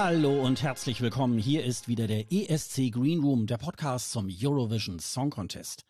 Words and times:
Hallo 0.00 0.40
und 0.46 0.62
herzlich 0.62 1.00
willkommen. 1.00 1.38
Hier 1.38 1.64
ist 1.64 1.88
wieder 1.88 2.06
der 2.06 2.30
ESC 2.30 2.92
Green 2.92 3.18
Room, 3.18 3.48
der 3.48 3.56
Podcast 3.56 4.12
zum 4.12 4.30
Eurovision 4.30 5.00
Song 5.00 5.30
Contest. 5.30 5.84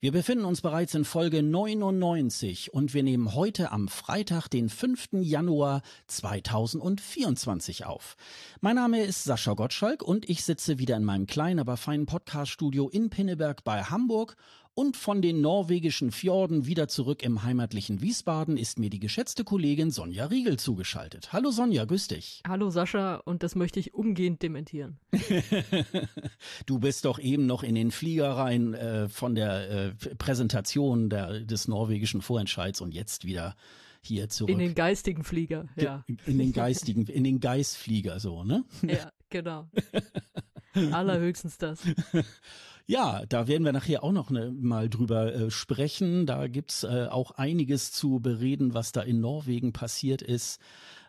Wir 0.00 0.10
befinden 0.10 0.44
uns 0.44 0.62
bereits 0.62 0.96
in 0.96 1.04
Folge 1.04 1.44
99 1.44 2.74
und 2.74 2.92
wir 2.92 3.04
nehmen 3.04 3.36
heute 3.36 3.70
am 3.70 3.86
Freitag, 3.86 4.48
den 4.48 4.68
5. 4.68 5.10
Januar 5.20 5.82
2024 6.08 7.86
auf. 7.86 8.16
Mein 8.60 8.74
Name 8.74 9.04
ist 9.04 9.22
Sascha 9.22 9.54
Gottschalk 9.54 10.02
und 10.02 10.28
ich 10.28 10.42
sitze 10.42 10.80
wieder 10.80 10.96
in 10.96 11.04
meinem 11.04 11.28
kleinen, 11.28 11.60
aber 11.60 11.76
feinen 11.76 12.06
Podcaststudio 12.06 12.88
in 12.88 13.10
Pinneberg 13.10 13.62
bei 13.62 13.84
Hamburg 13.84 14.36
und 14.76 14.98
von 14.98 15.22
den 15.22 15.40
norwegischen 15.40 16.12
Fjorden 16.12 16.66
wieder 16.66 16.86
zurück 16.86 17.22
im 17.22 17.42
heimatlichen 17.42 18.02
Wiesbaden 18.02 18.58
ist 18.58 18.78
mir 18.78 18.90
die 18.90 19.00
geschätzte 19.00 19.42
Kollegin 19.42 19.90
Sonja 19.90 20.26
Riegel 20.26 20.58
zugeschaltet. 20.58 21.32
Hallo 21.32 21.50
Sonja, 21.50 21.86
grüß 21.86 22.08
dich. 22.08 22.42
Hallo 22.46 22.68
Sascha, 22.68 23.16
und 23.24 23.42
das 23.42 23.54
möchte 23.54 23.80
ich 23.80 23.94
umgehend 23.94 24.42
dementieren. 24.42 24.98
du 26.66 26.78
bist 26.78 27.06
doch 27.06 27.18
eben 27.18 27.46
noch 27.46 27.62
in 27.62 27.74
den 27.74 27.90
Flieger 27.90 28.32
rein 28.32 28.74
äh, 28.74 29.08
von 29.08 29.34
der 29.34 29.70
äh, 29.70 29.94
Präsentation 30.18 31.08
der, 31.08 31.40
des 31.40 31.68
norwegischen 31.68 32.20
Vorentscheids 32.20 32.82
und 32.82 32.92
jetzt 32.92 33.24
wieder 33.24 33.56
hier 34.02 34.28
zurück. 34.28 34.50
In 34.50 34.58
den 34.58 34.74
geistigen 34.74 35.24
Flieger, 35.24 35.70
ja. 35.76 36.04
In 36.26 36.36
den 36.36 36.52
geistigen, 36.52 37.06
in 37.06 37.24
den 37.24 37.40
Geistflieger 37.40 38.20
so, 38.20 38.44
ne? 38.44 38.62
Ja, 38.82 39.10
genau. 39.30 39.70
Allerhöchstens 40.92 41.56
das. 41.56 41.80
Ja, 42.88 43.24
da 43.28 43.48
werden 43.48 43.64
wir 43.64 43.72
nachher 43.72 44.04
auch 44.04 44.12
noch 44.12 44.30
ne, 44.30 44.52
mal 44.52 44.88
drüber 44.88 45.34
äh, 45.34 45.50
sprechen. 45.50 46.24
Da 46.24 46.46
gibt's 46.46 46.84
äh, 46.84 47.08
auch 47.10 47.32
einiges 47.32 47.90
zu 47.90 48.20
bereden, 48.20 48.74
was 48.74 48.92
da 48.92 49.00
in 49.00 49.20
Norwegen 49.20 49.72
passiert 49.72 50.22
ist. 50.22 50.60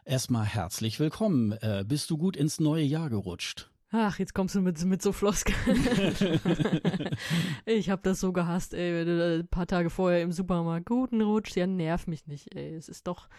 Erstmal 0.04 0.46
herzlich 0.46 1.00
willkommen. 1.00 1.52
Äh, 1.52 1.86
bist 1.88 2.10
du 2.10 2.18
gut 2.18 2.36
ins 2.36 2.60
neue 2.60 2.84
Jahr 2.84 3.12
gerutscht? 3.12 3.70
Ach, 3.92 4.18
jetzt 4.18 4.34
kommst 4.34 4.56
du 4.56 4.62
mit, 4.62 4.84
mit 4.86 5.04
so 5.04 5.12
Floskeln. 5.12 5.56
ich 7.66 7.92
hab 7.92 8.02
das 8.02 8.22
so 8.22 8.34
gehasst, 8.34 8.74
ey, 8.74 8.96
wenn 8.96 9.06
du 9.06 9.40
ein 9.40 9.48
paar 9.48 9.68
Tage 9.68 9.92
vorher 9.92 10.24
im 10.24 10.32
Supermarkt 10.32 10.88
guten 10.88 11.22
Rutsch, 11.22 11.56
ja, 11.56 11.68
nerv 11.68 12.08
mich 12.08 12.26
nicht, 12.26 12.56
ey. 12.56 12.74
Es 12.74 12.90
ist 12.90 13.06
doch, 13.06 13.30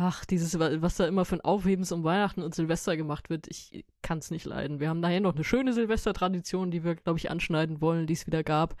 ach, 0.00 0.24
dieses, 0.24 0.58
was 0.58 0.96
da 0.96 1.06
immer 1.06 1.24
für 1.24 1.36
ein 1.36 1.40
Aufhebens 1.42 1.92
um 1.92 2.04
Weihnachten 2.04 2.42
und 2.42 2.54
Silvester 2.54 2.96
gemacht 2.96 3.28
wird, 3.28 3.46
ich 3.48 3.84
kann's 4.02 4.30
nicht 4.30 4.46
leiden. 4.46 4.80
Wir 4.80 4.88
haben 4.88 5.02
daher 5.02 5.20
noch 5.20 5.34
eine 5.34 5.44
schöne 5.44 5.72
Silvestertradition, 5.74 6.70
die 6.70 6.84
wir, 6.84 6.94
glaube 6.94 7.18
ich, 7.18 7.30
anschneiden 7.30 7.80
wollen, 7.80 8.06
die 8.06 8.14
es 8.14 8.26
wieder 8.26 8.42
gab. 8.42 8.76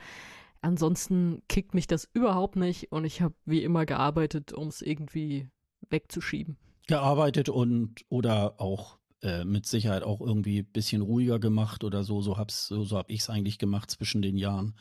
Ansonsten 0.62 1.42
kickt 1.48 1.74
mich 1.74 1.86
das 1.86 2.08
überhaupt 2.12 2.56
nicht 2.56 2.90
und 2.90 3.04
ich 3.04 3.20
habe 3.20 3.34
wie 3.44 3.62
immer 3.62 3.86
gearbeitet, 3.86 4.52
um 4.52 4.68
es 4.68 4.82
irgendwie 4.82 5.48
wegzuschieben. 5.90 6.56
Gearbeitet 6.86 7.48
und 7.48 8.04
oder 8.08 8.60
auch 8.60 8.98
äh, 9.22 9.44
mit 9.44 9.66
Sicherheit 9.66 10.02
auch 10.02 10.20
irgendwie 10.20 10.62
bisschen 10.62 11.02
ruhiger 11.02 11.38
gemacht 11.38 11.84
oder 11.84 12.02
so. 12.02 12.20
So 12.22 12.36
hab's, 12.38 12.68
so, 12.68 12.82
so 12.84 12.96
hab 12.96 13.10
ich's 13.10 13.30
eigentlich 13.30 13.58
gemacht 13.58 13.90
zwischen 13.90 14.22
den 14.22 14.36
Jahren. 14.36 14.74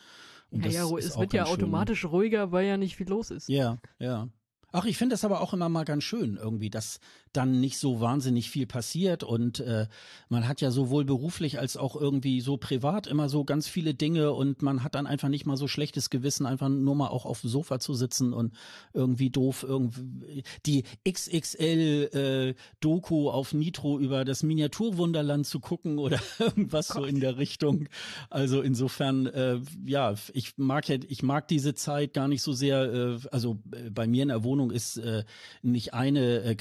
Und 0.49 0.65
ja, 0.65 0.71
ja, 0.71 0.97
es 0.97 1.17
wird 1.17 1.33
ja 1.33 1.45
automatisch 1.45 2.01
schön. 2.01 2.09
ruhiger, 2.09 2.51
weil 2.51 2.65
ja 2.65 2.77
nicht 2.77 2.95
viel 2.95 3.07
los 3.07 3.29
ist. 3.29 3.49
Ja, 3.49 3.77
ja. 3.99 4.29
Ach, 4.71 4.85
ich 4.85 4.97
finde 4.97 5.13
das 5.13 5.25
aber 5.25 5.41
auch 5.41 5.53
immer 5.53 5.69
mal 5.69 5.85
ganz 5.85 6.03
schön 6.03 6.37
irgendwie, 6.37 6.69
dass 6.69 6.99
dann 7.33 7.59
nicht 7.59 7.77
so 7.77 8.01
wahnsinnig 8.01 8.49
viel 8.49 8.65
passiert 8.65 9.23
und 9.23 9.59
äh, 9.59 9.87
man 10.29 10.47
hat 10.47 10.61
ja 10.61 10.71
sowohl 10.71 11.05
beruflich 11.05 11.59
als 11.59 11.77
auch 11.77 11.95
irgendwie 11.95 12.41
so 12.41 12.57
privat 12.57 13.07
immer 13.07 13.29
so 13.29 13.43
ganz 13.43 13.67
viele 13.67 13.93
Dinge 13.93 14.31
und 14.31 14.61
man 14.61 14.83
hat 14.83 14.95
dann 14.95 15.07
einfach 15.07 15.29
nicht 15.29 15.45
mal 15.45 15.57
so 15.57 15.67
schlechtes 15.67 16.09
Gewissen, 16.09 16.45
einfach 16.45 16.69
nur 16.69 16.95
mal 16.95 17.07
auch 17.07 17.25
auf 17.25 17.41
dem 17.41 17.49
Sofa 17.49 17.79
zu 17.79 17.93
sitzen 17.93 18.33
und 18.33 18.53
irgendwie 18.93 19.29
doof 19.29 19.65
irgendwie 19.67 20.43
die 20.65 20.83
XXL 21.07 22.09
äh, 22.13 22.61
Doku 22.79 23.29
auf 23.29 23.53
Nitro 23.53 23.99
über 23.99 24.25
das 24.25 24.43
Miniaturwunderland 24.43 25.45
zu 25.45 25.59
gucken 25.59 25.99
oder 25.99 26.19
irgendwas 26.39 26.89
Gott. 26.89 27.03
so 27.03 27.05
in 27.05 27.19
der 27.19 27.37
Richtung. 27.37 27.87
Also 28.29 28.61
insofern 28.61 29.27
äh, 29.27 29.59
ja, 29.85 30.15
ich 30.33 30.57
mag 30.57 30.87
ja 30.89 30.97
ich 31.07 31.23
mag 31.23 31.47
diese 31.47 31.73
Zeit 31.75 32.13
gar 32.13 32.27
nicht 32.27 32.41
so 32.41 32.53
sehr 32.53 32.93
äh, 32.93 33.19
also 33.31 33.59
äh, 33.71 33.89
bei 33.89 34.07
mir 34.07 34.23
in 34.23 34.29
der 34.29 34.43
Wohnung 34.43 34.71
ist 34.71 34.97
äh, 34.97 35.23
nicht 35.61 35.93
eine 35.93 36.41
äh, 36.43 36.55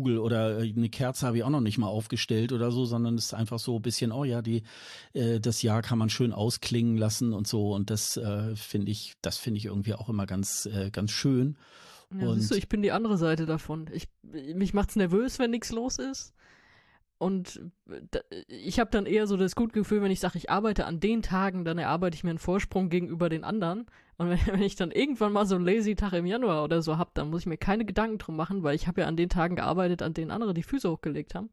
Christbaumkugel 0.00 0.18
oder 0.18 0.60
äh, 0.60 0.72
eine 0.74 0.88
Kerze 0.88 1.26
habe 1.26 1.38
ich 1.38 1.44
auch 1.44 1.50
noch 1.50 1.60
nicht 1.60 1.78
mal 1.78 1.86
aufgestellt 1.86 2.52
oder 2.52 2.70
so, 2.70 2.84
sondern 2.84 3.14
es 3.14 3.26
ist 3.26 3.34
einfach 3.34 3.58
so 3.58 3.76
ein 3.76 3.82
bisschen, 3.82 4.12
oh 4.12 4.24
ja, 4.24 4.42
die 4.42 4.62
äh, 5.12 5.40
das 5.40 5.62
Jahr 5.62 5.82
kann 5.82 5.98
man 5.98 6.10
schön 6.10 6.32
ausklingen 6.32 6.96
lassen 6.96 7.32
und 7.32 7.46
so 7.46 7.74
und 7.74 7.90
das 7.90 8.16
äh, 8.16 8.54
finde 8.56 8.90
ich, 8.90 9.14
das 9.22 9.36
finde 9.36 9.58
ich 9.58 9.66
irgendwie 9.66 9.94
auch 9.94 10.08
immer 10.08 10.26
ganz 10.26 10.66
äh, 10.66 10.90
ganz 10.90 11.10
schön. 11.10 11.56
Ja, 12.12 12.28
und 12.28 12.40
siehst 12.40 12.50
du, 12.50 12.56
ich 12.56 12.68
bin 12.68 12.82
die 12.82 12.92
andere 12.92 13.16
Seite 13.16 13.46
davon. 13.46 13.88
Ich 13.92 14.08
mich 14.22 14.74
macht's 14.74 14.96
nervös, 14.96 15.38
wenn 15.38 15.50
nichts 15.50 15.70
los 15.70 15.98
ist. 15.98 16.34
Und 17.18 17.60
ich 18.48 18.80
habe 18.80 18.90
dann 18.90 19.04
eher 19.04 19.26
so 19.26 19.36
das 19.36 19.54
gute 19.54 19.74
Gefühl, 19.74 20.00
wenn 20.00 20.10
ich 20.10 20.20
sage, 20.20 20.38
ich 20.38 20.48
arbeite 20.48 20.86
an 20.86 21.00
den 21.00 21.20
Tagen, 21.20 21.66
dann 21.66 21.76
erarbeite 21.76 22.14
ich 22.14 22.24
mir 22.24 22.30
einen 22.30 22.38
Vorsprung 22.38 22.88
gegenüber 22.88 23.28
den 23.28 23.44
anderen. 23.44 23.84
Und 24.20 24.28
wenn, 24.28 24.38
wenn 24.46 24.62
ich 24.62 24.76
dann 24.76 24.90
irgendwann 24.90 25.32
mal 25.32 25.46
so 25.46 25.54
einen 25.54 25.64
lazy 25.64 25.94
Tag 25.94 26.12
im 26.12 26.26
Januar 26.26 26.62
oder 26.62 26.82
so 26.82 26.98
hab, 26.98 27.14
dann 27.14 27.30
muss 27.30 27.40
ich 27.40 27.46
mir 27.46 27.56
keine 27.56 27.86
Gedanken 27.86 28.18
drum 28.18 28.36
machen, 28.36 28.62
weil 28.62 28.74
ich 28.76 28.86
habe 28.86 29.00
ja 29.00 29.06
an 29.06 29.16
den 29.16 29.30
Tagen 29.30 29.56
gearbeitet, 29.56 30.02
an 30.02 30.12
denen 30.12 30.30
andere 30.30 30.52
die 30.52 30.62
Füße 30.62 30.90
hochgelegt 30.90 31.34
haben. 31.34 31.48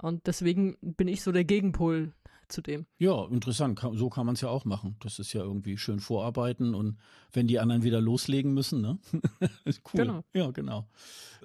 Und 0.00 0.28
deswegen 0.28 0.76
bin 0.80 1.08
ich 1.08 1.22
so 1.22 1.32
der 1.32 1.44
Gegenpol 1.44 2.12
zu 2.46 2.62
dem. 2.62 2.86
Ja, 2.98 3.26
interessant. 3.26 3.80
So 3.94 4.08
kann 4.08 4.26
man 4.26 4.36
es 4.36 4.40
ja 4.40 4.50
auch 4.50 4.64
machen. 4.64 4.96
Das 5.00 5.18
ist 5.18 5.32
ja 5.32 5.42
irgendwie 5.42 5.76
schön 5.76 5.98
vorarbeiten 5.98 6.76
und 6.76 6.98
wenn 7.32 7.48
die 7.48 7.58
anderen 7.58 7.82
wieder 7.82 8.00
loslegen 8.00 8.54
müssen, 8.54 8.80
ne? 8.80 8.98
cool. 9.66 9.72
Genau. 9.94 10.24
Ja, 10.32 10.50
genau. 10.52 10.86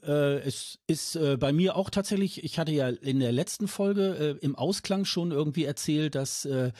Äh, 0.03 0.39
es 0.41 0.79
ist 0.87 1.15
äh, 1.15 1.37
bei 1.37 1.51
mir 1.51 1.75
auch 1.75 1.89
tatsächlich, 1.89 2.43
ich 2.43 2.59
hatte 2.59 2.71
ja 2.71 2.89
in 2.89 3.19
der 3.19 3.31
letzten 3.31 3.67
Folge 3.67 4.37
äh, 4.41 4.45
im 4.45 4.55
Ausklang 4.55 5.05
schon 5.05 5.31
irgendwie 5.31 5.65
erzählt, 5.65 6.15
dass 6.15 6.45
äh, 6.45 6.71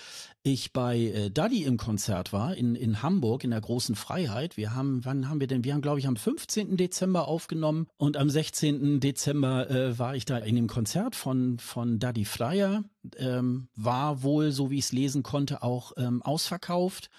ich 0.53 0.73
bei 0.73 0.97
äh, 0.97 1.29
Daddy 1.29 1.63
im 1.63 1.77
Konzert 1.77 2.33
war 2.33 2.55
in, 2.55 2.75
in 2.75 3.01
Hamburg 3.01 3.43
in 3.43 3.51
der 3.51 3.61
großen 3.61 3.95
Freiheit. 3.95 4.57
Wir 4.57 4.75
haben, 4.75 5.03
wann 5.05 5.29
haben 5.29 5.39
wir 5.39 5.47
denn? 5.47 5.63
Wir 5.63 5.73
haben, 5.73 5.81
glaube 5.81 5.99
ich, 5.99 6.07
am 6.07 6.15
15. 6.15 6.77
Dezember 6.77 7.27
aufgenommen 7.27 7.87
und 7.97 8.17
am 8.17 8.29
16. 8.29 8.99
Dezember 8.99 9.69
äh, 9.69 9.97
war 9.97 10.15
ich 10.15 10.25
da 10.25 10.37
in 10.37 10.55
dem 10.55 10.67
Konzert 10.67 11.15
von, 11.15 11.59
von 11.59 11.99
Daddy 11.99 12.25
Flyer. 12.25 12.83
Ähm, 13.17 13.69
war 13.75 14.23
wohl, 14.23 14.51
so 14.51 14.69
wie 14.69 14.77
ich 14.77 14.85
es 14.85 14.91
lesen 14.91 15.23
konnte, 15.23 15.63
auch 15.63 15.93
ähm, 15.97 16.21
ausverkauft. 16.21 17.09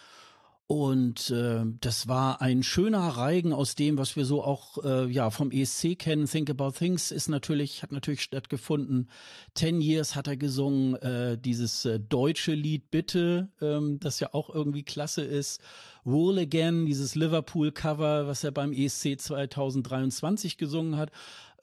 Und 0.71 1.31
äh, 1.31 1.65
das 1.81 2.07
war 2.07 2.41
ein 2.41 2.63
schöner 2.63 3.01
Reigen 3.01 3.53
aus 3.53 3.75
dem, 3.75 3.99
was 3.99 4.15
wir 4.15 4.25
so 4.25 4.45
auch 4.45 4.79
äh, 4.85 5.11
ja 5.11 5.31
vom 5.31 5.51
ESC 5.51 5.99
kennen. 5.99 6.27
Think 6.27 6.49
About 6.49 6.79
Things 6.79 7.11
ist 7.11 7.29
natürlich 7.29 7.83
hat 7.83 7.91
natürlich 7.91 8.23
stattgefunden. 8.23 9.09
Ten 9.55 9.81
Years 9.81 10.15
hat 10.15 10.29
er 10.29 10.37
gesungen, 10.37 10.95
äh, 10.95 11.37
dieses 11.37 11.87
äh, 11.87 11.99
deutsche 11.99 12.55
Lied 12.55 12.89
Bitte, 12.93 13.49
ähm, 13.61 13.99
das 13.99 14.21
ja 14.21 14.33
auch 14.33 14.49
irgendwie 14.49 14.85
klasse 14.85 15.23
ist. 15.23 15.61
Roll 16.07 16.39
Again, 16.39 16.87
dieses 16.87 17.17
Liverpool 17.17 17.73
Cover, 17.73 18.29
was 18.29 18.45
er 18.45 18.53
beim 18.53 18.73
ESC 18.73 19.21
2023 19.21 20.57
gesungen 20.57 20.97
hat. 20.97 21.11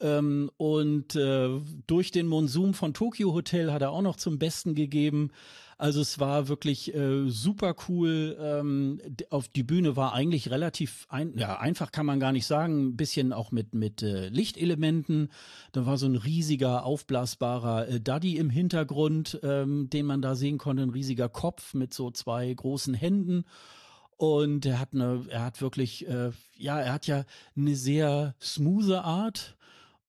Ähm, 0.02 0.52
und 0.58 1.16
äh, 1.16 1.62
durch 1.88 2.12
den 2.12 2.28
Monsum 2.28 2.74
von 2.74 2.94
Tokyo 2.94 3.34
Hotel 3.34 3.72
hat 3.72 3.82
er 3.82 3.92
auch 3.92 4.02
noch 4.02 4.18
zum 4.18 4.38
Besten 4.38 4.76
gegeben. 4.76 5.32
Also 5.80 6.02
es 6.02 6.20
war 6.20 6.48
wirklich 6.48 6.94
äh, 6.96 7.30
super 7.30 7.76
cool. 7.88 8.36
Ähm, 8.42 9.00
auf 9.30 9.48
die 9.48 9.62
Bühne 9.64 9.96
war 9.96 10.14
eigentlich 10.14 10.50
relativ 10.50 11.06
ein, 11.10 11.38
ja 11.38 11.60
einfach 11.60 11.92
kann 11.92 12.08
man 12.08 12.20
gar 12.20 12.32
nicht 12.32 12.48
sagen. 12.48 12.88
Ein 12.88 12.98
bisschen 12.98 13.32
auch 13.32 13.52
mit 13.52 13.76
mit 13.76 14.02
äh, 14.02 14.30
Lichtelementen. 14.30 15.30
Da 15.74 15.86
war 15.86 15.98
so 15.98 16.08
ein 16.08 16.16
riesiger 16.16 16.84
aufblasbarer 16.84 17.88
äh, 17.90 18.02
Daddy 18.02 18.38
im 18.38 18.50
Hintergrund, 18.50 19.40
ähm, 19.44 19.88
den 19.92 20.08
man 20.08 20.24
da 20.24 20.34
sehen 20.36 20.58
konnte. 20.58 20.82
Ein 20.82 20.90
riesiger 20.90 21.30
Kopf 21.30 21.76
mit 21.76 21.94
so 21.94 22.10
zwei 22.10 22.52
großen 22.52 22.96
Händen. 22.96 23.46
Und 24.18 24.66
er 24.66 24.80
hat 24.80 24.94
eine, 24.94 25.26
er 25.30 25.44
hat 25.44 25.62
wirklich, 25.62 26.08
äh, 26.08 26.32
ja, 26.56 26.80
er 26.80 26.94
hat 26.94 27.06
ja 27.06 27.24
eine 27.56 27.76
sehr 27.76 28.34
smooth 28.42 28.94
Art 28.94 29.57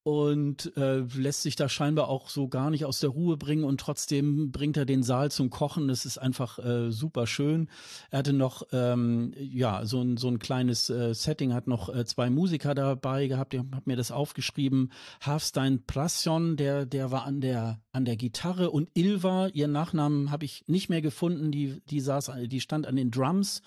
und 0.09 0.75
äh, 0.79 1.01
lässt 1.01 1.43
sich 1.43 1.55
da 1.55 1.69
scheinbar 1.69 2.09
auch 2.09 2.31
so 2.31 2.49
gar 2.49 2.71
nicht 2.71 2.87
aus 2.87 3.01
der 3.01 3.11
Ruhe 3.11 3.37
bringen 3.37 3.65
und 3.65 3.79
trotzdem 3.79 4.51
bringt 4.51 4.79
er 4.79 4.87
den 4.87 5.03
Saal 5.03 5.31
zum 5.31 5.51
Kochen. 5.51 5.87
Das 5.87 6.07
ist 6.07 6.17
einfach 6.17 6.59
äh, 6.59 6.91
super 6.91 7.27
schön. 7.27 7.69
Er 8.11 8.21
hatte 8.21 8.33
noch 8.33 8.63
ähm, 8.73 9.35
ja 9.39 9.85
so 9.85 10.01
ein 10.01 10.17
so 10.17 10.29
ein 10.29 10.39
kleines 10.39 10.89
äh, 10.89 11.13
Setting, 11.13 11.53
hat 11.53 11.67
noch 11.67 11.95
äh, 11.95 12.07
zwei 12.07 12.31
Musiker 12.31 12.75
dabei 12.75 13.27
gehabt. 13.27 13.53
Ich 13.53 13.61
habe 13.61 13.83
mir 13.85 13.97
das 13.97 14.11
aufgeschrieben. 14.11 14.93
Hafstein 15.21 15.85
Prasjon, 15.85 16.57
der 16.57 16.87
der 16.87 17.11
war 17.11 17.25
an 17.25 17.43
der 17.43 17.83
an 17.93 18.07
der 18.07 18.17
Gitarre 18.17 18.71
und 18.71 18.89
Ilva, 18.95 19.49
ihren 19.49 19.73
Nachnamen 19.73 20.31
habe 20.31 20.47
ich 20.47 20.65
nicht 20.69 20.89
mehr 20.89 21.03
gefunden. 21.03 21.53
Die 21.53 21.83
die 21.91 22.01
saß, 22.01 22.33
die 22.47 22.61
stand 22.63 22.87
an 22.87 22.97
den 22.97 23.11
Drums 23.11 23.61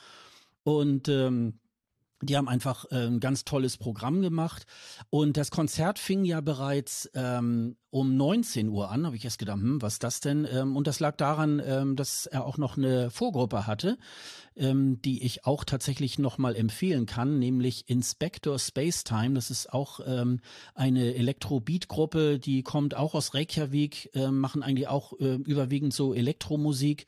und 0.63 1.07
ähm, 1.07 1.59
die 2.21 2.38
haben 2.38 2.47
einfach 2.47 2.85
äh, 2.91 3.07
ein 3.07 3.19
ganz 3.19 3.45
tolles 3.45 3.77
Programm 3.77 4.21
gemacht. 4.21 4.65
Und 5.09 5.38
das 5.38 5.51
Konzert 5.51 6.00
fing 6.00 6.23
ja 6.23 6.41
bereits 6.41 7.09
ähm, 7.13 7.75
um 7.89 8.15
19 8.15 8.69
Uhr 8.69 8.91
an. 8.91 9.06
Habe 9.06 9.15
ich 9.15 9.25
erst 9.25 9.39
gedacht, 9.39 9.59
hm, 9.59 9.81
was 9.81 9.94
ist 9.94 10.03
das 10.03 10.19
denn? 10.19 10.47
Ähm, 10.51 10.75
und 10.75 10.88
das 10.88 11.00
lag 11.00 11.15
daran, 11.18 11.62
ähm, 11.65 11.95
dass 11.95 12.25
er 12.25 12.45
auch 12.45 12.57
noch 12.57 12.77
eine 12.77 13.09
Vorgruppe 13.09 13.68
hatte. 13.68 13.97
ähm, 14.56 15.01
die 15.01 15.23
ich 15.23 15.45
auch 15.45 15.63
tatsächlich 15.63 16.19
nochmal 16.19 16.56
empfehlen 16.56 17.06
kann, 17.06 17.39
nämlich 17.39 17.89
Inspector 17.89 18.59
Spacetime. 18.59 19.33
Das 19.33 19.50
ist 19.50 19.71
auch 19.71 20.01
ähm, 20.06 20.39
eine 20.75 21.15
Elektro-Beat-Gruppe, 21.15 22.39
die 22.39 22.63
kommt 22.63 22.95
auch 22.95 23.15
aus 23.15 23.33
Reykjavik, 23.33 24.12
äh, 24.13 24.29
machen 24.29 24.63
eigentlich 24.63 24.88
auch 24.88 25.13
äh, 25.19 25.35
überwiegend 25.35 25.94
so 25.94 26.13
Elektromusik 26.13 27.07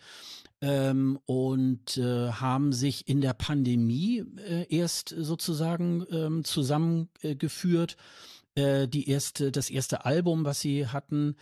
ähm, 0.64 1.20
und 1.26 1.98
äh, 1.98 2.32
haben 2.32 2.72
sich 2.72 3.10
in 3.10 3.20
der 3.20 3.34
Pandemie 3.34 4.24
äh, 4.38 4.66
erst 4.74 5.10
sozusagen 5.10 6.06
ähm, 6.10 6.46
zusammengeführt. 6.46 7.98
Äh, 8.56 8.88
die 8.88 9.10
erste, 9.10 9.52
das 9.52 9.70
erste 9.70 10.06
Album, 10.06 10.46
was 10.46 10.62
sie 10.62 10.88
hatten, 10.88 11.36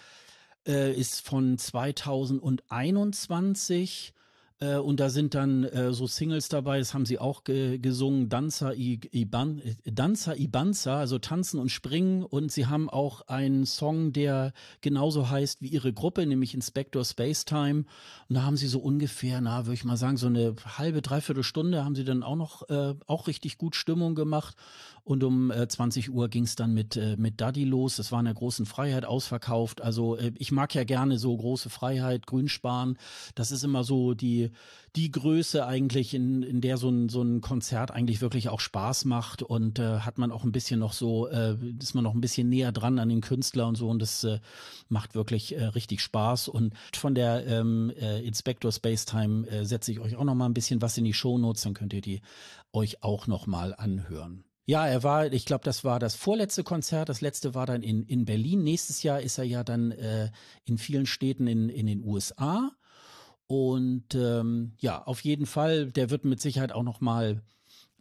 äh, 0.65 0.91
ist 0.91 1.21
von 1.21 1.59
2021 1.59 4.15
äh, 4.61 4.77
und 4.77 4.99
da 4.99 5.09
sind 5.09 5.33
dann 5.33 5.63
äh, 5.63 5.91
so 5.91 6.05
Singles 6.07 6.47
dabei, 6.47 6.77
das 6.77 6.93
haben 6.93 7.05
sie 7.05 7.17
auch 7.17 7.43
ge 7.43 7.79
gesungen, 7.79 8.29
Danza, 8.29 8.73
I 8.73 8.99
Iban 9.11 9.59
äh, 9.59 10.89
also 10.89 11.19
Tanzen 11.19 11.59
und 11.59 11.69
Springen. 11.69 12.23
Und 12.23 12.51
sie 12.51 12.67
haben 12.67 12.89
auch 12.89 13.27
einen 13.27 13.65
Song, 13.65 14.13
der 14.13 14.53
genauso 14.81 15.29
heißt 15.29 15.61
wie 15.61 15.67
ihre 15.67 15.91
Gruppe, 15.93 16.25
nämlich 16.27 16.53
Inspector 16.53 17.03
Spacetime. 17.03 17.85
Und 18.29 18.35
da 18.35 18.43
haben 18.43 18.57
sie 18.57 18.67
so 18.67 18.79
ungefähr, 18.79 19.41
na, 19.41 19.65
würde 19.65 19.73
ich 19.73 19.83
mal 19.83 19.97
sagen, 19.97 20.17
so 20.17 20.27
eine 20.27 20.55
halbe, 20.77 21.01
dreiviertel 21.01 21.43
Stunde 21.43 21.83
haben 21.83 21.95
sie 21.95 22.03
dann 22.03 22.21
auch 22.21 22.35
noch 22.35 22.69
äh, 22.69 22.93
auch 23.07 23.27
richtig 23.27 23.57
gut 23.57 23.75
Stimmung 23.75 24.13
gemacht. 24.13 24.55
Und 25.03 25.23
um 25.23 25.49
äh, 25.49 25.67
20 25.67 26.11
Uhr 26.11 26.29
ging 26.29 26.43
es 26.43 26.55
dann 26.55 26.73
mit, 26.73 26.95
äh, 26.95 27.15
mit 27.17 27.41
Daddy 27.41 27.63
los. 27.63 27.95
Das 27.95 28.11
war 28.11 28.19
in 28.19 28.25
der 28.25 28.35
großen 28.35 28.65
Freiheit 28.65 29.03
ausverkauft. 29.03 29.81
Also 29.81 30.15
äh, 30.15 30.31
ich 30.37 30.51
mag 30.51 30.75
ja 30.75 30.83
gerne 30.83 31.17
so 31.17 31.35
große 31.35 31.69
Freiheit, 31.69 32.27
Grünsparen. 32.27 32.97
Das 33.33 33.51
ist 33.51 33.63
immer 33.63 33.83
so 33.83 34.13
die, 34.13 34.51
die 34.95 35.09
Größe 35.09 35.65
eigentlich, 35.65 36.13
in, 36.13 36.43
in 36.43 36.61
der 36.61 36.77
so 36.77 36.89
ein, 36.89 37.09
so 37.09 37.23
ein 37.23 37.41
Konzert 37.41 37.89
eigentlich 37.89 38.21
wirklich 38.21 38.49
auch 38.49 38.59
Spaß 38.59 39.05
macht. 39.05 39.41
Und 39.41 39.79
äh, 39.79 39.99
hat 39.99 40.19
man 40.19 40.31
auch 40.31 40.43
ein 40.43 40.51
bisschen 40.51 40.79
noch 40.79 40.93
so, 40.93 41.27
äh, 41.27 41.57
ist 41.79 41.95
man 41.95 42.03
noch 42.03 42.13
ein 42.13 42.21
bisschen 42.21 42.49
näher 42.49 42.71
dran 42.71 42.99
an 42.99 43.09
den 43.09 43.21
Künstler 43.21 43.67
und 43.67 43.75
so. 43.75 43.89
Und 43.89 44.01
das 44.01 44.23
äh, 44.23 44.39
macht 44.87 45.15
wirklich 45.15 45.55
äh, 45.55 45.65
richtig 45.65 46.01
Spaß. 46.01 46.47
Und 46.47 46.73
von 46.93 47.15
der 47.15 47.47
ähm, 47.47 47.91
äh, 47.99 48.21
Inspector 48.21 48.71
Spacetime 48.71 49.47
äh, 49.47 49.65
setze 49.65 49.91
ich 49.91 49.99
euch 49.99 50.15
auch 50.15 50.25
noch 50.25 50.35
mal 50.35 50.45
ein 50.45 50.53
bisschen 50.53 50.81
was 50.81 50.97
in 50.97 51.05
die 51.05 51.13
Shownotes. 51.13 51.63
Dann 51.63 51.73
könnt 51.73 51.93
ihr 51.93 52.01
die 52.01 52.21
euch 52.71 53.03
auch 53.03 53.25
noch 53.25 53.47
mal 53.47 53.73
anhören. 53.73 54.43
Ja, 54.65 54.87
er 54.87 55.03
war, 55.03 55.31
ich 55.33 55.45
glaube, 55.45 55.63
das 55.63 55.83
war 55.83 55.99
das 55.99 56.15
vorletzte 56.15 56.63
Konzert. 56.63 57.09
Das 57.09 57.21
letzte 57.21 57.55
war 57.55 57.65
dann 57.65 57.81
in, 57.81 58.03
in 58.03 58.25
Berlin. 58.25 58.63
Nächstes 58.63 59.03
Jahr 59.03 59.21
ist 59.21 59.37
er 59.37 59.43
ja 59.43 59.63
dann 59.63 59.91
äh, 59.91 60.31
in 60.65 60.77
vielen 60.77 61.05
Städten 61.05 61.47
in, 61.47 61.69
in 61.69 61.87
den 61.87 62.03
USA. 62.03 62.71
Und 63.47 64.15
ähm, 64.15 64.73
ja, 64.77 65.03
auf 65.03 65.21
jeden 65.21 65.45
Fall, 65.45 65.91
der 65.91 66.09
wird 66.09 66.25
mit 66.25 66.39
Sicherheit 66.39 66.71
auch 66.71 66.83
noch 66.83 67.01
mal 67.01 67.43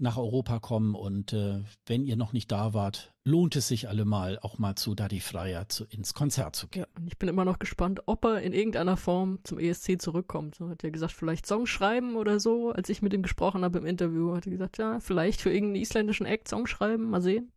nach 0.01 0.17
Europa 0.17 0.59
kommen. 0.59 0.95
Und 0.95 1.33
äh, 1.33 1.63
wenn 1.87 2.05
ihr 2.05 2.17
noch 2.17 2.33
nicht 2.33 2.51
da 2.51 2.75
wart, 2.75 3.13
lohnt 3.25 3.57
es 3.57 3.69
sich 3.69 3.89
allemal 3.89 4.39
auch 4.41 4.59
mal 4.59 4.75
zu 4.75 4.95
Daddy 4.95 5.21
Freier 5.21 5.69
zu, 5.69 5.85
ins 5.85 6.15
Konzert 6.15 6.57
zu 6.57 6.69
gehen. 6.69 6.83
Ja, 6.83 6.87
und 6.97 7.07
ich 7.07 7.19
bin 7.19 7.29
immer 7.29 7.45
noch 7.45 7.59
gespannt, 7.59 8.01
ob 8.07 8.25
er 8.25 8.41
in 8.41 8.53
irgendeiner 8.53 8.97
Form 8.97 9.39
zum 9.45 9.59
ESC 9.59 10.01
zurückkommt. 10.01 10.55
So 10.55 10.69
hat 10.69 10.83
er 10.85 10.91
gesagt, 10.91 11.13
vielleicht 11.13 11.47
Songs 11.47 11.69
schreiben 11.69 12.17
oder 12.17 12.41
so. 12.41 12.73
Als 12.73 12.89
ich 12.89 13.03
mit 13.03 13.13
ihm 13.13 13.23
gesprochen 13.23 13.65
habe 13.65 13.79
im 13.79 13.87
Interview, 13.87 14.35
hat 14.35 14.47
er 14.47 14.53
gesagt, 14.53 14.79
ja, 14.79 15.01
vielleicht 15.01 15.41
für 15.41 15.53
irgendeinen 15.53 15.83
isländischen 15.83 16.27
Act 16.27 16.49
Songs 16.49 16.71
schreiben, 16.71 17.11
mal 17.11 17.23
sehen. 17.23 17.53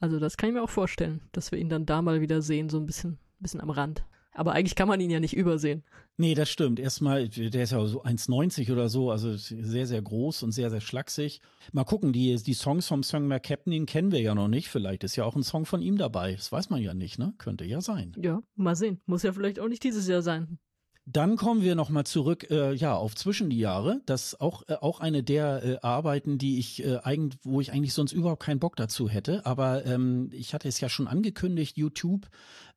Also 0.00 0.18
das 0.18 0.36
kann 0.36 0.48
ich 0.48 0.54
mir 0.54 0.62
auch 0.62 0.70
vorstellen, 0.70 1.20
dass 1.30 1.52
wir 1.52 1.58
ihn 1.58 1.68
dann 1.68 1.86
da 1.86 2.02
mal 2.02 2.20
wieder 2.20 2.42
sehen, 2.42 2.68
so 2.68 2.78
ein 2.78 2.86
bisschen, 2.86 3.18
bisschen 3.38 3.60
am 3.60 3.70
Rand. 3.70 4.04
Aber 4.34 4.52
eigentlich 4.52 4.74
kann 4.74 4.88
man 4.88 5.00
ihn 5.00 5.10
ja 5.10 5.20
nicht 5.20 5.36
übersehen. 5.36 5.82
Nee, 6.16 6.34
das 6.34 6.48
stimmt. 6.48 6.80
Erstmal, 6.80 7.28
der 7.28 7.62
ist 7.62 7.72
ja 7.72 7.84
so 7.86 8.02
1,90 8.02 8.72
oder 8.72 8.88
so, 8.88 9.10
also 9.10 9.36
sehr, 9.36 9.86
sehr 9.86 10.00
groß 10.00 10.42
und 10.42 10.52
sehr, 10.52 10.70
sehr 10.70 10.80
schlaksig. 10.80 11.40
Mal 11.72 11.84
gucken, 11.84 12.12
die, 12.12 12.34
die 12.36 12.54
Songs 12.54 12.86
vom 12.86 13.02
Song 13.02 13.28
McCapney 13.28 13.84
kennen 13.86 14.10
wir 14.10 14.20
ja 14.20 14.34
noch 14.34 14.48
nicht. 14.48 14.68
Vielleicht 14.68 15.04
ist 15.04 15.16
ja 15.16 15.24
auch 15.24 15.36
ein 15.36 15.42
Song 15.42 15.66
von 15.66 15.82
ihm 15.82 15.98
dabei. 15.98 16.34
Das 16.34 16.50
weiß 16.50 16.70
man 16.70 16.80
ja 16.80 16.94
nicht, 16.94 17.18
ne? 17.18 17.34
Könnte 17.38 17.64
ja 17.64 17.80
sein. 17.80 18.14
Ja, 18.18 18.42
mal 18.56 18.74
sehen. 18.74 19.00
Muss 19.06 19.22
ja 19.22 19.32
vielleicht 19.32 19.60
auch 19.60 19.68
nicht 19.68 19.84
dieses 19.84 20.06
Jahr 20.08 20.22
sein. 20.22 20.58
Dann 21.04 21.36
kommen 21.36 21.62
wir 21.62 21.74
nochmal 21.74 22.04
zurück, 22.04 22.48
äh, 22.50 22.74
ja, 22.74 22.94
auf 22.94 23.16
zwischen 23.16 23.50
die 23.50 23.58
Jahre. 23.58 24.00
Das 24.06 24.26
ist 24.26 24.40
auch, 24.40 24.62
äh, 24.68 24.74
auch 24.74 25.00
eine 25.00 25.24
der 25.24 25.64
äh, 25.64 25.78
Arbeiten, 25.82 26.38
die 26.38 26.60
ich 26.60 26.84
äh, 26.84 26.98
eigentlich, 26.98 27.40
wo 27.42 27.60
ich 27.60 27.72
eigentlich 27.72 27.92
sonst 27.92 28.12
überhaupt 28.12 28.42
keinen 28.42 28.60
Bock 28.60 28.76
dazu 28.76 29.08
hätte. 29.08 29.44
Aber 29.44 29.84
ähm, 29.84 30.30
ich 30.32 30.54
hatte 30.54 30.68
es 30.68 30.80
ja 30.80 30.88
schon 30.88 31.08
angekündigt, 31.08 31.76
YouTube 31.76 32.28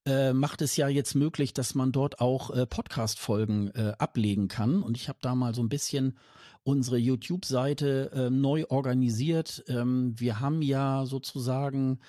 äh, 0.07 0.33
macht 0.33 0.63
es 0.63 0.75
ja 0.75 0.87
jetzt 0.87 1.13
möglich, 1.13 1.53
dass 1.53 1.75
man 1.75 1.91
dort 1.91 2.19
auch 2.19 2.49
äh, 2.49 2.65
Podcast-Folgen 2.65 3.69
äh, 3.75 3.93
ablegen 3.99 4.47
kann. 4.47 4.81
Und 4.81 4.97
ich 4.97 5.07
habe 5.07 5.19
da 5.21 5.35
mal 5.35 5.53
so 5.53 5.61
ein 5.61 5.69
bisschen 5.69 6.17
unsere 6.63 6.97
YouTube-Seite 6.97 8.11
äh, 8.11 8.29
neu 8.31 8.65
organisiert. 8.69 9.63
Ähm, 9.67 10.15
wir 10.17 10.39
haben 10.39 10.63
ja 10.63 11.05
sozusagen 11.05 11.99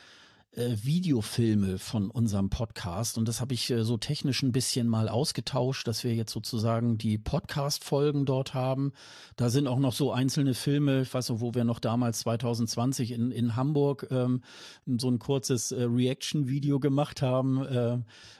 äh, 0.53 0.77
Videofilme 0.83 1.79
von 1.79 2.11
unserem 2.11 2.51
Podcast 2.51 3.19
und 3.19 3.29
das 3.29 3.41
habe 3.41 3.55
ich 3.55 3.71
äh, 3.71 3.85
so 3.85 3.97
technisch 3.97 4.43
ein 4.43 4.53
bisschen 4.53 4.89
mal 4.89 5.09
ausgetauscht, 5.09 5.87
dass 5.87 6.05
wir 6.05 6.15
jetzt 6.15 6.33
sozusagen 6.33 6.99
die 6.99 7.19
Podcast-Folgen 7.19 8.25
dort 8.25 8.55
haben. 8.55 8.93
Da 9.37 9.51
sind 9.51 9.67
auch 9.67 9.79
noch 9.79 9.93
so 9.93 10.13
einzelne 10.13 10.55
Filme, 10.55 11.03
ich 11.03 11.13
weiß 11.13 11.29
noch, 11.29 11.41
wo 11.41 11.55
wir 11.55 11.65
noch 11.65 11.79
damals 11.79 12.21
2020 12.21 13.13
in, 13.13 13.31
in 13.31 13.57
Hamburg 13.57 14.07
ähm, 14.11 14.43
so 14.87 15.09
ein 15.09 15.19
kurzes 15.19 15.73
äh, 15.73 15.83
Reaction-Video 15.83 16.81
gemacht 16.81 17.23
haben, 17.23 17.65
äh, 17.67 17.99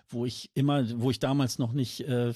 wo 0.09 0.25
ich 0.25 0.51
immer, 0.55 0.85
wo 1.01 1.11
ich 1.11 1.19
damals 1.19 1.59
noch 1.59 1.73
nicht, 1.73 2.01
äh, 2.03 2.33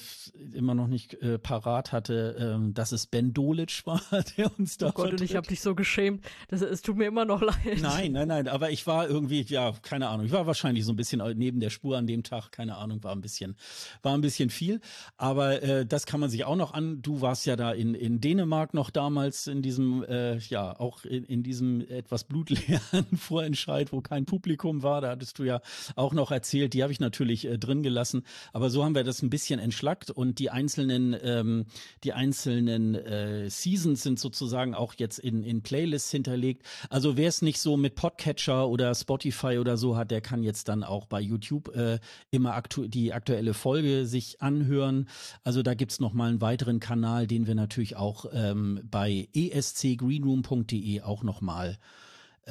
immer 0.53 0.75
noch 0.75 0.87
nicht 0.87 1.13
äh, 1.21 1.39
parat 1.39 1.91
hatte, 1.91 2.59
äh, 2.59 2.73
dass 2.73 2.91
es 2.91 3.07
Ben 3.07 3.33
Dolic 3.33 3.81
war, 3.85 4.01
der 4.37 4.57
uns 4.59 4.77
da. 4.77 4.89
Oh 4.89 4.91
Gott, 4.91 5.11
und 5.11 5.21
ich 5.21 5.35
habe 5.35 5.47
dich 5.47 5.61
so 5.61 5.75
geschämt. 5.75 6.25
Das, 6.49 6.61
es 6.61 6.81
tut 6.81 6.97
mir 6.97 7.05
immer 7.05 7.25
noch 7.25 7.41
leid. 7.41 7.79
Nein, 7.81 8.11
nein, 8.11 8.27
nein. 8.27 8.47
Aber 8.47 8.71
ich 8.71 8.87
war 8.87 9.07
irgendwie, 9.07 9.41
ja, 9.41 9.73
keine 9.81 10.09
Ahnung. 10.09 10.25
Ich 10.25 10.31
war 10.31 10.47
wahrscheinlich 10.47 10.85
so 10.85 10.91
ein 10.91 10.95
bisschen 10.95 11.21
neben 11.37 11.59
der 11.59 11.69
Spur 11.69 11.97
an 11.97 12.07
dem 12.07 12.23
Tag. 12.23 12.51
Keine 12.51 12.77
Ahnung, 12.77 13.03
war 13.03 13.13
ein 13.13 13.21
bisschen, 13.21 13.55
war 14.01 14.13
ein 14.13 14.21
bisschen 14.21 14.49
viel. 14.49 14.81
Aber 15.17 15.61
äh, 15.63 15.85
das 15.85 16.05
kann 16.05 16.19
man 16.19 16.29
sich 16.29 16.43
auch 16.45 16.55
noch 16.55 16.73
an. 16.73 17.01
Du 17.01 17.21
warst 17.21 17.45
ja 17.45 17.55
da 17.55 17.71
in 17.71 17.95
in 17.95 18.19
Dänemark 18.19 18.73
noch 18.73 18.89
damals 18.89 19.47
in 19.47 19.61
diesem, 19.61 20.03
äh, 20.03 20.37
ja, 20.37 20.77
auch 20.79 21.05
in, 21.05 21.23
in 21.25 21.43
diesem 21.43 21.81
etwas 21.81 22.23
blutleeren 22.23 23.05
Vorentscheid, 23.15 23.93
wo 23.93 24.01
kein 24.01 24.25
Publikum 24.25 24.83
war. 24.83 25.01
Da 25.01 25.11
hattest 25.11 25.39
du 25.39 25.43
ja 25.43 25.61
auch 25.95 26.13
noch 26.13 26.31
erzählt. 26.31 26.73
Die 26.73 26.83
habe 26.83 26.91
ich 26.91 26.99
natürlich 26.99 27.45
äh, 27.45 27.57
drin 27.61 27.83
gelassen. 27.83 28.23
Aber 28.53 28.69
so 28.69 28.83
haben 28.83 28.95
wir 28.95 29.03
das 29.03 29.21
ein 29.21 29.29
bisschen 29.29 29.59
entschlackt 29.59 30.11
und 30.11 30.39
die 30.39 30.49
einzelnen, 30.49 31.15
ähm, 31.23 31.65
die 32.03 32.13
einzelnen 32.13 32.95
äh, 32.95 33.49
Seasons 33.49 34.03
sind 34.03 34.19
sozusagen 34.19 34.75
auch 34.75 34.93
jetzt 34.97 35.19
in, 35.19 35.43
in 35.43 35.61
Playlists 35.61 36.11
hinterlegt. 36.11 36.65
Also 36.89 37.17
wer 37.17 37.29
es 37.29 37.41
nicht 37.41 37.59
so 37.59 37.77
mit 37.77 37.95
Podcatcher 37.95 38.67
oder 38.67 38.93
Spotify 38.95 39.57
oder 39.59 39.77
so 39.77 39.95
hat, 39.95 40.11
der 40.11 40.21
kann 40.21 40.43
jetzt 40.43 40.67
dann 40.67 40.83
auch 40.83 41.05
bei 41.05 41.21
YouTube 41.21 41.75
äh, 41.75 41.99
immer 42.31 42.55
aktu 42.55 42.87
die 42.87 43.13
aktuelle 43.13 43.53
Folge 43.53 44.05
sich 44.05 44.41
anhören. 44.41 45.07
Also 45.43 45.63
da 45.63 45.73
gibt's 45.73 45.99
noch 45.99 46.13
mal 46.13 46.29
einen 46.29 46.41
weiteren 46.41 46.79
Kanal, 46.79 47.27
den 47.27 47.47
wir 47.47 47.55
natürlich 47.55 47.95
auch 47.95 48.25
ähm, 48.33 48.81
bei 48.89 49.27
escgreenroom.de 49.33 51.01
auch 51.01 51.23
noch 51.23 51.41
mal 51.41 51.77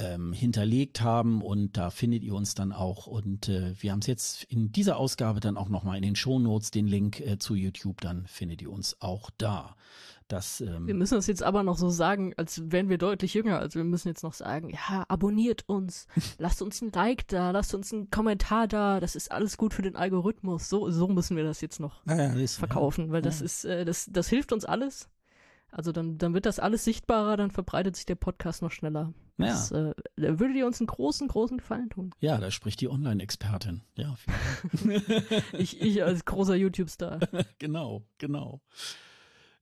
ähm, 0.00 0.32
hinterlegt 0.32 1.00
haben 1.00 1.42
und 1.42 1.76
da 1.76 1.90
findet 1.90 2.22
ihr 2.22 2.34
uns 2.34 2.54
dann 2.54 2.72
auch 2.72 3.06
und 3.06 3.48
äh, 3.48 3.74
wir 3.80 3.92
haben 3.92 4.00
es 4.00 4.06
jetzt 4.06 4.44
in 4.44 4.72
dieser 4.72 4.96
Ausgabe 4.96 5.40
dann 5.40 5.56
auch 5.56 5.68
nochmal 5.68 5.96
in 5.96 6.02
den 6.02 6.16
Shownotes, 6.16 6.70
den 6.70 6.86
Link 6.86 7.20
äh, 7.20 7.38
zu 7.38 7.54
YouTube, 7.54 8.00
dann 8.00 8.26
findet 8.26 8.62
ihr 8.62 8.70
uns 8.70 8.96
auch 9.00 9.30
da. 9.36 9.76
Das, 10.30 10.60
ähm 10.60 10.86
wir 10.86 10.94
müssen 10.94 11.16
das 11.16 11.26
jetzt 11.26 11.42
aber 11.42 11.64
noch 11.64 11.76
so 11.76 11.90
sagen, 11.90 12.34
als 12.36 12.70
wären 12.70 12.88
wir 12.88 12.98
deutlich 12.98 13.34
jünger. 13.34 13.58
Also 13.58 13.80
wir 13.80 13.84
müssen 13.84 14.08
jetzt 14.08 14.22
noch 14.22 14.32
sagen, 14.32 14.70
ja, 14.70 15.04
abonniert 15.08 15.68
uns, 15.68 16.06
lasst 16.38 16.62
uns 16.62 16.80
ein 16.80 16.92
Like 16.92 17.26
da, 17.28 17.50
lasst 17.50 17.74
uns 17.74 17.92
einen 17.92 18.10
Kommentar 18.10 18.68
da, 18.68 19.00
das 19.00 19.16
ist 19.16 19.32
alles 19.32 19.56
gut 19.56 19.74
für 19.74 19.82
den 19.82 19.96
Algorithmus. 19.96 20.68
So, 20.68 20.88
so 20.90 21.08
müssen 21.08 21.36
wir 21.36 21.42
das 21.42 21.60
jetzt 21.60 21.80
noch 21.80 22.06
ja, 22.06 22.32
ja, 22.32 22.46
verkaufen, 22.46 23.06
ja. 23.06 23.12
weil 23.12 23.22
das 23.22 23.40
ist, 23.40 23.64
äh, 23.64 23.84
das, 23.84 24.08
das 24.10 24.28
hilft 24.28 24.52
uns 24.52 24.64
alles. 24.64 25.08
Also 25.70 25.92
dann, 25.92 26.18
dann 26.18 26.34
wird 26.34 26.46
das 26.46 26.58
alles 26.58 26.84
sichtbarer, 26.84 27.36
dann 27.36 27.50
verbreitet 27.50 27.96
sich 27.96 28.06
der 28.06 28.16
Podcast 28.16 28.62
noch 28.62 28.72
schneller. 28.72 29.12
Ja. 29.38 29.46
Das 29.46 29.70
äh, 29.70 29.94
würde 30.16 30.52
dir 30.52 30.66
uns 30.66 30.80
einen 30.80 30.88
großen, 30.88 31.28
großen 31.28 31.58
Gefallen 31.58 31.88
tun. 31.88 32.14
Ja, 32.20 32.38
da 32.38 32.50
spricht 32.50 32.80
die 32.80 32.88
Online-Expertin. 32.88 33.82
Ja, 33.96 34.16
ich, 35.52 35.80
ich 35.80 36.02
als 36.02 36.24
großer 36.24 36.56
YouTube-Star. 36.56 37.20
genau, 37.58 38.02
genau. 38.18 38.60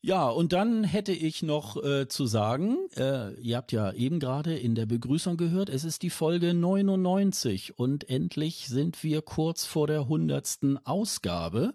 Ja, 0.00 0.28
und 0.28 0.52
dann 0.52 0.84
hätte 0.84 1.10
ich 1.10 1.42
noch 1.42 1.82
äh, 1.82 2.06
zu 2.06 2.26
sagen, 2.26 2.76
äh, 2.96 3.34
ihr 3.40 3.56
habt 3.56 3.72
ja 3.72 3.92
eben 3.92 4.20
gerade 4.20 4.56
in 4.56 4.76
der 4.76 4.86
Begrüßung 4.86 5.36
gehört, 5.36 5.68
es 5.68 5.82
ist 5.82 6.04
die 6.04 6.10
Folge 6.10 6.54
99 6.54 7.80
und 7.80 8.08
endlich 8.08 8.68
sind 8.68 9.02
wir 9.02 9.22
kurz 9.22 9.64
vor 9.64 9.88
der 9.88 10.06
hundertsten 10.06 10.78
Ausgabe. 10.86 11.74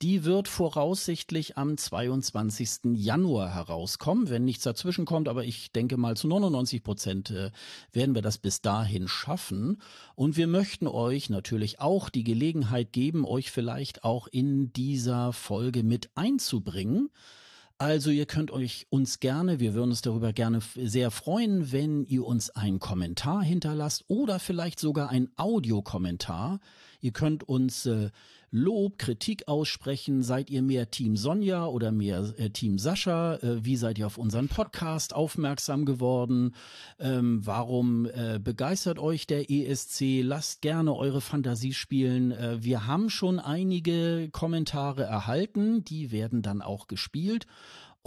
Die 0.00 0.22
wird 0.24 0.46
voraussichtlich 0.46 1.58
am 1.58 1.76
22. 1.76 2.94
Januar 2.94 3.52
herauskommen, 3.52 4.28
wenn 4.30 4.44
nichts 4.44 4.62
dazwischen 4.62 5.04
kommt, 5.04 5.26
aber 5.26 5.42
ich 5.42 5.72
denke 5.72 5.96
mal 5.96 6.16
zu 6.16 6.28
99 6.28 6.84
Prozent 6.84 7.30
äh, 7.32 7.50
werden 7.90 8.14
wir 8.14 8.22
das 8.22 8.38
bis 8.38 8.60
dahin 8.60 9.08
schaffen. 9.08 9.82
Und 10.14 10.36
wir 10.36 10.46
möchten 10.46 10.86
euch 10.86 11.30
natürlich 11.30 11.80
auch 11.80 12.10
die 12.10 12.22
Gelegenheit 12.22 12.92
geben, 12.92 13.24
euch 13.24 13.50
vielleicht 13.50 14.04
auch 14.04 14.28
in 14.28 14.72
dieser 14.72 15.32
Folge 15.32 15.82
mit 15.82 16.10
einzubringen. 16.14 17.10
Also 17.78 18.10
ihr 18.10 18.24
könnt 18.24 18.50
euch 18.50 18.86
uns 18.88 19.20
gerne, 19.20 19.60
wir 19.60 19.74
würden 19.74 19.90
uns 19.90 20.00
darüber 20.00 20.32
gerne 20.32 20.60
sehr 20.76 21.10
freuen, 21.10 21.72
wenn 21.72 22.04
ihr 22.04 22.24
uns 22.24 22.48
einen 22.48 22.78
Kommentar 22.78 23.42
hinterlasst 23.42 24.06
oder 24.08 24.38
vielleicht 24.38 24.80
sogar 24.80 25.10
einen 25.10 25.28
Audiokommentar. 25.36 26.60
Ihr 27.06 27.12
könnt 27.12 27.48
uns 27.48 27.86
äh, 27.86 28.10
Lob, 28.50 28.98
Kritik 28.98 29.46
aussprechen. 29.46 30.24
Seid 30.24 30.50
ihr 30.50 30.60
mehr 30.60 30.90
Team 30.90 31.16
Sonja 31.16 31.64
oder 31.66 31.92
mehr 31.92 32.34
äh, 32.36 32.50
Team 32.50 32.80
Sascha? 32.80 33.36
Äh, 33.36 33.64
wie 33.64 33.76
seid 33.76 33.96
ihr 33.96 34.08
auf 34.08 34.18
unseren 34.18 34.48
Podcast 34.48 35.14
aufmerksam 35.14 35.84
geworden? 35.84 36.56
Ähm, 36.98 37.46
warum 37.46 38.06
äh, 38.06 38.40
begeistert 38.42 38.98
euch 38.98 39.28
der 39.28 39.48
ESC? 39.48 40.20
Lasst 40.24 40.62
gerne 40.62 40.96
eure 40.96 41.20
Fantasie 41.20 41.74
spielen. 41.74 42.32
Äh, 42.32 42.64
wir 42.64 42.88
haben 42.88 43.08
schon 43.08 43.38
einige 43.38 44.28
Kommentare 44.32 45.04
erhalten, 45.04 45.84
die 45.84 46.10
werden 46.10 46.42
dann 46.42 46.60
auch 46.60 46.88
gespielt. 46.88 47.46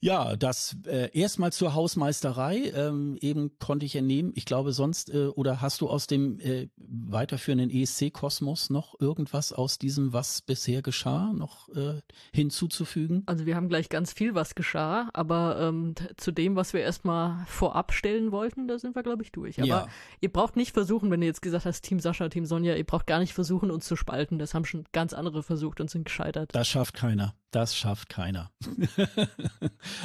Ja, 0.03 0.35
das 0.35 0.75
äh, 0.85 1.17
erstmal 1.17 1.53
zur 1.53 1.73
Hausmeisterei. 1.75 2.73
Ähm, 2.75 3.17
eben 3.21 3.57
konnte 3.57 3.85
ich 3.85 3.95
entnehmen. 3.95 4.33
Ich 4.35 4.43
glaube 4.43 4.73
sonst, 4.73 5.09
äh, 5.13 5.27
oder 5.27 5.61
hast 5.61 5.79
du 5.79 5.89
aus 5.89 6.07
dem 6.07 6.41
äh, 6.41 6.67
weiterführenden 6.75 7.69
ESC-Kosmos 7.69 8.69
noch 8.69 8.99
irgendwas 8.99 9.53
aus 9.53 9.79
diesem, 9.79 10.11
was 10.11 10.41
bisher 10.41 10.81
geschah, 10.81 11.31
noch 11.31 11.69
äh, 11.69 12.01
hinzuzufügen? 12.33 13.23
Also 13.27 13.45
wir 13.45 13.55
haben 13.55 13.69
gleich 13.69 13.87
ganz 13.87 14.11
viel, 14.11 14.35
was 14.35 14.55
geschah, 14.55 15.09
aber 15.13 15.57
ähm, 15.61 15.95
zu 16.17 16.33
dem, 16.33 16.57
was 16.57 16.73
wir 16.73 16.81
erstmal 16.81 17.45
vorab 17.45 17.93
stellen 17.93 18.33
wollten, 18.33 18.67
da 18.67 18.79
sind 18.79 18.97
wir, 18.97 19.03
glaube 19.03 19.23
ich, 19.23 19.31
durch. 19.31 19.59
Aber 19.59 19.67
ja. 19.67 19.87
ihr 20.19 20.33
braucht 20.33 20.57
nicht 20.57 20.73
versuchen, 20.73 21.11
wenn 21.11 21.21
ihr 21.21 21.27
jetzt 21.27 21.41
gesagt 21.41 21.65
hast, 21.65 21.81
Team 21.81 22.01
Sascha, 22.01 22.27
Team 22.27 22.45
Sonja, 22.45 22.75
ihr 22.75 22.85
braucht 22.85 23.07
gar 23.07 23.19
nicht 23.19 23.33
versuchen, 23.33 23.71
uns 23.71 23.85
zu 23.85 23.95
spalten. 23.95 24.37
Das 24.37 24.53
haben 24.53 24.65
schon 24.65 24.83
ganz 24.91 25.13
andere 25.13 25.43
versucht 25.43 25.79
und 25.79 25.89
sind 25.89 26.03
gescheitert. 26.03 26.49
Das 26.51 26.67
schafft 26.67 26.93
keiner. 26.93 27.35
Das 27.53 27.77
schafft 27.77 28.09
keiner. 28.09 28.51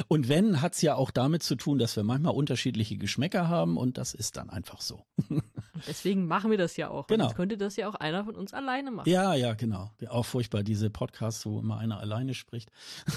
und 0.07 0.29
wenn, 0.29 0.61
hat 0.61 0.73
es 0.73 0.81
ja 0.81 0.95
auch 0.95 1.11
damit 1.11 1.43
zu 1.43 1.55
tun, 1.55 1.79
dass 1.79 1.95
wir 1.95 2.03
manchmal 2.03 2.33
unterschiedliche 2.33 2.97
Geschmäcker 2.97 3.47
haben 3.47 3.77
und 3.77 3.97
das 3.97 4.13
ist 4.13 4.37
dann 4.37 4.49
einfach 4.49 4.81
so. 4.81 5.01
Deswegen 5.87 6.27
machen 6.27 6.51
wir 6.51 6.57
das 6.57 6.77
ja 6.77 6.89
auch. 6.89 7.07
Genau. 7.07 7.25
Jetzt 7.25 7.35
könnte 7.35 7.57
das 7.57 7.75
ja 7.75 7.87
auch 7.89 7.95
einer 7.95 8.25
von 8.25 8.35
uns 8.35 8.53
alleine 8.53 8.91
machen. 8.91 9.09
Ja, 9.09 9.33
ja, 9.33 9.53
genau. 9.53 9.91
Auch 10.09 10.25
furchtbar, 10.25 10.63
diese 10.63 10.89
Podcasts, 10.89 11.45
wo 11.45 11.59
immer 11.59 11.77
einer 11.77 11.99
alleine 11.99 12.33
spricht. 12.33 12.71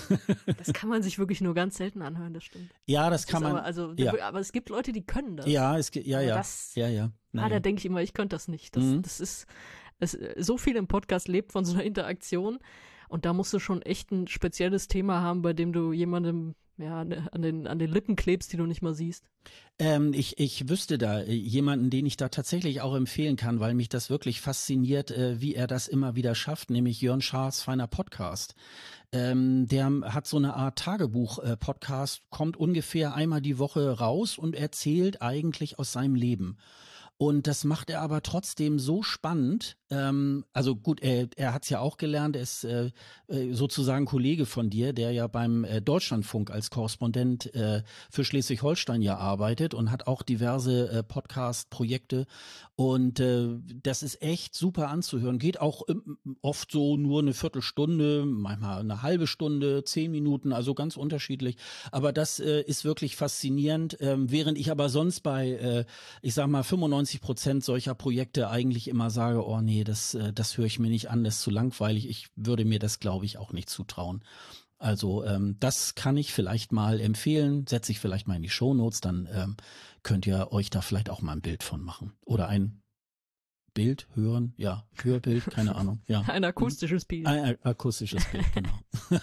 das 0.59 0.73
kann 0.73 0.89
man 0.89 1.03
sich 1.03 1.19
wirklich 1.19 1.41
nur 1.41 1.55
ganz 1.55 1.77
selten 1.77 2.03
anhören, 2.03 2.35
das 2.35 2.45
stimmt. 2.45 2.71
Ja, 2.87 3.11
das, 3.11 3.23
das 3.23 3.31
kann 3.31 3.43
man. 3.43 3.53
Aber, 3.53 3.65
also, 3.65 3.93
ja. 3.97 4.13
aber 4.23 4.41
es 4.41 4.53
gibt 4.53 4.69
Leute, 4.69 4.93
die 4.93 5.05
können 5.05 5.37
das. 5.37 5.47
Ja, 5.47 5.77
es 5.77 5.91
gibt, 5.91 6.07
ja, 6.07 6.21
ja. 6.21 6.37
Das, 6.37 6.75
ja, 6.75 6.89
ja. 6.89 7.11
Naja. 7.33 7.47
Ah, 7.47 7.51
da 7.51 7.61
denke 7.61 7.81
ich 7.81 7.87
immer, 7.87 8.03
ich 8.03 8.15
könnte 8.15 8.37
das 8.37 8.49
nicht. 8.49 8.77
Das, 8.77 8.85
mhm. 8.85 9.03
das 9.03 9.21
ist, 9.21 9.47
es, 9.99 10.19
so 10.37 10.59
viel 10.59 10.77
im 10.77 10.87
Podcast 10.87 11.29
lebt 11.29 11.53
von 11.53 11.65
so 11.65 11.75
einer 11.75 11.85
Interaktion. 11.85 12.59
Und 13.09 13.27
da 13.27 13.33
musst 13.33 13.53
du 13.53 13.59
schon 13.59 13.83
echt 13.83 14.11
ein 14.11 14.27
spezielles 14.27 14.89
Thema 14.89 15.21
haben, 15.21 15.43
bei 15.43 15.53
dem 15.53 15.73
du 15.73 15.93
jemandem 15.93 16.55
ja, 16.79 17.01
an 17.01 17.43
den, 17.43 17.67
an 17.67 17.79
den 17.79 17.91
Lippen 17.91 18.17
klebst, 18.17 18.53
die 18.53 18.57
du 18.57 18.67
nicht 18.67 18.83
mal 18.83 18.95
siehst. 18.95 19.25
Ähm, 19.79 20.13
ich, 20.15 20.39
ich 20.39 20.69
wüsste 20.69 20.99
da 20.99 21.21
äh, 21.21 21.33
jemanden, 21.33 21.91
den 21.91 22.07
ich 22.07 22.17
da 22.17 22.29
tatsächlich 22.29 22.81
auch 22.81 22.95
empfehlen 22.95 23.37
kann, 23.37 23.61
weil 23.61 23.75
mich 23.75 23.89
das 23.89 24.11
wirklich 24.11 24.41
fasziniert, 24.41 25.11
äh, 25.11 25.41
wie 25.41 25.55
er 25.55 25.67
das 25.67 25.89
immer 25.89 26.15
wieder 26.17 26.35
schafft, 26.35 26.71
nämlich 26.71 27.01
Jörn 27.01 27.21
Schaas 27.21 27.63
feiner 27.63 27.87
Podcast. 27.87 28.55
Ähm, 29.13 29.67
der 29.69 29.91
hat 30.15 30.27
so 30.27 30.39
eine 30.39 30.55
Art 30.55 30.79
Tagebuch-Podcast, 30.79 32.19
äh, 32.19 32.23
kommt 32.31 32.57
ungefähr 32.57 33.15
einmal 33.15 33.43
die 33.43 33.59
Woche 33.59 33.91
raus 33.99 34.39
und 34.39 34.57
erzählt 34.57 35.21
eigentlich 35.21 35.79
aus 35.79 35.93
seinem 35.93 36.15
Leben. 36.15 36.57
Und 37.25 37.47
das 37.47 37.63
macht 37.63 37.89
er 37.89 38.01
aber 38.01 38.21
trotzdem 38.21 38.81
so 38.81 39.05
spannend. 39.05 39.77
Ähm, 39.91 40.45
also 40.53 40.75
gut, 40.75 41.01
er, 41.01 41.29
er 41.37 41.55
hat 41.55 41.63
es 41.63 41.69
ja 41.69 41.79
auch 41.79 41.97
gelernt, 41.97 42.35
er 42.35 42.43
ist 42.43 42.65
äh, 42.65 42.91
äh, 43.29 43.53
sozusagen 43.53 44.07
Kollege 44.07 44.45
von 44.45 44.71
dir, 44.71 44.93
der 44.93 45.13
ja 45.13 45.29
beim 45.29 45.63
äh, 45.63 45.81
Deutschlandfunk 45.81 46.51
als 46.51 46.71
Korrespondent 46.71 47.55
äh, 47.55 47.85
für 48.11 48.25
Schleswig-Holstein 48.25 49.03
ja 49.03 49.19
arbeitet 49.19 49.73
und 49.73 49.93
hat 49.93 50.09
auch 50.09 50.23
diverse 50.23 50.91
äh, 50.91 51.03
Podcast-Projekte. 51.05 52.27
Und 52.75 53.21
äh, 53.21 53.51
das 53.83 54.03
ist 54.03 54.21
echt 54.21 54.57
super 54.57 54.89
anzuhören. 54.89 55.39
Geht 55.39 55.61
auch 55.61 55.83
ähm, 55.89 56.19
oft 56.41 56.73
so 56.73 56.97
nur 56.97 57.21
eine 57.21 57.35
Viertelstunde, 57.35 58.25
manchmal 58.27 58.81
eine 58.81 59.03
halbe 59.03 59.29
Stunde, 59.29 59.85
zehn 59.85 60.11
Minuten, 60.11 60.53
also 60.53 60.75
ganz 60.75 60.97
unterschiedlich. 60.97 61.57
Aber 61.93 62.13
das 62.13 62.41
äh, 62.41 62.63
ist 62.63 62.85
wirklich 62.85 63.15
faszinierend. 63.15 63.99
Ähm, 64.01 64.31
während 64.33 64.59
ich 64.59 64.73
aber 64.73 64.89
sonst 64.89 65.21
bei, 65.21 65.51
äh, 65.51 65.85
ich 66.23 66.35
sag 66.35 66.49
mal, 66.49 66.65
95 66.65 67.12
90 67.13 67.21
Prozent 67.21 67.65
solcher 67.65 67.95
Projekte 67.95 68.49
eigentlich 68.49 68.89
immer 68.89 69.11
sage, 69.11 69.47
oh 69.47 69.61
nee, 69.61 69.85
das, 69.85 70.15
äh, 70.15 70.33
das 70.33 70.57
höre 70.57 70.65
ich 70.65 70.79
mir 70.79 70.89
nicht 70.89 71.11
an, 71.11 71.25
das 71.25 71.37
ist 71.37 71.43
zu 71.43 71.51
langweilig. 71.51 72.09
Ich 72.09 72.29
würde 72.37 72.65
mir 72.65 72.79
das, 72.79 73.01
glaube 73.01 73.27
ich, 73.27 73.39
auch 73.39 73.53
nicht 73.53 73.69
zutrauen. 73.69 74.25
Also 74.79 75.25
ähm, 75.25 75.57
das 75.61 75.95
kann 75.95 76.17
ich 76.17 76.33
vielleicht 76.33 76.73
mal 76.73 77.01
empfehlen, 77.01 77.67
setze 77.67 77.93
ich 77.93 78.01
vielleicht 78.01 78.27
mal 78.27 78.37
in 78.37 78.43
die 78.43 78.49
Shownotes, 78.49 79.01
dann 79.01 79.29
ähm, 79.33 79.57
könnt 80.03 80.27
ihr 80.27 80.53
euch 80.53 80.71
da 80.71 80.81
vielleicht 80.81 81.11
auch 81.11 81.23
mal 81.23 81.33
ein 81.33 81.43
Bild 81.43 81.63
von 81.63 81.83
machen. 81.83 82.15
Oder 82.25 82.49
ein 82.49 82.81
Bild 83.75 84.09
hören, 84.15 84.55
ja, 84.57 84.87
Hörbild, 85.03 85.47
keine 85.47 85.77
Ahnung. 85.77 86.01
Ja. 86.07 86.21
Ein 86.29 86.45
akustisches 86.45 87.07
Bild. 87.07 87.27
Ein 87.27 87.57
akustisches 87.63 88.25
Bild, 88.27 88.45
genau. 88.53 88.79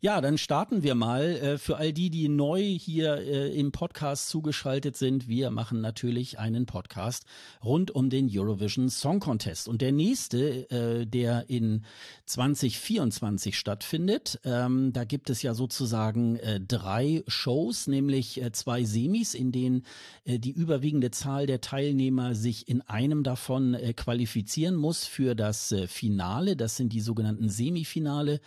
Ja, 0.00 0.20
dann 0.20 0.38
starten 0.38 0.84
wir 0.84 0.94
mal. 0.94 1.24
Äh, 1.24 1.58
für 1.58 1.76
all 1.76 1.92
die, 1.92 2.08
die 2.08 2.28
neu 2.28 2.62
hier 2.62 3.16
äh, 3.16 3.58
im 3.58 3.72
Podcast 3.72 4.28
zugeschaltet 4.28 4.96
sind, 4.96 5.26
wir 5.26 5.50
machen 5.50 5.80
natürlich 5.80 6.38
einen 6.38 6.66
Podcast 6.66 7.24
rund 7.64 7.90
um 7.90 8.08
den 8.08 8.30
Eurovision 8.32 8.90
Song 8.90 9.18
Contest. 9.18 9.66
Und 9.66 9.82
der 9.82 9.90
nächste, 9.90 10.70
äh, 10.70 11.04
der 11.04 11.50
in 11.50 11.84
2024 12.26 13.58
stattfindet, 13.58 14.38
ähm, 14.44 14.92
da 14.92 15.02
gibt 15.02 15.30
es 15.30 15.42
ja 15.42 15.52
sozusagen 15.52 16.38
drei 16.68 17.24
Shows, 17.26 17.88
nämlich 17.88 18.40
zwei 18.52 18.84
Semis, 18.84 19.34
in 19.34 19.50
denen 19.50 19.84
die 20.26 20.52
überwiegende 20.52 21.10
Zahl 21.10 21.46
der 21.46 21.60
Teilnehmer 21.60 22.34
sich 22.34 22.68
in 22.68 22.82
einem 22.82 23.22
davon 23.22 23.76
qualifizieren 23.96 24.76
muss 24.76 25.04
für 25.04 25.34
das 25.34 25.74
Finale. 25.86 26.56
Das 26.56 26.76
sind 26.76 26.92
die 26.92 27.00
sogenannten 27.00 27.48
Semifinale. 27.48 28.40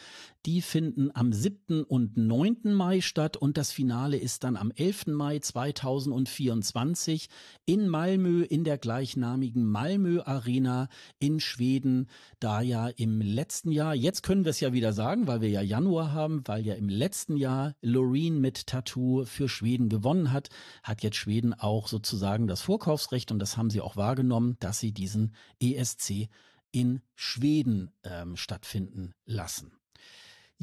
Die 0.48 0.64
finden 0.64 1.12
am 1.14 1.34
7. 1.34 1.84
und 1.84 2.18
9. 2.18 2.74
Mai 2.74 3.02
statt 3.02 3.38
und 3.38 3.58
das 3.58 3.72
Finale 3.72 4.18
ist 4.18 4.44
dann 4.44 4.58
am 4.58 4.72
11. 4.72 5.06
Mai 5.08 5.38
2024 5.38 7.30
in 7.68 7.88
Malmö 7.88 8.42
in 8.42 8.64
der 8.64 8.80
gleichnamigen 8.80 9.64
Malmö 9.64 10.24
Arena 10.24 10.88
in 11.20 11.40
Schweden, 11.40 12.10
da 12.40 12.62
ja 12.62 12.88
im 12.88 13.22
letzten 13.22 13.72
Jahr, 13.72 13.94
jetzt 13.94 14.24
können 14.24 14.44
wir 14.44 14.50
es 14.50 14.60
ja 14.60 14.74
wieder 14.74 14.94
sagen, 14.94 15.28
weil 15.28 15.42
wir 15.42 15.50
ja 15.50 15.62
Januar 15.62 16.12
haben, 16.12 16.42
weil 16.46 16.66
ja 16.66 16.74
im 16.74 16.90
letzten 16.90 17.38
Jahr 17.38 17.76
Loreen 17.84 18.42
mit 18.42 18.66
Tattoo 18.66 19.26
für 19.26 19.48
Schweden 19.48 19.90
gewonnen 19.90 20.34
hat, 20.34 20.50
hat 20.82 21.04
jetzt 21.04 21.18
Schweden 21.18 21.54
auch 21.54 21.88
sozusagen 21.88 22.48
das 22.48 22.62
Vorkaufsrecht 22.62 23.32
und 23.32 23.38
das 23.38 23.58
haben 23.58 23.70
sie 23.70 23.82
auch 23.82 23.96
wahrgenommen, 23.96 24.58
dass 24.60 24.80
sie 24.80 24.92
diesen 24.92 25.36
ESC 25.60 26.30
in 26.72 27.02
Schweden 27.14 27.92
ähm, 28.04 28.38
stattfinden 28.38 29.14
lassen. 29.26 29.72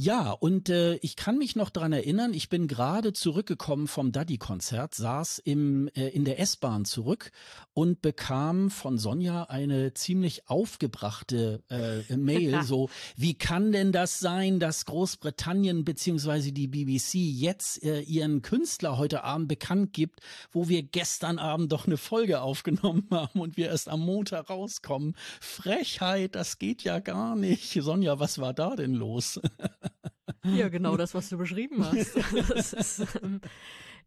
Ja, 0.01 0.31
und 0.31 0.69
äh, 0.69 0.95
ich 0.99 1.17
kann 1.17 1.39
mich 1.39 1.57
noch 1.57 1.71
dran 1.71 1.93
erinnern, 1.93 2.33
ich 2.33 2.49
bin 2.49 2.69
gerade 2.69 3.13
zurückgekommen 3.13 3.89
vom 3.89 4.13
Daddy-Konzert, 4.13 4.95
saß 4.95 5.41
im, 5.41 5.89
äh, 5.89 6.07
in 6.11 6.25
der 6.25 6.39
S-Bahn 6.39 6.85
zurück 6.85 7.33
und 7.75 8.01
bekam 8.01 8.71
von 8.71 8.97
Sonja 8.97 9.43
eine 9.49 9.95
ziemlich 9.95 10.49
aufgebrachte 10.49 11.65
äh, 11.69 12.17
Mail, 12.17 12.63
so, 12.63 12.91
wie 13.17 13.35
kann 13.35 13.73
denn 13.73 13.91
das 13.91 14.21
sein, 14.21 14.61
dass 14.61 14.85
Großbritannien 14.85 15.85
beziehungsweise 15.85 16.53
die 16.53 16.69
BBC 16.69 17.15
jetzt 17.15 17.83
äh, 17.83 17.99
ihren 18.03 18.41
Künstler 18.41 18.99
heute 18.99 19.25
Abend 19.25 19.49
bekannt 19.49 19.95
gibt, 19.95 20.21
wo 20.53 20.69
wir 20.69 20.85
gestern 20.85 21.41
Abend 21.41 21.73
doch 21.73 21.89
eine 21.89 21.97
Folge 21.97 22.41
aufgenommen 22.41 23.09
haben 23.11 23.41
und 23.41 23.57
wir 23.57 23.67
erst 23.67 23.89
am 23.89 24.03
Montag 24.03 24.49
rauskommen. 24.49 25.17
Frechheit, 25.41 26.37
das 26.37 26.61
geht 26.61 26.85
ja 26.85 27.01
gar 27.01 27.35
nicht. 27.35 27.73
Sonja, 27.83 28.21
was 28.21 28.39
war 28.39 28.55
da 28.55 28.77
denn 28.77 28.95
los? 28.95 29.41
Ja, 30.45 30.69
genau 30.69 30.97
das, 30.97 31.15
was 31.15 31.29
du 31.29 31.37
beschrieben 31.37 31.85
hast. 31.85 32.17
Ist, 32.75 33.07
ähm, 33.23 33.41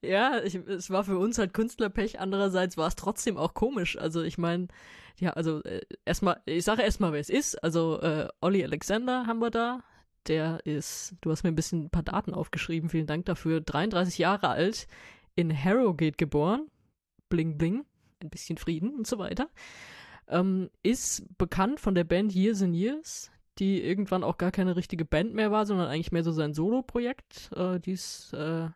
Ja, 0.03 0.41
ich, 0.43 0.55
es 0.55 0.89
war 0.89 1.03
für 1.03 1.17
uns 1.17 1.37
halt 1.37 1.53
Künstlerpech, 1.53 2.19
andererseits 2.19 2.75
war 2.77 2.87
es 2.87 2.95
trotzdem 2.95 3.37
auch 3.37 3.53
komisch. 3.53 3.97
Also 3.97 4.23
ich 4.23 4.37
meine, 4.37 4.67
ja, 5.19 5.31
also 5.31 5.61
äh, 5.63 5.81
erstmal, 6.05 6.41
ich 6.45 6.63
sage 6.63 6.81
erstmal, 6.81 7.13
wer 7.13 7.19
es 7.19 7.29
ist. 7.29 7.63
Also 7.63 7.99
äh, 8.01 8.27
Olli 8.41 8.63
Alexander 8.63 9.27
haben 9.27 9.39
wir 9.39 9.51
da. 9.51 9.83
Der 10.27 10.65
ist, 10.65 11.15
du 11.21 11.31
hast 11.31 11.43
mir 11.43 11.49
ein 11.49 11.55
bisschen 11.55 11.85
ein 11.85 11.89
paar 11.89 12.03
Daten 12.03 12.33
aufgeschrieben, 12.33 12.89
vielen 12.89 13.07
Dank 13.07 13.25
dafür. 13.25 13.61
33 13.61 14.17
Jahre 14.17 14.49
alt, 14.49 14.87
in 15.35 15.51
Harrogate 15.55 16.17
geboren. 16.17 16.67
Bling 17.29 17.57
Bling, 17.57 17.85
ein 18.21 18.29
bisschen 18.29 18.57
Frieden 18.57 18.93
und 18.95 19.07
so 19.07 19.17
weiter. 19.17 19.49
Ähm, 20.27 20.69
ist 20.83 21.25
bekannt 21.37 21.79
von 21.79 21.95
der 21.95 22.03
Band 22.03 22.33
Years 22.33 22.61
and 22.61 22.75
Years, 22.75 23.31
die 23.61 23.79
irgendwann 23.79 24.23
auch 24.23 24.39
gar 24.39 24.49
keine 24.49 24.75
richtige 24.75 25.05
Band 25.05 25.35
mehr 25.35 25.51
war, 25.51 25.67
sondern 25.67 25.87
eigentlich 25.87 26.11
mehr 26.11 26.23
so 26.23 26.31
sein 26.31 26.55
Solo-Projekt. 26.55 27.51
Äh, 27.55 27.79
die 27.79 27.91
ist 27.91 28.33
äh, 28.33 28.69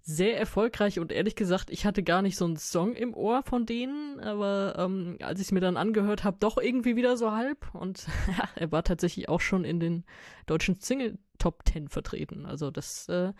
sehr 0.00 0.38
erfolgreich 0.38 0.98
und 0.98 1.12
ehrlich 1.12 1.36
gesagt, 1.36 1.68
ich 1.68 1.84
hatte 1.84 2.02
gar 2.02 2.22
nicht 2.22 2.38
so 2.38 2.46
einen 2.46 2.56
Song 2.56 2.94
im 2.94 3.12
Ohr 3.12 3.42
von 3.42 3.66
denen, 3.66 4.18
aber 4.20 4.74
ähm, 4.78 5.18
als 5.20 5.38
ich 5.38 5.48
es 5.48 5.52
mir 5.52 5.60
dann 5.60 5.76
angehört 5.76 6.24
habe, 6.24 6.38
doch 6.40 6.56
irgendwie 6.56 6.96
wieder 6.96 7.18
so 7.18 7.32
halb 7.32 7.74
und 7.74 8.06
er 8.54 8.72
war 8.72 8.84
tatsächlich 8.84 9.28
auch 9.28 9.42
schon 9.42 9.66
in 9.66 9.80
den 9.80 10.04
deutschen 10.46 10.80
Single 10.80 11.18
Top 11.38 11.66
Ten 11.66 11.88
vertreten. 11.88 12.46
Also 12.46 12.70
das, 12.70 13.10
äh, 13.10 13.34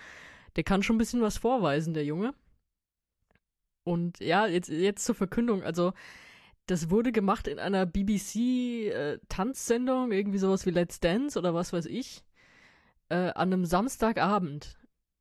der 0.56 0.64
kann 0.64 0.82
schon 0.82 0.96
ein 0.96 0.98
bisschen 0.98 1.22
was 1.22 1.38
vorweisen, 1.38 1.94
der 1.94 2.04
Junge. 2.04 2.34
Und 3.82 4.20
ja, 4.20 4.46
jetzt, 4.46 4.68
jetzt 4.68 5.06
zur 5.06 5.14
Verkündung, 5.14 5.62
also 5.62 5.94
das 6.66 6.90
wurde 6.90 7.12
gemacht 7.12 7.48
in 7.48 7.58
einer 7.58 7.86
BBC-Tanzsendung, 7.86 10.12
äh, 10.12 10.18
irgendwie 10.18 10.38
sowas 10.38 10.66
wie 10.66 10.70
Let's 10.70 11.00
Dance 11.00 11.38
oder 11.38 11.54
was 11.54 11.72
weiß 11.72 11.86
ich, 11.86 12.22
äh, 13.08 13.30
an 13.30 13.52
einem 13.52 13.64
Samstagabend. 13.64 14.76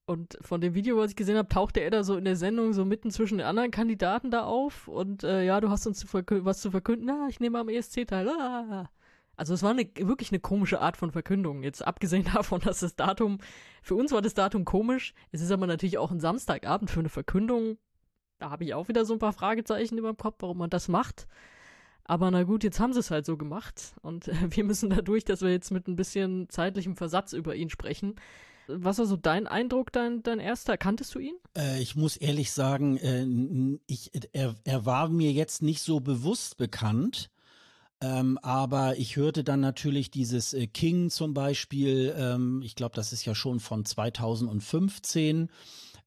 Und 0.07 0.37
von 0.41 0.61
dem 0.61 0.75
Video, 0.75 0.97
was 0.97 1.09
ich 1.11 1.15
gesehen 1.15 1.37
habe, 1.37 1.49
tauchte 1.49 1.79
er 1.79 1.89
da 1.89 2.03
so 2.03 2.15
in 2.15 2.25
der 2.25 2.35
Sendung 2.35 2.73
so 2.73 2.85
mitten 2.85 3.09
zwischen 3.09 3.39
den 3.39 3.47
anderen 3.47 3.71
Kandidaten 3.71 4.29
da 4.29 4.43
auf. 4.43 4.87
Und 4.87 5.23
äh, 5.23 5.43
ja, 5.43 5.59
du 5.61 5.69
hast 5.69 5.87
uns 5.87 5.99
zu 5.99 6.07
was 6.11 6.61
zu 6.61 6.69
verkünden. 6.69 7.07
Na, 7.07 7.27
ich 7.27 7.39
nehme 7.39 7.59
am 7.59 7.69
ESC 7.69 8.07
teil. 8.07 8.29
Ah. 8.29 8.89
Also 9.35 9.53
es 9.53 9.63
war 9.63 9.71
eine, 9.71 9.89
wirklich 9.97 10.31
eine 10.31 10.39
komische 10.39 10.79
Art 10.79 10.97
von 10.97 11.11
Verkündung. 11.11 11.63
Jetzt 11.63 11.85
abgesehen 11.85 12.25
davon, 12.33 12.61
dass 12.61 12.81
das 12.81 12.95
Datum, 12.95 13.39
für 13.81 13.95
uns 13.95 14.11
war 14.11 14.21
das 14.21 14.35
Datum 14.35 14.63
komisch. 14.63 15.13
Es 15.31 15.41
ist 15.41 15.51
aber 15.51 15.67
natürlich 15.67 15.97
auch 15.97 16.11
ein 16.11 16.19
Samstagabend 16.19 16.91
für 16.91 16.99
eine 16.99 17.09
Verkündung. 17.09 17.77
Da 18.39 18.49
habe 18.49 18.63
ich 18.63 18.73
auch 18.73 18.87
wieder 18.87 19.05
so 19.05 19.13
ein 19.13 19.19
paar 19.19 19.33
Fragezeichen 19.33 19.97
über 19.97 20.11
dem 20.11 20.17
Kopf, 20.17 20.37
warum 20.39 20.57
man 20.57 20.69
das 20.69 20.87
macht. 20.87 21.27
Aber 22.03 22.29
na 22.29 22.43
gut, 22.43 22.63
jetzt 22.63 22.79
haben 22.79 22.93
sie 22.93 22.99
es 22.99 23.11
halt 23.11 23.25
so 23.25 23.37
gemacht. 23.37 23.93
Und 24.01 24.27
wir 24.55 24.63
müssen 24.63 24.89
dadurch, 24.89 25.25
dass 25.25 25.41
wir 25.41 25.51
jetzt 25.51 25.71
mit 25.71 25.87
ein 25.87 25.95
bisschen 25.95 26.49
zeitlichem 26.49 26.95
Versatz 26.95 27.33
über 27.33 27.55
ihn 27.55 27.69
sprechen. 27.69 28.15
Was 28.67 28.97
war 28.97 29.05
so 29.05 29.15
dein 29.15 29.47
Eindruck, 29.47 29.91
dein, 29.91 30.23
dein 30.23 30.39
erster? 30.39 30.77
Kanntest 30.77 31.13
du 31.13 31.19
ihn? 31.19 31.35
Äh, 31.55 31.81
ich 31.81 31.95
muss 31.95 32.17
ehrlich 32.17 32.51
sagen, 32.51 32.97
äh, 32.97 33.79
ich, 33.85 34.11
er, 34.33 34.55
er 34.63 34.85
war 34.85 35.09
mir 35.09 35.31
jetzt 35.31 35.61
nicht 35.61 35.81
so 35.81 35.99
bewusst 35.99 36.57
bekannt. 36.57 37.29
Ähm, 38.01 38.37
aber 38.41 38.97
ich 38.97 39.15
hörte 39.15 39.43
dann 39.43 39.61
natürlich 39.61 40.11
dieses 40.11 40.53
äh, 40.53 40.67
King 40.67 41.09
zum 41.09 41.33
Beispiel, 41.33 42.13
ähm, 42.17 42.61
ich 42.63 42.75
glaube, 42.75 42.95
das 42.95 43.13
ist 43.13 43.25
ja 43.25 43.33
schon 43.33 43.59
von 43.59 43.85
2015. 43.85 45.49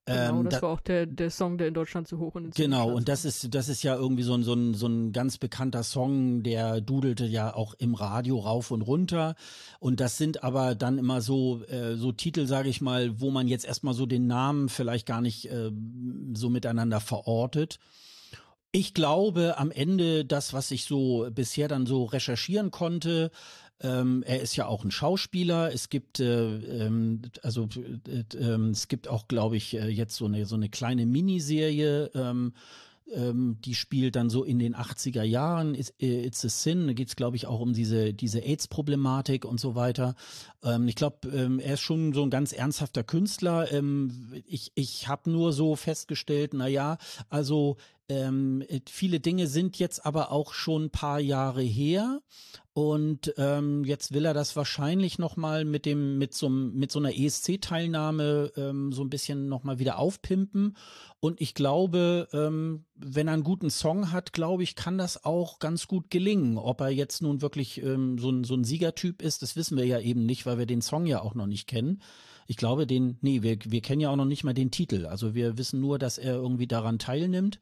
Genau, 0.08 0.40
ähm, 0.40 0.44
das 0.44 0.54
da, 0.54 0.62
war 0.62 0.70
auch 0.70 0.80
der, 0.80 1.06
der 1.06 1.30
Song, 1.30 1.58
der 1.58 1.68
in 1.68 1.74
Deutschland 1.74 2.08
zu 2.08 2.18
hoch 2.18 2.34
und 2.34 2.54
Genau, 2.54 2.90
und 2.90 3.08
das 3.08 3.24
ist, 3.24 3.54
das 3.54 3.68
ist 3.68 3.82
ja 3.82 3.94
irgendwie 3.94 4.22
so 4.22 4.34
ein, 4.34 4.42
so, 4.42 4.54
ein, 4.54 4.72
so 4.74 4.86
ein 4.86 5.12
ganz 5.12 5.36
bekannter 5.36 5.82
Song, 5.82 6.42
der 6.42 6.80
dudelte 6.80 7.26
ja 7.26 7.54
auch 7.54 7.74
im 7.74 7.94
Radio 7.94 8.38
rauf 8.38 8.70
und 8.70 8.82
runter. 8.82 9.34
Und 9.80 10.00
das 10.00 10.16
sind 10.16 10.42
aber 10.42 10.74
dann 10.74 10.98
immer 10.98 11.20
so, 11.20 11.62
äh, 11.64 11.96
so 11.96 12.12
Titel, 12.12 12.46
sage 12.46 12.70
ich 12.70 12.80
mal, 12.80 13.20
wo 13.20 13.30
man 13.30 13.48
jetzt 13.48 13.66
erstmal 13.66 13.94
so 13.94 14.06
den 14.06 14.26
Namen 14.26 14.70
vielleicht 14.70 15.06
gar 15.06 15.20
nicht 15.20 15.50
äh, 15.50 15.70
so 16.34 16.48
miteinander 16.48 17.00
verortet. 17.00 17.78
Ich 18.70 18.94
glaube, 18.94 19.56
am 19.58 19.70
Ende 19.70 20.24
das, 20.24 20.52
was 20.52 20.70
ich 20.70 20.84
so 20.84 21.28
bisher 21.32 21.68
dann 21.68 21.86
so 21.86 22.04
recherchieren 22.04 22.70
konnte, 22.70 23.30
ähm, 23.80 24.25
er 24.26 24.41
ist 24.41 24.56
ja 24.56 24.67
auch 24.67 24.84
ein 24.84 24.91
Schauspieler. 24.91 25.73
Es 25.73 25.88
gibt 25.88 26.21
äh, 26.21 26.56
ähm, 26.86 27.23
also 27.43 27.69
äh, 28.08 28.25
äh, 28.36 28.71
es 28.71 28.88
gibt 28.88 29.08
auch, 29.08 29.28
glaube 29.28 29.56
ich, 29.56 29.75
äh, 29.75 29.88
jetzt 29.88 30.17
so 30.17 30.26
eine 30.26 30.47
so 30.47 30.56
eine 30.56 30.69
kleine 30.69 31.06
Miniserie. 31.06 32.10
Ähm, 32.14 32.52
ähm, 33.10 33.56
die 33.64 33.75
spielt 33.75 34.17
dann 34.17 34.28
so 34.28 34.45
in 34.45 34.58
den 34.58 34.76
80er 34.76 35.23
Jahren, 35.23 35.75
It's, 35.75 35.95
äh, 35.99 36.26
It's 36.26 36.45
a 36.45 36.49
Sin, 36.49 36.88
da 36.88 36.93
geht 36.93 37.08
es, 37.08 37.17
glaube 37.17 37.36
ich, 37.36 37.47
auch 37.47 37.60
um 37.60 37.73
diese, 37.73 38.12
diese 38.12 38.41
AIDS-Problematik 38.41 39.47
und 39.47 39.58
so 39.58 39.75
weiter. 39.75 40.14
Ähm, 40.62 40.88
ich 40.88 40.95
glaube, 40.95 41.28
ähm, 41.28 41.58
er 41.58 41.75
ist 41.75 41.80
schon 41.80 42.12
so 42.12 42.23
ein 42.23 42.30
ganz 42.30 42.52
ernsthafter 42.52 43.04
Künstler. 43.04 43.69
Ich 44.47 44.73
ich 44.75 45.08
habe 45.08 45.30
nur 45.30 45.52
so 45.52 45.75
festgestellt, 45.76 46.52
na 46.52 46.67
ja, 46.67 46.99
also 47.30 47.78
ähm, 48.10 48.64
viele 48.86 49.21
Dinge 49.21 49.47
sind 49.47 49.78
jetzt 49.78 50.04
aber 50.06 50.32
auch 50.32 50.52
schon 50.54 50.84
ein 50.84 50.91
paar 50.91 51.21
Jahre 51.21 51.62
her 51.62 52.21
und 52.78 53.34
ähm, 53.38 53.82
jetzt 53.82 54.14
will 54.14 54.25
er 54.25 54.34
das 54.34 54.54
wahrscheinlich 54.54 55.19
noch 55.19 55.36
mal 55.36 55.64
mit 55.64 55.84
dem 55.84 56.17
mit 56.17 56.32
so 56.32 56.49
mit 56.49 56.93
so 56.93 57.00
einer 57.00 57.12
ESC-Teilnahme 57.12 58.52
ähm, 58.56 58.93
so 58.93 59.02
ein 59.02 59.10
bisschen 59.10 59.49
noch 59.49 59.64
mal 59.64 59.80
wieder 59.80 59.99
aufpimpen. 59.99 60.76
Und 61.19 61.41
ich 61.41 61.54
glaube, 61.54 62.28
ähm, 62.32 62.84
wenn 62.95 63.26
er 63.26 63.34
einen 63.34 63.43
guten 63.43 63.71
Song 63.71 64.12
hat, 64.12 64.32
glaube 64.32 64.62
ich, 64.62 64.76
kann 64.76 64.97
das 64.97 65.25
auch 65.25 65.58
ganz 65.58 65.88
gut 65.88 66.08
gelingen. 66.08 66.56
Ob 66.56 66.80
er 66.80 66.91
jetzt 66.91 67.21
nun 67.21 67.43
wirklich 67.43 67.82
ähm, 67.82 68.17
so, 68.17 68.30
ein, 68.30 68.45
so 68.45 68.54
ein 68.54 68.62
Siegertyp 68.62 69.23
ist, 69.23 69.43
das 69.43 69.56
wissen 69.56 69.76
wir 69.76 69.84
ja 69.84 69.99
eben 69.99 70.25
nicht, 70.25 70.47
weil 70.47 70.58
wir 70.58 70.67
den 70.67 70.80
Song 70.80 71.04
ja 71.04 71.21
auch 71.21 71.34
noch 71.34 71.49
nicht 71.49 71.67
kennen. 71.67 72.00
Ich 72.47 72.56
glaube, 72.56 72.86
den, 72.86 73.19
nee, 73.23 73.43
wir, 73.43 73.58
wir 73.64 73.80
kennen 73.80 74.02
ja 74.02 74.10
auch 74.10 74.17
noch 74.17 74.25
nicht 74.25 74.45
mal 74.45 74.54
den 74.54 74.71
Titel. 74.71 75.06
Also 75.06 75.34
wir 75.34 75.58
wissen 75.58 75.80
nur, 75.80 75.99
dass 75.99 76.17
er 76.17 76.34
irgendwie 76.34 76.69
daran 76.69 77.00
teilnimmt. 77.00 77.58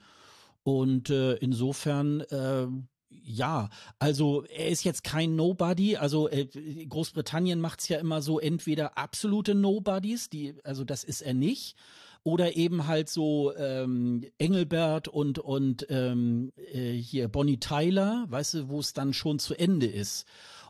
Und 0.62 1.08
äh, 1.08 1.36
insofern 1.36 2.20
äh, 2.20 2.66
ja, 3.08 3.68
also 3.98 4.44
er 4.44 4.68
ist 4.68 4.84
jetzt 4.84 5.04
kein 5.04 5.36
Nobody. 5.36 5.96
Also 5.96 6.28
äh, 6.28 6.46
Großbritannien 6.88 7.60
macht's 7.60 7.88
ja 7.88 7.98
immer 7.98 8.22
so 8.22 8.38
entweder 8.38 8.98
absolute 8.98 9.54
Nobodies, 9.54 10.30
die, 10.30 10.54
also 10.64 10.84
das 10.84 11.04
ist 11.04 11.22
er 11.22 11.34
nicht, 11.34 11.76
oder 12.22 12.56
eben 12.56 12.86
halt 12.86 13.08
so 13.08 13.54
ähm, 13.56 14.24
Engelbert 14.38 15.06
und 15.06 15.38
und 15.38 15.86
ähm, 15.90 16.52
äh, 16.72 16.92
hier 16.92 17.28
Bonnie 17.28 17.60
Tyler, 17.60 18.26
weißt 18.28 18.54
du, 18.54 18.68
wo 18.68 18.80
es 18.80 18.92
dann 18.92 19.12
schon 19.12 19.38
zu 19.38 19.54
Ende 19.54 19.86
ist. 19.86 20.26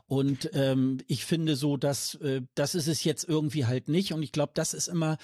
Und 0.07 0.51
ähm, 0.53 0.99
ich 1.07 1.25
finde 1.25 1.55
so, 1.55 1.75
dass 1.75 2.15
äh, 2.15 2.41
das 2.55 2.75
ist 2.75 2.87
es 2.87 3.03
jetzt 3.03 3.27
irgendwie 3.27 3.65
halt 3.65 3.89
nicht. 3.89 4.13
Und 4.13 4.23
ich 4.23 4.31
glaube, 4.31 4.53
das 4.55 4.73
ist 4.73 4.87
immer 4.87 5.17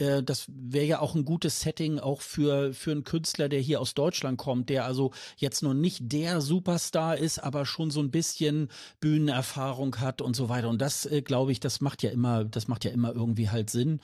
äh, 0.00 0.22
das 0.22 0.46
wäre 0.48 0.86
ja 0.86 1.00
auch 1.00 1.14
ein 1.14 1.24
gutes 1.24 1.60
Setting 1.60 1.98
auch 1.98 2.20
für, 2.22 2.72
für 2.72 2.90
einen 2.90 3.04
Künstler, 3.04 3.48
der 3.48 3.60
hier 3.60 3.80
aus 3.80 3.94
Deutschland 3.94 4.38
kommt, 4.38 4.68
der 4.68 4.84
also 4.84 5.12
jetzt 5.36 5.62
noch 5.62 5.74
nicht 5.74 6.12
der 6.12 6.40
Superstar 6.40 7.16
ist, 7.16 7.38
aber 7.38 7.66
schon 7.66 7.90
so 7.90 8.00
ein 8.00 8.10
bisschen 8.10 8.68
Bühnenerfahrung 9.00 9.96
hat 10.00 10.22
und 10.22 10.34
so 10.34 10.48
weiter. 10.48 10.68
Und 10.68 10.80
das, 10.80 11.06
äh, 11.06 11.22
glaube 11.22 11.52
ich, 11.52 11.60
das 11.60 11.80
macht 11.80 12.02
ja 12.02 12.10
immer, 12.10 12.44
das 12.44 12.68
macht 12.68 12.84
ja 12.84 12.90
immer 12.90 13.14
irgendwie 13.14 13.50
halt 13.50 13.70
Sinn. 13.70 14.00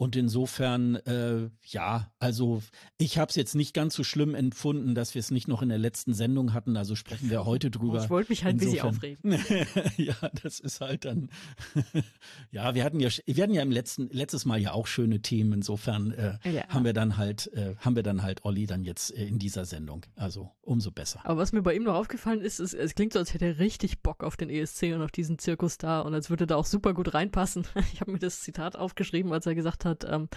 Und 0.00 0.16
insofern, 0.16 0.94
äh, 0.94 1.50
ja, 1.62 2.10
also 2.18 2.62
ich 2.96 3.18
habe 3.18 3.28
es 3.28 3.36
jetzt 3.36 3.54
nicht 3.54 3.74
ganz 3.74 3.92
so 3.94 4.02
schlimm 4.02 4.34
empfunden, 4.34 4.94
dass 4.94 5.14
wir 5.14 5.18
es 5.18 5.30
nicht 5.30 5.46
noch 5.46 5.60
in 5.60 5.68
der 5.68 5.76
letzten 5.76 6.14
Sendung 6.14 6.54
hatten. 6.54 6.78
Also 6.78 6.94
sprechen 6.94 7.28
wir 7.28 7.44
heute 7.44 7.70
drüber. 7.70 8.02
Ich 8.02 8.08
wollte 8.08 8.32
mich 8.32 8.42
halt 8.42 8.62
insofern, 8.62 8.94
ein 8.94 9.18
bisschen 9.20 9.34
aufregen. 9.34 9.92
ja, 9.98 10.14
das 10.42 10.58
ist 10.58 10.80
halt 10.80 11.04
dann. 11.04 11.28
ja, 12.50 12.74
wir 12.74 12.82
hatten 12.82 12.98
ja, 12.98 13.10
wir 13.26 13.42
hatten 13.42 13.52
ja 13.52 13.60
im 13.60 13.70
letzten 13.70 14.08
letztes 14.08 14.46
Mal 14.46 14.58
ja 14.58 14.72
auch 14.72 14.86
schöne 14.86 15.20
Themen. 15.20 15.52
Insofern 15.52 16.12
äh, 16.12 16.38
ja. 16.50 16.66
haben 16.70 16.86
wir 16.86 16.94
dann 16.94 17.18
halt, 17.18 17.52
äh, 17.52 17.74
haben 17.80 17.94
wir 17.94 18.02
dann 18.02 18.22
halt 18.22 18.46
Olli 18.46 18.64
dann 18.64 18.84
jetzt 18.84 19.14
äh, 19.14 19.26
in 19.26 19.38
dieser 19.38 19.66
Sendung. 19.66 20.06
Also 20.16 20.50
umso 20.62 20.92
besser. 20.92 21.20
Aber 21.24 21.36
was 21.36 21.52
mir 21.52 21.60
bei 21.60 21.74
ihm 21.74 21.82
noch 21.82 21.96
aufgefallen 21.96 22.40
ist, 22.40 22.58
ist, 22.58 22.72
es 22.72 22.94
klingt 22.94 23.12
so, 23.12 23.18
als 23.18 23.34
hätte 23.34 23.44
er 23.44 23.58
richtig 23.58 24.00
Bock 24.00 24.24
auf 24.24 24.38
den 24.38 24.48
ESC 24.48 24.94
und 24.94 25.02
auf 25.02 25.10
diesen 25.10 25.38
Zirkus 25.38 25.76
da 25.76 26.00
und 26.00 26.14
als 26.14 26.30
würde 26.30 26.46
da 26.46 26.56
auch 26.56 26.64
super 26.64 26.94
gut 26.94 27.12
reinpassen. 27.12 27.66
Ich 27.92 28.00
habe 28.00 28.12
mir 28.12 28.18
das 28.18 28.40
Zitat 28.40 28.76
aufgeschrieben, 28.76 29.32
als 29.32 29.46
er 29.46 29.54
gesagt 29.54 29.84
hat 29.84 29.89
hat, 29.90 30.04
ähm, 30.08 30.28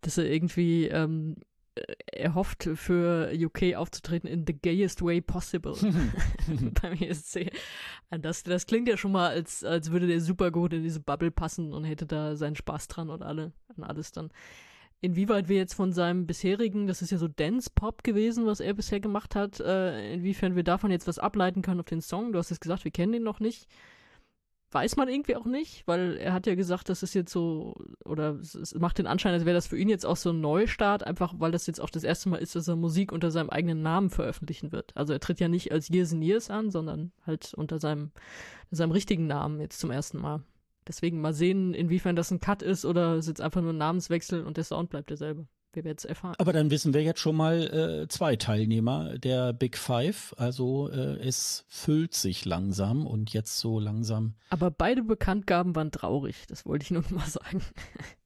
dass 0.00 0.18
er 0.18 0.30
irgendwie 0.30 0.86
ähm, 0.86 1.36
er 2.12 2.34
hofft, 2.34 2.68
für 2.74 3.32
UK 3.34 3.74
aufzutreten 3.76 4.28
in 4.28 4.44
the 4.46 4.52
gayest 4.52 5.02
way 5.02 5.20
possible 5.20 5.74
beim 6.82 6.94
ESC. 6.94 7.50
Das, 8.10 8.42
das 8.42 8.66
klingt 8.66 8.88
ja 8.88 8.96
schon 8.96 9.12
mal, 9.12 9.30
als, 9.30 9.64
als 9.64 9.90
würde 9.90 10.06
der 10.06 10.20
super 10.20 10.50
gut 10.50 10.72
in 10.72 10.82
diese 10.82 11.00
Bubble 11.00 11.30
passen 11.30 11.72
und 11.72 11.84
hätte 11.84 12.06
da 12.06 12.36
seinen 12.36 12.56
Spaß 12.56 12.88
dran 12.88 13.10
und 13.10 13.22
alle, 13.22 13.52
und 13.76 13.84
alles 13.84 14.12
dann. 14.12 14.30
Inwieweit 15.02 15.48
wir 15.48 15.56
jetzt 15.56 15.74
von 15.74 15.92
seinem 15.92 16.26
bisherigen, 16.26 16.86
das 16.86 17.00
ist 17.00 17.10
ja 17.10 17.16
so 17.16 17.28
Dance-Pop 17.28 18.04
gewesen, 18.04 18.44
was 18.44 18.60
er 18.60 18.74
bisher 18.74 19.00
gemacht 19.00 19.34
hat, 19.34 19.58
äh, 19.60 20.12
inwiefern 20.12 20.56
wir 20.56 20.64
davon 20.64 20.90
jetzt 20.90 21.08
was 21.08 21.18
ableiten 21.18 21.62
können 21.62 21.80
auf 21.80 21.86
den 21.86 22.02
Song. 22.02 22.32
Du 22.32 22.38
hast 22.38 22.50
es 22.50 22.60
gesagt, 22.60 22.84
wir 22.84 22.90
kennen 22.90 23.14
ihn 23.14 23.22
noch 23.22 23.40
nicht 23.40 23.66
weiß 24.72 24.96
man 24.96 25.08
irgendwie 25.08 25.36
auch 25.36 25.46
nicht, 25.46 25.86
weil 25.86 26.16
er 26.16 26.32
hat 26.32 26.46
ja 26.46 26.54
gesagt, 26.54 26.88
das 26.88 27.02
ist 27.02 27.14
jetzt 27.14 27.32
so, 27.32 27.74
oder 28.04 28.34
es 28.34 28.74
macht 28.78 28.98
den 28.98 29.06
Anschein, 29.06 29.32
als 29.32 29.44
wäre 29.44 29.54
das 29.54 29.66
für 29.66 29.78
ihn 29.78 29.88
jetzt 29.88 30.06
auch 30.06 30.16
so 30.16 30.30
ein 30.30 30.40
Neustart, 30.40 31.04
einfach 31.04 31.34
weil 31.38 31.50
das 31.50 31.66
jetzt 31.66 31.80
auch 31.80 31.90
das 31.90 32.04
erste 32.04 32.28
Mal 32.28 32.36
ist, 32.36 32.54
dass 32.54 32.68
er 32.68 32.76
Musik 32.76 33.12
unter 33.12 33.30
seinem 33.30 33.50
eigenen 33.50 33.82
Namen 33.82 34.10
veröffentlichen 34.10 34.70
wird. 34.70 34.96
Also 34.96 35.12
er 35.12 35.20
tritt 35.20 35.40
ja 35.40 35.48
nicht 35.48 35.72
als 35.72 35.88
Years 35.88 36.12
and 36.12 36.22
Years 36.22 36.50
an, 36.50 36.70
sondern 36.70 37.12
halt 37.26 37.52
unter 37.54 37.78
seinem, 37.80 38.12
seinem 38.70 38.92
richtigen 38.92 39.26
Namen 39.26 39.60
jetzt 39.60 39.80
zum 39.80 39.90
ersten 39.90 40.18
Mal. 40.18 40.42
Deswegen 40.86 41.20
mal 41.20 41.34
sehen, 41.34 41.74
inwiefern 41.74 42.16
das 42.16 42.30
ein 42.30 42.40
Cut 42.40 42.62
ist 42.62 42.84
oder 42.84 43.14
es 43.14 43.26
jetzt 43.26 43.40
einfach 43.40 43.62
nur 43.62 43.72
ein 43.72 43.78
Namenswechsel 43.78 44.44
und 44.44 44.56
der 44.56 44.64
Sound 44.64 44.90
bleibt 44.90 45.10
derselbe. 45.10 45.46
Wir 45.72 45.84
werden 45.84 45.96
es 45.98 46.04
erfahren. 46.04 46.34
Aber 46.38 46.52
dann 46.52 46.70
wissen 46.70 46.94
wir 46.94 47.02
jetzt 47.02 47.20
schon 47.20 47.36
mal 47.36 48.02
äh, 48.02 48.08
zwei 48.08 48.36
Teilnehmer 48.36 49.18
der 49.18 49.52
Big 49.52 49.76
Five. 49.76 50.34
Also 50.36 50.90
äh, 50.90 51.18
es 51.26 51.64
füllt 51.68 52.14
sich 52.14 52.44
langsam 52.44 53.06
und 53.06 53.32
jetzt 53.32 53.58
so 53.58 53.78
langsam. 53.78 54.34
Aber 54.50 54.70
beide 54.70 55.02
Bekanntgaben 55.02 55.74
waren 55.76 55.92
traurig, 55.92 56.46
das 56.48 56.66
wollte 56.66 56.84
ich 56.84 56.90
nur 56.90 57.04
mal 57.10 57.26
sagen. 57.28 57.62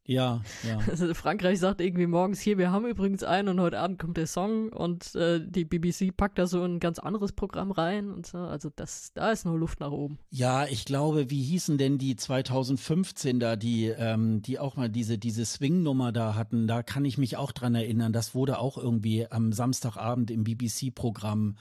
Ja, 0.07 0.43
ja. 0.69 0.79
Also 0.89 1.13
Frankreich 1.15 1.59
sagt 1.59 1.81
irgendwie 1.81 2.07
morgens 2.07 2.41
hier, 2.41 2.59
wir 2.59 2.71
haben 2.71 2.87
übrigens 2.87 3.23
einen 3.23 3.49
und 3.49 3.61
heute 3.61 3.79
Abend 3.79 3.99
kommt 3.99 4.17
der 4.17 4.27
Song 4.27 4.69
und 4.69 5.15
äh, 5.15 5.41
die 5.43 5.65
BBC 5.65 6.15
packt 6.15 6.39
da 6.39 6.47
so 6.47 6.63
ein 6.63 6.79
ganz 6.79 6.99
anderes 6.99 7.33
Programm 7.33 7.71
rein 7.71 8.11
und 8.11 8.27
so. 8.27 8.39
Also 8.39 8.71
das, 8.75 9.13
da 9.15 9.31
ist 9.31 9.47
nur 9.47 9.59
Luft 9.59 9.81
nach 9.81 9.91
oben. 9.91 10.19
Ja, 10.31 10.67
ich 10.67 10.85
glaube, 10.85 11.31
wie 11.31 11.43
hießen 11.43 11.79
denn 11.79 11.97
die 11.97 12.17
2015 12.17 13.41
da, 13.41 13.57
die, 13.57 13.87
ähm, 13.87 14.43
die 14.43 14.59
auch 14.59 14.77
mal 14.77 14.91
diese, 14.91 15.17
diese 15.17 15.45
Swing-Nummer 15.47 16.13
da 16.13 16.35
hatten, 16.35 16.67
da 16.67 16.83
kann 16.83 17.07
ich 17.07 17.17
mich 17.17 17.39
auch 17.39 17.53
dran 17.53 17.75
erinnern. 17.75 18.13
Das 18.13 18.35
wurde 18.35 18.59
auch 18.59 18.77
irgendwie 18.77 19.27
am 19.31 19.53
Samstagabend 19.53 20.31
im 20.31 20.45
BBC-Programm 20.45 21.57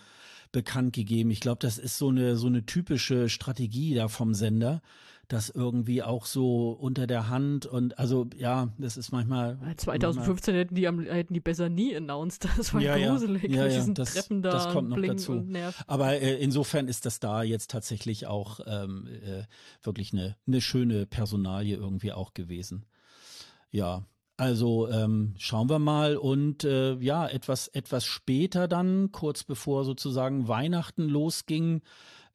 bekannt 0.52 0.94
gegeben. 0.94 1.32
Ich 1.32 1.40
glaube, 1.40 1.60
das 1.60 1.78
ist 1.78 1.98
so 1.98 2.10
eine, 2.10 2.36
so 2.36 2.48
eine 2.48 2.66
typische 2.66 3.30
Strategie 3.30 3.96
da 3.96 4.08
vom 4.08 4.34
Sender 4.34 4.82
das 5.34 5.50
irgendwie 5.50 6.04
auch 6.04 6.26
so 6.26 6.72
unter 6.72 7.08
der 7.08 7.28
Hand 7.28 7.66
und 7.66 7.98
also 7.98 8.28
ja, 8.38 8.70
das 8.78 8.98
ist 8.98 9.12
manchmal. 9.12 9.58
2015 9.78 10.54
manchmal, 10.54 10.60
hätten 10.60 10.76
die 10.76 10.88
am, 10.88 11.00
hätten 11.02 11.34
die 11.34 11.40
besser 11.40 11.70
nie 11.70 11.96
announced. 11.96 12.48
Das 12.58 12.74
war 12.74 12.82
ja, 12.82 12.98
gruselig 12.98 13.44
ja, 13.44 13.66
ja, 13.66 13.80
ja 13.80 13.86
das, 13.88 14.14
Treppen 14.14 14.44
da 14.44 14.52
das 14.52 14.70
kommt 14.70 14.90
noch 14.90 15.02
dazu. 15.02 15.44
Aber 15.88 16.22
äh, 16.22 16.36
insofern 16.36 16.88
ist 16.88 17.06
das 17.06 17.20
da 17.20 17.42
jetzt 17.42 17.72
tatsächlich 17.72 18.28
auch 18.28 18.60
ähm, 18.68 19.08
äh, 19.08 19.44
wirklich 19.82 20.14
eine, 20.14 20.38
eine 20.48 20.62
schöne 20.62 21.08
Personalie 21.08 21.76
irgendwie 21.76 22.12
auch 22.12 22.34
gewesen. 22.34 22.86
Ja, 23.72 24.06
also 24.38 24.88
ähm, 24.90 25.34
schauen 25.38 25.70
wir 25.70 25.80
mal 25.80 26.16
und 26.16 26.64
äh, 26.64 26.94
ja, 26.96 27.28
etwas, 27.28 27.68
etwas 27.70 28.06
später 28.06 28.68
dann, 28.68 29.12
kurz 29.12 29.44
bevor 29.44 29.84
sozusagen 29.84 30.48
Weihnachten 30.48 31.10
losging, 31.10 31.82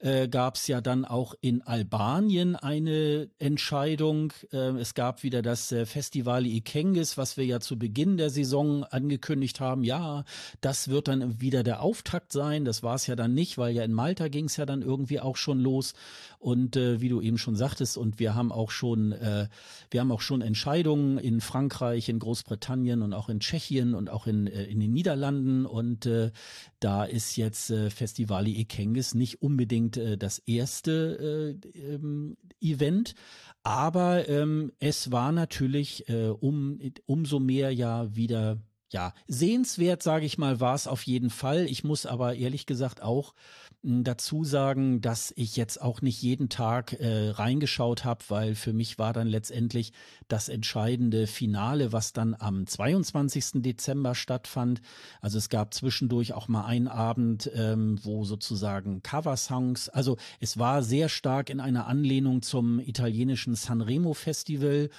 äh, 0.01 0.29
gab 0.29 0.55
es 0.55 0.67
ja 0.67 0.81
dann 0.81 1.05
auch 1.05 1.35
in 1.41 1.63
Albanien 1.63 2.55
eine 2.57 3.29
Entscheidung. 3.39 4.33
Äh, 4.53 4.79
es 4.79 4.95
gab 4.95 5.23
wieder 5.23 5.43
das 5.43 5.73
äh, 5.73 5.87
Festival 5.87 6.47
Ikengis, 6.47 7.19
was 7.19 7.37
wir 7.37 7.45
ja 7.45 7.61
zu 7.61 7.79
Beginn 7.79 8.17
der 8.17 8.31
Saison 8.31 8.85
angekündigt 8.85 9.61
haben. 9.61 9.83
Ja, 9.83 10.25
das 10.61 10.89
wird 10.89 11.09
dann 11.09 11.41
wieder 11.41 11.63
der 11.63 11.83
Auftakt 11.83 12.33
sein. 12.33 12.65
Das 12.65 12.83
war 12.83 12.95
es 12.95 13.07
ja 13.07 13.17
dann 13.17 13.35
nicht, 13.35 13.59
weil 13.59 13.75
ja 13.75 13.83
in 13.83 13.93
Malta 13.93 14.29
ging 14.29 14.45
es 14.45 14.57
ja 14.57 14.67
dann 14.67 14.83
irgendwie 14.83 15.21
auch 15.21 15.37
schon 15.37 15.59
los. 15.59 15.95
Und 16.39 16.77
äh, 16.77 17.01
wie 17.01 17.09
du 17.09 17.21
eben 17.21 17.39
schon 17.39 17.57
sagtest, 17.57 17.97
und 17.99 18.21
wir 18.21 18.37
haben 18.37 18.53
auch 18.53 18.71
schon, 18.71 19.11
äh, 19.11 19.49
wir 19.91 20.01
haben 20.01 20.13
auch 20.13 20.21
schon 20.21 20.41
Entscheidungen 20.41 21.19
in 21.19 21.41
Frankreich, 21.41 22.09
in 22.09 22.21
Großbritannien 22.21 23.03
und 23.03 23.13
auch 23.13 23.29
in 23.29 23.41
Tschechien 23.41 23.95
und 23.95 24.11
auch 24.11 24.29
in, 24.29 24.47
äh, 24.47 24.65
in 24.65 24.79
den 24.79 24.93
Niederlanden. 24.93 25.67
Und 25.67 26.07
äh, 26.07 26.31
da 26.79 27.05
ist 27.05 27.37
jetzt 27.37 27.71
äh, 27.71 27.91
Festivali 27.91 28.57
Ekengis 28.61 29.15
nicht 29.15 29.43
unbedingt 29.43 29.88
äh, 29.97 30.19
das 30.19 30.39
erste 30.41 31.57
äh, 31.65 31.79
ähm, 31.79 32.37
Event, 32.61 33.15
aber 33.63 34.29
ähm, 34.29 34.73
es 34.79 35.11
war 35.13 35.33
natürlich 35.33 36.09
äh, 36.09 36.29
um, 36.29 36.79
umso 37.07 37.39
mehr 37.41 37.73
ja 37.73 38.15
wieder 38.15 38.59
ja, 38.91 39.13
sehenswert, 39.27 40.03
sage 40.03 40.25
ich 40.25 40.39
mal, 40.39 40.61
war 40.61 40.75
es 40.75 40.87
auf 40.87 41.03
jeden 41.03 41.31
Fall. 41.31 41.67
Ich 41.67 41.85
muss 41.85 42.07
aber 42.07 42.37
ehrlich 42.37 42.65
gesagt 42.65 43.03
auch 43.03 43.35
dazu 43.83 44.43
sagen, 44.43 45.01
dass 45.01 45.33
ich 45.37 45.57
jetzt 45.57 45.81
auch 45.81 46.03
nicht 46.03 46.21
jeden 46.21 46.49
Tag 46.49 46.95
äh, 46.95 47.31
reingeschaut 47.31 48.05
habe, 48.05 48.25
weil 48.29 48.55
für 48.57 48.73
mich 48.73 48.99
war 48.99 49.13
dann 49.13 49.29
letztendlich 49.29 49.93
das 50.27 50.49
entscheidende 50.49 51.27
Finale, 51.29 51.93
was 51.93 52.13
dann 52.13 52.35
am 52.39 52.67
22. 52.67 53.63
Dezember 53.63 54.17
stattfand. 54.17 54.81
Also 55.21 55.39
es 55.39 55.49
gab 55.49 55.75
zwischendurch 55.75 56.33
auch 56.33 56.49
mal 56.49 56.65
einen 56.65 56.89
Abend, 56.89 57.51
ähm, 57.55 58.01
wo 58.03 58.25
sozusagen 58.25 59.03
Coversongs, 59.03 59.89
also 59.89 60.17
es 60.41 60.59
war 60.59 60.83
sehr 60.83 61.09
stark 61.09 61.49
in 61.49 61.61
einer 61.61 61.87
Anlehnung 61.87 62.43
zum 62.43 62.81
italienischen 62.81 63.55
Sanremo 63.55 64.13
Festival. 64.13 64.91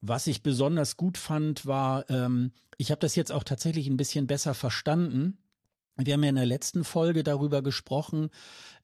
Was 0.00 0.28
ich 0.28 0.44
besonders 0.44 0.96
gut 0.96 1.18
fand, 1.18 1.66
war, 1.66 2.08
ähm, 2.08 2.52
ich 2.76 2.92
habe 2.92 3.00
das 3.00 3.16
jetzt 3.16 3.32
auch 3.32 3.42
tatsächlich 3.42 3.88
ein 3.88 3.96
bisschen 3.96 4.28
besser 4.28 4.54
verstanden 4.54 5.38
wir 5.98 6.14
haben 6.14 6.22
ja 6.22 6.30
in 6.30 6.36
der 6.36 6.46
letzten 6.46 6.84
Folge 6.84 7.24
darüber 7.24 7.62
gesprochen, 7.62 8.30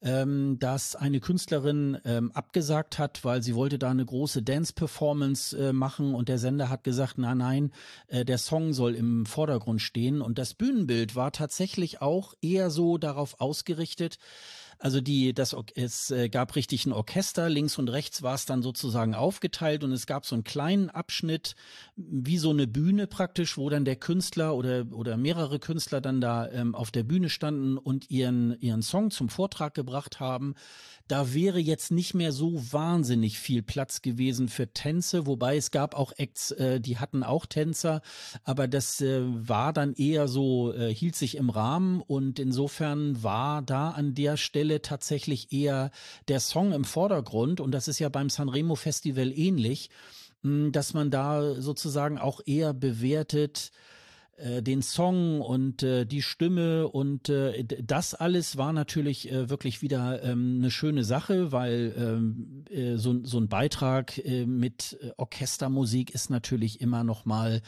ähm, 0.05 0.59
dass 0.59 0.95
eine 0.95 1.19
Künstlerin 1.19 1.99
ähm, 2.05 2.31
abgesagt 2.33 2.99
hat, 2.99 3.25
weil 3.25 3.43
sie 3.43 3.55
wollte 3.55 3.79
da 3.79 3.91
eine 3.91 4.05
große 4.05 4.43
Dance-Performance 4.43 5.57
äh, 5.57 5.73
machen 5.73 6.15
und 6.15 6.29
der 6.29 6.39
Sender 6.39 6.69
hat 6.69 6.85
gesagt, 6.85 7.17
nein, 7.17 7.39
nein, 7.39 7.73
äh, 8.09 8.25
der 8.25 8.37
Song 8.37 8.75
soll 8.75 8.95
im 8.95 9.25
Vordergrund 9.25 9.81
stehen. 9.81 10.21
Und 10.21 10.39
das 10.39 10.53
Bühnenbild 10.53 11.17
war 11.17 11.33
tatsächlich 11.33 12.03
auch 12.03 12.35
eher 12.43 12.69
so 12.69 12.99
darauf 12.99 13.41
ausgerichtet, 13.41 14.19
also 14.79 15.01
die, 15.01 15.33
das, 15.33 15.57
es 15.77 16.11
äh, 16.11 16.29
gab 16.29 16.57
richtig 16.57 16.85
ein 16.87 16.93
Orchester, 16.93 17.49
links 17.49 17.79
und 17.79 17.89
rechts 17.89 18.23
war 18.23 18.35
es 18.35 18.47
dann 18.47 18.63
sozusagen 18.63 19.15
aufgeteilt 19.15 19.85
und 19.85 19.93
es 19.93 20.07
gab 20.07 20.27
so 20.27 20.35
einen 20.35 20.45
kleinen 20.45 20.91
Abschnitt, 20.91 21.55
wie 21.97 22.39
so 22.39 22.51
eine 22.51 22.67
Bühne 22.67 23.07
praktisch, 23.07 23.57
wo 23.57 23.71
dann 23.71 23.85
der 23.85 23.97
Künstler 23.97 24.55
oder, 24.55 24.87
oder 24.93 25.17
mehrere 25.17 25.59
Künstler 25.59 26.01
dann 26.01 26.21
da 26.21 26.51
ähm, 26.51 26.75
auf 26.75 26.91
der 26.91 27.03
Bühne 27.03 27.31
standen 27.31 27.79
und 27.79 28.11
ihren, 28.11 28.61
ihren 28.61 28.83
Song 28.83 29.11
zum 29.11 29.29
Vortrag 29.29 29.73
gebracht 29.75 29.94
haben. 30.21 30.55
Da 31.07 31.35
wäre 31.35 31.59
jetzt 31.59 31.91
nicht 31.91 32.15
mehr 32.15 32.33
so 32.33 32.55
wahnsinnig 32.73 33.39
viel 33.39 33.63
Platz 33.63 34.01
gewesen 34.01 34.49
für 34.49 34.73
Tänze, 34.73 35.27
wobei 35.27 35.57
es 35.57 35.71
gab 35.71 35.95
auch 35.95 36.13
Acts, 36.17 36.51
äh, 36.53 36.81
die 36.81 36.99
hatten 36.99 37.23
auch 37.23 37.45
Tänzer, 37.45 38.01
aber 38.43 38.69
das 38.69 39.03
äh, 39.03 39.21
war 39.23 39.75
dann 39.75 39.93
eher 39.95 40.29
so, 40.29 40.73
äh, 40.73 40.95
hielt 40.95 41.15
sich 41.15 41.37
im 41.37 41.51
Rahmen 41.51 42.01
und 42.01 42.39
insofern 42.39 43.23
war 43.23 43.61
da 43.61 43.91
an 43.91 44.15
der 44.15 44.39
Stelle 44.39 44.81
tatsächlich 44.81 45.53
eher 45.53 45.91
der 46.29 46.41
Song 46.41 46.73
im 46.73 46.85
Vordergrund 46.85 47.61
und 47.61 47.73
das 47.73 47.87
ist 47.87 47.99
ja 47.99 48.09
beim 48.09 48.31
Sanremo 48.31 48.75
Festival 48.75 49.31
ähnlich, 49.31 49.91
mh, 50.43 50.71
dass 50.71 50.95
man 50.95 51.11
da 51.11 51.61
sozusagen 51.61 52.17
auch 52.19 52.41
eher 52.47 52.73
bewertet, 52.73 53.73
äh, 54.37 54.63
den 54.63 54.83
Song 54.83 55.41
und 55.41 55.83
äh, 55.83 56.05
die 56.05 56.23
Stimme 56.23 56.89
und 56.89 57.29
äh, 57.29 57.65
das 57.65 58.15
alles 58.15 58.57
war 58.57 58.73
natürlich 58.73 59.31
äh, 59.31 59.49
wirklich 59.49 59.83
wieder 59.83 60.23
ähm, 60.23 60.57
eine 60.59 60.71
schöne 60.71 61.05
Sache, 61.05 61.53
weil 61.53 61.95
ähm, 61.97 62.65
äh, 62.71 62.97
so, 62.97 63.25
so 63.25 63.39
ein 63.39 63.49
Beitrag 63.49 64.19
äh, 64.19 64.47
mit 64.47 64.99
Orchestermusik 65.17 66.15
ist 66.15 66.31
natürlich 66.31 66.81
immer 66.81 67.05
noch 67.05 67.25
mal 67.25 67.63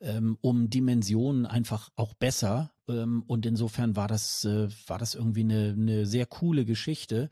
ähm, 0.00 0.38
um 0.40 0.70
Dimensionen 0.70 1.46
einfach 1.46 1.90
auch 1.96 2.14
besser 2.14 2.72
ähm, 2.88 3.22
und 3.26 3.46
insofern 3.46 3.96
war 3.96 4.08
das 4.08 4.44
äh, 4.44 4.68
war 4.86 4.98
das 4.98 5.14
irgendwie 5.14 5.42
eine, 5.42 5.74
eine 5.76 6.06
sehr 6.06 6.26
coole 6.26 6.64
Geschichte. 6.64 7.30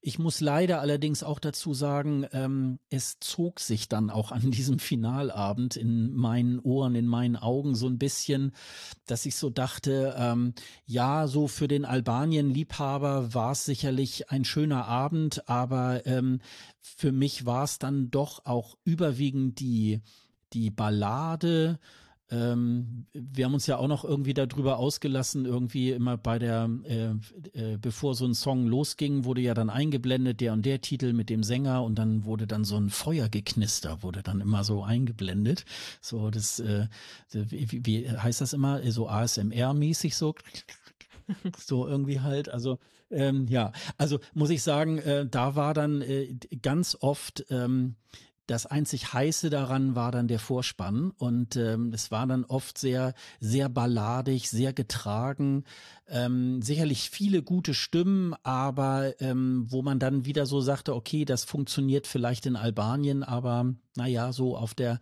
Ich 0.00 0.18
muss 0.18 0.40
leider 0.40 0.80
allerdings 0.80 1.22
auch 1.22 1.38
dazu 1.38 1.72
sagen, 1.72 2.26
ähm, 2.32 2.78
es 2.90 3.18
zog 3.20 3.60
sich 3.60 3.88
dann 3.88 4.10
auch 4.10 4.32
an 4.32 4.50
diesem 4.50 4.78
Finalabend 4.78 5.76
in 5.76 6.12
meinen 6.12 6.58
Ohren, 6.58 6.94
in 6.94 7.06
meinen 7.06 7.36
Augen 7.36 7.74
so 7.74 7.86
ein 7.86 7.98
bisschen, 7.98 8.52
dass 9.06 9.26
ich 9.26 9.36
so 9.36 9.50
dachte, 9.50 10.14
ähm, 10.18 10.54
ja, 10.86 11.26
so 11.26 11.48
für 11.48 11.68
den 11.68 11.84
Albanien-Liebhaber 11.84 13.34
war 13.34 13.52
es 13.52 13.64
sicherlich 13.64 14.30
ein 14.30 14.44
schöner 14.44 14.86
Abend, 14.86 15.48
aber 15.48 16.06
ähm, 16.06 16.40
für 16.80 17.12
mich 17.12 17.46
war 17.46 17.64
es 17.64 17.78
dann 17.78 18.10
doch 18.10 18.44
auch 18.44 18.76
überwiegend 18.84 19.60
die, 19.60 20.00
die 20.52 20.70
Ballade, 20.70 21.78
ähm, 22.30 23.06
wir 23.12 23.44
haben 23.44 23.54
uns 23.54 23.66
ja 23.66 23.76
auch 23.76 23.86
noch 23.86 24.04
irgendwie 24.04 24.34
darüber 24.34 24.78
ausgelassen, 24.78 25.44
irgendwie 25.44 25.92
immer 25.92 26.16
bei 26.16 26.38
der, 26.38 26.70
äh, 26.84 27.10
äh, 27.52 27.76
bevor 27.76 28.14
so 28.14 28.24
ein 28.24 28.34
Song 28.34 28.66
losging, 28.66 29.24
wurde 29.24 29.42
ja 29.42 29.54
dann 29.54 29.70
eingeblendet, 29.70 30.40
der 30.40 30.54
und 30.54 30.64
der 30.64 30.80
Titel 30.80 31.12
mit 31.12 31.28
dem 31.28 31.42
Sänger 31.42 31.82
und 31.82 31.96
dann 31.96 32.24
wurde 32.24 32.46
dann 32.46 32.64
so 32.64 32.76
ein 32.76 32.88
Feuergeknister, 32.88 34.02
wurde 34.02 34.22
dann 34.22 34.40
immer 34.40 34.64
so 34.64 34.82
eingeblendet. 34.82 35.64
So, 36.00 36.30
das, 36.30 36.60
äh, 36.60 36.88
wie, 37.30 37.84
wie 37.84 38.10
heißt 38.10 38.40
das 38.40 38.52
immer? 38.52 38.80
So 38.90 39.08
ASMR-mäßig 39.08 40.14
so. 40.14 40.34
so 41.58 41.86
irgendwie 41.86 42.20
halt, 42.20 42.48
also 42.48 42.78
ähm, 43.10 43.46
ja, 43.48 43.72
also 43.96 44.18
muss 44.32 44.50
ich 44.50 44.62
sagen, 44.62 44.98
äh, 44.98 45.26
da 45.26 45.56
war 45.56 45.74
dann 45.74 46.02
äh, 46.02 46.34
ganz 46.62 46.96
oft 47.00 47.44
ähm, 47.50 47.96
das 48.46 48.66
einzig 48.66 49.12
heiße 49.12 49.50
daran 49.50 49.94
war 49.94 50.12
dann 50.12 50.28
der 50.28 50.38
Vorspann 50.38 51.10
und 51.10 51.56
ähm, 51.56 51.92
es 51.94 52.10
war 52.10 52.26
dann 52.26 52.44
oft 52.44 52.76
sehr, 52.78 53.14
sehr 53.40 53.68
balladig, 53.68 54.50
sehr 54.50 54.72
getragen, 54.72 55.64
ähm, 56.08 56.60
sicherlich 56.60 57.10
viele 57.10 57.42
gute 57.42 57.74
Stimmen, 57.74 58.34
aber 58.42 59.20
ähm, 59.20 59.66
wo 59.68 59.82
man 59.82 59.98
dann 59.98 60.26
wieder 60.26 60.46
so 60.46 60.60
sagte, 60.60 60.94
okay, 60.94 61.24
das 61.24 61.44
funktioniert 61.44 62.06
vielleicht 62.06 62.46
in 62.46 62.56
Albanien, 62.56 63.22
aber 63.22 63.74
naja, 63.96 64.32
so 64.32 64.56
auf 64.56 64.74
der 64.74 65.00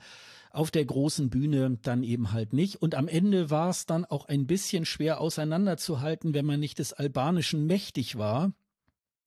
auf 0.52 0.70
der 0.70 0.84
großen 0.84 1.30
Bühne 1.30 1.78
dann 1.82 2.02
eben 2.02 2.32
halt 2.32 2.52
nicht. 2.52 2.76
Und 2.76 2.94
am 2.94 3.08
Ende 3.08 3.50
war 3.50 3.70
es 3.70 3.86
dann 3.86 4.04
auch 4.04 4.26
ein 4.26 4.46
bisschen 4.46 4.84
schwer 4.84 5.18
auseinanderzuhalten, 5.20 6.34
wenn 6.34 6.44
man 6.44 6.60
nicht 6.60 6.78
des 6.78 6.92
Albanischen 6.92 7.66
mächtig 7.66 8.18
war. 8.18 8.52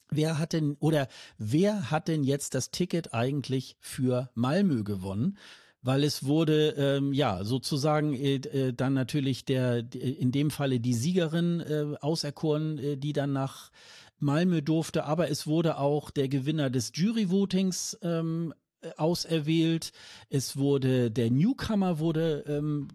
Wer 0.10 0.38
hat 0.38 0.54
denn 0.54 0.78
oder 0.80 1.08
wer 1.38 1.91
hat 1.91 2.08
denn 2.08 2.24
jetzt 2.24 2.54
das 2.54 2.72
Ticket 2.72 3.13
eigentlich 3.13 3.78
für 3.80 4.30
Malmö 4.36 4.84
gewonnen? 4.84 5.38
weil 5.86 6.04
es 6.04 6.26
wurde 6.26 6.70
ähm, 6.72 7.13
ja 7.13 7.44
sozusagen 7.44 8.15
äh, 8.15 8.38
äh 8.38 8.74
dann 8.74 8.94
natürlich 8.94 9.46
der 9.46 9.86
in 9.94 10.32
dem 10.32 10.50
Falle 10.50 10.80
die 10.80 10.96
Siegerin 10.96 11.60
äh, 11.60 11.96
auserkoren, 12.02 12.80
äh, 12.80 12.98
die 12.98 13.13
dann 13.13 13.34
nach 13.34 13.72
Malmö 14.18 14.62
durfte, 14.62 15.06
aber 15.06 15.30
es 15.30 15.46
wurde 15.46 15.78
auch 15.78 16.10
der 16.10 16.28
Gewinner 16.28 16.72
des 16.72 16.91
Jury-Votings 16.96 18.00
ähm, 18.02 18.54
auserwählt. 18.98 19.91
Es 20.30 20.58
wurde 20.58 21.12
der 21.12 21.30
Newcomer 21.30 22.00
wurde 22.00 22.44
ähm, 22.48 22.88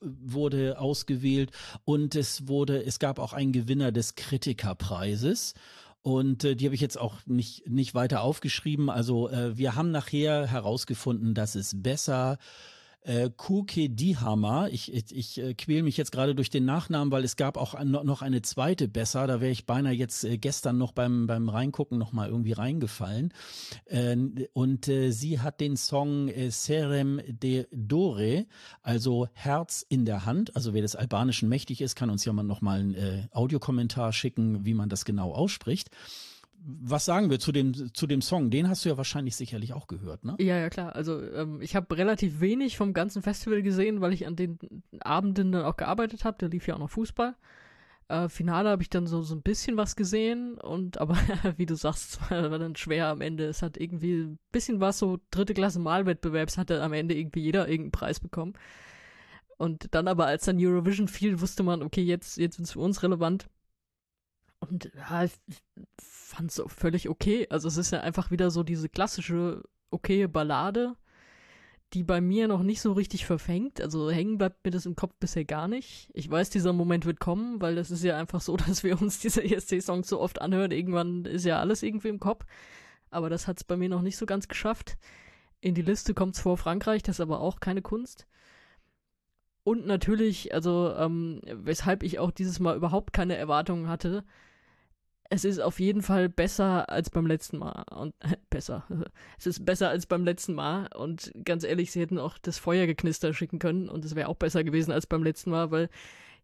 wurde 0.00 0.78
ausgewählt 0.78 1.50
und 1.84 2.14
es 2.14 2.48
wurde 2.48 2.82
es 2.82 2.98
gab 2.98 3.18
auch 3.18 3.34
einen 3.34 3.52
Gewinner 3.52 3.92
des 3.92 4.14
Kritikerpreises. 4.14 5.52
Und 6.02 6.44
äh, 6.44 6.54
die 6.54 6.66
habe 6.66 6.74
ich 6.74 6.80
jetzt 6.80 6.98
auch 6.98 7.16
nicht, 7.26 7.68
nicht 7.68 7.94
weiter 7.94 8.22
aufgeschrieben. 8.22 8.88
Also 8.88 9.28
äh, 9.28 9.56
wir 9.56 9.74
haben 9.74 9.90
nachher 9.90 10.46
herausgefunden, 10.46 11.34
dass 11.34 11.54
es 11.54 11.82
besser 11.82 12.38
äh, 13.08 13.30
Kuke 13.34 13.88
Dihama. 13.88 14.68
Ich, 14.68 14.92
ich, 14.92 15.16
ich 15.16 15.38
äh, 15.38 15.54
quäle 15.54 15.82
mich 15.82 15.96
jetzt 15.96 16.12
gerade 16.12 16.34
durch 16.34 16.50
den 16.50 16.66
Nachnamen, 16.66 17.10
weil 17.10 17.24
es 17.24 17.36
gab 17.36 17.56
auch 17.56 17.82
noch 17.82 18.22
eine 18.22 18.42
zweite 18.42 18.86
besser. 18.86 19.26
Da 19.26 19.40
wäre 19.40 19.50
ich 19.50 19.64
beinahe 19.64 19.94
jetzt 19.94 20.24
äh, 20.24 20.36
gestern 20.36 20.76
noch 20.76 20.92
beim, 20.92 21.26
beim 21.26 21.48
Reingucken 21.48 21.98
noch 21.98 22.12
mal 22.12 22.28
irgendwie 22.28 22.52
reingefallen. 22.52 23.32
Äh, 23.86 24.16
und 24.52 24.88
äh, 24.88 25.10
sie 25.10 25.40
hat 25.40 25.60
den 25.60 25.76
Song 25.76 26.28
äh, 26.28 26.50
Serem 26.50 27.20
de 27.26 27.66
Dore, 27.72 28.46
also 28.82 29.28
Herz 29.32 29.84
in 29.88 30.04
der 30.04 30.26
Hand. 30.26 30.54
Also 30.54 30.74
wer 30.74 30.82
des 30.82 30.94
Albanischen 30.94 31.48
mächtig 31.48 31.80
ist, 31.80 31.96
kann 31.96 32.10
uns 32.10 32.26
ja 32.26 32.32
mal 32.34 32.42
noch 32.42 32.60
mal 32.60 32.80
einen 32.80 32.94
äh, 32.94 33.22
Audiokommentar 33.32 34.12
schicken, 34.12 34.66
wie 34.66 34.74
man 34.74 34.90
das 34.90 35.06
genau 35.06 35.32
ausspricht 35.32 35.90
was 36.60 37.04
sagen 37.04 37.30
wir 37.30 37.38
zu 37.38 37.52
dem, 37.52 37.94
zu 37.94 38.06
dem 38.06 38.20
Song? 38.20 38.50
Den 38.50 38.68
hast 38.68 38.84
du 38.84 38.88
ja 38.88 38.96
wahrscheinlich 38.96 39.36
sicherlich 39.36 39.72
auch 39.72 39.86
gehört, 39.86 40.24
ne? 40.24 40.36
Ja, 40.38 40.58
ja, 40.58 40.68
klar. 40.70 40.94
Also 40.94 41.22
ähm, 41.22 41.60
ich 41.60 41.76
habe 41.76 41.96
relativ 41.96 42.40
wenig 42.40 42.76
vom 42.76 42.92
ganzen 42.92 43.22
Festival 43.22 43.62
gesehen, 43.62 44.00
weil 44.00 44.12
ich 44.12 44.26
an 44.26 44.36
den 44.36 44.58
Abenden 45.00 45.52
dann 45.52 45.64
auch 45.64 45.76
gearbeitet 45.76 46.24
habe. 46.24 46.36
Da 46.38 46.46
lief 46.46 46.66
ja 46.66 46.74
auch 46.74 46.80
noch 46.80 46.90
Fußball. 46.90 47.36
Äh, 48.08 48.28
Finale 48.28 48.70
habe 48.70 48.82
ich 48.82 48.90
dann 48.90 49.06
so, 49.06 49.22
so 49.22 49.34
ein 49.34 49.42
bisschen 49.42 49.76
was 49.76 49.94
gesehen 49.94 50.58
und 50.58 50.98
aber 50.98 51.16
wie 51.56 51.66
du 51.66 51.76
sagst, 51.76 52.20
war, 52.30 52.58
dann 52.58 52.76
schwer 52.76 53.08
am 53.08 53.20
Ende. 53.20 53.44
Es 53.44 53.62
hat 53.62 53.76
irgendwie 53.76 54.22
ein 54.22 54.38
bisschen 54.50 54.80
was 54.80 54.98
so 54.98 55.18
dritte 55.30 55.54
Klasse 55.54 55.78
Malwettbewerbs 55.78 56.58
hatte 56.58 56.82
am 56.82 56.92
Ende 56.92 57.14
irgendwie 57.14 57.42
jeder 57.42 57.68
irgendeinen 57.68 57.92
Preis 57.92 58.20
bekommen. 58.20 58.54
Und 59.58 59.88
dann 59.94 60.06
aber, 60.06 60.26
als 60.26 60.44
dann 60.44 60.64
Eurovision 60.64 61.08
fiel, 61.08 61.40
wusste 61.40 61.64
man, 61.64 61.82
okay, 61.82 62.02
jetzt, 62.02 62.38
jetzt 62.38 62.60
es 62.60 62.72
für 62.72 62.80
uns 62.80 63.02
relevant. 63.02 63.48
Und 64.60 64.90
ja, 64.94 65.24
ich 65.24 65.32
fand 66.00 66.50
es 66.50 66.62
völlig 66.66 67.08
okay. 67.08 67.46
Also 67.50 67.68
es 67.68 67.76
ist 67.76 67.92
ja 67.92 68.00
einfach 68.00 68.30
wieder 68.30 68.50
so 68.50 68.62
diese 68.62 68.88
klassische, 68.88 69.62
okaye 69.90 70.28
Ballade, 70.28 70.94
die 71.94 72.02
bei 72.02 72.20
mir 72.20 72.48
noch 72.48 72.62
nicht 72.62 72.80
so 72.80 72.92
richtig 72.92 73.24
verfängt. 73.24 73.80
Also 73.80 74.10
hängen 74.10 74.36
bleibt 74.36 74.64
mir 74.64 74.70
das 74.70 74.86
im 74.86 74.96
Kopf 74.96 75.14
bisher 75.20 75.44
gar 75.44 75.68
nicht. 75.68 76.10
Ich 76.12 76.30
weiß, 76.30 76.50
dieser 76.50 76.72
Moment 76.72 77.06
wird 77.06 77.20
kommen, 77.20 77.60
weil 77.60 77.76
das 77.76 77.90
ist 77.90 78.04
ja 78.04 78.18
einfach 78.18 78.40
so, 78.40 78.56
dass 78.68 78.82
wir 78.84 79.00
uns 79.00 79.20
diese 79.20 79.42
ESC-Songs 79.42 80.08
so 80.08 80.20
oft 80.20 80.40
anhören. 80.40 80.72
Irgendwann 80.72 81.24
ist 81.24 81.44
ja 81.44 81.60
alles 81.60 81.82
irgendwie 81.82 82.08
im 82.08 82.20
Kopf. 82.20 82.44
Aber 83.10 83.30
das 83.30 83.46
hat 83.46 83.58
es 83.58 83.64
bei 83.64 83.76
mir 83.76 83.88
noch 83.88 84.02
nicht 84.02 84.18
so 84.18 84.26
ganz 84.26 84.48
geschafft. 84.48 84.98
In 85.60 85.74
die 85.74 85.82
Liste 85.82 86.14
kommt 86.14 86.34
es 86.34 86.40
vor 86.40 86.56
Frankreich, 86.56 87.02
das 87.02 87.16
ist 87.16 87.20
aber 87.20 87.40
auch 87.40 87.58
keine 87.58 87.82
Kunst. 87.82 88.26
Und 89.64 89.86
natürlich, 89.86 90.54
also 90.54 90.94
ähm, 90.96 91.40
weshalb 91.44 92.02
ich 92.02 92.18
auch 92.18 92.30
dieses 92.30 92.60
Mal 92.60 92.76
überhaupt 92.76 93.12
keine 93.12 93.36
Erwartungen 93.36 93.88
hatte, 93.88 94.24
es 95.30 95.44
ist 95.44 95.60
auf 95.60 95.78
jeden 95.78 96.02
Fall 96.02 96.28
besser 96.28 96.88
als 96.88 97.10
beim 97.10 97.26
letzten 97.26 97.58
Mal. 97.58 97.84
Und 97.90 98.14
äh, 98.20 98.36
besser. 98.50 98.84
Es 99.38 99.46
ist 99.46 99.64
besser 99.64 99.90
als 99.90 100.06
beim 100.06 100.24
letzten 100.24 100.54
Mal. 100.54 100.88
Und 100.94 101.32
ganz 101.44 101.64
ehrlich, 101.64 101.92
sie 101.92 102.00
hätten 102.00 102.18
auch 102.18 102.38
das 102.38 102.58
Feuergeknister 102.58 103.34
schicken 103.34 103.58
können 103.58 103.88
und 103.88 104.04
es 104.04 104.14
wäre 104.14 104.28
auch 104.28 104.36
besser 104.36 104.64
gewesen 104.64 104.92
als 104.92 105.06
beim 105.06 105.22
letzten 105.22 105.50
Mal, 105.50 105.70
weil 105.70 105.88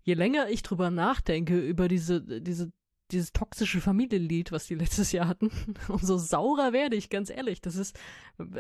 je 0.03 0.15
länger 0.15 0.49
ich 0.51 0.63
drüber 0.63 0.91
nachdenke, 0.91 1.59
über 1.59 1.89
diese, 1.89 2.21
diese, 2.21 2.73
dieses 3.11 3.33
toxische 3.33 3.81
Familienlied, 3.81 4.53
was 4.53 4.67
die 4.67 4.75
letztes 4.75 5.13
Jahr 5.13 5.29
hatten, 5.29 5.51
umso 5.89 6.19
saurer 6.19 6.73
werde 6.73 6.97
ich, 6.97 7.09
ganz 7.09 7.31
ehrlich. 7.31 7.63
Das 7.63 7.77
ist, 7.77 7.99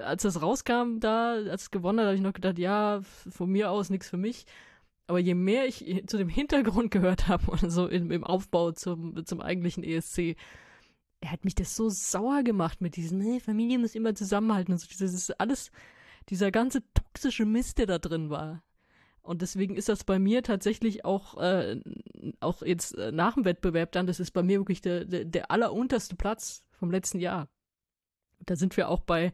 als 0.03 0.23
das 0.23 0.41
rauskam 0.41 1.01
da, 1.01 1.35
als 1.35 1.65
es 1.65 1.71
gewonnen 1.71 2.01
hat, 2.01 2.07
habe 2.07 2.17
ich 2.17 2.23
noch 2.23 2.33
gedacht, 2.33 2.59
ja, 2.59 3.03
von 3.03 3.51
mir 3.51 3.71
aus 3.71 3.91
nichts 3.91 4.09
für 4.09 4.17
mich. 4.17 4.47
Aber 5.07 5.19
je 5.19 5.35
mehr 5.35 5.67
ich 5.67 6.05
zu 6.07 6.17
dem 6.17 6.29
Hintergrund 6.29 6.91
gehört 6.91 7.29
habe 7.29 7.51
und 7.51 7.71
so 7.71 7.87
im, 7.87 8.11
im 8.11 8.25
Aufbau 8.25 8.73
zum, 8.73 9.25
zum 9.27 9.41
eigentlichen 9.41 9.85
ESC, 9.85 10.37
er 11.21 11.31
hat 11.31 11.45
mich 11.45 11.55
das 11.55 11.75
so 11.75 11.89
sauer 11.89 12.43
gemacht 12.43 12.81
mit 12.81 12.97
diesen, 12.97 13.21
hey, 13.21 13.41
Familie 13.41 13.79
muss 13.79 13.95
immer 13.95 14.15
zusammenhalten 14.15 14.73
und 14.73 14.79
so. 14.79 14.87
Das 14.91 15.15
ist 15.15 15.41
alles, 15.41 15.71
dieser 16.29 16.51
ganze 16.51 16.83
toxische 16.93 17.47
Mist, 17.47 17.79
der 17.79 17.87
da 17.87 17.99
drin 17.99 18.31
war. 18.31 18.63
Und 19.23 19.41
deswegen 19.41 19.75
ist 19.75 19.89
das 19.89 20.05
bei 20.05 20.19
mir 20.19 20.43
tatsächlich 20.43 21.07
auch, 21.07 21.39
äh, 21.39 21.81
auch 22.41 22.61
jetzt 22.61 22.97
äh, 22.99 23.11
nach 23.11 23.35
dem 23.35 23.47
Wettbewerb 23.47 23.93
dann, 23.93 24.07
das 24.07 24.21
ist 24.21 24.33
bei 24.33 24.43
mir 24.43 24.61
wirklich 24.61 24.83
der, 24.83 25.07
der, 25.07 25.25
der 25.25 25.51
allerunterste 25.51 26.15
Platz 26.15 26.63
vom 26.73 26.91
letzten 26.91 27.19
Jahr. 27.21 27.49
Da 28.45 28.55
sind 28.55 28.77
wir 28.77 28.91
auch 28.91 29.01
bei 29.01 29.33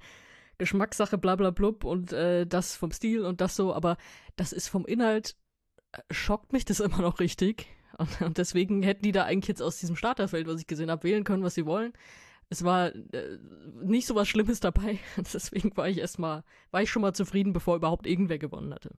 Geschmackssache, 0.58 1.18
bla 1.18 1.34
bla 1.34 1.50
blub 1.50 1.82
und 1.82 2.12
äh, 2.12 2.46
das 2.46 2.76
vom 2.76 2.92
Stil 2.92 3.24
und 3.24 3.40
das 3.40 3.56
so, 3.56 3.74
aber 3.74 3.96
das 4.36 4.52
ist 4.52 4.68
vom 4.68 4.86
Inhalt 4.86 5.36
schockt 6.10 6.52
mich 6.52 6.64
das 6.64 6.80
immer 6.80 6.98
noch 6.98 7.20
richtig. 7.20 7.66
Und, 7.98 8.22
und, 8.22 8.38
deswegen 8.38 8.82
hätten 8.82 9.02
die 9.02 9.12
da 9.12 9.24
eigentlich 9.24 9.48
jetzt 9.48 9.62
aus 9.62 9.78
diesem 9.78 9.96
Starterfeld, 9.96 10.46
was 10.46 10.60
ich 10.60 10.66
gesehen 10.66 10.90
habe, 10.90 11.02
wählen 11.02 11.24
können, 11.24 11.42
was 11.42 11.54
sie 11.54 11.66
wollen. 11.66 11.92
Es 12.48 12.64
war 12.64 12.94
äh, 12.94 13.38
nicht 13.82 14.06
so 14.06 14.14
was 14.14 14.28
Schlimmes 14.28 14.60
dabei. 14.60 14.98
Deswegen 15.16 15.76
war 15.76 15.88
ich 15.88 15.98
erstmal, 15.98 16.42
war 16.70 16.82
ich 16.82 16.90
schon 16.90 17.02
mal 17.02 17.14
zufrieden, 17.14 17.52
bevor 17.52 17.76
überhaupt 17.76 18.06
irgendwer 18.06 18.38
gewonnen 18.38 18.74
hatte. 18.74 18.90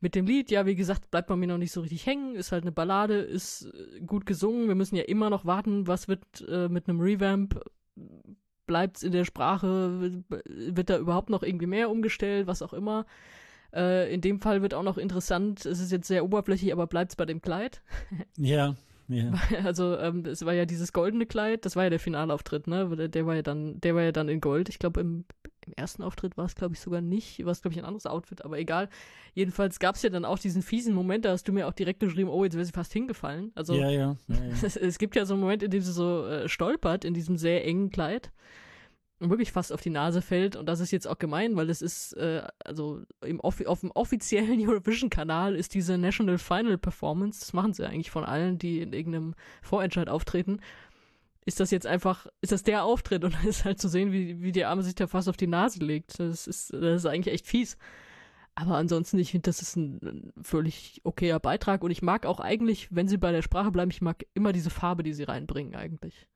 Mit 0.00 0.14
dem 0.14 0.26
Lied, 0.26 0.50
ja, 0.50 0.66
wie 0.66 0.74
gesagt, 0.74 1.10
bleibt 1.10 1.30
man 1.30 1.38
mir 1.38 1.46
noch 1.46 1.58
nicht 1.58 1.72
so 1.72 1.80
richtig 1.80 2.06
hängen. 2.06 2.34
Ist 2.34 2.52
halt 2.52 2.64
eine 2.64 2.72
Ballade, 2.72 3.18
ist 3.18 3.66
äh, 3.74 4.00
gut 4.00 4.24
gesungen. 4.24 4.68
Wir 4.68 4.74
müssen 4.74 4.96
ja 4.96 5.04
immer 5.04 5.28
noch 5.28 5.44
warten, 5.44 5.86
was 5.86 6.08
wird 6.08 6.24
äh, 6.48 6.68
mit 6.68 6.88
einem 6.88 7.00
Revamp. 7.00 7.60
Bleibt's 8.66 9.02
in 9.02 9.12
der 9.12 9.24
Sprache? 9.24 10.22
Wird 10.46 10.90
da 10.90 10.98
überhaupt 10.98 11.28
noch 11.28 11.42
irgendwie 11.42 11.66
mehr 11.66 11.90
umgestellt? 11.90 12.46
Was 12.46 12.62
auch 12.62 12.72
immer. 12.72 13.04
Äh, 13.74 14.12
in 14.12 14.20
dem 14.20 14.40
Fall 14.40 14.62
wird 14.62 14.74
auch 14.74 14.82
noch 14.82 14.98
interessant, 14.98 15.66
es 15.66 15.80
ist 15.80 15.90
jetzt 15.90 16.06
sehr 16.06 16.24
oberflächlich, 16.24 16.72
aber 16.72 16.86
bleibt 16.86 17.12
es 17.12 17.16
bei 17.16 17.26
dem 17.26 17.42
Kleid? 17.42 17.82
ja. 18.36 18.74
Ja. 19.08 19.32
Also 19.64 19.98
ähm, 19.98 20.24
es 20.24 20.46
war 20.46 20.54
ja 20.54 20.64
dieses 20.64 20.92
goldene 20.94 21.26
Kleid, 21.26 21.66
das 21.66 21.76
war 21.76 21.84
ja 21.84 21.90
der 21.90 22.00
Finalauftritt, 22.00 22.66
ne? 22.66 22.88
Der, 22.96 23.08
der 23.08 23.26
war 23.26 23.34
ja 23.34 23.42
dann, 23.42 23.78
der 23.80 23.94
war 23.94 24.02
ja 24.02 24.12
dann 24.12 24.30
in 24.30 24.40
Gold. 24.40 24.70
Ich 24.70 24.78
glaube 24.78 25.02
im, 25.02 25.26
im, 25.66 25.72
ersten 25.76 26.02
Auftritt 26.02 26.38
war 26.38 26.46
es 26.46 26.54
glaube 26.54 26.74
ich 26.74 26.80
sogar 26.80 27.02
nicht, 27.02 27.44
war 27.44 27.52
es 27.52 27.60
glaube 27.60 27.74
ich 27.74 27.78
ein 27.78 27.84
anderes 27.84 28.06
Outfit, 28.06 28.42
aber 28.46 28.58
egal. 28.58 28.88
Jedenfalls 29.34 29.78
gab 29.78 29.96
es 29.96 30.02
ja 30.02 30.08
dann 30.08 30.24
auch 30.24 30.38
diesen 30.38 30.62
fiesen 30.62 30.94
Moment, 30.94 31.26
da 31.26 31.32
hast 31.32 31.46
du 31.46 31.52
mir 31.52 31.68
auch 31.68 31.74
direkt 31.74 32.00
geschrieben, 32.00 32.30
oh 32.30 32.44
jetzt 32.44 32.54
wäre 32.54 32.64
sie 32.64 32.72
fast 32.72 32.94
hingefallen. 32.94 33.52
Also 33.54 33.74
ja, 33.74 33.90
ja, 33.90 34.16
ja, 34.28 34.36
es, 34.62 34.74
es, 34.74 34.96
gibt 34.96 35.16
ja 35.16 35.26
so 35.26 35.34
einen 35.34 35.42
Moment, 35.42 35.62
in 35.62 35.70
dem 35.70 35.82
sie 35.82 35.92
so 35.92 36.26
äh, 36.26 36.48
stolpert 36.48 37.04
in 37.04 37.12
diesem 37.12 37.36
sehr 37.36 37.66
engen 37.66 37.90
Kleid 37.90 38.32
wirklich 39.20 39.52
fast 39.52 39.72
auf 39.72 39.80
die 39.80 39.90
Nase 39.90 40.22
fällt. 40.22 40.56
Und 40.56 40.66
das 40.66 40.80
ist 40.80 40.90
jetzt 40.90 41.06
auch 41.06 41.18
gemein, 41.18 41.56
weil 41.56 41.70
es 41.70 41.82
ist, 41.82 42.14
äh, 42.14 42.46
also 42.64 43.02
im 43.24 43.40
Offi 43.40 43.66
auf 43.66 43.80
dem 43.80 43.90
offiziellen 43.92 44.60
Eurovision-Kanal 44.68 45.54
ist 45.54 45.74
diese 45.74 45.98
National 45.98 46.38
Final 46.38 46.78
Performance, 46.78 47.40
das 47.40 47.52
machen 47.52 47.74
sie 47.74 47.86
eigentlich 47.86 48.10
von 48.10 48.24
allen, 48.24 48.58
die 48.58 48.80
in 48.80 48.92
irgendeinem 48.92 49.34
Vorentscheid 49.62 50.08
auftreten, 50.08 50.60
ist 51.46 51.60
das 51.60 51.70
jetzt 51.70 51.86
einfach, 51.86 52.26
ist 52.40 52.52
das 52.52 52.62
der 52.62 52.84
Auftritt 52.84 53.24
und 53.24 53.34
dann 53.34 53.46
ist 53.46 53.64
halt 53.64 53.80
zu 53.80 53.88
sehen, 53.88 54.12
wie, 54.12 54.42
wie 54.42 54.52
die 54.52 54.64
Arme 54.64 54.82
sich 54.82 54.94
da 54.94 55.06
fast 55.06 55.28
auf 55.28 55.36
die 55.36 55.46
Nase 55.46 55.80
legt. 55.80 56.18
Das 56.18 56.46
ist, 56.46 56.72
das 56.72 57.02
ist 57.02 57.06
eigentlich 57.06 57.34
echt 57.34 57.46
fies. 57.46 57.76
Aber 58.56 58.76
ansonsten, 58.76 59.18
ich 59.18 59.32
finde, 59.32 59.48
das 59.48 59.60
ist 59.62 59.74
ein 59.76 60.32
völlig 60.40 61.00
okayer 61.02 61.40
Beitrag 61.40 61.82
und 61.82 61.90
ich 61.90 62.02
mag 62.02 62.24
auch 62.24 62.38
eigentlich, 62.38 62.88
wenn 62.94 63.08
sie 63.08 63.18
bei 63.18 63.32
der 63.32 63.42
Sprache 63.42 63.72
bleiben, 63.72 63.90
ich 63.90 64.00
mag 64.00 64.24
immer 64.32 64.52
diese 64.52 64.70
Farbe, 64.70 65.02
die 65.02 65.12
sie 65.12 65.24
reinbringen 65.24 65.74
eigentlich 65.74 66.28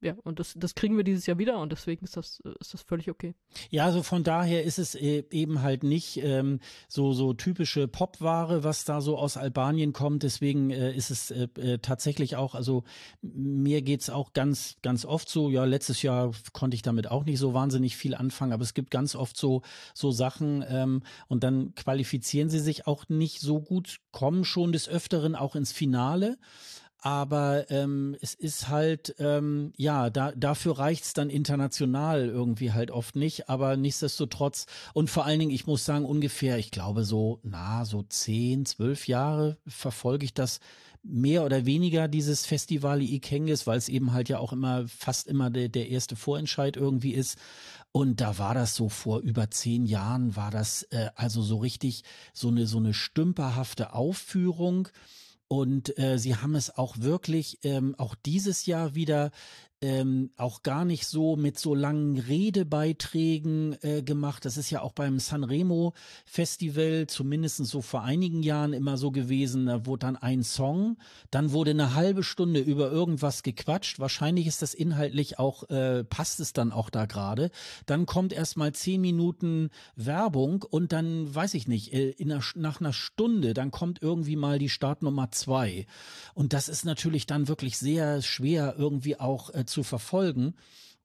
ja, 0.00 0.14
und 0.22 0.38
das, 0.38 0.54
das 0.56 0.74
kriegen 0.74 0.96
wir 0.96 1.02
dieses 1.02 1.26
Jahr 1.26 1.38
wieder 1.38 1.58
und 1.58 1.72
deswegen 1.72 2.04
ist 2.04 2.16
das, 2.16 2.40
ist 2.60 2.72
das 2.72 2.82
völlig 2.82 3.10
okay. 3.10 3.34
Ja, 3.70 3.84
also 3.84 4.04
von 4.04 4.22
daher 4.22 4.62
ist 4.62 4.78
es 4.78 4.94
e, 4.94 5.24
eben 5.30 5.62
halt 5.62 5.82
nicht 5.82 6.18
ähm, 6.22 6.60
so, 6.86 7.12
so 7.12 7.32
typische 7.32 7.88
Popware, 7.88 8.62
was 8.62 8.84
da 8.84 9.00
so 9.00 9.18
aus 9.18 9.36
Albanien 9.36 9.92
kommt. 9.92 10.22
Deswegen 10.22 10.70
äh, 10.70 10.94
ist 10.94 11.10
es 11.10 11.30
äh, 11.32 11.48
äh 11.56 11.78
tatsächlich 11.78 12.36
auch, 12.36 12.54
also 12.54 12.84
mir 13.22 13.82
geht's 13.82 14.08
auch 14.08 14.32
ganz, 14.34 14.76
ganz 14.82 15.04
oft 15.04 15.28
so, 15.28 15.50
ja, 15.50 15.64
letztes 15.64 16.02
Jahr 16.02 16.30
konnte 16.52 16.76
ich 16.76 16.82
damit 16.82 17.10
auch 17.10 17.24
nicht 17.24 17.38
so 17.38 17.52
wahnsinnig 17.52 17.96
viel 17.96 18.14
anfangen, 18.14 18.52
aber 18.52 18.62
es 18.62 18.74
gibt 18.74 18.92
ganz 18.92 19.16
oft 19.16 19.36
so, 19.36 19.62
so 19.94 20.12
Sachen 20.12 20.64
ähm, 20.68 21.02
und 21.26 21.42
dann 21.42 21.74
qualifizieren 21.74 22.50
sie 22.50 22.60
sich 22.60 22.86
auch 22.86 23.08
nicht 23.08 23.40
so 23.40 23.60
gut, 23.60 23.98
kommen 24.12 24.44
schon 24.44 24.70
des 24.70 24.88
Öfteren 24.88 25.34
auch 25.34 25.56
ins 25.56 25.72
Finale 25.72 26.38
aber 27.00 27.70
ähm, 27.70 28.16
es 28.20 28.34
ist 28.34 28.68
halt, 28.68 29.14
ähm, 29.18 29.72
ja, 29.76 30.10
da, 30.10 30.32
dafür 30.32 30.78
reicht's 30.78 31.12
dann 31.12 31.30
international 31.30 32.28
irgendwie 32.28 32.72
halt 32.72 32.90
oft 32.90 33.16
nicht, 33.16 33.48
aber 33.48 33.76
nichtsdestotrotz 33.76 34.66
und 34.94 35.08
vor 35.08 35.24
allen 35.24 35.38
Dingen, 35.38 35.52
ich 35.52 35.66
muss 35.66 35.84
sagen, 35.84 36.04
ungefähr, 36.04 36.58
ich 36.58 36.70
glaube 36.70 37.04
so, 37.04 37.40
na, 37.42 37.84
so 37.84 38.02
zehn, 38.02 38.66
zwölf 38.66 39.06
Jahre 39.06 39.58
verfolge 39.66 40.24
ich 40.24 40.34
das 40.34 40.60
mehr 41.02 41.44
oder 41.44 41.64
weniger 41.64 42.08
dieses 42.08 42.44
Festival 42.44 43.00
Ikengis, 43.00 43.66
weil 43.66 43.78
es 43.78 43.88
eben 43.88 44.12
halt 44.12 44.28
ja 44.28 44.38
auch 44.38 44.52
immer 44.52 44.86
fast 44.88 45.26
immer 45.26 45.50
der, 45.50 45.68
der 45.68 45.88
erste 45.88 46.16
Vorentscheid 46.16 46.76
irgendwie 46.76 47.12
ist. 47.12 47.38
Und 47.92 48.20
da 48.20 48.38
war 48.38 48.54
das 48.54 48.74
so 48.74 48.88
vor 48.88 49.20
über 49.20 49.50
zehn 49.50 49.86
Jahren, 49.86 50.36
war 50.36 50.50
das 50.50 50.82
äh, 50.90 51.08
also 51.14 51.42
so 51.42 51.56
richtig 51.58 52.02
so 52.32 52.48
eine, 52.48 52.66
so 52.66 52.78
eine 52.78 52.92
stümperhafte 52.94 53.94
Aufführung. 53.94 54.88
Und 55.48 55.98
äh, 55.98 56.18
sie 56.18 56.36
haben 56.36 56.54
es 56.54 56.76
auch 56.76 56.98
wirklich 56.98 57.58
ähm, 57.62 57.94
auch 57.96 58.14
dieses 58.14 58.66
Jahr 58.66 58.94
wieder 58.94 59.30
ähm, 59.80 60.30
auch 60.36 60.62
gar 60.62 60.84
nicht 60.84 61.06
so 61.06 61.36
mit 61.36 61.58
so 61.58 61.74
langen 61.74 62.18
Redebeiträgen 62.18 63.76
äh, 63.82 64.02
gemacht. 64.02 64.44
Das 64.44 64.56
ist 64.56 64.70
ja 64.70 64.82
auch 64.82 64.92
beim 64.92 65.20
Sanremo 65.20 65.94
Festival 66.24 67.06
zumindest 67.06 67.64
so 67.64 67.80
vor 67.80 68.02
einigen 68.02 68.42
Jahren 68.42 68.72
immer 68.72 68.96
so 68.96 69.10
gewesen. 69.10 69.66
Da 69.66 69.86
wurde 69.86 70.06
dann 70.06 70.16
ein 70.16 70.42
Song, 70.42 70.96
dann 71.30 71.52
wurde 71.52 71.70
eine 71.70 71.94
halbe 71.94 72.24
Stunde 72.24 72.60
über 72.60 72.90
irgendwas 72.90 73.42
gequatscht. 73.42 74.00
Wahrscheinlich 74.00 74.46
ist 74.46 74.62
das 74.62 74.74
inhaltlich 74.74 75.38
auch, 75.38 75.68
äh, 75.70 76.02
passt 76.02 76.40
es 76.40 76.52
dann 76.52 76.72
auch 76.72 76.90
da 76.90 77.06
gerade. 77.06 77.50
Dann 77.86 78.06
kommt 78.06 78.32
erst 78.32 78.56
mal 78.56 78.72
zehn 78.72 79.00
Minuten 79.00 79.70
Werbung 79.94 80.64
und 80.68 80.92
dann, 80.92 81.32
weiß 81.32 81.54
ich 81.54 81.68
nicht, 81.68 81.92
äh, 81.92 82.10
in 82.10 82.32
einer, 82.32 82.42
nach 82.56 82.80
einer 82.80 82.92
Stunde, 82.92 83.54
dann 83.54 83.70
kommt 83.70 84.02
irgendwie 84.02 84.36
mal 84.36 84.58
die 84.58 84.68
Startnummer 84.68 85.30
zwei. 85.30 85.86
Und 86.34 86.52
das 86.52 86.68
ist 86.68 86.84
natürlich 86.84 87.26
dann 87.26 87.46
wirklich 87.46 87.78
sehr 87.78 88.22
schwer 88.22 88.74
irgendwie 88.76 89.20
auch 89.20 89.54
äh, 89.54 89.66
zu 89.68 89.82
verfolgen. 89.82 90.54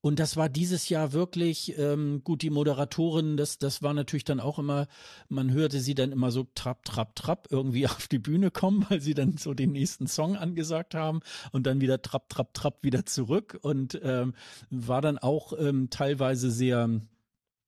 Und 0.05 0.19
das 0.19 0.35
war 0.35 0.49
dieses 0.49 0.89
Jahr 0.89 1.13
wirklich 1.13 1.77
ähm, 1.77 2.25
gut. 2.25 2.41
Die 2.41 2.49
Moderatorin, 2.49 3.37
das, 3.37 3.57
das 3.57 3.81
war 3.81 3.93
natürlich 3.93 4.25
dann 4.25 4.41
auch 4.41 4.59
immer, 4.59 4.87
man 5.29 5.49
hörte 5.53 5.79
sie 5.79 5.95
dann 5.95 6.11
immer 6.11 6.29
so 6.29 6.45
trapp, 6.55 6.83
trapp, 6.83 7.15
trapp 7.15 7.47
irgendwie 7.51 7.87
auf 7.87 8.09
die 8.09 8.19
Bühne 8.19 8.51
kommen, 8.51 8.85
weil 8.89 8.99
sie 8.99 9.13
dann 9.13 9.37
so 9.37 9.53
den 9.53 9.71
nächsten 9.71 10.07
Song 10.07 10.35
angesagt 10.35 10.93
haben 10.93 11.21
und 11.53 11.67
dann 11.67 11.79
wieder 11.79 12.01
trapp, 12.01 12.27
trapp, 12.27 12.53
trapp 12.53 12.83
wieder 12.83 13.05
zurück 13.05 13.57
und 13.61 13.97
ähm, 14.03 14.33
war 14.69 15.01
dann 15.01 15.19
auch 15.19 15.53
ähm, 15.57 15.89
teilweise 15.89 16.51
sehr 16.51 16.89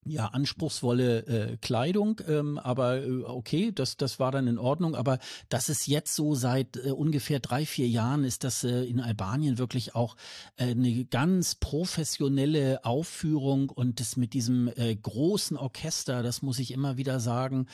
ja, 0.06 0.28
anspruchsvolle 0.28 1.26
äh, 1.26 1.58
Kleidung, 1.58 2.22
ähm, 2.28 2.60
aber 2.60 3.04
äh, 3.04 3.24
okay, 3.24 3.72
das, 3.74 3.98
das 3.98 4.20
war 4.20 4.32
dann 4.32 4.48
in 4.48 4.60
Ordnung. 4.60 4.96
Aber 4.96 5.18
das 5.50 5.68
ist 5.68 5.88
jetzt 5.88 6.16
so 6.16 6.36
seit 6.36 6.78
äh, 6.78 6.92
ungefähr 6.92 7.40
drei, 7.40 7.66
vier 7.66 7.88
Jahren 7.88 8.24
ist 8.24 8.44
das 8.44 8.64
äh, 8.64 8.84
in 8.84 9.00
Albanien 9.00 9.58
wirklich 9.58 9.96
auch 9.96 10.16
äh, 10.58 10.72
eine 10.72 11.06
ganz 11.06 11.56
professionelle 11.56 12.86
Aufführung 12.86 13.70
und 13.70 14.00
das 14.00 14.16
mit 14.16 14.34
diesem 14.34 14.72
äh, 14.76 14.96
großen 14.96 15.58
Orchester, 15.58 16.22
das 16.22 16.44
muss 16.44 16.60
ich 16.60 16.72
immer 16.72 16.98
wieder 16.98 17.20
sagen, 17.20 17.66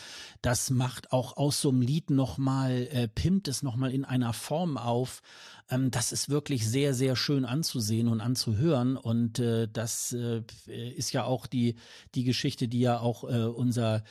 das 0.42 0.70
macht 0.70 1.12
auch 1.12 1.36
aus 1.36 1.60
so 1.60 1.70
einem 1.70 1.82
Lied 1.82 2.10
nochmal, 2.10 2.88
äh, 2.92 3.08
pimmt 3.10 3.50
es 3.50 3.62
nochmal 3.62 3.92
in 3.92 4.06
einer 4.06 4.32
Form 4.32 4.78
auf, 4.78 5.22
ähm, 5.72 5.90
das 5.90 6.12
ist 6.12 6.30
wirklich 6.30 6.68
sehr, 6.68 6.94
sehr 6.94 7.16
schön 7.16 7.46
anzusehen 7.46 8.08
und 8.08 8.22
anzuhören. 8.22 8.98
Und 8.98 9.40
äh, 9.40 9.68
das 9.72 10.14
äh, 10.14 10.44
ist 10.68 11.14
ja 11.14 11.24
auch 11.24 11.48
die, 11.48 11.76
die 12.14 12.24
Geschichte, 12.24 12.68
die 12.68 12.82
ja 12.82 13.00
auch 13.00 13.24
äh, 13.24 13.46
unser 13.46 14.04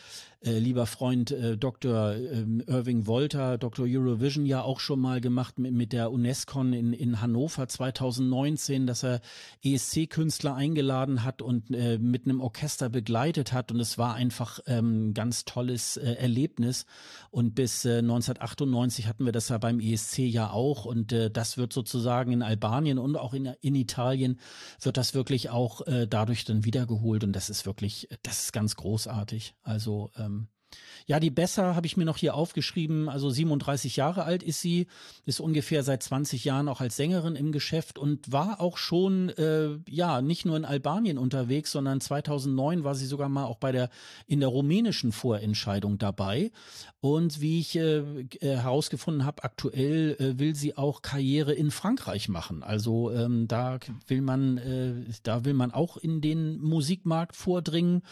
äh, 0.43 0.59
lieber 0.59 0.87
Freund 0.87 1.31
äh, 1.33 1.59
Dr. 1.59 2.15
Ähm, 2.15 2.63
Irving 2.67 3.07
Wolter, 3.07 3.59
Dr. 3.59 3.87
Eurovision 3.87 4.47
ja 4.47 4.63
auch 4.63 4.81
schon 4.81 4.99
mal 4.99 5.21
gemacht 5.21 5.59
mit, 5.59 5.73
mit 5.73 5.93
der 5.93 6.11
UNESCO 6.11 6.63
in, 6.63 6.95
in 6.95 7.21
Hannover 7.21 7.69
2019, 7.69 8.87
dass 8.87 9.05
er 9.05 9.21
ESC-Künstler 9.63 10.55
eingeladen 10.55 11.25
hat 11.25 11.43
und 11.43 11.71
äh, 11.71 11.99
mit 11.99 12.25
einem 12.25 12.41
Orchester 12.41 12.89
begleitet 12.89 13.53
hat. 13.53 13.71
Und 13.71 13.81
es 13.81 13.99
war 13.99 14.15
einfach 14.15 14.61
ähm, 14.67 15.13
ganz 15.13 15.45
tolles 15.45 15.99
äh, 15.99 16.15
Erlebnis. 16.15 16.87
Und 17.31 17.55
bis 17.55 17.85
äh, 17.85 17.99
1998 17.99 19.07
hatten 19.07 19.27
wir 19.27 19.33
das 19.33 19.51
ja 19.51 19.59
beim 19.59 19.79
ESC 19.79 20.21
ja 20.21 20.51
auch. 20.51 20.87
Und 20.87 21.13
äh, 21.13 21.31
das 21.31 21.59
wird 21.59 21.75
sozusagen 21.75 22.33
in 22.33 22.43
Albanien 22.43 22.99
und 22.99 23.17
auch 23.17 23.35
in, 23.35 23.47
in 23.61 23.75
Italien 23.75 24.41
wird 24.81 24.97
das 24.97 25.13
wirklich 25.13 25.51
auch 25.51 25.87
äh, 25.87 26.07
dadurch 26.09 26.47
dann 26.47 26.65
wiedergeholt. 26.65 27.25
Und 27.25 27.35
das 27.35 27.51
ist 27.51 27.67
wirklich, 27.67 28.09
das 28.23 28.45
ist 28.45 28.53
ganz 28.55 28.77
großartig. 28.77 29.55
Also 29.63 30.11
ähm, 30.17 30.30
ja, 31.11 31.19
die 31.19 31.31
Besser 31.31 31.75
habe 31.75 31.89
ich 31.89 31.97
mir 31.97 32.05
noch 32.05 32.19
hier 32.19 32.37
aufgeschrieben. 32.37 33.09
Also 33.09 33.31
37 33.31 33.97
Jahre 33.97 34.23
alt 34.23 34.45
ist 34.45 34.61
sie, 34.61 34.87
ist 35.27 35.41
ungefähr 35.41 35.83
seit 35.83 36.05
20 36.05 36.45
Jahren 36.45 36.69
auch 36.69 36.81
als 36.81 36.95
Sängerin 36.95 37.35
im 37.35 37.51
Geschäft 37.51 37.99
und 37.99 38.31
war 38.31 38.61
auch 38.61 38.77
schon, 38.77 39.29
äh, 39.31 39.71
ja, 39.89 40.23
nicht 40.23 40.47
nur 40.47 40.57
in 40.57 40.65
Albanien 40.65 41.19
unterwegs, 41.19 41.73
sondern 41.73 42.01
2009 42.01 42.85
war 42.85 42.95
sie 42.95 43.07
sogar 43.07 43.29
mal 43.29 43.47
auch 43.47 43.57
bei 43.57 43.73
der, 43.73 43.91
in 44.29 44.39
der 44.39 44.51
rumänischen 44.51 45.11
Vorentscheidung 45.11 45.99
dabei. 45.99 46.53
Und 47.01 47.41
wie 47.41 47.59
ich 47.59 47.75
äh, 47.75 47.99
äh 47.99 48.59
herausgefunden 48.59 49.25
habe, 49.25 49.43
aktuell 49.43 50.15
äh, 50.21 50.39
will 50.39 50.55
sie 50.55 50.77
auch 50.77 51.03
Karriere 51.03 51.55
in 51.55 51.73
Frankreich 51.73 52.29
machen. 52.29 52.63
Also 52.63 53.11
ähm, 53.11 53.49
da 53.49 53.81
will 54.07 54.21
man, 54.21 54.59
äh, 54.59 55.13
da 55.25 55.45
will 55.45 55.55
man 55.55 55.73
auch 55.73 55.97
in 55.97 56.21
den 56.21 56.61
Musikmarkt 56.61 57.35
vordringen. 57.35 58.03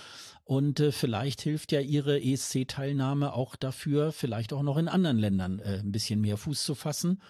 Und 0.48 0.80
äh, 0.80 0.92
vielleicht 0.92 1.42
hilft 1.42 1.72
ja 1.72 1.80
ihre 1.80 2.22
ESC-Teilnahme 2.22 3.34
auch 3.34 3.54
dafür, 3.54 4.12
vielleicht 4.12 4.54
auch 4.54 4.62
noch 4.62 4.78
in 4.78 4.88
anderen 4.88 5.18
Ländern 5.18 5.58
äh, 5.58 5.80
ein 5.80 5.92
bisschen 5.92 6.22
mehr 6.22 6.38
Fuß 6.38 6.64
zu 6.64 6.74
fassen. 6.74 7.20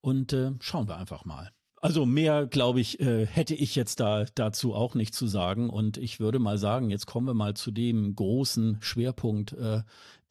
Und 0.00 0.32
äh, 0.32 0.50
schauen 0.58 0.88
wir 0.88 0.96
einfach 0.96 1.24
mal. 1.24 1.52
Also 1.76 2.04
mehr, 2.04 2.48
glaube 2.48 2.80
ich, 2.80 2.98
äh, 2.98 3.26
hätte 3.26 3.54
ich 3.54 3.76
jetzt 3.76 4.00
da 4.00 4.24
dazu 4.34 4.74
auch 4.74 4.96
nicht 4.96 5.14
zu 5.14 5.28
sagen. 5.28 5.70
Und 5.70 5.98
ich 5.98 6.18
würde 6.18 6.40
mal 6.40 6.58
sagen, 6.58 6.90
jetzt 6.90 7.06
kommen 7.06 7.28
wir 7.28 7.34
mal 7.34 7.54
zu 7.54 7.70
dem 7.70 8.16
großen 8.16 8.78
Schwerpunkt 8.80 9.52
äh, 9.52 9.82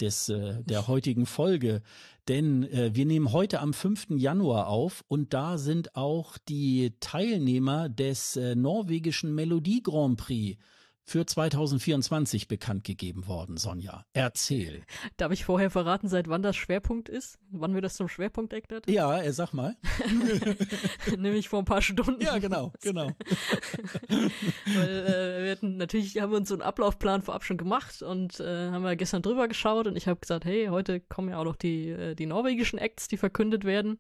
des, 0.02 0.28
äh, 0.28 0.66
der 0.66 0.90
heutigen 0.90 1.26
Folge. 1.26 1.82
Denn 2.28 2.68
wir 2.72 3.06
nehmen 3.06 3.34
heute 3.34 3.60
am 3.60 3.74
5. 3.74 4.12
Januar 4.12 4.68
auf 4.68 5.04
und 5.10 5.34
da 5.34 5.58
sind 5.58 5.96
auch 5.98 6.38
die 6.38 6.94
Teilnehmer 7.02 7.90
des 7.90 8.40
norwegischen 8.56 9.36
Melodie 9.36 9.84
Grand 9.84 10.18
Prix 10.18 10.58
für 11.06 11.26
2024 11.26 12.48
bekannt 12.48 12.84
gegeben 12.84 13.28
worden, 13.28 13.58
Sonja. 13.58 14.06
Erzähl. 14.14 14.84
Darf 15.18 15.32
ich 15.32 15.46
vorher 15.46 15.70
verraten, 15.70 16.08
seit 16.08 16.28
wann 16.30 16.42
das 16.42 16.56
Schwerpunkt 16.56 17.10
ist? 17.10 17.40
Wann 17.52 17.74
wir 17.74 17.82
das 17.82 17.96
zum 17.96 18.08
Schwerpunkt 18.08 18.54
erklärt 18.54 18.90
Ja, 18.90 19.22
äh, 19.22 19.34
sag 19.34 19.54
mal. 19.54 19.76
Nämlich 21.18 21.50
vor 21.50 21.60
ein 21.60 21.66
paar 21.66 21.82
Stunden. 21.82 22.22
Ja, 22.22 22.38
genau, 22.38 22.72
genau. 22.82 23.08
Weil 24.08 24.90
äh, 24.90 25.44
wir 25.44 25.52
hatten, 25.52 25.78
natürlich 25.78 26.20
haben 26.22 26.32
wir 26.32 26.38
uns 26.38 26.50
so 26.50 26.56
einen 26.56 26.62
Ablaufplan 26.62 27.22
vorab 27.22 27.44
schon 27.44 27.58
gemacht 27.58 28.02
und 28.02 28.40
äh, 28.40 28.70
haben 28.72 28.84
wir 28.84 28.96
gestern 28.96 29.22
drüber 29.22 29.48
geschaut 29.48 29.88
und 29.88 29.96
ich 29.98 30.08
habe 30.08 30.20
gesagt, 30.20 30.46
hey, 30.46 30.68
heute 30.68 31.00
kommen 31.02 31.30
ja 31.30 31.38
auch 31.38 31.46
noch 31.46 31.58
die, 31.58 31.90
äh, 31.90 32.16
die 32.16 32.26
norwegischen 32.26 32.80
Acts, 32.80 33.08
die 33.08 33.18
verkündet 33.18 33.66
werden. 33.66 33.98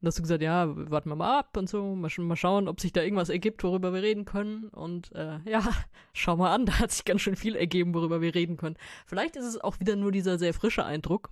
Und 0.00 0.06
hast 0.06 0.18
du 0.18 0.22
gesagt, 0.22 0.42
ja, 0.42 0.66
warten 0.90 1.10
wir 1.10 1.16
mal 1.16 1.38
ab 1.38 1.56
und 1.58 1.68
so, 1.68 1.94
mal, 1.94 2.10
mal 2.18 2.36
schauen, 2.36 2.68
ob 2.68 2.80
sich 2.80 2.92
da 2.92 3.02
irgendwas 3.02 3.28
ergibt, 3.28 3.62
worüber 3.62 3.92
wir 3.92 4.02
reden 4.02 4.24
können. 4.24 4.68
Und 4.68 5.12
äh, 5.14 5.40
ja, 5.44 5.62
schau 6.14 6.36
mal 6.36 6.54
an, 6.54 6.64
da 6.66 6.78
hat 6.78 6.90
sich 6.90 7.04
ganz 7.04 7.20
schön 7.20 7.36
viel 7.36 7.54
ergeben, 7.54 7.94
worüber 7.94 8.22
wir 8.22 8.34
reden 8.34 8.56
können. 8.56 8.76
Vielleicht 9.06 9.36
ist 9.36 9.44
es 9.44 9.60
auch 9.60 9.78
wieder 9.78 9.96
nur 9.96 10.10
dieser 10.10 10.38
sehr 10.38 10.54
frische 10.54 10.84
Eindruck, 10.84 11.30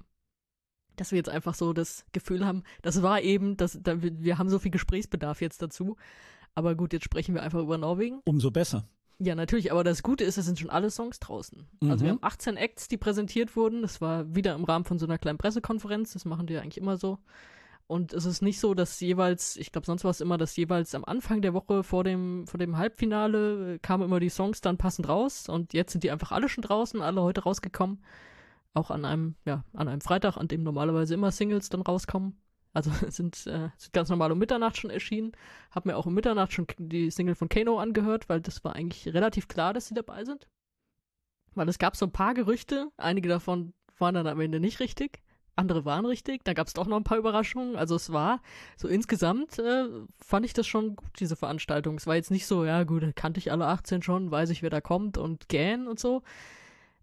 dass 0.97 1.13
wir 1.13 1.17
jetzt 1.17 1.31
einfach 1.31 1.55
so 1.55 1.73
das 1.73 2.05
Gefühl 2.13 2.45
haben, 2.45 2.63
das 2.83 3.03
war 3.03 3.23
eben, 3.23 3.57
das, 3.57 3.79
da, 3.81 4.03
wir 4.03 4.37
haben 4.37 4.51
so 4.51 4.59
viel 4.59 4.71
Gesprächsbedarf 4.71 5.41
jetzt 5.41 5.63
dazu. 5.63 5.97
Aber 6.55 6.75
gut, 6.75 6.93
jetzt 6.93 7.05
sprechen 7.05 7.35
wir 7.35 7.43
einfach 7.43 7.61
über 7.61 7.79
Norwegen. 7.79 8.21
Umso 8.25 8.51
besser. 8.51 8.87
Ja, 9.21 9.35
natürlich, 9.35 9.73
aber 9.73 9.83
das 9.83 10.03
Gute 10.03 10.25
ist, 10.25 10.37
es 10.37 10.47
sind 10.47 10.59
schon 10.59 10.71
alle 10.71 10.91
Songs 10.91 11.19
draußen. 11.21 11.67
Mhm. 11.81 11.91
Also 11.91 12.05
wir 12.05 12.13
mhm. 12.13 12.17
haben 12.17 12.25
18 12.25 12.57
Acts, 12.57 12.89
die 12.89 12.97
präsentiert 12.97 13.57
wurden. 13.57 13.83
Das 13.83 14.01
war 14.01 14.35
wieder 14.35 14.55
im 14.55 14.65
Rahmen 14.65 14.85
von 14.85 14.99
so 14.99 15.07
einer 15.07 15.19
kleinen 15.19 15.39
Pressekonferenz. 15.39 16.13
Das 16.13 16.25
machen 16.25 16.47
die 16.47 16.55
ja 16.55 16.61
eigentlich 16.61 16.79
immer 16.79 16.97
so. 16.97 17.19
Und 17.89 18.13
es 18.13 18.27
ist 18.27 18.43
nicht 18.43 18.61
so, 18.61 18.75
dass 18.75 19.01
jeweils, 19.01 19.57
ich 19.57 19.73
glaube, 19.73 19.87
sonst 19.87 20.05
war 20.05 20.11
es 20.11 20.21
immer, 20.21 20.37
dass 20.37 20.55
jeweils 20.57 20.95
am 20.95 21.07
Anfang 21.07 21.41
der 21.41 21.55
Woche 21.55 21.83
vor 21.83 22.05
dem, 22.05 22.47
vor 22.47 22.59
dem 22.59 22.77
Halbfinale 22.77 23.77
äh, 23.77 23.79
kamen 23.79 24.05
immer 24.05 24.21
die 24.21 24.29
Songs 24.29 24.61
dann 24.61 24.77
passend 24.77 25.09
raus 25.09 25.49
und 25.49 25.73
jetzt 25.73 25.93
sind 25.93 26.05
die 26.05 26.11
einfach 26.11 26.31
alle 26.31 26.51
schon 26.51 26.61
draußen, 26.61 27.01
alle 27.01 27.23
heute 27.23 27.45
rausgekommen. 27.45 28.05
Auch 28.75 28.91
an 28.91 29.07
einem, 29.07 29.37
ja, 29.47 29.65
an 29.73 29.89
einem 29.89 30.03
Freitag, 30.03 30.37
an 30.37 30.49
dem 30.49 30.63
normalerweise 30.65 31.15
immer 31.15 31.33
Singles 31.33 31.71
dann 31.71 31.81
rauskommen. 31.81 32.39
Also 32.75 32.91
sind, 33.09 33.47
äh, 33.47 33.71
sind 33.79 33.93
ganz 33.95 34.11
normal 34.11 34.33
um 34.33 34.39
Mitternacht 34.39 34.77
schon 34.77 34.91
erschienen. 34.91 35.33
Hab 35.71 35.87
mir 35.87 35.97
auch 35.97 36.05
um 36.05 36.13
Mitternacht 36.13 36.53
schon 36.53 36.67
die 36.77 37.11
Single 37.11 37.37
von 37.37 37.49
Kano 37.49 37.79
angehört, 37.79 38.29
weil 38.29 38.43
das 38.43 38.63
war 38.65 38.77
eigentlich 38.77 39.15
relativ 39.15 39.49
klar, 39.49 39.73
dass 39.73 39.87
sie 39.87 39.95
dabei 39.95 40.27
sind. 40.27 40.47
Weil 41.55 41.71
es 41.71 41.79
gab 41.79 41.97
so 41.97 42.05
ein 42.05 42.13
paar 42.13 42.35
Gerüchte, 42.35 42.91
einige 42.99 43.31
davon 43.31 43.73
waren 43.97 44.15
dann 44.15 44.27
am 44.27 44.41
Ende 44.41 44.61
nicht 44.61 44.79
richtig 44.79 45.23
andere 45.59 45.85
waren 45.85 46.07
richtig. 46.07 46.45
Da 46.45 46.55
gab 46.55 46.67
es 46.67 46.73
doch 46.73 46.87
noch 46.87 46.97
ein 46.97 47.05
paar 47.05 47.19
Überraschungen. 47.19 47.77
Also 47.77 47.97
es 47.97 48.13
war 48.13 48.41
so 48.77 48.89
insgesamt 48.89 49.59
äh, 49.59 49.89
fand 50.17 50.47
ich 50.47 50.53
das 50.53 50.67
schon 50.67 50.97
gut, 50.97 51.11
diese 51.21 51.37
Veranstaltung. 51.37 51.97
Es 51.97 52.07
war 52.07 52.17
jetzt 52.17 52.31
nicht 52.31 52.47
so, 52.47 52.65
ja 52.65 52.85
gut, 52.85 53.05
kannte 53.17 53.39
ich 53.39 53.53
alle 53.53 53.67
18 53.67 54.03
schon, 54.03 54.31
weiß 54.31 54.51
ich, 54.51 54.63
wer 54.63 54.71
da 54.71 54.81
kommt 54.81 55.19
und 55.19 55.49
gähn 55.49 55.87
und 55.87 55.99
so. 55.99 56.23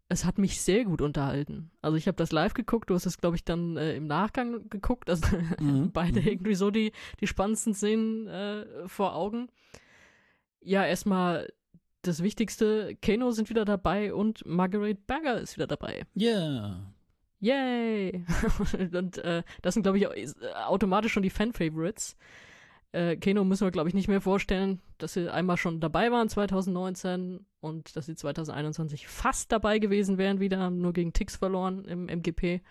Es 0.08 0.24
hat 0.24 0.38
mich 0.38 0.62
sehr 0.62 0.86
gut 0.86 1.02
unterhalten. 1.02 1.72
Also 1.82 1.98
ich 1.98 2.08
habe 2.08 2.16
das 2.16 2.32
live 2.32 2.54
geguckt, 2.54 2.90
du 2.90 2.96
hast 2.96 3.08
es, 3.08 3.18
glaube 3.18 3.36
ich, 3.36 3.44
dann 3.44 3.76
äh, 3.76 3.96
im 3.96 4.08
Nachgang 4.08 4.70
geguckt. 4.70 5.10
Also 5.10 5.26
mhm. 5.60 5.92
beide 5.92 6.22
mhm. 6.22 6.28
irgendwie 6.28 6.56
so 6.56 6.72
die, 6.72 6.92
die 7.20 7.28
spannendsten 7.28 7.74
Szenen 7.74 8.28
äh, 8.28 8.66
vor 8.88 9.16
Augen. 9.16 9.50
Ja, 10.62 10.86
erstmal 10.86 11.48
das 12.04 12.22
Wichtigste, 12.22 12.96
Kano 13.02 13.32
sind 13.32 13.50
wieder 13.50 13.66
dabei 13.66 14.14
und 14.14 14.46
Margaret 14.46 15.08
Berger 15.08 15.40
ist 15.42 15.58
wieder 15.58 15.68
dabei. 15.68 16.06
Ja. 16.14 16.32
Yeah. 16.32 16.95
Yay! 17.40 18.26
und 18.94 19.18
äh, 19.20 19.44
das 19.62 19.74
sind, 19.74 19.84
glaube 19.84 19.98
ich, 19.98 20.06
äh, 20.06 20.28
automatisch 20.66 21.14
schon 21.14 21.24
die 21.24 21.30
Fan-Favorites. 21.30 22.18
Äh, 22.92 23.18
Keno 23.18 23.44
müssen 23.44 23.68
wir, 23.68 23.72
glaube 23.72 23.90
ich, 23.90 23.96
nicht 23.96 24.08
mehr 24.08 24.22
vorstellen, 24.22 24.82
dass 24.98 25.14
sie 25.14 25.30
einmal 25.30 25.58
schon 25.58 25.82
dabei 25.82 26.12
waren 26.12 26.30
2019 26.30 27.46
und 27.60 27.96
dass 27.96 28.06
sie 28.06 28.16
2021 28.16 29.08
fast 29.08 29.52
dabei 29.52 29.80
gewesen 29.80 30.18
wären 30.18 30.40
wieder, 30.40 30.70
nur 30.70 30.94
gegen 30.94 31.12
Tix 31.12 31.36
verloren 31.36 31.84
im 31.86 32.08
MGP. 32.08 32.62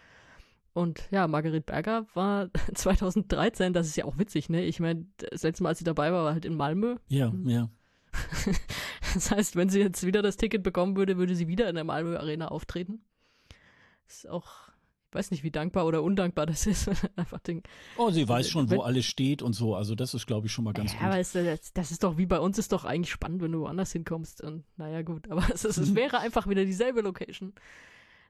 Und 0.72 1.08
ja, 1.10 1.28
Margaret 1.28 1.66
Berger 1.66 2.06
war 2.14 2.48
2013, 2.74 3.72
das 3.72 3.86
ist 3.86 3.96
ja 3.96 4.06
auch 4.06 4.18
witzig, 4.18 4.48
ne? 4.48 4.64
Ich 4.64 4.80
meine, 4.80 5.06
das 5.18 5.42
letzte 5.42 5.62
Mal, 5.62 5.70
als 5.70 5.78
sie 5.78 5.84
dabei 5.84 6.10
war, 6.10 6.24
war 6.24 6.32
halt 6.32 6.44
in 6.44 6.56
Malmö. 6.56 6.96
Ja, 7.08 7.30
mhm. 7.30 7.48
ja. 7.48 7.70
das 9.14 9.30
heißt, 9.30 9.56
wenn 9.56 9.68
sie 9.68 9.80
jetzt 9.80 10.06
wieder 10.06 10.22
das 10.22 10.36
Ticket 10.36 10.62
bekommen 10.62 10.96
würde, 10.96 11.16
würde 11.16 11.34
sie 11.34 11.48
wieder 11.48 11.68
in 11.68 11.74
der 11.74 11.84
Malmö 11.84 12.16
Arena 12.16 12.48
auftreten. 12.48 13.02
Ist 14.08 14.28
auch, 14.28 14.46
ich 15.10 15.14
weiß 15.14 15.30
nicht, 15.30 15.44
wie 15.44 15.50
dankbar 15.50 15.86
oder 15.86 16.02
undankbar 16.02 16.46
das 16.46 16.66
ist. 16.66 16.88
Einfach 17.16 17.40
den, 17.40 17.62
oh, 17.96 18.10
sie 18.10 18.28
weiß 18.28 18.48
schon, 18.48 18.70
wo 18.70 18.82
alles 18.82 19.04
steht 19.06 19.42
und 19.42 19.52
so. 19.52 19.74
Also 19.74 19.94
das 19.94 20.14
ist, 20.14 20.26
glaube 20.26 20.46
ich, 20.46 20.52
schon 20.52 20.64
mal 20.64 20.72
ganz 20.72 20.92
ja, 20.92 20.98
gut. 20.98 21.06
Aber 21.06 21.18
es, 21.18 21.72
das 21.72 21.90
ist 21.90 22.02
doch 22.02 22.18
wie 22.18 22.26
bei 22.26 22.40
uns, 22.40 22.58
ist 22.58 22.72
doch 22.72 22.84
eigentlich 22.84 23.12
spannend, 23.12 23.42
wenn 23.42 23.52
du 23.52 23.60
woanders 23.60 23.92
hinkommst. 23.92 24.42
Und 24.42 24.64
naja, 24.76 25.02
gut, 25.02 25.30
aber 25.30 25.44
es, 25.54 25.64
es 25.64 25.94
wäre 25.94 26.18
einfach 26.18 26.48
wieder 26.48 26.64
dieselbe 26.64 27.00
Location. 27.00 27.52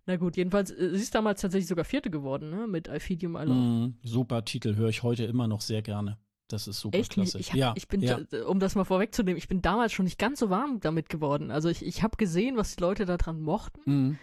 Na 0.06 0.16
gut, 0.16 0.36
jedenfalls, 0.36 0.70
äh, 0.70 0.90
sie 0.90 1.02
ist 1.02 1.14
damals 1.14 1.40
tatsächlich 1.40 1.68
sogar 1.68 1.84
Vierte 1.84 2.10
geworden, 2.10 2.50
ne? 2.50 2.66
Mit 2.66 2.88
My 2.88 3.44
Love. 3.44 3.54
Mm, 3.54 3.94
super 4.02 4.44
Titel, 4.44 4.76
höre 4.76 4.90
ich 4.90 5.02
heute 5.02 5.24
immer 5.24 5.48
noch 5.48 5.62
sehr 5.62 5.82
gerne. 5.82 6.18
Das 6.48 6.68
ist 6.68 6.80
super 6.80 6.98
Echt? 6.98 7.12
klasse. 7.12 7.38
Ich, 7.38 7.50
hab, 7.50 7.56
ja, 7.56 7.72
ich 7.74 7.88
bin, 7.88 8.02
ja. 8.02 8.18
um 8.46 8.60
das 8.60 8.74
mal 8.74 8.84
vorwegzunehmen, 8.84 9.38
ich 9.38 9.48
bin 9.48 9.62
damals 9.62 9.92
schon 9.92 10.04
nicht 10.04 10.18
ganz 10.18 10.40
so 10.40 10.50
warm 10.50 10.78
damit 10.80 11.08
geworden. 11.08 11.50
Also 11.50 11.70
ich, 11.70 11.84
ich 11.84 12.02
habe 12.02 12.16
gesehen, 12.18 12.56
was 12.56 12.76
die 12.76 12.82
Leute 12.82 13.06
daran 13.06 13.40
mochten. 13.40 13.80
Mm. 13.90 14.18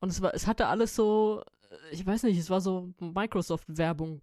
Und 0.00 0.10
es 0.10 0.20
war, 0.22 0.34
es 0.34 0.46
hatte 0.46 0.66
alles 0.66 0.94
so, 0.94 1.42
äh, 1.70 1.94
ich 1.94 2.06
weiß 2.06 2.24
nicht, 2.24 2.38
es 2.38 2.50
war 2.50 2.60
so 2.60 2.92
Microsoft-Werbung 3.00 4.20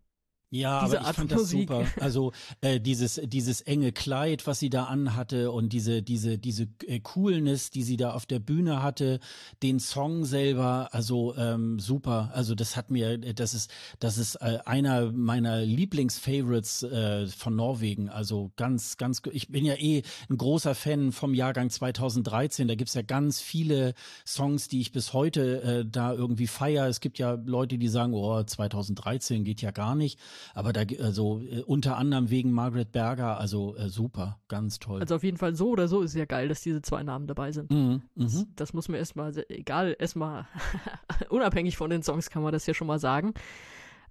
ja, 0.53 0.79
aber 0.81 0.93
ich 0.93 1.01
Art 1.01 1.15
fand 1.15 1.31
das 1.31 1.49
super. 1.49 1.87
Also 1.99 2.31
äh, 2.61 2.79
dieses 2.79 3.19
dieses 3.23 3.61
enge 3.61 3.91
Kleid, 3.91 4.45
was 4.45 4.59
sie 4.59 4.69
da 4.69 4.83
anhatte 4.83 5.49
und 5.49 5.73
diese 5.73 6.03
diese 6.03 6.37
diese 6.37 6.67
äh, 6.85 6.99
Coolness, 6.99 7.71
die 7.71 7.81
sie 7.81 7.97
da 7.97 8.13
auf 8.13 8.27
der 8.27 8.37
Bühne 8.37 8.83
hatte, 8.83 9.19
den 9.63 9.79
Song 9.79 10.25
selber, 10.25 10.89
also 10.91 11.35
ähm, 11.37 11.79
super. 11.79 12.29
Also 12.35 12.53
das 12.53 12.77
hat 12.77 12.91
mir, 12.91 13.17
das 13.17 13.55
ist 13.55 13.71
das 13.99 14.19
ist 14.19 14.35
äh, 14.35 14.59
einer 14.65 15.11
meiner 15.11 15.61
Lieblingsfavorites 15.61 16.83
äh, 16.83 17.27
von 17.27 17.55
Norwegen. 17.55 18.09
Also 18.09 18.51
ganz 18.55 18.97
ganz. 18.97 19.23
Ich 19.31 19.47
bin 19.47 19.65
ja 19.65 19.73
eh 19.73 20.03
ein 20.29 20.37
großer 20.37 20.75
Fan 20.75 21.13
vom 21.13 21.33
Jahrgang 21.33 21.71
2013. 21.71 22.67
Da 22.67 22.75
gibt's 22.75 22.93
ja 22.93 23.01
ganz 23.01 23.41
viele 23.41 23.95
Songs, 24.23 24.67
die 24.67 24.81
ich 24.81 24.91
bis 24.91 25.13
heute 25.13 25.63
äh, 25.63 25.85
da 25.89 26.13
irgendwie 26.13 26.45
feier. 26.45 26.87
Es 26.87 26.99
gibt 26.99 27.17
ja 27.17 27.39
Leute, 27.43 27.79
die 27.79 27.87
sagen, 27.87 28.13
oh 28.13 28.43
2013 28.43 29.43
geht 29.43 29.63
ja 29.63 29.71
gar 29.71 29.95
nicht. 29.95 30.19
Aber 30.53 30.73
da, 30.73 30.81
also 31.01 31.41
äh, 31.41 31.61
unter 31.61 31.97
anderem 31.97 32.29
wegen 32.29 32.51
Margaret 32.51 32.91
Berger, 32.91 33.39
also 33.39 33.75
äh, 33.75 33.89
super, 33.89 34.39
ganz 34.47 34.79
toll. 34.79 35.01
Also 35.01 35.15
auf 35.15 35.23
jeden 35.23 35.37
Fall 35.37 35.55
so 35.55 35.69
oder 35.69 35.87
so 35.87 36.01
ist 36.01 36.15
ja 36.15 36.25
geil, 36.25 36.47
dass 36.47 36.61
diese 36.61 36.81
zwei 36.81 37.03
Namen 37.03 37.27
dabei 37.27 37.51
sind. 37.51 37.71
Mhm, 37.71 38.01
das, 38.15 38.33
mhm. 38.33 38.47
das, 38.55 38.73
muss 38.73 38.89
man 38.89 38.97
erstmal, 38.97 39.33
egal, 39.49 39.95
erstmal 39.97 40.47
unabhängig 41.29 41.77
von 41.77 41.89
den 41.89 42.03
Songs 42.03 42.29
kann 42.29 42.43
man 42.43 42.51
das 42.51 42.65
ja 42.65 42.73
schon 42.73 42.87
mal 42.87 42.99
sagen. 42.99 43.33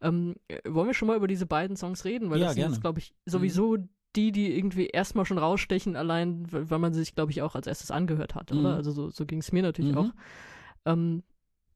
Ähm, 0.00 0.34
wollen 0.64 0.88
wir 0.88 0.94
schon 0.94 1.08
mal 1.08 1.16
über 1.16 1.28
diese 1.28 1.46
beiden 1.46 1.76
Songs 1.76 2.04
reden? 2.04 2.30
Weil 2.30 2.40
ja, 2.40 2.46
das 2.46 2.56
sind, 2.56 2.80
glaube 2.80 2.98
ich, 2.98 3.14
sowieso 3.24 3.76
mhm. 3.76 3.88
die, 4.16 4.32
die 4.32 4.56
irgendwie 4.56 4.86
erstmal 4.86 5.24
schon 5.24 5.38
rausstechen, 5.38 5.96
allein 5.96 6.46
weil 6.50 6.78
man 6.78 6.92
sich, 6.92 7.14
glaube 7.14 7.30
ich, 7.30 7.42
auch 7.42 7.54
als 7.54 7.66
erstes 7.66 7.90
angehört 7.90 8.34
hat, 8.34 8.50
oder? 8.52 8.60
Mhm. 8.60 8.76
Also 8.76 8.90
so, 8.90 9.10
so 9.10 9.24
ging 9.26 9.38
es 9.38 9.52
mir 9.52 9.62
natürlich 9.62 9.92
mhm. 9.92 9.98
auch. 9.98 10.10
Ähm, 10.84 11.22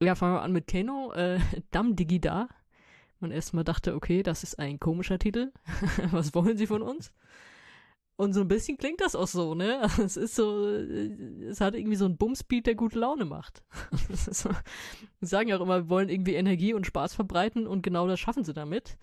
ja, 0.03 0.15
fangen 0.15 0.35
wir 0.35 0.43
an 0.43 0.53
mit 0.53 0.67
Keno, 0.67 1.13
äh, 1.13 1.39
Dam 1.71 1.97
Digida 1.97 2.49
man 3.21 3.31
erstmal 3.31 3.65
dachte, 3.65 3.95
okay, 3.95 4.23
das 4.23 4.43
ist 4.43 4.59
ein 4.59 4.79
komischer 4.79 5.19
Titel. 5.19 5.53
Was 6.11 6.35
wollen 6.35 6.57
sie 6.57 6.67
von 6.67 6.83
uns? 6.83 7.13
Und 8.17 8.33
so 8.33 8.41
ein 8.41 8.49
bisschen 8.49 8.79
klingt 8.79 9.03
das 9.03 9.15
auch 9.15 9.27
so, 9.27 9.55
ne? 9.55 9.83
Es 10.03 10.17
ist 10.17 10.35
so, 10.35 10.67
es 10.67 11.61
hat 11.61 11.75
irgendwie 11.75 11.97
so 11.97 12.07
einen 12.07 12.17
Bumsbeat, 12.17 12.67
der 12.67 12.75
gute 12.75 12.99
Laune 12.99 13.27
macht. 13.27 13.63
so, 14.11 14.51
sie 15.21 15.27
sagen 15.27 15.51
ja 15.51 15.59
auch 15.59 15.63
immer, 15.63 15.85
wir 15.85 15.89
wollen 15.91 16.09
irgendwie 16.09 16.35
Energie 16.35 16.73
und 16.73 16.87
Spaß 16.87 17.15
verbreiten 17.15 17.67
und 17.67 17.83
genau 17.83 18.09
das 18.09 18.19
schaffen 18.19 18.45
sie 18.45 18.55
damit. 18.55 18.97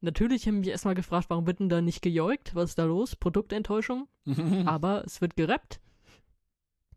Natürlich 0.00 0.46
haben 0.46 0.60
mich 0.60 0.68
erstmal 0.68 0.94
gefragt, 0.94 1.30
warum 1.30 1.46
wird 1.46 1.60
denn 1.60 1.68
da 1.68 1.80
nicht 1.80 2.02
gejäugt? 2.02 2.54
Was 2.54 2.70
ist 2.70 2.78
da 2.78 2.84
los? 2.84 3.16
Produktenttäuschung? 3.16 4.06
Aber 4.66 5.02
es 5.04 5.20
wird 5.20 5.34
gerappt. 5.34 5.80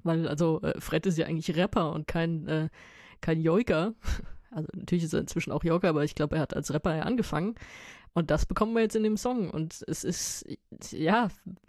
Weil, 0.04 0.28
also, 0.28 0.62
äh, 0.62 0.80
Fred 0.80 1.06
ist 1.06 1.18
ja 1.18 1.26
eigentlich 1.26 1.56
Rapper 1.56 1.92
und 1.94 2.08
kein, 2.08 2.48
äh, 2.48 2.70
kein 3.22 3.42
Joiker. 3.42 3.94
Also 4.52 4.68
natürlich 4.74 5.04
ist 5.04 5.14
er 5.14 5.22
inzwischen 5.22 5.52
auch 5.52 5.64
Joker, 5.64 5.90
aber 5.90 6.04
ich 6.04 6.16
glaube, 6.16 6.36
er 6.36 6.42
hat 6.42 6.56
als 6.56 6.74
Rapper 6.74 6.96
ja 6.96 7.04
angefangen. 7.04 7.56
Und 8.14 8.32
das 8.32 8.46
bekommen 8.46 8.74
wir 8.74 8.82
jetzt 8.82 8.96
in 8.96 9.04
dem 9.04 9.18
Song. 9.18 9.52
Und 9.52 9.84
es 9.88 10.04
ist, 10.04 10.46
ja, 10.92 11.28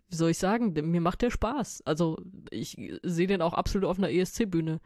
wie 0.09 0.17
soll 0.17 0.31
ich 0.31 0.39
sagen, 0.39 0.73
mir 0.73 1.01
macht 1.01 1.23
der 1.23 1.31
Spaß. 1.31 1.83
Also 1.85 2.19
ich 2.51 2.77
sehe 3.03 3.27
den 3.27 3.43
auch 3.43 3.55
absolut 3.55 3.89
auf 3.89 3.99
einer 3.99 4.11
ESC-Bühne. 4.11 4.81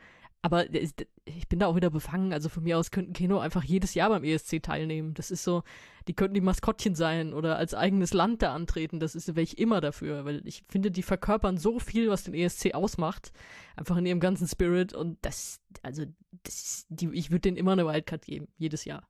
Aber 0.44 0.66
ich 0.74 1.48
bin 1.48 1.60
da 1.60 1.68
auch 1.68 1.76
wieder 1.76 1.90
befangen. 1.90 2.32
Also 2.32 2.48
von 2.48 2.64
mir 2.64 2.76
aus 2.76 2.90
könnten 2.90 3.12
Kino 3.12 3.38
einfach 3.38 3.62
jedes 3.62 3.94
Jahr 3.94 4.08
beim 4.08 4.24
ESC 4.24 4.60
teilnehmen. 4.60 5.14
Das 5.14 5.30
ist 5.30 5.44
so, 5.44 5.62
die 6.08 6.14
könnten 6.14 6.34
die 6.34 6.40
Maskottchen 6.40 6.96
sein 6.96 7.32
oder 7.32 7.56
als 7.56 7.74
eigenes 7.74 8.12
Land 8.12 8.42
da 8.42 8.52
antreten. 8.52 8.98
Das 8.98 9.14
ist, 9.14 9.28
wäre 9.28 9.42
ich 9.42 9.58
immer 9.58 9.80
dafür, 9.80 10.24
weil 10.24 10.42
ich 10.44 10.64
finde, 10.68 10.90
die 10.90 11.04
verkörpern 11.04 11.58
so 11.58 11.78
viel, 11.78 12.10
was 12.10 12.24
den 12.24 12.34
ESC 12.34 12.74
ausmacht. 12.74 13.32
Einfach 13.76 13.96
in 13.96 14.04
ihrem 14.06 14.18
ganzen 14.18 14.48
Spirit. 14.48 14.94
Und 14.94 15.16
das, 15.22 15.60
also, 15.82 16.04
das, 16.42 16.86
die, 16.88 17.08
ich 17.12 17.30
würde 17.30 17.42
denen 17.42 17.56
immer 17.56 17.72
eine 17.72 17.86
Wildcard 17.86 18.24
geben, 18.24 18.48
jedes 18.58 18.84
Jahr. 18.84 19.06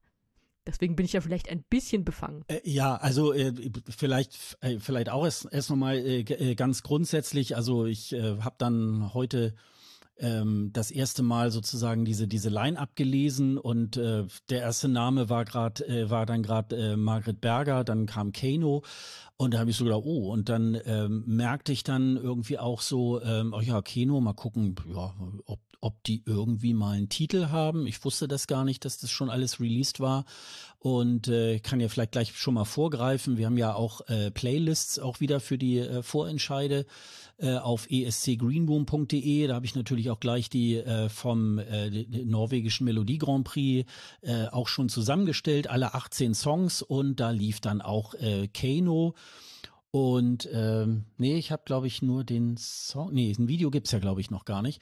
Deswegen 0.66 0.96
bin 0.96 1.06
ich 1.06 1.14
ja 1.14 1.22
vielleicht 1.22 1.48
ein 1.48 1.62
bisschen 1.62 2.04
befangen. 2.04 2.44
Äh, 2.48 2.60
ja, 2.64 2.94
also 2.96 3.32
äh, 3.32 3.52
vielleicht, 3.88 4.58
äh, 4.60 4.78
vielleicht 4.78 5.08
auch 5.08 5.24
erst, 5.24 5.48
erst 5.50 5.70
nochmal 5.70 5.96
äh, 5.96 6.20
äh, 6.20 6.54
ganz 6.54 6.82
grundsätzlich. 6.82 7.56
Also 7.56 7.86
ich 7.86 8.12
äh, 8.12 8.38
habe 8.40 8.56
dann 8.58 9.14
heute 9.14 9.54
ähm, 10.22 10.70
das 10.72 10.90
erste 10.90 11.22
Mal 11.22 11.50
sozusagen 11.50 12.04
diese 12.06 12.26
diese 12.26 12.48
Line 12.48 12.78
abgelesen 12.78 13.58
und 13.58 13.96
äh, 13.98 14.24
der 14.48 14.60
erste 14.60 14.88
Name 14.88 15.28
war 15.28 15.44
gerade 15.44 15.86
äh, 15.86 16.08
war 16.08 16.24
dann 16.24 16.42
gerade 16.42 16.76
äh, 16.76 16.96
Margret 16.96 17.40
Berger, 17.40 17.84
dann 17.84 18.06
kam 18.06 18.32
Kano 18.32 18.82
und 19.42 19.54
da 19.54 19.58
habe 19.58 19.70
ich 19.70 19.76
so 19.76 19.84
gedacht, 19.84 20.02
oh, 20.04 20.30
und 20.32 20.48
dann 20.48 20.80
ähm, 20.86 21.24
merkte 21.26 21.72
ich 21.72 21.82
dann 21.82 22.16
irgendwie 22.16 22.60
auch 22.60 22.80
so, 22.80 23.20
ähm, 23.22 23.52
oh 23.56 23.60
ja, 23.60 23.82
Keno, 23.82 24.20
mal 24.20 24.34
gucken, 24.34 24.76
ja, 24.88 25.14
ob, 25.46 25.58
ob 25.80 26.00
die 26.04 26.22
irgendwie 26.24 26.74
mal 26.74 26.92
einen 26.92 27.08
Titel 27.08 27.48
haben. 27.48 27.88
Ich 27.88 28.04
wusste 28.04 28.28
das 28.28 28.46
gar 28.46 28.64
nicht, 28.64 28.84
dass 28.84 28.98
das 28.98 29.10
schon 29.10 29.30
alles 29.30 29.58
released 29.58 29.98
war. 29.98 30.26
Und 30.78 31.26
äh, 31.26 31.58
kann 31.58 31.80
ja 31.80 31.88
vielleicht 31.88 32.12
gleich 32.12 32.36
schon 32.36 32.54
mal 32.54 32.64
vorgreifen. 32.64 33.36
Wir 33.36 33.46
haben 33.46 33.58
ja 33.58 33.74
auch 33.74 34.02
äh, 34.08 34.30
Playlists 34.30 35.00
auch 35.00 35.18
wieder 35.18 35.40
für 35.40 35.58
die 35.58 35.78
äh, 35.78 36.02
Vorentscheide 36.04 36.86
äh, 37.38 37.56
auf 37.56 37.90
escgreenboom.de. 37.90 39.46
Da 39.46 39.54
habe 39.54 39.66
ich 39.66 39.74
natürlich 39.74 40.10
auch 40.10 40.20
gleich 40.20 40.48
die 40.48 40.76
äh, 40.76 41.08
vom 41.08 41.58
äh, 41.58 42.06
norwegischen 42.24 42.84
Melodie 42.84 43.18
Grand 43.18 43.44
Prix 43.44 43.90
äh, 44.22 44.46
auch 44.46 44.68
schon 44.68 44.88
zusammengestellt, 44.88 45.68
alle 45.68 45.94
18 45.94 46.34
Songs 46.34 46.82
und 46.82 47.20
da 47.20 47.30
lief 47.30 47.60
dann 47.60 47.80
auch 47.80 48.14
äh, 48.14 48.48
Kano. 48.48 49.14
Und 49.90 50.48
ähm, 50.52 51.04
nee, 51.18 51.36
ich 51.36 51.52
habe, 51.52 51.62
glaube 51.66 51.86
ich, 51.86 52.00
nur 52.00 52.24
den 52.24 52.56
Song. 52.56 53.12
Nee, 53.12 53.34
ein 53.38 53.48
Video 53.48 53.70
gibt's 53.70 53.92
ja, 53.92 53.98
glaube 53.98 54.22
ich, 54.22 54.30
noch 54.30 54.46
gar 54.46 54.62
nicht. 54.62 54.80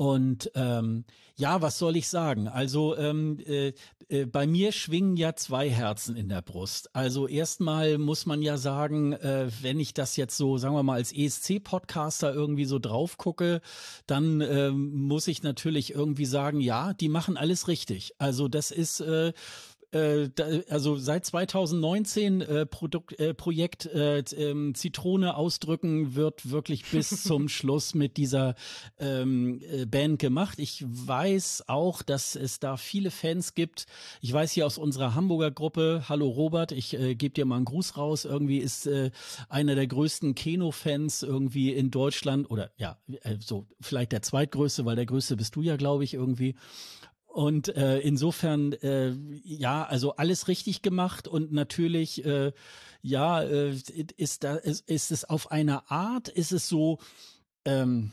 Und 0.00 0.50
ähm, 0.54 1.04
ja, 1.36 1.60
was 1.60 1.76
soll 1.76 1.94
ich 1.94 2.08
sagen? 2.08 2.48
Also 2.48 2.96
ähm, 2.96 3.38
äh, 3.46 3.74
äh, 4.08 4.24
bei 4.24 4.46
mir 4.46 4.72
schwingen 4.72 5.18
ja 5.18 5.36
zwei 5.36 5.68
Herzen 5.68 6.16
in 6.16 6.30
der 6.30 6.40
Brust. 6.40 6.88
Also 6.96 7.28
erstmal 7.28 7.98
muss 7.98 8.24
man 8.24 8.40
ja 8.40 8.56
sagen, 8.56 9.12
äh, 9.12 9.50
wenn 9.60 9.78
ich 9.78 9.92
das 9.92 10.16
jetzt 10.16 10.38
so, 10.38 10.56
sagen 10.56 10.74
wir 10.74 10.82
mal, 10.82 10.94
als 10.94 11.12
ESC-Podcaster 11.12 12.32
irgendwie 12.32 12.64
so 12.64 12.78
drauf 12.78 13.18
gucke, 13.18 13.60
dann 14.06 14.40
äh, 14.40 14.70
muss 14.70 15.28
ich 15.28 15.42
natürlich 15.42 15.94
irgendwie 15.94 16.24
sagen, 16.24 16.62
ja, 16.62 16.94
die 16.94 17.10
machen 17.10 17.36
alles 17.36 17.68
richtig. 17.68 18.14
Also 18.16 18.48
das 18.48 18.70
ist 18.70 19.00
äh, 19.00 19.34
äh, 19.92 20.28
da, 20.34 20.46
also 20.68 20.96
seit 20.96 21.24
2019 21.24 22.40
äh, 22.40 22.66
Produkt, 22.66 23.18
äh, 23.18 23.34
Projekt 23.34 23.86
äh, 23.86 24.20
ähm, 24.36 24.74
Zitrone 24.74 25.36
ausdrücken 25.36 26.14
wird 26.14 26.50
wirklich 26.50 26.88
bis 26.90 27.08
zum 27.24 27.48
Schluss 27.48 27.94
mit 27.94 28.16
dieser 28.16 28.54
ähm, 28.98 29.60
äh, 29.70 29.86
Band 29.86 30.20
gemacht. 30.20 30.58
Ich 30.58 30.84
weiß 30.86 31.64
auch, 31.66 32.02
dass 32.02 32.36
es 32.36 32.60
da 32.60 32.76
viele 32.76 33.10
Fans 33.10 33.54
gibt. 33.54 33.86
Ich 34.20 34.32
weiß 34.32 34.52
hier 34.52 34.66
aus 34.66 34.78
unserer 34.78 35.14
Hamburger 35.14 35.50
Gruppe, 35.50 36.04
hallo 36.08 36.28
Robert, 36.28 36.72
ich 36.72 36.94
äh, 36.94 37.14
gebe 37.14 37.34
dir 37.34 37.44
mal 37.44 37.56
einen 37.56 37.64
Gruß 37.64 37.96
raus. 37.96 38.24
Irgendwie 38.24 38.58
ist 38.58 38.86
äh, 38.86 39.10
einer 39.48 39.74
der 39.74 39.86
größten 39.86 40.34
Keno-Fans 40.34 41.22
irgendwie 41.22 41.72
in 41.72 41.90
Deutschland 41.90 42.50
oder 42.50 42.70
ja, 42.76 42.98
äh, 43.22 43.36
so 43.40 43.66
vielleicht 43.80 44.12
der 44.12 44.22
zweitgrößte, 44.22 44.84
weil 44.84 44.96
der 44.96 45.06
größte 45.06 45.36
bist 45.36 45.56
du 45.56 45.62
ja, 45.62 45.76
glaube 45.76 46.04
ich, 46.04 46.14
irgendwie. 46.14 46.54
Und 47.32 47.68
äh, 47.76 48.00
insofern, 48.00 48.72
äh, 48.72 49.12
ja, 49.44 49.84
also 49.84 50.16
alles 50.16 50.48
richtig 50.48 50.82
gemacht 50.82 51.28
und 51.28 51.52
natürlich, 51.52 52.24
äh, 52.24 52.52
ja, 53.02 53.42
äh, 53.42 53.76
ist, 54.16 54.42
da, 54.44 54.56
ist, 54.56 54.88
ist 54.88 55.10
es 55.12 55.24
auf 55.24 55.50
eine 55.52 55.90
Art, 55.90 56.28
ist 56.28 56.52
es 56.52 56.68
so, 56.68 56.98
ähm, 57.64 58.10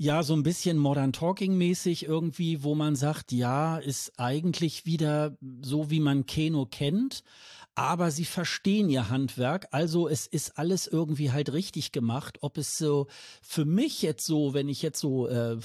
Ja, 0.00 0.22
so 0.22 0.34
ein 0.34 0.44
bisschen 0.44 0.78
Modern 0.78 1.12
Talking 1.12 1.58
mäßig 1.58 2.04
irgendwie, 2.04 2.62
wo 2.62 2.76
man 2.76 2.94
sagt, 2.94 3.32
ja, 3.32 3.78
ist 3.78 4.12
eigentlich 4.16 4.86
wieder 4.86 5.36
so, 5.60 5.90
wie 5.90 5.98
man 5.98 6.24
Keno 6.24 6.66
kennt 6.66 7.24
aber 7.78 8.10
sie 8.10 8.24
verstehen 8.24 8.90
ihr 8.90 9.08
Handwerk, 9.08 9.68
also 9.70 10.08
es 10.08 10.26
ist 10.26 10.58
alles 10.58 10.88
irgendwie 10.88 11.30
halt 11.30 11.52
richtig 11.52 11.92
gemacht. 11.92 12.38
Ob 12.40 12.58
es 12.58 12.76
so 12.76 13.06
für 13.40 13.64
mich 13.64 14.02
jetzt 14.02 14.26
so, 14.26 14.52
wenn 14.52 14.68
ich 14.68 14.82
jetzt 14.82 14.98
so, 14.98 15.28
äh, 15.28 15.58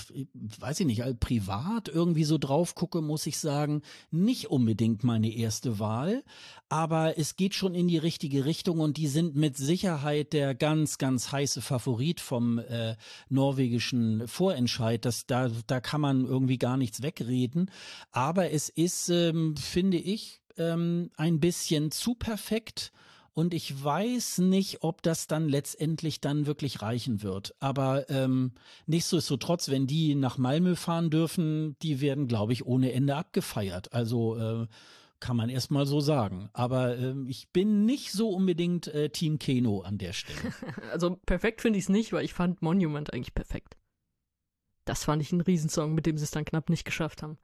weiß 0.60 0.82
ich 0.82 0.86
nicht, 0.86 1.02
privat 1.20 1.90
irgendwie 1.90 2.24
so 2.24 2.38
drauf 2.38 2.76
gucke, 2.76 3.02
muss 3.02 3.26
ich 3.26 3.40
sagen, 3.40 3.82
nicht 4.12 4.52
unbedingt 4.52 5.04
meine 5.04 5.34
erste 5.34 5.80
Wahl, 5.80 6.24
aber 6.70 7.18
es 7.18 7.36
geht 7.36 7.56
schon 7.56 7.74
in 7.74 7.88
die 7.88 7.98
richtige 7.98 8.46
Richtung 8.46 8.80
und 8.80 8.98
die 8.98 9.08
sind 9.08 9.36
mit 9.36 9.58
Sicherheit 9.58 10.34
der 10.34 10.54
ganz, 10.54 11.00
ganz 11.00 11.32
heiße 11.32 11.64
Favorit 11.64 12.20
vom 12.20 12.60
äh, 12.60 12.96
norwegischen 13.30 14.28
Vorentscheid. 14.28 15.04
Das, 15.04 15.26
da, 15.26 15.50
da 15.66 15.80
kann 15.80 16.02
man 16.02 16.26
irgendwie 16.26 16.60
gar 16.60 16.78
nichts 16.78 17.02
wegreden, 17.02 17.72
aber 18.12 18.52
es 18.52 18.70
ist, 18.70 19.10
ähm, 19.10 19.58
finde 19.58 19.98
ich, 19.98 20.43
ähm, 20.58 21.12
ein 21.18 21.40
bisschen 21.40 21.92
zu 21.92 22.16
perfekt 22.16 22.92
und 23.34 23.56
ich 23.56 23.84
weiß 23.84 24.40
nicht, 24.40 24.84
ob 24.84 25.02
das 25.02 25.26
dann 25.26 25.50
letztendlich 25.50 26.22
dann 26.22 26.46
wirklich 26.46 26.84
reichen 26.84 27.24
wird. 27.24 27.56
Aber 27.60 28.10
ähm, 28.10 28.52
nichtsdestotrotz, 28.86 29.70
wenn 29.70 29.88
die 29.88 30.14
nach 30.14 30.38
Malmö 30.38 30.76
fahren 30.76 31.10
dürfen, 31.10 31.76
die 31.82 32.00
werden, 32.00 32.28
glaube 32.28 32.54
ich, 32.54 32.66
ohne 32.66 32.92
Ende 32.92 33.16
abgefeiert. 33.16 33.92
Also 33.92 34.38
äh, 34.38 34.68
kann 35.20 35.36
man 35.36 35.50
erstmal 35.50 35.88
so 35.88 36.00
sagen. 36.00 36.50
Aber 36.54 36.96
äh, 36.98 37.16
ich 37.28 37.50
bin 37.50 37.86
nicht 37.86 38.12
so 38.12 38.30
unbedingt 38.30 38.88
äh, 38.88 39.10
Team 39.10 39.40
Keno 39.40 39.82
an 39.82 39.98
der 39.98 40.14
Stelle. 40.14 40.54
Also 40.92 41.16
perfekt 41.26 41.62
finde 41.62 41.80
ich 41.80 41.86
es 41.86 41.90
nicht, 41.90 42.14
weil 42.14 42.26
ich 42.26 42.34
fand 42.34 42.62
Monument 42.62 43.12
eigentlich 43.14 43.34
perfekt. 43.34 43.78
Das 44.86 45.06
fand 45.06 45.24
ich 45.24 45.32
ein 45.32 45.42
Riesensong, 45.42 45.96
mit 45.96 46.06
dem 46.06 46.18
sie 46.18 46.26
es 46.26 46.32
dann 46.32 46.46
knapp 46.46 46.70
nicht 46.70 46.84
geschafft 46.84 47.24
haben. 47.24 47.40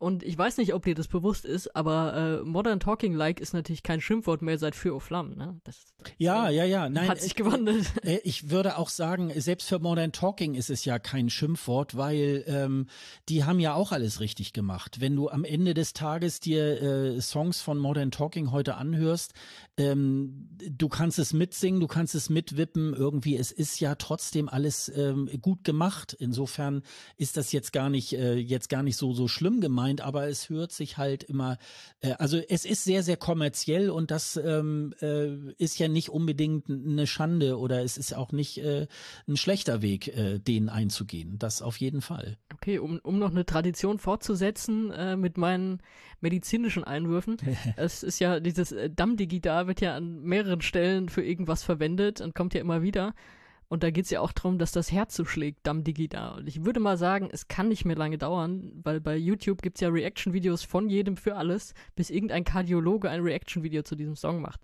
Und 0.00 0.22
ich 0.22 0.36
weiß 0.36 0.56
nicht, 0.56 0.72
ob 0.72 0.86
dir 0.86 0.94
das 0.94 1.08
bewusst 1.08 1.44
ist, 1.44 1.76
aber 1.76 2.40
äh, 2.40 2.42
Modern 2.42 2.80
Talking 2.80 3.12
Like 3.12 3.38
ist 3.38 3.52
natürlich 3.52 3.82
kein 3.82 4.00
Schimpfwort 4.00 4.40
mehr 4.40 4.56
seit 4.56 4.74
Für 4.74 4.98
Flammen. 4.98 5.36
Ne? 5.36 5.60
Das, 5.62 5.76
ja, 6.16 6.48
äh, 6.48 6.56
ja, 6.56 6.64
ja. 6.64 6.88
Nein, 6.88 7.06
hat 7.06 7.20
sich 7.20 7.34
gewandelt. 7.34 7.92
Äh, 8.02 8.20
ich 8.24 8.48
würde 8.48 8.78
auch 8.78 8.88
sagen, 8.88 9.30
selbst 9.38 9.68
für 9.68 9.78
Modern 9.78 10.12
Talking 10.12 10.54
ist 10.54 10.70
es 10.70 10.86
ja 10.86 10.98
kein 10.98 11.28
Schimpfwort, 11.28 11.98
weil 11.98 12.44
ähm, 12.46 12.86
die 13.28 13.44
haben 13.44 13.60
ja 13.60 13.74
auch 13.74 13.92
alles 13.92 14.20
richtig 14.20 14.54
gemacht. 14.54 15.02
Wenn 15.02 15.14
du 15.14 15.28
am 15.28 15.44
Ende 15.44 15.74
des 15.74 15.92
Tages 15.92 16.40
dir 16.40 16.80
äh, 16.80 17.20
Songs 17.20 17.60
von 17.60 17.76
Modern 17.76 18.10
Talking 18.10 18.52
heute 18.52 18.76
anhörst, 18.76 19.34
ähm, 19.76 20.48
du 20.56 20.88
kannst 20.88 21.18
es 21.18 21.34
mitsingen, 21.34 21.78
du 21.78 21.88
kannst 21.88 22.14
es 22.14 22.30
mitwippen. 22.30 22.94
Irgendwie, 22.94 23.36
es 23.36 23.52
ist 23.52 23.80
ja 23.80 23.96
trotzdem 23.96 24.48
alles 24.48 24.90
ähm, 24.96 25.28
gut 25.42 25.62
gemacht. 25.62 26.16
Insofern 26.18 26.84
ist 27.18 27.36
das 27.36 27.52
jetzt 27.52 27.74
gar 27.74 27.90
nicht 27.90 28.14
äh, 28.14 28.36
jetzt 28.36 28.70
gar 28.70 28.82
nicht 28.82 28.96
so 28.96 29.12
so 29.12 29.28
schlimm 29.28 29.60
gemeint 29.60 29.89
gemeint, 29.90 30.00
aber 30.00 30.28
es 30.28 30.48
hört 30.48 30.72
sich 30.72 30.96
halt 30.96 31.22
immer, 31.24 31.58
äh, 32.00 32.12
also 32.12 32.38
es 32.48 32.64
ist 32.64 32.84
sehr, 32.84 33.02
sehr 33.02 33.16
kommerziell 33.16 33.90
und 33.90 34.10
das 34.10 34.36
ähm, 34.36 34.94
äh, 35.00 35.52
ist 35.58 35.78
ja 35.78 35.88
nicht 35.88 36.10
unbedingt 36.10 36.68
eine 36.68 37.06
Schande 37.06 37.58
oder 37.58 37.82
es 37.82 37.98
ist 37.98 38.14
auch 38.14 38.32
nicht 38.32 38.58
äh, 38.58 38.86
ein 39.28 39.36
schlechter 39.36 39.82
Weg, 39.82 40.08
äh, 40.08 40.38
den 40.38 40.68
einzugehen. 40.68 41.38
Das 41.38 41.62
auf 41.62 41.76
jeden 41.78 42.00
Fall. 42.00 42.36
Okay, 42.54 42.78
um, 42.78 43.00
um 43.02 43.18
noch 43.18 43.30
eine 43.30 43.44
Tradition 43.44 43.98
fortzusetzen 43.98 44.90
äh, 44.92 45.16
mit 45.16 45.36
meinen 45.36 45.80
medizinischen 46.20 46.84
Einwürfen. 46.84 47.36
es 47.76 48.02
ist 48.02 48.18
ja 48.20 48.40
dieses 48.40 48.72
äh, 48.72 48.90
Dammdigital 48.90 49.66
wird 49.66 49.80
ja 49.80 49.96
an 49.96 50.22
mehreren 50.22 50.60
Stellen 50.60 51.08
für 51.08 51.22
irgendwas 51.22 51.62
verwendet 51.62 52.20
und 52.20 52.34
kommt 52.34 52.54
ja 52.54 52.60
immer 52.60 52.82
wieder. 52.82 53.14
Und 53.70 53.84
da 53.84 53.90
geht 53.92 54.06
es 54.06 54.10
ja 54.10 54.20
auch 54.20 54.32
darum, 54.32 54.58
dass 54.58 54.72
das 54.72 54.90
Herz 54.90 55.14
so 55.14 55.24
schlägt, 55.24 55.64
Dam 55.64 55.84
Digida. 55.84 56.32
Und 56.32 56.48
ich 56.48 56.64
würde 56.64 56.80
mal 56.80 56.96
sagen, 56.96 57.28
es 57.30 57.46
kann 57.46 57.68
nicht 57.68 57.84
mehr 57.84 57.94
lange 57.94 58.18
dauern, 58.18 58.72
weil 58.82 59.00
bei 59.00 59.16
YouTube 59.16 59.62
gibt 59.62 59.76
es 59.76 59.80
ja 59.80 59.88
Reaction-Videos 59.88 60.64
von 60.64 60.90
jedem 60.90 61.16
für 61.16 61.36
alles, 61.36 61.72
bis 61.94 62.10
irgendein 62.10 62.42
Kardiologe 62.42 63.08
ein 63.08 63.20
Reaction-Video 63.20 63.82
zu 63.82 63.94
diesem 63.94 64.16
Song 64.16 64.40
macht. 64.40 64.60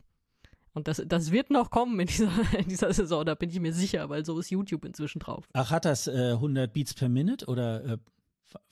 Und 0.73 0.89
das, 0.89 1.01
das 1.07 1.31
wird 1.31 1.51
noch 1.51 1.71
kommen 1.71 2.01
in 2.01 2.09
dieser, 2.09 2.33
in 2.59 2.67
dieser 2.67 2.93
Saison, 2.93 3.25
da 3.25 3.37
bin 3.37 3.49
ich 3.49 3.61
mir 3.61 3.73
sicher, 3.73 4.09
weil 4.09 4.25
so 4.25 4.37
ist 4.41 4.51
YouTube 4.51 4.85
inzwischen 4.85 5.21
drauf. 5.21 5.49
Ach, 5.53 5.71
hat 5.71 5.85
das 5.85 6.09
äh, 6.09 6.33
100 6.33 6.73
Beats 6.73 6.93
per 6.93 7.09
Minute 7.09 7.47
oder 7.47 7.85
äh, 7.85 7.99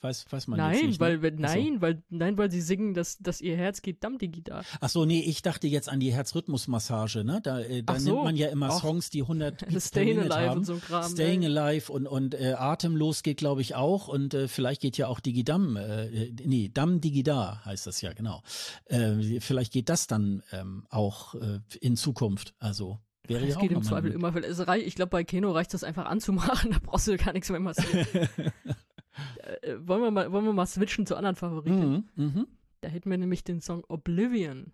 Weiß, 0.01 0.25
weiß 0.29 0.47
man 0.47 0.57
nein, 0.57 0.87
nicht, 0.87 0.99
weil, 0.99 1.17
ne? 1.17 1.31
nein, 1.37 1.81
weil, 1.81 2.03
nein, 2.09 2.37
weil 2.37 2.51
sie 2.51 2.61
singen, 2.61 2.93
dass, 2.93 3.17
dass 3.17 3.41
ihr 3.41 3.55
Herz 3.57 3.81
geht 3.81 4.03
damm 4.03 4.17
die 4.17 4.29
Gitarre. 4.29 4.63
Ach 4.81 4.89
so, 4.89 5.05
nee, 5.05 5.21
ich 5.21 5.41
dachte 5.41 5.67
jetzt 5.67 5.89
an 5.89 5.99
die 5.99 6.13
Herzrhythmusmassage, 6.13 7.23
ne? 7.23 7.41
Da, 7.41 7.59
äh, 7.59 7.83
da 7.83 7.99
so. 7.99 8.11
nimmt 8.11 8.23
man 8.23 8.35
ja 8.35 8.49
immer 8.49 8.69
Ach. 8.69 8.81
Songs, 8.81 9.09
die 9.09 9.21
100 9.21 9.67
Beats 9.67 9.87
Staying 9.87 10.19
Alive 10.19 10.49
haben. 10.49 10.57
und 10.59 10.65
so 10.65 10.77
Kram. 10.77 11.11
Staying 11.11 11.41
ne? 11.41 11.47
Alive 11.47 11.91
und, 11.91 12.07
und 12.07 12.35
äh, 12.35 12.53
Atemlos 12.53 13.23
geht, 13.23 13.37
glaube 13.37 13.61
ich, 13.61 13.75
auch 13.75 14.07
und 14.07 14.33
äh, 14.33 14.47
vielleicht 14.47 14.81
geht 14.81 14.97
ja 14.97 15.07
auch 15.07 15.19
Digidam, 15.19 15.75
äh, 15.75 16.31
nee, 16.43 16.69
Dam 16.73 17.01
Digida 17.01 17.63
heißt 17.65 17.87
das 17.87 18.01
ja, 18.01 18.13
genau. 18.13 18.43
Äh, 18.85 19.39
vielleicht 19.39 19.73
geht 19.73 19.89
das 19.89 20.07
dann 20.07 20.43
ähm, 20.51 20.85
auch 20.89 21.35
äh, 21.35 21.59
in 21.79 21.95
Zukunft, 21.95 22.53
also 22.59 22.99
Wäre 23.27 23.45
es 23.45 23.55
ja 23.55 23.61
geht 23.61 23.71
im 23.71 23.83
Zweifel 23.83 24.11
immer 24.11 24.33
viel. 24.33 24.45
Ich 24.85 24.95
glaube, 24.95 25.09
bei 25.09 25.23
Keno 25.23 25.51
reicht 25.51 25.73
das 25.73 25.83
einfach 25.83 26.05
anzumachen, 26.05 26.71
da 26.71 26.77
brauchst 26.81 27.07
du 27.07 27.17
gar 27.17 27.33
nichts 27.33 27.49
mehr 27.49 27.59
massieren. 27.59 28.07
Äh, 29.37 29.71
äh, 29.71 29.87
wollen, 29.87 30.01
wir 30.01 30.11
mal, 30.11 30.31
wollen 30.31 30.45
wir 30.45 30.53
mal 30.53 30.65
switchen 30.65 31.05
zu 31.05 31.15
anderen 31.15 31.35
Favoriten? 31.35 32.05
Mhm, 32.15 32.25
mh. 32.25 32.45
Da 32.81 32.89
hätten 32.89 33.09
wir 33.09 33.17
nämlich 33.17 33.43
den 33.43 33.61
Song 33.61 33.83
Oblivion. 33.87 34.71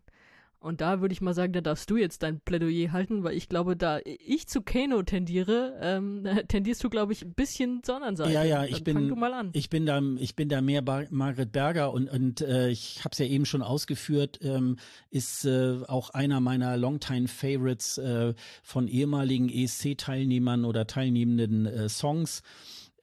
Und 0.62 0.80
da 0.80 1.02
würde 1.02 1.12
ich 1.12 1.22
mal 1.22 1.34
sagen, 1.34 1.54
da 1.54 1.62
darfst 1.62 1.90
du 1.90 1.98
jetzt 1.98 2.22
dein 2.22 2.40
Plädoyer 2.40 2.92
halten, 2.92 3.24
weil 3.24 3.36
ich 3.36 3.50
glaube, 3.50 3.76
da 3.76 4.00
ich 4.06 4.48
zu 4.48 4.62
Kano 4.62 5.02
tendiere, 5.02 5.76
ähm, 5.82 6.24
tendierst 6.50 6.84
du, 6.84 6.90
glaube 6.92 7.14
ich, 7.14 7.24
ein 7.24 7.34
bisschen 7.34 7.82
zur 7.82 7.96
anderen 7.96 8.16
Seite. 8.16 8.32
Ja, 8.32 8.44
ja, 8.44 8.64
ich 8.66 8.84
Dann 8.84 9.10
bin, 9.10 9.50
ich 9.54 9.72
bin 9.72 9.88
da, 9.88 10.00
ich 10.20 10.36
bin 10.36 10.50
da 10.50 10.62
mehr 10.62 10.84
Bar 10.84 11.06
Margaret 11.10 11.52
Berger 11.52 11.92
und 11.92 12.12
und 12.12 12.42
äh, 12.42 12.70
ich 12.70 13.00
habe 13.00 13.10
es 13.12 13.18
ja 13.18 13.26
eben 13.26 13.48
schon 13.48 13.64
ausgeführt, 13.64 14.38
ähm, 14.44 14.78
ist 15.10 15.46
äh, 15.46 15.80
auch 15.88 16.12
einer 16.12 16.40
meiner 16.40 16.78
Longtime 16.78 17.28
Favorites 17.28 17.98
äh, 17.98 18.36
von 18.62 18.88
ehemaligen 18.88 19.50
ESC-Teilnehmern 19.50 20.64
oder 20.64 20.86
teilnehmenden 20.86 21.66
äh, 21.66 21.90
Songs. 21.90 22.44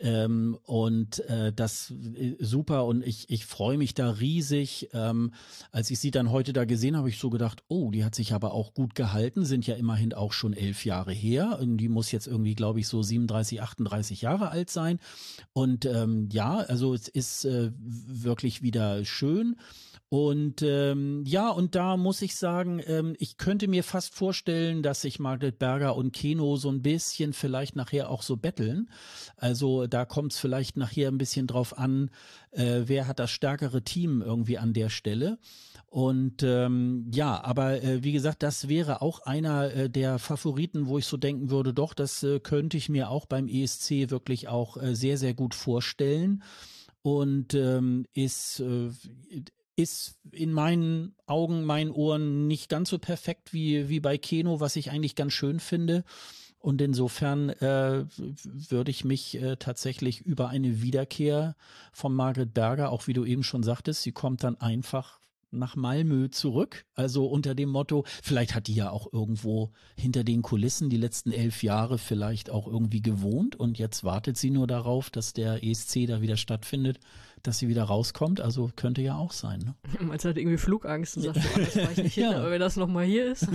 Ähm, 0.00 0.56
und 0.62 1.20
äh, 1.28 1.52
das 1.52 1.90
äh, 1.90 2.36
super 2.38 2.84
und 2.84 3.04
ich, 3.04 3.30
ich 3.30 3.46
freue 3.46 3.78
mich 3.78 3.94
da 3.94 4.10
riesig. 4.10 4.90
Ähm, 4.92 5.32
als 5.72 5.90
ich 5.90 5.98
sie 5.98 6.12
dann 6.12 6.30
heute 6.30 6.52
da 6.52 6.64
gesehen 6.64 6.96
habe, 6.96 7.08
ich 7.08 7.18
so 7.18 7.30
gedacht, 7.30 7.64
oh, 7.68 7.90
die 7.90 8.04
hat 8.04 8.14
sich 8.14 8.32
aber 8.32 8.52
auch 8.52 8.74
gut 8.74 8.94
gehalten, 8.94 9.44
sind 9.44 9.66
ja 9.66 9.74
immerhin 9.74 10.14
auch 10.14 10.32
schon 10.32 10.52
elf 10.52 10.84
Jahre 10.84 11.12
her. 11.12 11.58
Und 11.60 11.78
die 11.78 11.88
muss 11.88 12.12
jetzt 12.12 12.28
irgendwie, 12.28 12.54
glaube 12.54 12.78
ich, 12.78 12.86
so 12.86 13.02
37, 13.02 13.60
38 13.60 14.22
Jahre 14.22 14.50
alt 14.50 14.70
sein. 14.70 15.00
Und 15.52 15.84
ähm, 15.84 16.28
ja, 16.32 16.58
also 16.58 16.94
es 16.94 17.08
ist 17.08 17.44
äh, 17.44 17.72
wirklich 17.76 18.62
wieder 18.62 19.04
schön. 19.04 19.56
Und 20.10 20.62
ähm, 20.62 21.22
ja, 21.26 21.50
und 21.50 21.74
da 21.74 21.98
muss 21.98 22.22
ich 22.22 22.34
sagen, 22.34 22.80
ähm, 22.86 23.14
ich 23.18 23.36
könnte 23.36 23.68
mir 23.68 23.84
fast 23.84 24.14
vorstellen, 24.14 24.82
dass 24.82 25.02
sich 25.02 25.18
Margaret 25.18 25.58
Berger 25.58 25.96
und 25.96 26.12
Keno 26.12 26.56
so 26.56 26.70
ein 26.70 26.80
bisschen 26.80 27.34
vielleicht 27.34 27.76
nachher 27.76 28.08
auch 28.08 28.22
so 28.22 28.38
betteln. 28.38 28.88
Also 29.36 29.86
da 29.86 30.06
kommt 30.06 30.32
es 30.32 30.38
vielleicht 30.38 30.78
nachher 30.78 31.08
ein 31.08 31.18
bisschen 31.18 31.46
drauf 31.46 31.76
an, 31.76 32.10
äh, 32.52 32.82
wer 32.86 33.06
hat 33.06 33.18
das 33.18 33.30
stärkere 33.30 33.82
Team 33.82 34.22
irgendwie 34.22 34.56
an 34.56 34.72
der 34.72 34.88
Stelle. 34.88 35.38
Und 35.90 36.42
ähm, 36.42 37.10
ja, 37.12 37.42
aber 37.44 37.82
äh, 37.82 38.02
wie 38.02 38.12
gesagt, 38.12 38.42
das 38.42 38.68
wäre 38.68 39.02
auch 39.02 39.20
einer 39.20 39.74
äh, 39.74 39.90
der 39.90 40.18
Favoriten, 40.18 40.86
wo 40.86 40.96
ich 40.96 41.04
so 41.04 41.18
denken 41.18 41.50
würde, 41.50 41.74
doch, 41.74 41.92
das 41.92 42.22
äh, 42.22 42.40
könnte 42.40 42.78
ich 42.78 42.88
mir 42.88 43.10
auch 43.10 43.26
beim 43.26 43.46
ESC 43.46 44.10
wirklich 44.10 44.48
auch 44.48 44.78
äh, 44.78 44.94
sehr, 44.94 45.18
sehr 45.18 45.34
gut 45.34 45.54
vorstellen 45.54 46.42
und 47.02 47.54
ähm, 47.54 48.06
ist 48.12 48.60
äh, 48.60 48.90
ist 49.78 50.18
in 50.32 50.52
meinen 50.52 51.14
Augen, 51.26 51.62
meinen 51.62 51.92
Ohren 51.92 52.48
nicht 52.48 52.68
ganz 52.68 52.90
so 52.90 52.98
perfekt 52.98 53.52
wie, 53.52 53.88
wie 53.88 54.00
bei 54.00 54.18
Keno, 54.18 54.58
was 54.58 54.74
ich 54.74 54.90
eigentlich 54.90 55.14
ganz 55.14 55.34
schön 55.34 55.60
finde. 55.60 56.02
Und 56.58 56.82
insofern 56.82 57.50
äh, 57.50 58.04
würde 58.42 58.90
ich 58.90 59.04
mich 59.04 59.40
äh, 59.40 59.54
tatsächlich 59.56 60.20
über 60.22 60.48
eine 60.48 60.82
Wiederkehr 60.82 61.54
von 61.92 62.12
Margret 62.12 62.52
Berger, 62.52 62.90
auch 62.90 63.06
wie 63.06 63.12
du 63.12 63.24
eben 63.24 63.44
schon 63.44 63.62
sagtest, 63.62 64.02
sie 64.02 64.10
kommt 64.10 64.42
dann 64.42 64.60
einfach 64.60 65.20
nach 65.52 65.76
Malmö 65.76 66.28
zurück. 66.28 66.84
Also 66.94 67.26
unter 67.26 67.54
dem 67.54 67.68
Motto, 67.68 68.04
vielleicht 68.20 68.56
hat 68.56 68.66
die 68.66 68.74
ja 68.74 68.90
auch 68.90 69.12
irgendwo 69.12 69.70
hinter 69.96 70.24
den 70.24 70.42
Kulissen 70.42 70.90
die 70.90 70.96
letzten 70.96 71.30
elf 71.30 71.62
Jahre 71.62 71.98
vielleicht 71.98 72.50
auch 72.50 72.66
irgendwie 72.66 73.00
gewohnt 73.00 73.54
und 73.54 73.78
jetzt 73.78 74.02
wartet 74.02 74.36
sie 74.36 74.50
nur 74.50 74.66
darauf, 74.66 75.08
dass 75.08 75.32
der 75.32 75.62
ESC 75.62 76.06
da 76.08 76.20
wieder 76.20 76.36
stattfindet 76.36 76.98
dass 77.42 77.58
sie 77.58 77.68
wieder 77.68 77.84
rauskommt. 77.84 78.40
Also 78.40 78.70
könnte 78.76 79.02
ja 79.02 79.16
auch 79.16 79.32
sein. 79.32 79.60
Ne? 79.60 79.74
Man 80.00 80.18
hat 80.18 80.24
irgendwie 80.24 80.58
Flugangst 80.58 81.16
und 81.16 81.24
sagt, 81.24 81.38
oh, 81.38 81.58
das 81.58 81.76
war 81.76 81.90
ich 81.92 81.98
nicht 81.98 82.14
hin, 82.14 82.24
ja. 82.30 82.38
aber 82.38 82.50
wenn 82.50 82.60
das 82.60 82.76
nochmal 82.76 83.04
hier 83.04 83.32
ist. 83.32 83.46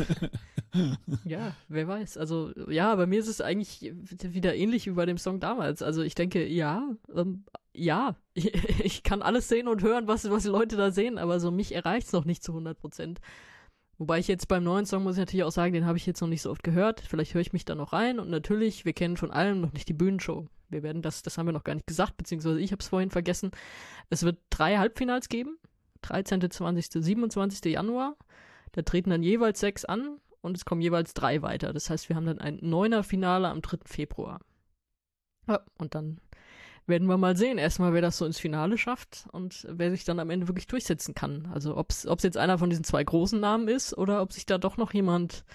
ja, 1.25 1.55
wer 1.67 1.88
weiß. 1.88 2.17
Also 2.17 2.51
ja, 2.69 2.95
bei 2.95 3.05
mir 3.05 3.19
ist 3.19 3.27
es 3.27 3.41
eigentlich 3.41 3.93
wieder 4.07 4.55
ähnlich 4.55 4.88
wie 4.88 4.91
bei 4.91 5.05
dem 5.05 5.17
Song 5.17 5.39
damals. 5.39 5.81
Also 5.81 6.01
ich 6.01 6.15
denke, 6.15 6.47
ja, 6.47 6.88
ähm, 7.15 7.45
ja, 7.75 8.15
ich, 8.34 8.53
ich, 8.84 9.03
kann 9.03 9.21
alles 9.21 9.47
sehen 9.47 9.67
und 9.67 9.81
hören, 9.81 10.07
was, 10.07 10.29
was 10.29 10.43
die 10.43 10.49
Leute 10.49 10.77
da 10.77 10.91
sehen, 10.91 11.17
aber 11.17 11.39
so 11.39 11.49
mich 11.51 11.73
erreicht 11.73 12.07
es 12.07 12.13
noch 12.13 12.25
nicht 12.25 12.43
zu 12.43 12.51
100 12.51 12.77
Prozent. 12.79 13.19
Wobei 13.97 14.19
ich 14.19 14.27
jetzt 14.27 14.47
beim 14.47 14.63
neuen 14.63 14.86
Song 14.86 15.03
muss 15.03 15.15
ich 15.15 15.19
natürlich 15.19 15.43
auch 15.43 15.51
sagen, 15.51 15.73
den 15.73 15.86
habe 15.86 15.97
ich 15.97 16.05
jetzt 16.05 16.21
noch 16.21 16.27
nicht 16.27 16.41
so 16.41 16.51
oft 16.51 16.63
gehört. 16.63 17.01
Vielleicht 17.01 17.34
höre 17.34 17.41
ich 17.41 17.53
mich 17.53 17.65
da 17.65 17.75
noch 17.75 17.93
rein 17.93 18.19
und 18.19 18.29
natürlich, 18.29 18.86
wir 18.86 18.93
kennen 18.93 19.17
von 19.17 19.31
allem 19.31 19.61
noch 19.61 19.73
nicht 19.73 19.88
die 19.88 19.93
Bühnenshow 19.93 20.47
wir 20.74 20.84
werden 20.84 21.01
das, 21.01 21.21
das 21.24 21.38
haben 21.38 21.45
wir 21.45 21.53
noch 21.53 21.63
gar 21.63 21.76
nicht 21.76 21.88
gesagt, 21.88 22.17
beziehungsweise 22.17 22.59
ich 22.59 22.71
habe 22.71 22.82
es 22.82 22.89
vorhin 22.89 23.11
vergessen. 23.11 23.51
Es 24.09 24.24
wird 24.24 24.39
drei 24.49 24.78
Halbfinals 24.78 25.30
geben. 25.30 25.57
13., 26.01 26.51
20., 26.51 27.03
27. 27.03 27.71
Januar. 27.71 28.17
Da 28.74 28.82
treten 28.82 29.11
dann 29.11 29.24
jeweils 29.24 29.59
sechs 29.59 29.86
an 29.86 30.19
und 30.41 30.57
es 30.57 30.65
kommen 30.65 30.82
jeweils 30.82 31.13
drei 31.13 31.41
weiter. 31.41 31.71
Das 31.71 31.89
heißt, 31.89 32.09
wir 32.09 32.15
haben 32.15 32.26
dann 32.26 32.39
ein 32.39 32.59
neuner 32.61 33.03
Finale 33.03 33.47
am 33.47 33.61
3. 33.61 33.78
Februar. 33.86 34.41
Ja, 35.47 35.61
und 35.78 35.95
dann 35.95 36.19
werden 36.86 37.07
wir 37.07 37.17
mal 37.17 37.38
sehen, 37.38 37.57
erstmal, 37.57 37.93
wer 37.93 38.01
das 38.01 38.17
so 38.17 38.26
ins 38.26 38.39
Finale 38.39 38.78
schafft 38.78 39.28
und 39.32 39.65
wer 39.69 39.91
sich 39.91 40.03
dann 40.03 40.19
am 40.19 40.30
Ende 40.30 40.49
wirklich 40.49 40.67
durchsetzen 40.67 41.15
kann. 41.15 41.49
Also 41.53 41.78
ob 41.78 41.91
es 41.91 42.24
jetzt 42.24 42.38
einer 42.38 42.57
von 42.57 42.69
diesen 42.69 42.84
zwei 42.84 43.03
großen 43.03 43.39
Namen 43.39 43.69
ist 43.69 43.97
oder 43.97 44.21
ob 44.21 44.34
sich 44.34 44.45
da 44.45 44.57
doch 44.57 44.76
noch 44.76 44.93
jemand 44.93 45.45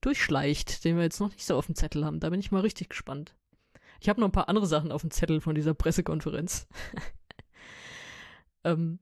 durchschleicht, 0.00 0.84
den 0.84 0.96
wir 0.96 1.02
jetzt 1.02 1.18
noch 1.18 1.30
nicht 1.30 1.44
so 1.44 1.56
auf 1.56 1.66
dem 1.66 1.74
Zettel 1.74 2.04
haben. 2.04 2.20
Da 2.20 2.30
bin 2.30 2.38
ich 2.38 2.52
mal 2.52 2.60
richtig 2.60 2.90
gespannt. 2.90 3.34
Ich 4.00 4.08
habe 4.08 4.20
noch 4.20 4.28
ein 4.28 4.32
paar 4.32 4.48
andere 4.48 4.66
Sachen 4.66 4.92
auf 4.92 5.02
dem 5.02 5.10
Zettel 5.10 5.40
von 5.40 5.54
dieser 5.54 5.74
Pressekonferenz. 5.74 6.68
ähm, 8.64 8.98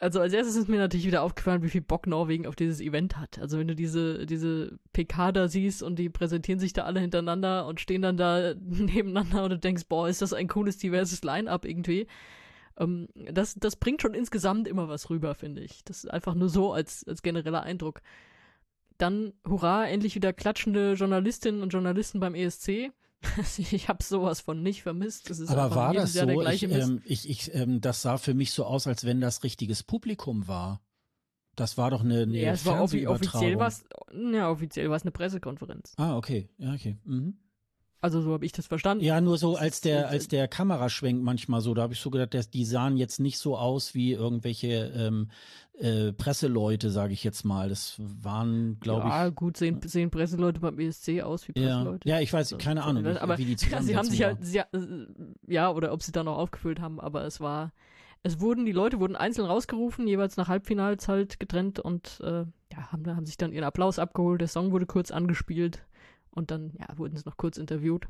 also 0.00 0.20
als 0.20 0.32
erstes 0.32 0.54
ist 0.54 0.68
mir 0.68 0.78
natürlich 0.78 1.06
wieder 1.06 1.22
aufgefallen, 1.22 1.62
wie 1.62 1.70
viel 1.70 1.80
Bock 1.80 2.06
Norwegen 2.06 2.46
auf 2.46 2.54
dieses 2.54 2.80
Event 2.80 3.16
hat. 3.16 3.38
Also 3.40 3.58
wenn 3.58 3.66
du 3.66 3.74
diese, 3.74 4.26
diese 4.26 4.78
PK 4.92 5.32
da 5.32 5.48
siehst 5.48 5.82
und 5.82 5.98
die 5.98 6.08
präsentieren 6.08 6.60
sich 6.60 6.72
da 6.72 6.84
alle 6.84 7.00
hintereinander 7.00 7.66
und 7.66 7.80
stehen 7.80 8.02
dann 8.02 8.16
da 8.16 8.54
nebeneinander 8.60 9.44
und 9.44 9.50
du 9.50 9.58
denkst, 9.58 9.84
boah, 9.88 10.08
ist 10.08 10.22
das 10.22 10.32
ein 10.32 10.46
cooles, 10.46 10.78
diverses 10.78 11.22
Line-Up 11.24 11.64
irgendwie. 11.64 12.06
Ähm, 12.78 13.08
das, 13.32 13.54
das 13.56 13.74
bringt 13.74 14.00
schon 14.00 14.14
insgesamt 14.14 14.68
immer 14.68 14.88
was 14.88 15.10
rüber, 15.10 15.34
finde 15.34 15.62
ich. 15.62 15.82
Das 15.84 16.04
ist 16.04 16.10
einfach 16.10 16.34
nur 16.34 16.48
so 16.48 16.72
als, 16.72 17.04
als 17.06 17.22
genereller 17.22 17.64
Eindruck. 17.64 18.00
Dann, 18.98 19.32
hurra, 19.48 19.86
endlich 19.86 20.14
wieder 20.14 20.32
klatschende 20.32 20.92
Journalistinnen 20.94 21.62
und 21.62 21.70
Journalisten 21.70 22.20
beim 22.20 22.34
ESC. 22.36 22.92
ich 23.58 23.88
habe 23.88 24.02
sowas 24.02 24.40
von 24.40 24.62
nicht 24.62 24.82
vermisst. 24.82 25.30
Aber 25.48 25.74
war 25.74 25.92
das 25.92 26.12
so? 26.12 26.42
Ich, 26.42 26.62
ähm, 26.62 27.02
ich, 27.04 27.28
ich, 27.28 27.54
ähm, 27.54 27.80
das 27.80 28.02
sah 28.02 28.16
für 28.18 28.34
mich 28.34 28.52
so 28.52 28.64
aus, 28.64 28.86
als 28.86 29.04
wenn 29.04 29.20
das 29.20 29.42
richtiges 29.42 29.82
Publikum 29.82 30.46
war. 30.46 30.80
Das 31.56 31.76
war 31.76 31.90
doch 31.90 32.04
eine, 32.04 32.22
eine 32.22 32.38
ja, 32.38 32.52
es 32.52 32.64
war 32.64 32.80
offiziell 32.80 33.58
war 33.58 33.72
ja, 34.32 34.48
offiziell 34.48 34.88
war 34.88 34.96
es 34.96 35.02
eine 35.02 35.10
Pressekonferenz. 35.10 35.94
Ah, 35.96 36.16
okay. 36.16 36.48
Ja, 36.58 36.72
okay. 36.72 36.98
Mhm. 37.04 37.36
Also 38.00 38.20
so 38.20 38.32
habe 38.32 38.46
ich 38.46 38.52
das 38.52 38.66
verstanden. 38.68 39.02
Ja, 39.02 39.20
nur 39.20 39.38
so 39.38 39.56
als 39.56 39.80
der 39.80 40.08
als 40.08 40.28
der 40.28 40.46
Kameraschwenk 40.46 41.20
manchmal 41.20 41.60
so, 41.60 41.74
da 41.74 41.82
habe 41.82 41.94
ich 41.94 42.00
so 42.00 42.10
gedacht, 42.10 42.32
dass 42.32 42.48
die 42.48 42.64
sahen 42.64 42.96
jetzt 42.96 43.18
nicht 43.18 43.38
so 43.38 43.56
aus 43.56 43.92
wie 43.94 44.12
irgendwelche 44.12 44.92
ähm, 44.94 45.30
äh, 45.80 46.12
Presseleute, 46.12 46.90
sage 46.90 47.12
ich 47.12 47.24
jetzt 47.24 47.44
mal. 47.44 47.68
Das 47.68 47.96
waren, 47.98 48.78
glaube 48.78 49.02
ja, 49.02 49.06
ich. 49.08 49.14
Ja, 49.14 49.28
gut, 49.30 49.56
sehen, 49.56 49.80
sehen 49.84 50.10
Presseleute 50.10 50.60
beim 50.60 50.78
ESC 50.78 51.22
aus 51.22 51.48
wie 51.48 51.52
Presseleute. 51.52 52.08
Ja, 52.08 52.16
ja 52.16 52.20
ich 52.20 52.32
weiß, 52.32 52.56
keine 52.58 52.84
Ahnung, 52.84 53.04
wie, 53.04 53.18
aber, 53.18 53.36
wie 53.36 53.44
die 53.56 53.66
ja, 53.68 53.82
sie 53.82 53.96
haben 53.96 54.08
sich 54.08 54.22
halt, 54.22 54.38
sie, 54.42 54.62
ja, 55.48 55.70
oder 55.70 55.92
ob 55.92 56.02
sie 56.02 56.12
da 56.12 56.22
noch 56.22 56.38
aufgefüllt 56.38 56.80
haben, 56.80 57.00
aber 57.00 57.24
es 57.24 57.40
war, 57.40 57.72
es 58.22 58.40
wurden, 58.40 58.64
die 58.64 58.72
Leute 58.72 59.00
wurden 59.00 59.16
einzeln 59.16 59.46
rausgerufen, 59.46 60.06
jeweils 60.06 60.36
nach 60.36 60.46
Halbfinals 60.46 61.08
halt 61.08 61.40
getrennt 61.40 61.80
und 61.80 62.20
äh, 62.22 62.44
ja, 62.72 62.92
haben, 62.92 63.16
haben 63.16 63.26
sich 63.26 63.36
dann 63.36 63.52
ihren 63.52 63.64
Applaus 63.64 63.98
abgeholt, 63.98 64.40
der 64.40 64.48
Song 64.48 64.70
wurde 64.70 64.86
kurz 64.86 65.10
angespielt 65.10 65.82
und 66.30 66.50
dann, 66.50 66.72
ja, 66.78 66.86
wurden 66.96 67.16
sie 67.16 67.24
noch 67.24 67.36
kurz 67.36 67.58
interviewt. 67.58 68.08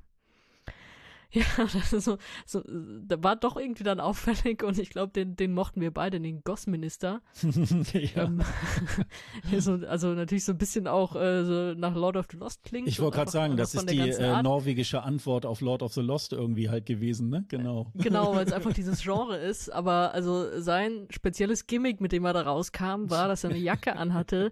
Ja, 1.32 1.44
das 1.56 1.92
ist 1.92 2.04
so, 2.04 2.16
so, 2.46 2.62
da 2.66 3.22
war 3.22 3.36
doch 3.36 3.58
irgendwie 3.58 3.84
dann 3.84 4.00
auffällig 4.00 4.62
und 4.62 4.78
ich 4.78 4.88
glaube, 4.88 5.12
den, 5.12 5.36
den 5.36 5.52
mochten 5.52 5.80
wir 5.80 5.90
beide, 5.90 6.18
den 6.18 6.42
Gossminister. 6.42 7.20
ja. 7.92 8.24
ähm, 8.24 8.40
so, 9.58 9.74
also 9.86 10.14
natürlich 10.14 10.44
so 10.44 10.52
ein 10.52 10.58
bisschen 10.58 10.86
auch 10.86 11.14
äh, 11.16 11.44
so 11.44 11.74
nach 11.74 11.94
Lord 11.94 12.16
of 12.16 12.26
the 12.30 12.38
Lost 12.38 12.64
klingt. 12.64 12.88
Ich 12.88 12.98
wollte 13.00 13.16
gerade 13.18 13.30
sagen, 13.30 13.56
das 13.58 13.74
ist 13.74 13.90
die 13.90 13.98
äh, 13.98 14.42
norwegische 14.42 15.02
Antwort 15.02 15.44
auf 15.44 15.60
Lord 15.60 15.82
of 15.82 15.92
the 15.92 16.00
Lost 16.00 16.32
irgendwie 16.32 16.70
halt 16.70 16.86
gewesen, 16.86 17.28
ne? 17.28 17.44
Genau. 17.48 17.92
Genau, 17.94 18.34
weil 18.34 18.46
es 18.46 18.52
einfach 18.52 18.72
dieses 18.72 19.02
Genre 19.02 19.36
ist, 19.36 19.70
aber 19.70 20.14
also 20.14 20.58
sein 20.60 21.08
spezielles 21.10 21.66
Gimmick, 21.66 22.00
mit 22.00 22.12
dem 22.12 22.24
er 22.24 22.32
da 22.32 22.40
rauskam, 22.40 23.10
war, 23.10 23.28
dass 23.28 23.44
er 23.44 23.50
eine 23.50 23.58
Jacke 23.58 23.96
anhatte, 23.96 24.50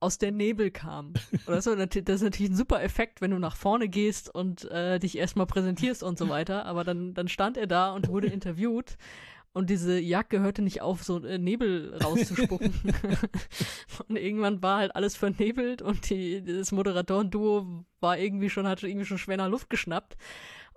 aus 0.00 0.18
der 0.18 0.32
Nebel 0.32 0.70
kam. 0.70 1.14
Und 1.46 1.48
das, 1.48 1.64
das 1.64 2.16
ist 2.16 2.22
natürlich 2.22 2.52
ein 2.52 2.56
super 2.56 2.82
Effekt, 2.82 3.20
wenn 3.20 3.30
du 3.30 3.38
nach 3.38 3.56
vorne 3.56 3.88
gehst 3.88 4.32
und 4.32 4.70
äh, 4.70 4.98
dich 4.98 5.18
erstmal 5.18 5.46
präsentierst 5.46 6.02
und 6.02 6.18
so 6.18 6.28
weiter. 6.28 6.66
Aber 6.66 6.84
dann, 6.84 7.14
dann 7.14 7.28
stand 7.28 7.56
er 7.56 7.66
da 7.66 7.92
und 7.92 8.08
wurde 8.08 8.28
interviewt. 8.28 8.96
Und 9.52 9.70
diese 9.70 9.98
Jacke 9.98 10.40
hörte 10.40 10.62
nicht 10.62 10.82
auf, 10.82 11.02
so 11.02 11.24
äh, 11.24 11.38
Nebel 11.38 11.98
rauszuspucken. 12.02 12.74
und 14.08 14.16
irgendwann 14.16 14.62
war 14.62 14.78
halt 14.78 14.94
alles 14.94 15.16
vernebelt 15.16 15.82
und 15.82 16.10
die, 16.10 16.44
das 16.44 16.70
Moderatoren-Duo 16.70 17.84
war 18.00 18.18
irgendwie 18.18 18.50
schon, 18.50 18.68
hat 18.68 18.82
irgendwie 18.82 19.06
schon 19.06 19.18
schwer 19.18 19.38
nach 19.38 19.48
Luft 19.48 19.70
geschnappt. 19.70 20.16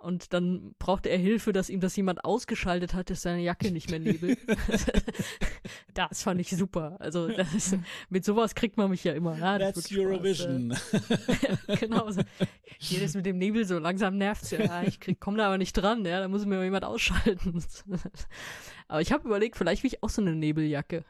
Und 0.01 0.33
dann 0.33 0.73
brauchte 0.79 1.09
er 1.09 1.17
Hilfe, 1.17 1.53
dass 1.53 1.69
ihm 1.69 1.79
das 1.79 1.95
jemand 1.95 2.25
ausgeschaltet 2.25 2.93
hat, 2.93 3.09
dass 3.09 3.21
seine 3.21 3.41
Jacke 3.41 3.71
nicht 3.71 3.89
mehr 3.91 3.99
nebelt. 3.99 4.39
das 5.93 6.23
fand 6.23 6.41
ich 6.41 6.49
super. 6.49 6.97
Also 6.99 7.27
das, 7.27 7.75
mit 8.09 8.25
sowas 8.25 8.55
kriegt 8.55 8.77
man 8.77 8.89
mich 8.89 9.03
ja 9.03 9.13
immer. 9.13 9.37
Ja, 9.37 9.59
das 9.59 9.75
That's 9.75 9.91
Eurovision. 9.91 10.75
genau. 11.79 12.09
So. 12.09 12.21
Hier 12.79 13.03
ist 13.03 13.15
mit 13.15 13.25
dem 13.25 13.37
Nebel 13.37 13.65
so 13.65 13.77
langsam 13.77 14.17
nervt's 14.17 14.51
ja. 14.51 14.83
Ich 14.83 14.99
krieg, 14.99 15.19
komm 15.19 15.37
da 15.37 15.47
aber 15.47 15.57
nicht 15.57 15.73
dran. 15.73 16.03
Ja, 16.05 16.19
da 16.19 16.27
muss 16.27 16.45
mir 16.45 16.63
jemand 16.63 16.83
ausschalten. 16.83 17.63
aber 18.87 19.01
ich 19.01 19.11
habe 19.11 19.27
überlegt, 19.27 19.55
vielleicht 19.55 19.83
will 19.83 19.91
ich 19.93 20.01
auch 20.01 20.09
so 20.09 20.21
eine 20.21 20.35
Nebeljacke. 20.35 21.03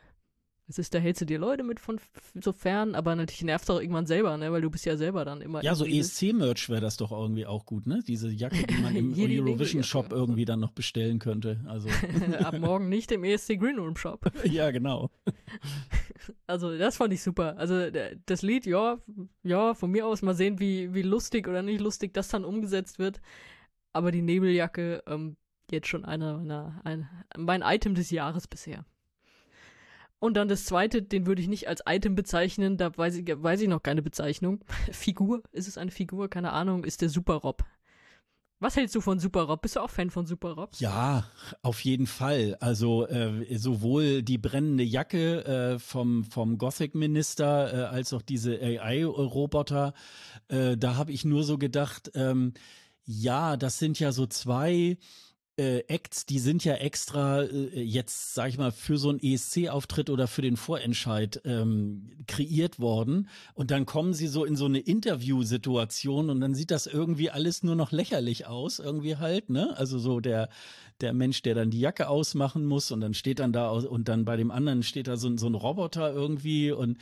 Es 0.68 0.78
ist, 0.78 0.94
da 0.94 1.00
hältst 1.00 1.22
du 1.22 1.26
dir 1.26 1.38
Leute 1.38 1.64
mit 1.64 1.80
von 1.80 2.00
so 2.34 2.54
fern, 2.54 2.96
aber 2.96 3.16
natürlich 3.16 3.44
nervt 3.44 3.64
es 3.64 3.70
auch 3.70 3.82
irgendwann 3.82 4.06
selber, 4.06 4.38
ne, 4.38 4.52
weil 4.52 4.62
du 4.62 4.70
bist 4.70 4.86
ja 4.86 4.96
selber 4.96 5.26
dann 5.26 5.42
immer. 5.42 5.62
Ja, 5.64 5.76
so 5.76 5.86
ESC-Merch 5.86 6.70
wäre 6.70 6.80
das 6.80 6.96
doch 6.98 7.12
irgendwie 7.12 7.46
auch 7.46 7.66
gut, 7.66 7.88
ne? 7.88 8.02
Diese 8.08 8.30
Jacke, 8.30 8.66
die 8.66 8.82
man 8.82 8.96
im 8.96 9.14
Eurovision-Shop 9.14 10.12
irgendwie 10.12 10.46
dann 10.46 10.62
noch 10.62 10.72
bestellen 10.72 11.20
könnte. 11.20 11.60
Also. 11.68 11.90
Ab 12.40 12.58
morgen 12.60 12.88
nicht 12.88 13.12
im 13.12 13.24
ESC 13.24 13.60
Green 13.60 13.80
Room 13.80 13.98
Shop. 13.98 14.32
ja, 14.46 14.72
genau. 14.72 15.10
Also, 16.48 16.78
das 16.78 16.98
fand 16.98 17.14
ich 17.14 17.22
super. 17.22 17.58
Also, 17.58 17.90
das 18.26 18.42
Lied, 18.42 18.66
ja, 18.66 18.98
ja, 19.44 19.74
von 19.74 19.92
mir 19.92 20.08
aus 20.08 20.22
mal 20.22 20.36
sehen, 20.36 20.60
wie, 20.60 20.94
wie 20.94 21.02
lustig 21.02 21.48
oder 21.48 21.64
nicht 21.64 21.82
lustig 21.82 22.14
das 22.14 22.30
dann 22.30 22.46
umgesetzt 22.46 22.98
wird. 22.98 23.20
Aber 23.94 24.12
die 24.12 24.22
Nebeljacke, 24.22 25.04
ähm, 25.06 25.36
jetzt 25.70 25.88
schon 25.88 26.06
einer 26.06 26.38
meiner, 26.38 26.82
ein, 26.84 27.10
mein 27.38 27.62
Item 27.62 27.96
des 27.96 28.10
Jahres 28.12 28.48
bisher. 28.48 28.86
Und 30.22 30.36
dann 30.36 30.48
das 30.48 30.66
zweite, 30.66 31.02
den 31.02 31.26
würde 31.26 31.42
ich 31.42 31.48
nicht 31.48 31.68
als 31.68 31.82
Item 31.88 32.14
bezeichnen, 32.14 32.78
da 32.78 32.96
weiß 32.96 33.16
ich, 33.16 33.26
weiß 33.28 33.60
ich 33.62 33.68
noch 33.68 33.82
keine 33.82 34.04
Bezeichnung. 34.04 34.64
Figur, 34.92 35.42
ist 35.52 35.68
es 35.68 35.80
eine 35.80 35.90
Figur? 35.90 36.30
Keine 36.30 36.54
Ahnung, 36.54 36.84
ist 36.84 37.02
der 37.02 37.10
Super 37.10 37.34
Rob. 37.34 37.64
Was 38.60 38.76
hältst 38.76 38.94
du 38.94 39.02
von 39.02 39.18
Super 39.18 39.42
Rob? 39.42 39.64
Bist 39.64 39.78
du 39.78 39.80
auch 39.80 39.90
Fan 39.90 40.12
von 40.12 40.28
Super 40.28 40.52
Rob? 40.52 40.76
Ja, 40.78 41.26
auf 41.64 41.84
jeden 41.84 42.06
Fall. 42.06 42.56
Also 42.60 43.08
äh, 43.08 43.58
sowohl 43.58 44.22
die 44.22 44.38
brennende 44.38 44.84
Jacke 44.84 45.44
äh, 45.44 45.80
vom, 45.80 46.24
vom 46.24 46.60
Gothic-Minister 46.60 47.74
äh, 47.74 47.84
als 47.88 48.14
auch 48.14 48.22
diese 48.22 48.62
AI-Roboter, 48.62 49.96
äh, 50.50 50.78
da 50.78 50.98
habe 50.98 51.14
ich 51.14 51.26
nur 51.26 51.44
so 51.44 51.58
gedacht, 51.58 52.12
ähm, 52.14 52.54
ja, 53.06 53.58
das 53.58 53.80
sind 53.80 54.00
ja 54.00 54.12
so 54.12 54.28
zwei 54.28 55.00
äh, 55.62 55.84
Acts, 55.88 56.26
die 56.26 56.40
sind 56.40 56.66
ja 56.66 56.74
extra 56.74 57.44
äh, 57.44 57.84
jetzt, 57.84 58.34
sag 58.34 58.50
ich 58.50 58.58
mal, 58.58 58.72
für 58.72 58.98
so 58.98 59.10
einen 59.10 59.20
ESC-Auftritt 59.20 60.10
oder 60.10 60.28
für 60.28 60.42
den 60.42 60.58
Vorentscheid 60.58 61.40
ähm, 61.46 62.10
kreiert 62.28 62.80
worden. 62.80 63.30
Und 63.54 63.70
dann 63.70 63.86
kommen 63.86 64.16
sie 64.16 64.28
so 64.28 64.44
in 64.44 64.56
so 64.56 64.66
eine 64.66 64.80
Interviewsituation 64.80 66.32
und 66.32 66.42
dann 66.42 66.56
sieht 66.56 66.72
das 66.72 66.88
irgendwie 66.88 67.30
alles 67.30 67.62
nur 67.62 67.76
noch 67.76 67.92
lächerlich 67.92 68.48
aus, 68.48 68.80
irgendwie 68.80 69.18
halt, 69.18 69.52
ne? 69.52 69.78
Also 69.78 70.00
so 70.00 70.20
der, 70.20 70.50
der 71.00 71.14
Mensch, 71.14 71.44
der 71.44 71.54
dann 71.54 71.70
die 71.70 71.80
Jacke 71.80 72.10
ausmachen 72.10 72.66
muss 72.66 72.92
und 72.92 73.02
dann 73.02 73.14
steht 73.14 73.40
dann 73.40 73.54
da 73.54 73.70
und 73.70 74.08
dann 74.08 74.26
bei 74.26 74.38
dem 74.38 74.50
anderen 74.50 74.82
steht 74.82 75.08
da 75.08 75.16
so, 75.16 75.38
so 75.38 75.48
ein 75.48 75.56
Roboter 75.56 76.12
irgendwie 76.12 76.72
und 76.72 76.98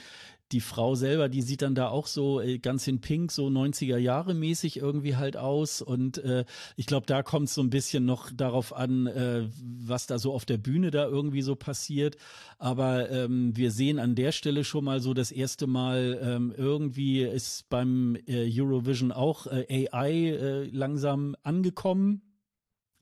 die 0.52 0.62
Frau 0.62 0.96
selber, 0.96 1.30
die 1.30 1.42
sieht 1.42 1.62
dann 1.62 1.76
da 1.76 1.90
auch 1.90 2.08
so 2.08 2.42
äh, 2.42 2.58
ganz 2.58 2.88
in 2.88 3.02
Pink, 3.02 3.32
so 3.32 3.48
90er 3.48 3.98
Jahre 3.98 4.34
mäßig 4.34 4.78
irgendwie 4.78 5.16
halt 5.16 5.38
aus. 5.38 5.82
Und 5.82 6.18
äh, 6.20 6.46
ich 6.76 6.86
glaube, 6.86 7.06
da 7.06 7.24
kommt 7.24 7.50
es 7.50 7.54
so 7.54 7.62
ein 7.62 7.70
bisschen 7.70 8.06
noch 8.06 8.32
darauf 8.32 8.76
an, 8.76 9.08
äh, 9.08 9.48
was 9.62 10.08
da 10.08 10.18
so 10.18 10.34
auf 10.34 10.46
der 10.46 10.58
Bühne 10.58 10.92
da 10.92 11.06
irgendwie 11.06 11.42
so 11.42 11.56
passiert. 11.56 12.18
Aber 12.58 13.10
ähm, 13.12 13.56
wir 13.56 13.72
sehen 13.72 14.00
an 14.00 14.16
der 14.16 14.32
Stelle 14.32 14.64
schon 14.64 14.86
mal 14.86 15.00
so 15.00 15.14
das 15.14 15.32
erste 15.32 15.68
Mal, 15.68 16.20
ähm, 16.22 16.54
irgendwie 16.56 17.24
ist 17.24 17.70
beim 17.70 18.18
äh, 18.28 18.50
Eurovision 18.52 19.12
auch 19.12 19.48
äh, 19.48 19.88
AI 19.92 20.12
äh, 20.12 20.64
langsam 20.66 21.36
angekommen. 21.44 22.22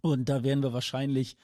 Und 0.02 0.30
da 0.30 0.44
werden 0.44 0.64
wir 0.64 0.74
wahrscheinlich 0.74 1.38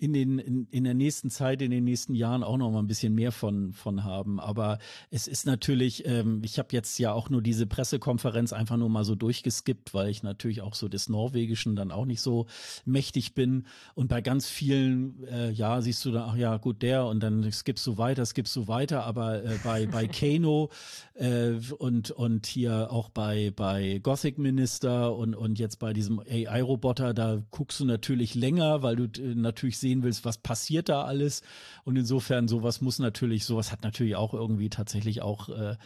in 0.00 0.14
den 0.14 0.38
in, 0.38 0.66
in 0.70 0.84
der 0.84 0.94
nächsten 0.94 1.28
Zeit, 1.28 1.60
in 1.60 1.70
den 1.70 1.84
nächsten 1.84 2.14
Jahren 2.14 2.42
auch 2.42 2.56
noch 2.56 2.70
mal 2.70 2.78
ein 2.78 2.86
bisschen 2.86 3.14
mehr 3.14 3.32
von 3.32 3.74
von 3.74 4.02
haben. 4.02 4.40
Aber 4.40 4.78
es 5.10 5.28
ist 5.28 5.44
natürlich, 5.44 6.06
ähm, 6.06 6.40
ich 6.42 6.58
habe 6.58 6.68
jetzt 6.72 6.98
ja 6.98 7.12
auch 7.12 7.28
nur 7.28 7.42
diese 7.42 7.66
Pressekonferenz 7.66 8.54
einfach 8.54 8.78
nur 8.78 8.88
mal 8.88 9.04
so 9.04 9.14
durchgeskippt, 9.14 9.92
weil 9.92 10.08
ich 10.08 10.22
natürlich 10.22 10.62
auch 10.62 10.74
so 10.74 10.88
des 10.88 11.10
Norwegischen 11.10 11.76
dann 11.76 11.90
auch 11.90 12.06
nicht 12.06 12.22
so 12.22 12.46
mächtig 12.86 13.34
bin. 13.34 13.66
Und 13.94 14.08
bei 14.08 14.22
ganz 14.22 14.48
vielen, 14.48 15.22
äh, 15.24 15.50
ja, 15.50 15.82
siehst 15.82 16.02
du 16.06 16.12
dann, 16.12 16.30
ach 16.30 16.36
ja, 16.36 16.56
gut, 16.56 16.80
der 16.80 17.04
und 17.04 17.22
dann 17.22 17.52
skippst 17.52 17.86
du 17.86 17.98
weiter, 17.98 18.24
skippst 18.24 18.56
du 18.56 18.68
weiter. 18.68 19.04
Aber 19.04 19.44
äh, 19.44 19.58
bei 19.62 19.86
bei 19.86 20.06
Kano 20.08 20.70
äh, 21.14 21.52
und 21.76 22.10
und 22.10 22.46
hier 22.46 22.90
auch 22.90 23.10
bei 23.10 23.52
bei 23.54 24.00
Gothic 24.02 24.38
Minister 24.38 25.14
und 25.14 25.34
und 25.34 25.58
jetzt 25.58 25.78
bei 25.78 25.92
diesem 25.92 26.20
AI-Roboter, 26.20 27.12
da 27.12 27.42
guckst 27.50 27.80
du 27.80 27.84
natürlich 27.84 28.34
länger, 28.34 28.82
weil 28.82 28.96
du 28.96 29.04
äh, 29.22 29.34
natürlich 29.34 29.78
sehen 29.90 30.02
willst, 30.02 30.24
was 30.24 30.38
passiert 30.38 30.88
da 30.88 31.02
alles. 31.02 31.42
Und 31.84 31.96
insofern, 31.96 32.46
sowas 32.48 32.80
muss 32.80 32.98
natürlich, 32.98 33.44
sowas 33.44 33.72
hat 33.72 33.82
natürlich 33.82 34.14
auch 34.16 34.34
irgendwie 34.34 34.68
tatsächlich 34.68 35.22
auch 35.22 35.48
äh, 35.48 35.76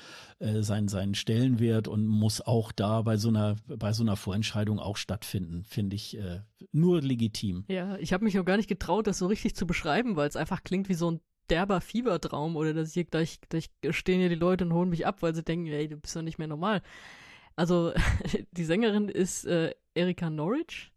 äh, 0.40 0.62
seinen, 0.62 0.88
seinen 0.88 1.14
Stellenwert 1.14 1.88
und 1.88 2.06
muss 2.06 2.40
auch 2.40 2.70
da 2.72 3.02
bei 3.02 3.16
so 3.16 3.28
einer, 3.28 3.56
bei 3.66 3.92
so 3.92 4.02
einer 4.02 4.16
Vorentscheidung 4.16 4.78
auch 4.78 4.96
stattfinden, 4.96 5.64
finde 5.64 5.96
ich 5.96 6.18
äh, 6.18 6.40
nur 6.72 7.00
legitim. 7.00 7.64
Ja, 7.68 7.96
ich 7.96 8.12
habe 8.12 8.24
mich 8.24 8.34
noch 8.34 8.44
gar 8.44 8.58
nicht 8.58 8.68
getraut, 8.68 9.06
das 9.06 9.18
so 9.18 9.26
richtig 9.26 9.56
zu 9.56 9.66
beschreiben, 9.66 10.16
weil 10.16 10.28
es 10.28 10.36
einfach 10.36 10.62
klingt 10.62 10.88
wie 10.88 10.94
so 10.94 11.10
ein 11.10 11.20
derber 11.50 11.80
Fiebertraum 11.80 12.56
oder 12.56 12.72
dass 12.72 12.94
hier 12.94 13.04
gleich, 13.04 13.38
gleich 13.48 13.70
stehen 13.90 14.20
hier 14.20 14.30
die 14.30 14.34
Leute 14.34 14.64
und 14.64 14.72
holen 14.72 14.88
mich 14.88 15.06
ab, 15.06 15.22
weil 15.22 15.34
sie 15.34 15.42
denken, 15.42 15.66
ey, 15.66 15.88
du 15.88 15.96
bist 15.96 16.16
doch 16.16 16.22
nicht 16.22 16.38
mehr 16.38 16.48
normal. 16.48 16.82
Also 17.56 17.92
die 18.52 18.64
Sängerin 18.64 19.08
ist 19.08 19.44
äh, 19.44 19.74
Erika 19.94 20.30
Norwich 20.30 20.93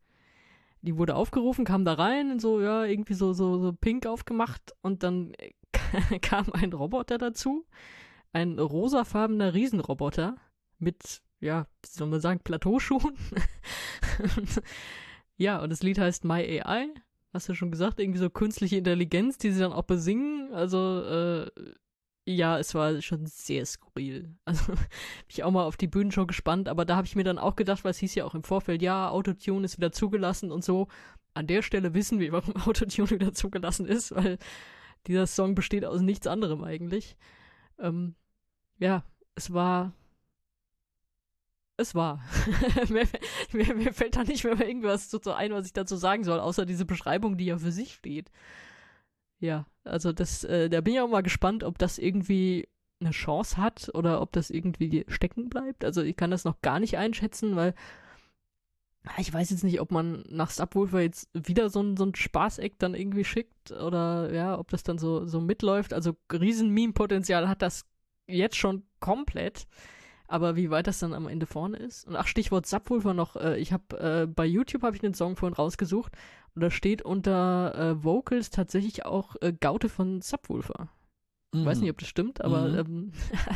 die 0.87 0.97
wurde 0.97 1.15
aufgerufen, 1.15 1.65
kam 1.65 1.83
da 1.83 1.93
rein, 1.93 2.39
so, 2.39 2.61
ja, 2.61 2.85
irgendwie 2.85 3.13
so, 3.13 3.33
so, 3.33 3.59
so 3.59 3.73
pink 3.73 4.05
aufgemacht 4.05 4.73
und 4.81 5.03
dann 5.03 5.33
kam 6.21 6.51
ein 6.53 6.71
Roboter 6.71 7.17
dazu. 7.17 7.65
Ein 8.31 8.57
rosafarbener 8.57 9.53
Riesenroboter 9.53 10.37
mit, 10.79 11.21
ja, 11.41 11.67
wie 11.83 11.89
soll 11.89 12.07
man 12.07 12.21
sagen, 12.21 12.39
Plateauschuhen. 12.41 13.17
ja, 15.37 15.61
und 15.61 15.71
das 15.71 15.83
Lied 15.83 15.99
heißt 15.99 16.23
My 16.23 16.61
AI. 16.61 16.87
Hast 17.33 17.49
du 17.49 17.53
schon 17.53 17.71
gesagt, 17.71 17.99
irgendwie 17.99 18.19
so 18.19 18.29
künstliche 18.29 18.77
Intelligenz, 18.77 19.37
die 19.37 19.51
sie 19.51 19.59
dann 19.59 19.73
auch 19.73 19.83
besingen. 19.83 20.53
Also, 20.53 21.03
äh, 21.03 21.51
ja, 22.27 22.59
es 22.59 22.75
war 22.75 23.01
schon 23.01 23.25
sehr 23.25 23.65
skurril. 23.65 24.35
Also 24.45 24.73
bin 24.73 24.77
ich 25.29 25.43
auch 25.43 25.51
mal 25.51 25.63
auf 25.63 25.77
die 25.77 25.87
Bühnenshow 25.87 26.25
gespannt, 26.25 26.67
aber 26.67 26.83
da 26.83 26.97
habe 26.97 27.07
ich 27.07 27.15
mir 27.15 27.23
dann 27.23 27.37
auch 27.37 27.55
gedacht, 27.55 27.83
weil 27.83 27.91
es 27.91 27.99
hieß 27.99 28.15
ja 28.15 28.25
auch 28.25 28.35
im 28.35 28.43
Vorfeld, 28.43 28.81
ja, 28.81 29.09
Autotune 29.09 29.65
ist 29.65 29.77
wieder 29.77 29.91
zugelassen 29.91 30.51
und 30.51 30.63
so. 30.63 30.87
An 31.33 31.47
der 31.47 31.61
Stelle 31.61 31.93
wissen 31.93 32.19
wir, 32.19 32.31
warum 32.33 32.55
Autotune 32.57 33.09
wieder 33.11 33.33
zugelassen 33.33 33.85
ist, 33.85 34.13
weil 34.13 34.37
dieser 35.07 35.25
Song 35.25 35.55
besteht 35.55 35.85
aus 35.85 36.01
nichts 36.01 36.27
anderem 36.27 36.63
eigentlich. 36.63 37.15
Ähm, 37.79 38.15
ja, 38.79 39.03
es 39.35 39.53
war. 39.53 39.93
Es 41.77 41.95
war. 41.95 42.21
mir, 42.89 43.07
mir, 43.53 43.93
fällt 43.93 44.17
da 44.17 44.23
nicht 44.23 44.43
mehr 44.43 44.59
irgendwas 44.59 45.09
so 45.09 45.31
ein, 45.31 45.53
was 45.53 45.67
ich 45.67 45.73
dazu 45.73 45.95
sagen 45.95 46.23
soll, 46.23 46.39
außer 46.39 46.65
diese 46.65 46.85
Beschreibung, 46.85 47.37
die 47.37 47.45
ja 47.45 47.57
für 47.57 47.71
sich 47.71 47.93
steht. 47.93 48.31
Ja, 49.39 49.65
also 49.83 50.11
das, 50.13 50.43
äh, 50.43 50.69
da 50.69 50.81
bin 50.81 50.95
ich 50.95 51.01
auch 51.01 51.09
mal 51.09 51.21
gespannt, 51.21 51.63
ob 51.63 51.77
das 51.77 51.97
irgendwie 51.97 52.67
eine 52.99 53.11
Chance 53.11 53.57
hat 53.57 53.91
oder 53.93 54.21
ob 54.21 54.31
das 54.31 54.49
irgendwie 54.49 55.05
stecken 55.07 55.49
bleibt. 55.49 55.85
Also 55.85 56.01
ich 56.01 56.15
kann 56.15 56.31
das 56.31 56.45
noch 56.45 56.61
gar 56.61 56.79
nicht 56.79 56.97
einschätzen, 56.97 57.55
weil 57.55 57.75
ich 59.17 59.33
weiß 59.33 59.51
jetzt 59.51 59.63
nicht, 59.63 59.79
ob 59.79 59.91
man 59.91 60.25
nach 60.29 60.49
Subwoofer 60.49 61.01
jetzt 61.01 61.29
wieder 61.33 61.69
so 61.69 61.81
ein, 61.81 61.95
so 61.95 62.05
ein 62.05 62.15
Spaßeck 62.15 62.77
dann 62.79 62.93
irgendwie 62.93 63.23
schickt 63.23 63.71
oder 63.71 64.33
ja, 64.33 64.57
ob 64.59 64.69
das 64.69 64.83
dann 64.83 64.97
so, 64.97 65.25
so 65.25 65.39
mitläuft. 65.39 65.93
Also 65.93 66.15
riesen 66.31 66.71
Meme-Potenzial 66.71 67.47
hat 67.47 67.61
das 67.61 67.85
jetzt 68.27 68.57
schon 68.57 68.83
komplett. 68.99 69.67
Aber 70.29 70.57
wie 70.57 70.69
weit 70.69 70.87
das 70.87 70.99
dann 70.99 71.13
am 71.13 71.29
Ende 71.29 71.45
vorne 71.45 71.77
ist. 71.77 72.05
Und 72.05 72.17
ach, 72.17 72.27
Stichwort 72.27 72.65
Subwoofer 72.65 73.13
noch. 73.13 73.37
Äh, 73.37 73.59
ich 73.59 73.71
habe 73.71 73.97
äh, 73.97 74.27
bei 74.27 74.45
YouTube 74.45 74.83
habe 74.83 74.95
ich 74.95 75.03
einen 75.03 75.13
Song 75.13 75.37
vorhin 75.37 75.55
rausgesucht 75.55 76.11
da 76.59 76.71
steht 76.71 77.01
unter 77.01 77.75
äh, 77.75 78.03
Vocals 78.03 78.49
tatsächlich 78.49 79.05
auch 79.05 79.35
äh, 79.41 79.53
Gaute 79.53 79.89
von 79.89 80.21
Subwoofer. 80.21 80.89
Ich 81.53 81.65
weiß 81.65 81.77
mhm. 81.77 81.83
nicht, 81.83 81.91
ob 81.91 81.97
das 81.99 82.09
stimmt, 82.09 82.41
aber 82.41 82.67
mhm. 82.67 82.77
ähm, 82.77 83.11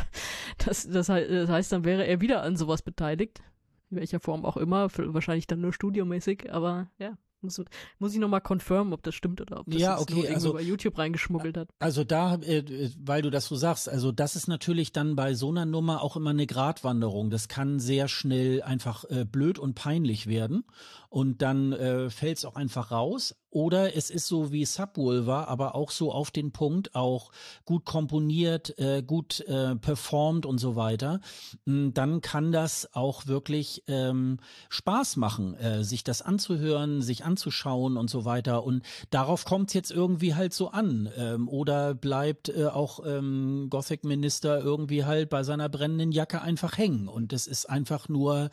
das, 0.58 0.88
das, 0.88 1.06
das, 1.06 1.48
heißt, 1.48 1.72
dann 1.72 1.84
wäre 1.84 2.06
er 2.06 2.20
wieder 2.20 2.42
an 2.42 2.56
sowas 2.56 2.82
beteiligt. 2.82 3.42
In 3.90 3.98
welcher 3.98 4.20
Form 4.20 4.46
auch 4.46 4.56
immer, 4.56 4.88
wahrscheinlich 4.96 5.46
dann 5.46 5.60
nur 5.60 5.72
studiomäßig, 5.72 6.52
aber 6.52 6.88
ja. 6.98 7.16
Muss, 7.42 7.60
muss 7.98 8.14
ich 8.14 8.20
nochmal 8.20 8.40
confirmen, 8.40 8.92
ob 8.92 9.02
das 9.02 9.16
stimmt 9.16 9.40
oder 9.40 9.58
ob 9.58 9.66
das 9.66 9.80
ja, 9.80 9.98
okay, 9.98 10.14
nur 10.14 10.28
also, 10.28 10.52
bei 10.52 10.62
YouTube 10.62 10.96
reingeschmuggelt 10.96 11.56
hat. 11.56 11.70
Also 11.80 12.04
da, 12.04 12.36
äh, 12.36 12.90
weil 13.00 13.22
du 13.22 13.30
das 13.30 13.46
so 13.46 13.56
sagst, 13.56 13.88
also 13.88 14.12
das 14.12 14.36
ist 14.36 14.46
natürlich 14.46 14.92
dann 14.92 15.16
bei 15.16 15.34
so 15.34 15.50
einer 15.50 15.66
Nummer 15.66 16.02
auch 16.02 16.16
immer 16.16 16.30
eine 16.30 16.46
Gratwanderung. 16.46 17.30
Das 17.30 17.48
kann 17.48 17.80
sehr 17.80 18.06
schnell 18.06 18.62
einfach 18.62 19.04
äh, 19.10 19.24
blöd 19.24 19.58
und 19.58 19.74
peinlich 19.74 20.28
werden 20.28 20.64
und 21.12 21.42
dann 21.42 21.74
äh, 21.74 22.08
fällt 22.08 22.38
es 22.38 22.46
auch 22.46 22.56
einfach 22.56 22.90
raus. 22.90 23.34
Oder 23.50 23.94
es 23.94 24.08
ist 24.08 24.28
so 24.28 24.50
wie 24.50 24.64
Subwoofer, 24.64 25.46
aber 25.46 25.74
auch 25.74 25.90
so 25.90 26.10
auf 26.10 26.30
den 26.30 26.52
Punkt, 26.52 26.94
auch 26.94 27.30
gut 27.66 27.84
komponiert, 27.84 28.78
äh, 28.78 29.02
gut 29.02 29.40
äh, 29.40 29.76
performt 29.76 30.46
und 30.46 30.56
so 30.56 30.74
weiter. 30.74 31.20
Hm, 31.66 31.92
dann 31.92 32.22
kann 32.22 32.50
das 32.50 32.88
auch 32.94 33.26
wirklich 33.26 33.84
ähm, 33.88 34.38
Spaß 34.70 35.16
machen, 35.18 35.54
äh, 35.56 35.84
sich 35.84 36.02
das 36.02 36.22
anzuhören, 36.22 37.02
sich 37.02 37.26
anzuschauen 37.26 37.98
und 37.98 38.08
so 38.08 38.24
weiter. 38.24 38.64
Und 38.64 38.82
darauf 39.10 39.44
kommt 39.44 39.68
es 39.68 39.74
jetzt 39.74 39.90
irgendwie 39.90 40.34
halt 40.34 40.54
so 40.54 40.68
an. 40.70 41.10
Ähm, 41.18 41.46
oder 41.46 41.92
bleibt 41.92 42.48
äh, 42.48 42.68
auch 42.68 43.00
ähm, 43.04 43.66
Gothic-Minister 43.68 44.62
irgendwie 44.62 45.04
halt 45.04 45.28
bei 45.28 45.42
seiner 45.42 45.68
brennenden 45.68 46.10
Jacke 46.10 46.40
einfach 46.40 46.78
hängen. 46.78 47.06
Und 47.06 47.32
das 47.32 47.46
ist 47.46 47.68
einfach 47.68 48.08
nur, 48.08 48.48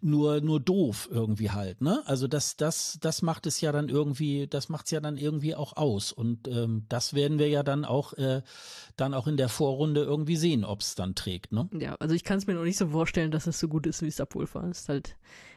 nur, 0.00 0.40
nur 0.40 0.60
doof 0.60 1.08
irgendwie 1.10 1.50
halt. 1.50 1.80
Ne? 1.80 2.03
Also 2.04 2.28
das, 2.28 2.56
das, 2.56 2.98
das 3.00 3.22
macht 3.22 3.46
es 3.46 3.60
ja 3.60 3.72
dann 3.72 3.88
irgendwie 3.88 4.46
das 4.46 4.68
macht 4.68 4.86
es 4.86 4.90
ja 4.92 5.00
dann 5.00 5.16
irgendwie 5.16 5.54
auch 5.54 5.76
aus. 5.76 6.12
Und 6.12 6.48
ähm, 6.48 6.84
das 6.88 7.14
werden 7.14 7.38
wir 7.38 7.48
ja 7.48 7.62
dann 7.62 7.84
auch, 7.84 8.12
äh, 8.14 8.42
dann 8.96 9.14
auch 9.14 9.26
in 9.26 9.36
der 9.36 9.48
Vorrunde 9.48 10.02
irgendwie 10.02 10.36
sehen, 10.36 10.64
ob 10.64 10.80
es 10.80 10.94
dann 10.94 11.14
trägt. 11.14 11.52
Ne? 11.52 11.68
Ja, 11.72 11.96
also 11.96 12.14
ich 12.14 12.24
kann 12.24 12.38
es 12.38 12.46
mir 12.46 12.54
noch 12.54 12.64
nicht 12.64 12.78
so 12.78 12.88
vorstellen, 12.88 13.30
dass 13.30 13.46
es 13.46 13.58
so 13.58 13.68
gut 13.68 13.86
ist, 13.86 14.02
wie 14.02 14.08
es 14.08 14.16
Subwoofer 14.16 14.68
ist. 14.68 14.88
Halt 14.88 15.16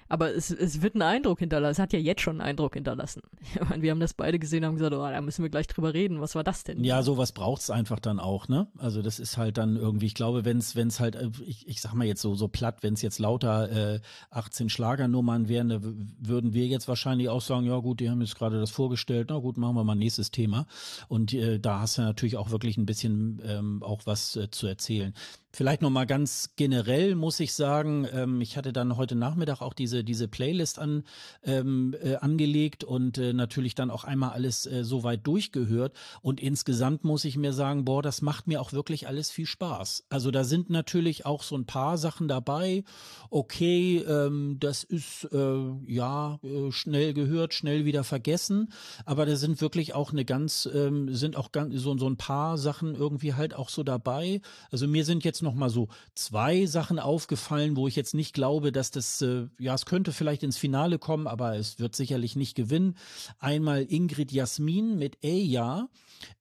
aber 0.09 0.33
es, 0.33 0.51
es 0.51 0.81
wird 0.81 0.95
einen 0.95 1.01
Eindruck 1.03 1.39
hinterlassen. 1.39 1.71
Es 1.73 1.79
hat 1.79 1.93
ja 1.93 1.99
jetzt 1.99 2.21
schon 2.21 2.41
einen 2.41 2.49
Eindruck 2.49 2.73
hinterlassen. 2.75 3.21
Ich 3.59 3.69
meine, 3.69 3.81
wir 3.81 3.91
haben 3.91 3.99
das 3.99 4.13
beide 4.13 4.39
gesehen 4.39 4.63
und 4.63 4.67
haben 4.67 4.75
gesagt, 4.75 4.93
oh, 4.93 5.09
da 5.09 5.19
müssen 5.21 5.41
wir 5.41 5.49
gleich 5.49 5.67
drüber 5.67 5.93
reden. 5.93 6.21
Was 6.21 6.35
war 6.35 6.43
das 6.43 6.63
denn? 6.63 6.83
Ja, 6.83 7.01
sowas 7.01 7.31
braucht 7.31 7.61
es 7.61 7.69
einfach 7.69 7.99
dann 7.99 8.19
auch, 8.19 8.47
ne? 8.47 8.67
Also 8.77 9.01
das 9.01 9.19
ist 9.19 9.37
halt 9.37 9.57
dann 9.57 9.77
irgendwie, 9.77 10.05
ich 10.05 10.13
glaube, 10.13 10.45
wenn 10.45 10.57
es 10.57 10.75
wenn 10.75 10.89
es 10.89 10.99
halt, 10.99 11.15
äh, 11.15 11.29
ich, 11.45 11.67
ich 11.67 11.81
sag 11.81 11.93
mal 11.93 12.05
jetzt 12.05 12.21
so, 12.21 12.35
so 12.35 12.47
platt, 12.47 12.83
wenn 12.83 12.93
es 12.93 13.01
jetzt 13.01 13.19
lauter 13.19 13.95
äh, 13.95 13.99
18 14.29 14.69
Schlagernummern 14.69 15.47
wären, 15.47 15.69
da 15.69 15.79
würden 15.81 16.53
wir 16.53 16.67
jetzt 16.67 16.87
wahrscheinlich 16.87 17.29
auch 17.29 17.41
sagen, 17.41 17.65
ja 17.65 17.77
gut, 17.77 17.99
die 17.99 18.09
haben 18.09 18.21
jetzt 18.21 18.35
gerade 18.35 18.59
das 18.59 18.71
vorgestellt, 18.71 19.27
na 19.29 19.39
gut, 19.39 19.57
machen 19.57 19.75
wir 19.75 19.83
mal 19.83 19.95
nächstes 19.95 20.31
Thema. 20.31 20.67
Und 21.07 21.33
äh, 21.33 21.59
da 21.59 21.81
hast 21.81 21.97
du 21.97 22.03
natürlich 22.03 22.37
auch 22.37 22.51
wirklich 22.51 22.77
ein 22.77 22.85
bisschen 22.85 23.41
ähm, 23.45 23.83
auch 23.83 24.01
was 24.05 24.35
äh, 24.35 24.49
zu 24.51 24.67
erzählen. 24.67 25.13
Vielleicht 25.57 25.81
noch 25.81 25.89
mal 25.89 26.05
ganz 26.05 26.51
generell 26.55 27.15
muss 27.15 27.39
ich 27.39 27.51
sagen, 27.51 28.07
ähm, 28.13 28.41
ich 28.41 28.57
hatte 28.57 28.71
dann 28.71 28.95
heute 28.95 29.15
Nachmittag 29.15 29.59
auch 29.61 29.73
diese 29.73 30.03
diese 30.03 30.27
Playlist 30.27 30.77
an 30.77 31.03
ähm, 31.43 31.95
äh, 31.99 32.17
angelegt 32.17 32.83
und 32.83 33.17
äh, 33.17 33.33
natürlich 33.33 33.73
dann 33.73 33.89
auch 33.89 34.03
einmal 34.03 34.33
alles 34.33 34.67
äh, 34.67 34.83
soweit 34.83 35.25
durchgehört 35.25 35.93
und 36.21 36.39
insgesamt 36.39 37.05
muss 37.05 37.25
ich 37.25 37.37
mir 37.37 37.53
sagen, 37.53 37.85
boah, 37.85 38.03
das 38.03 38.21
macht 38.21 38.45
mir 38.45 38.61
auch 38.61 38.71
wirklich 38.71 39.07
alles 39.07 39.31
viel 39.31 39.47
Spaß. 39.47 40.05
Also 40.09 40.29
da 40.29 40.43
sind 40.43 40.69
natürlich 40.69 41.25
auch 41.25 41.41
so 41.41 41.57
ein 41.57 41.65
paar 41.65 41.97
Sachen 41.97 42.27
dabei. 42.27 42.83
Okay, 43.31 43.97
ähm, 44.07 44.57
das 44.59 44.83
ist 44.83 45.27
äh, 45.33 45.57
ja 45.87 46.37
äh, 46.43 46.71
schnell 46.71 47.15
gehört, 47.15 47.55
schnell 47.55 47.83
wieder 47.83 48.03
vergessen, 48.03 48.71
aber 49.05 49.25
da 49.25 49.35
sind 49.35 49.59
wirklich 49.59 49.95
auch 49.95 50.11
eine 50.11 50.23
ganz 50.23 50.69
ähm, 50.71 51.11
sind 51.15 51.35
auch 51.35 51.51
ganz 51.51 51.73
so 51.81 51.97
so 51.97 52.07
ein 52.07 52.17
paar 52.17 52.59
Sachen 52.59 52.93
irgendwie 52.93 53.33
halt 53.33 53.55
auch 53.55 53.69
so 53.69 53.81
dabei. 53.81 54.41
Also 54.69 54.87
mir 54.87 55.03
sind 55.03 55.23
jetzt 55.23 55.41
noch 55.47 55.55
mal 55.55 55.69
so 55.69 55.87
zwei 56.13 56.65
Sachen 56.65 56.99
aufgefallen, 56.99 57.77
wo 57.77 57.87
ich 57.87 57.95
jetzt 57.95 58.13
nicht 58.13 58.33
glaube, 58.33 58.71
dass 58.71 58.91
das, 58.91 59.21
äh, 59.21 59.47
ja, 59.57 59.73
es 59.73 59.85
könnte 59.85 60.11
vielleicht 60.11 60.43
ins 60.43 60.57
Finale 60.57 60.99
kommen, 60.99 61.25
aber 61.25 61.55
es 61.55 61.79
wird 61.79 61.95
sicherlich 61.95 62.35
nicht 62.35 62.55
gewinnen. 62.55 62.95
Einmal 63.39 63.83
Ingrid 63.83 64.31
Jasmin 64.31 64.97
mit 64.97 65.17
Eja. 65.23 65.89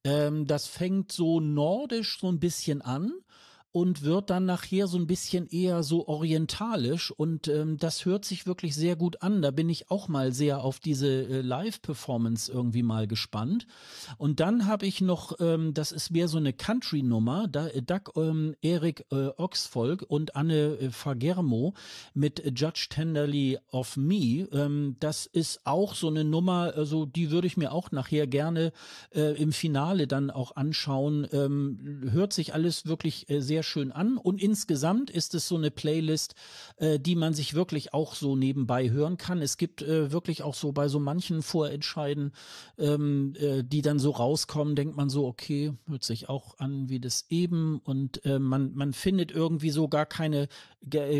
Ähm, 0.03 0.45
das 0.45 0.67
fängt 0.67 1.11
so 1.11 1.39
nordisch 1.39 2.19
so 2.19 2.27
ein 2.27 2.39
bisschen 2.39 2.81
an 2.81 3.13
und 3.77 4.01
wird 4.01 4.31
dann 4.31 4.45
nachher 4.45 4.87
so 4.87 4.97
ein 4.97 5.05
bisschen 5.05 5.47
eher 5.49 5.83
so 5.83 6.07
orientalisch 6.07 7.11
und 7.11 7.47
ähm, 7.47 7.77
das 7.77 8.05
hört 8.05 8.25
sich 8.25 8.47
wirklich 8.47 8.73
sehr 8.73 8.95
gut 8.95 9.21
an. 9.21 9.43
Da 9.43 9.51
bin 9.51 9.69
ich 9.69 9.91
auch 9.91 10.07
mal 10.07 10.31
sehr 10.31 10.63
auf 10.63 10.79
diese 10.79 11.07
äh, 11.07 11.41
Live-Performance 11.41 12.51
irgendwie 12.51 12.81
mal 12.81 13.05
gespannt. 13.05 13.67
Und 14.17 14.39
dann 14.39 14.65
habe 14.65 14.87
ich 14.87 14.99
noch, 15.01 15.39
ähm, 15.39 15.75
das 15.75 15.91
ist 15.91 16.09
mehr 16.09 16.27
so 16.27 16.39
eine 16.39 16.53
Country-Nummer, 16.53 17.47
da, 17.47 17.67
äh, 17.67 17.83
Doug 17.83 18.13
ähm, 18.15 18.55
Erik 18.61 19.05
äh, 19.11 19.27
Oxfolk 19.37 20.03
und 20.07 20.35
Anne 20.35 20.79
äh, 20.79 20.89
Fagermo 20.89 21.75
mit 22.15 22.41
Judge 22.59 22.87
Tenderly 22.89 23.59
of 23.71 23.95
Me. 23.95 24.47
Ähm, 24.51 24.95
das 24.99 25.27
ist 25.27 25.61
auch 25.67 25.93
so 25.93 26.07
eine 26.07 26.23
Nummer, 26.23 26.73
also 26.75 27.05
die 27.05 27.29
würde 27.29 27.45
ich 27.45 27.57
mir 27.57 27.71
auch 27.71 27.91
nachher 27.91 28.25
gerne 28.25 28.71
äh, 29.13 29.39
im 29.39 29.51
Finale 29.51 30.07
dann 30.07 30.31
auch 30.31 30.55
anschauen. 30.55 31.27
Ähm, 31.31 32.09
hört 32.09 32.33
sich 32.33 32.55
alles 32.55 32.87
wirklich 32.87 33.29
äh, 33.29 33.39
sehr 33.39 33.61
schön 33.67 33.91
an 33.91 34.17
und 34.17 34.41
insgesamt 34.41 35.09
ist 35.09 35.35
es 35.35 35.47
so 35.47 35.55
eine 35.55 35.71
Playlist, 35.71 36.35
äh, 36.77 36.99
die 36.99 37.15
man 37.15 37.33
sich 37.33 37.53
wirklich 37.53 37.93
auch 37.93 38.15
so 38.15 38.35
nebenbei 38.35 38.89
hören 38.89 39.17
kann. 39.17 39.41
Es 39.41 39.57
gibt 39.57 39.81
äh, 39.81 40.11
wirklich 40.11 40.43
auch 40.43 40.55
so 40.55 40.71
bei 40.71 40.87
so 40.87 40.99
manchen 40.99 41.41
Vorentscheiden, 41.41 42.31
ähm, 42.77 43.33
äh, 43.39 43.63
die 43.63 43.81
dann 43.81 43.99
so 43.99 44.11
rauskommen, 44.11 44.75
denkt 44.75 44.95
man 44.95 45.09
so, 45.09 45.27
okay, 45.27 45.73
hört 45.87 46.03
sich 46.03 46.29
auch 46.29 46.57
an 46.57 46.89
wie 46.89 46.99
das 46.99 47.25
eben 47.29 47.79
und 47.83 48.25
äh, 48.25 48.39
man, 48.39 48.73
man 48.73 48.93
findet 48.93 49.31
irgendwie 49.31 49.69
so 49.69 49.87
gar 49.87 50.05
keine, 50.05 50.47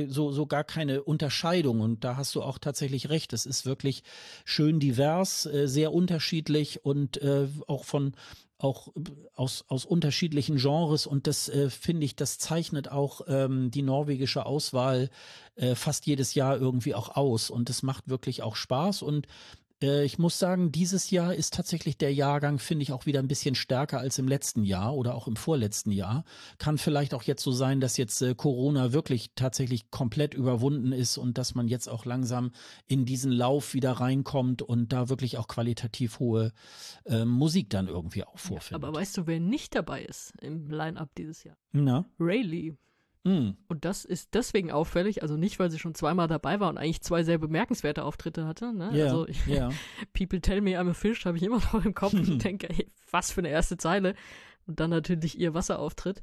so, 0.07 0.31
so 0.31 0.45
gar 0.45 0.63
keine 0.63 1.03
Unterscheidung 1.03 1.81
und 1.81 2.03
da 2.03 2.15
hast 2.15 2.33
du 2.35 2.41
auch 2.41 2.57
tatsächlich 2.57 3.09
recht. 3.09 3.33
Es 3.33 3.45
ist 3.45 3.65
wirklich 3.65 4.03
schön 4.45 4.79
divers, 4.79 5.45
äh, 5.45 5.67
sehr 5.67 5.93
unterschiedlich 5.93 6.85
und 6.85 7.21
äh, 7.21 7.47
auch 7.67 7.83
von 7.83 8.13
auch 8.59 8.87
aus, 9.35 9.65
aus 9.67 9.85
unterschiedlichen 9.85 10.57
Genres 10.57 11.05
und 11.05 11.27
das 11.27 11.47
äh, 11.49 11.69
finde 11.69 12.05
ich, 12.05 12.15
das 12.15 12.39
zeichnet 12.39 12.91
auch 12.91 13.21
ähm, 13.27 13.69
die 13.69 13.83
norwegische 13.83 14.45
Auswahl 14.45 15.09
äh, 15.55 15.75
fast 15.75 16.05
jedes 16.07 16.33
Jahr 16.33 16.57
irgendwie 16.57 16.95
auch 16.95 17.15
aus 17.15 17.49
und 17.49 17.69
es 17.69 17.83
macht 17.83 18.07
wirklich 18.07 18.41
auch 18.41 18.55
Spaß 18.55 19.03
und 19.03 19.27
ich 19.79 20.17
muss 20.17 20.39
sagen, 20.39 20.71
dieses 20.71 21.11
Jahr 21.11 21.35
ist 21.35 21.53
tatsächlich 21.53 21.97
der 21.97 22.11
Jahrgang, 22.11 22.57
finde 22.57 22.83
ich, 22.83 22.91
auch 22.91 23.05
wieder 23.05 23.19
ein 23.19 23.27
bisschen 23.27 23.53
stärker 23.53 23.99
als 23.99 24.17
im 24.17 24.27
letzten 24.27 24.63
Jahr 24.63 24.95
oder 24.95 25.13
auch 25.13 25.27
im 25.27 25.35
vorletzten 25.35 25.91
Jahr. 25.91 26.23
Kann 26.57 26.79
vielleicht 26.79 27.13
auch 27.13 27.23
jetzt 27.23 27.43
so 27.43 27.51
sein, 27.51 27.79
dass 27.79 27.97
jetzt 27.97 28.21
äh, 28.21 28.33
Corona 28.33 28.91
wirklich 28.91 29.31
tatsächlich 29.35 29.91
komplett 29.91 30.33
überwunden 30.33 30.91
ist 30.91 31.17
und 31.17 31.37
dass 31.37 31.53
man 31.53 31.67
jetzt 31.67 31.87
auch 31.87 32.05
langsam 32.05 32.51
in 32.87 33.05
diesen 33.05 33.31
Lauf 33.31 33.75
wieder 33.75 33.91
reinkommt 33.91 34.63
und 34.63 34.91
da 34.93 35.09
wirklich 35.09 35.37
auch 35.37 35.47
qualitativ 35.47 36.19
hohe 36.19 36.53
äh, 37.05 37.23
Musik 37.25 37.69
dann 37.69 37.87
irgendwie 37.87 38.23
auch 38.23 38.39
vorfindet. 38.39 38.81
Ja, 38.81 38.87
aber 38.87 38.97
weißt 38.97 39.17
du, 39.17 39.27
wer 39.27 39.39
nicht 39.39 39.75
dabei 39.75 40.03
ist 40.03 40.33
im 40.41 40.71
Line-Up 40.71 41.13
dieses 41.15 41.43
Jahr? 41.43 41.57
Na? 41.71 42.05
Rayleigh. 42.19 42.75
Mhm. 43.27 43.57
Und 43.67 43.83
das 43.83 44.05
ist 44.05 44.33
deswegen 44.33 44.71
auffällig, 44.71 45.21
also 45.21 45.35
nicht, 45.35 45.59
weil 45.59 45.69
sie 45.69 45.79
schon 45.79 45.95
zweimal 45.95 46.29
dabei 46.29 46.61
war 46.61 46.69
und 46.69 46.77
eigentlich 46.77 47.01
zwei 47.01 47.23
sehr 47.23 47.37
bemerkenswerte 47.37 48.05
Auftritte 48.05 48.47
hatte. 48.47 48.73
Ne? 48.73 48.89
Yeah, 48.93 49.05
also 49.07 49.27
ich, 49.27 49.45
yeah. 49.47 49.69
People 50.13 50.39
Tell 50.39 50.61
Me 50.61 50.79
I'm 50.79 50.89
a 50.89 50.93
Fish 50.93 51.25
habe 51.25 51.35
ich 51.35 51.43
immer 51.43 51.57
noch 51.57 51.83
im 51.83 51.93
Kopf 51.93 52.13
und 52.13 52.39
denke, 52.43 52.69
ey, 52.69 52.89
was 53.11 53.31
für 53.31 53.41
eine 53.41 53.49
erste 53.49 53.75
Zeile. 53.75 54.15
Und 54.65 54.79
dann 54.79 54.91
natürlich 54.91 55.37
ihr 55.37 55.53
Wasserauftritt. 55.53 56.21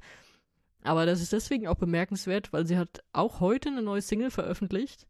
Aber 0.83 1.05
das 1.05 1.21
ist 1.21 1.33
deswegen 1.33 1.67
auch 1.67 1.77
bemerkenswert, 1.77 2.53
weil 2.53 2.67
sie 2.67 2.79
hat 2.79 3.03
auch 3.13 3.41
heute 3.41 3.69
eine 3.69 3.83
neue 3.83 4.03
Single 4.03 4.31
veröffentlicht. 4.31 5.07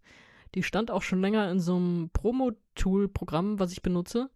Die 0.54 0.62
stand 0.62 0.90
auch 0.90 1.02
schon 1.02 1.20
länger 1.20 1.50
in 1.50 1.60
so 1.60 1.76
einem 1.76 2.10
Promo-Tool-Programm, 2.12 3.58
was 3.58 3.72
ich 3.72 3.82
benutze. 3.82 4.30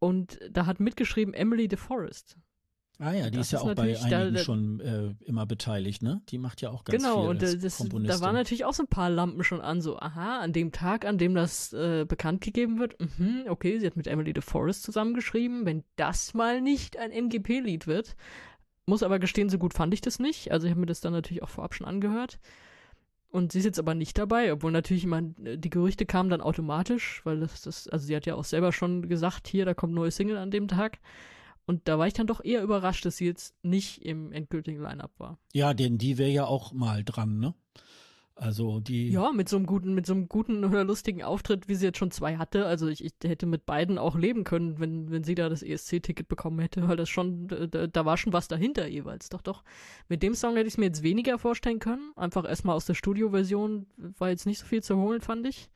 Und 0.00 0.38
da 0.50 0.66
hat 0.66 0.80
mitgeschrieben 0.80 1.34
Emily 1.34 1.68
DeForest. 1.68 2.36
Ah 3.02 3.14
ja, 3.14 3.30
die 3.30 3.38
das 3.38 3.48
ist 3.48 3.52
ja 3.52 3.60
auch 3.60 3.74
bei 3.74 3.98
einigen 3.98 4.34
da, 4.34 4.38
schon 4.38 4.78
äh, 4.78 5.12
immer 5.24 5.44
beteiligt, 5.44 6.02
ne? 6.02 6.22
Die 6.28 6.38
macht 6.38 6.60
ja 6.60 6.70
auch 6.70 6.84
ganz 6.84 7.02
genau, 7.02 7.14
viel 7.14 7.20
Genau, 7.22 7.30
und 7.30 7.42
das, 7.42 7.78
da 7.78 8.24
waren 8.24 8.34
natürlich 8.34 8.64
auch 8.64 8.74
so 8.74 8.84
ein 8.84 8.88
paar 8.88 9.10
Lampen 9.10 9.42
schon 9.42 9.60
an, 9.60 9.80
so, 9.80 9.98
aha, 9.98 10.38
an 10.38 10.52
dem 10.52 10.70
Tag, 10.70 11.04
an 11.04 11.18
dem 11.18 11.34
das 11.34 11.72
äh, 11.72 12.04
bekannt 12.06 12.42
gegeben 12.42 12.78
wird, 12.78 12.94
mh, 13.00 13.50
okay, 13.50 13.80
sie 13.80 13.86
hat 13.86 13.96
mit 13.96 14.06
Emily 14.06 14.32
DeForest 14.32 14.84
zusammengeschrieben, 14.84 15.66
wenn 15.66 15.82
das 15.96 16.32
mal 16.32 16.60
nicht 16.60 16.96
ein 16.96 17.10
MGP-Lied 17.10 17.88
wird. 17.88 18.14
Muss 18.86 19.02
aber 19.02 19.18
gestehen, 19.18 19.48
so 19.48 19.58
gut 19.58 19.74
fand 19.74 19.92
ich 19.94 20.00
das 20.00 20.20
nicht. 20.20 20.52
Also 20.52 20.66
ich 20.66 20.70
habe 20.70 20.80
mir 20.80 20.86
das 20.86 21.00
dann 21.00 21.12
natürlich 21.12 21.42
auch 21.42 21.48
vorab 21.48 21.74
schon 21.74 21.86
angehört. 21.88 22.38
Und 23.30 23.50
sie 23.50 23.58
ist 23.58 23.64
jetzt 23.64 23.78
aber 23.80 23.94
nicht 23.94 24.16
dabei, 24.16 24.52
obwohl 24.52 24.70
natürlich 24.70 25.04
immer 25.04 25.22
die 25.22 25.70
Gerüchte 25.70 26.06
kamen 26.06 26.30
dann 26.30 26.40
automatisch, 26.40 27.22
weil 27.24 27.40
das, 27.40 27.62
das, 27.62 27.88
also 27.88 28.06
sie 28.06 28.14
hat 28.14 28.26
ja 28.26 28.34
auch 28.36 28.44
selber 28.44 28.72
schon 28.72 29.08
gesagt, 29.08 29.48
hier, 29.48 29.64
da 29.64 29.74
kommt 29.74 29.94
neue 29.94 30.10
Single 30.10 30.36
an 30.36 30.50
dem 30.50 30.68
Tag. 30.68 30.98
Und 31.66 31.86
da 31.88 31.98
war 31.98 32.06
ich 32.06 32.14
dann 32.14 32.26
doch 32.26 32.44
eher 32.44 32.62
überrascht, 32.62 33.04
dass 33.04 33.16
sie 33.16 33.26
jetzt 33.26 33.54
nicht 33.62 34.04
im 34.04 34.32
endgültigen 34.32 34.82
Line-Up 34.82 35.12
war. 35.18 35.38
Ja, 35.52 35.74
denn 35.74 35.98
die 35.98 36.18
wäre 36.18 36.30
ja 36.30 36.44
auch 36.44 36.72
mal 36.72 37.04
dran, 37.04 37.38
ne? 37.38 37.54
Also 38.34 38.80
die. 38.80 39.10
Ja, 39.10 39.30
mit 39.30 39.48
so 39.48 39.56
einem 39.56 39.66
guten, 39.66 39.94
mit 39.94 40.06
so 40.06 40.14
einem 40.14 40.28
guten 40.28 40.64
oder 40.64 40.84
lustigen 40.84 41.22
Auftritt, 41.22 41.68
wie 41.68 41.74
sie 41.74 41.86
jetzt 41.86 41.98
schon 41.98 42.10
zwei 42.10 42.38
hatte. 42.38 42.66
Also 42.66 42.88
ich, 42.88 43.04
ich 43.04 43.12
hätte 43.22 43.46
mit 43.46 43.66
beiden 43.66 43.98
auch 43.98 44.16
leben 44.16 44.42
können, 44.44 44.80
wenn, 44.80 45.10
wenn 45.10 45.22
sie 45.22 45.34
da 45.34 45.48
das 45.48 45.62
ESC-Ticket 45.62 46.28
bekommen 46.28 46.58
hätte, 46.58 46.88
weil 46.88 46.96
das 46.96 47.08
schon, 47.08 47.46
da, 47.46 47.86
da, 47.86 48.04
war 48.04 48.16
schon 48.16 48.32
was 48.32 48.48
dahinter 48.48 48.86
jeweils. 48.88 49.28
Doch, 49.28 49.42
doch. 49.42 49.62
Mit 50.08 50.22
dem 50.22 50.34
Song 50.34 50.56
hätte 50.56 50.66
ich 50.66 50.74
es 50.74 50.78
mir 50.78 50.86
jetzt 50.86 51.02
weniger 51.02 51.38
vorstellen 51.38 51.78
können. 51.78 52.12
Einfach 52.16 52.48
erstmal 52.48 52.74
aus 52.74 52.86
der 52.86 52.94
Studioversion 52.94 53.86
war 53.96 54.30
jetzt 54.30 54.46
nicht 54.46 54.58
so 54.58 54.66
viel 54.66 54.82
zu 54.82 54.96
holen, 54.96 55.20
fand 55.20 55.46
ich. 55.46 55.68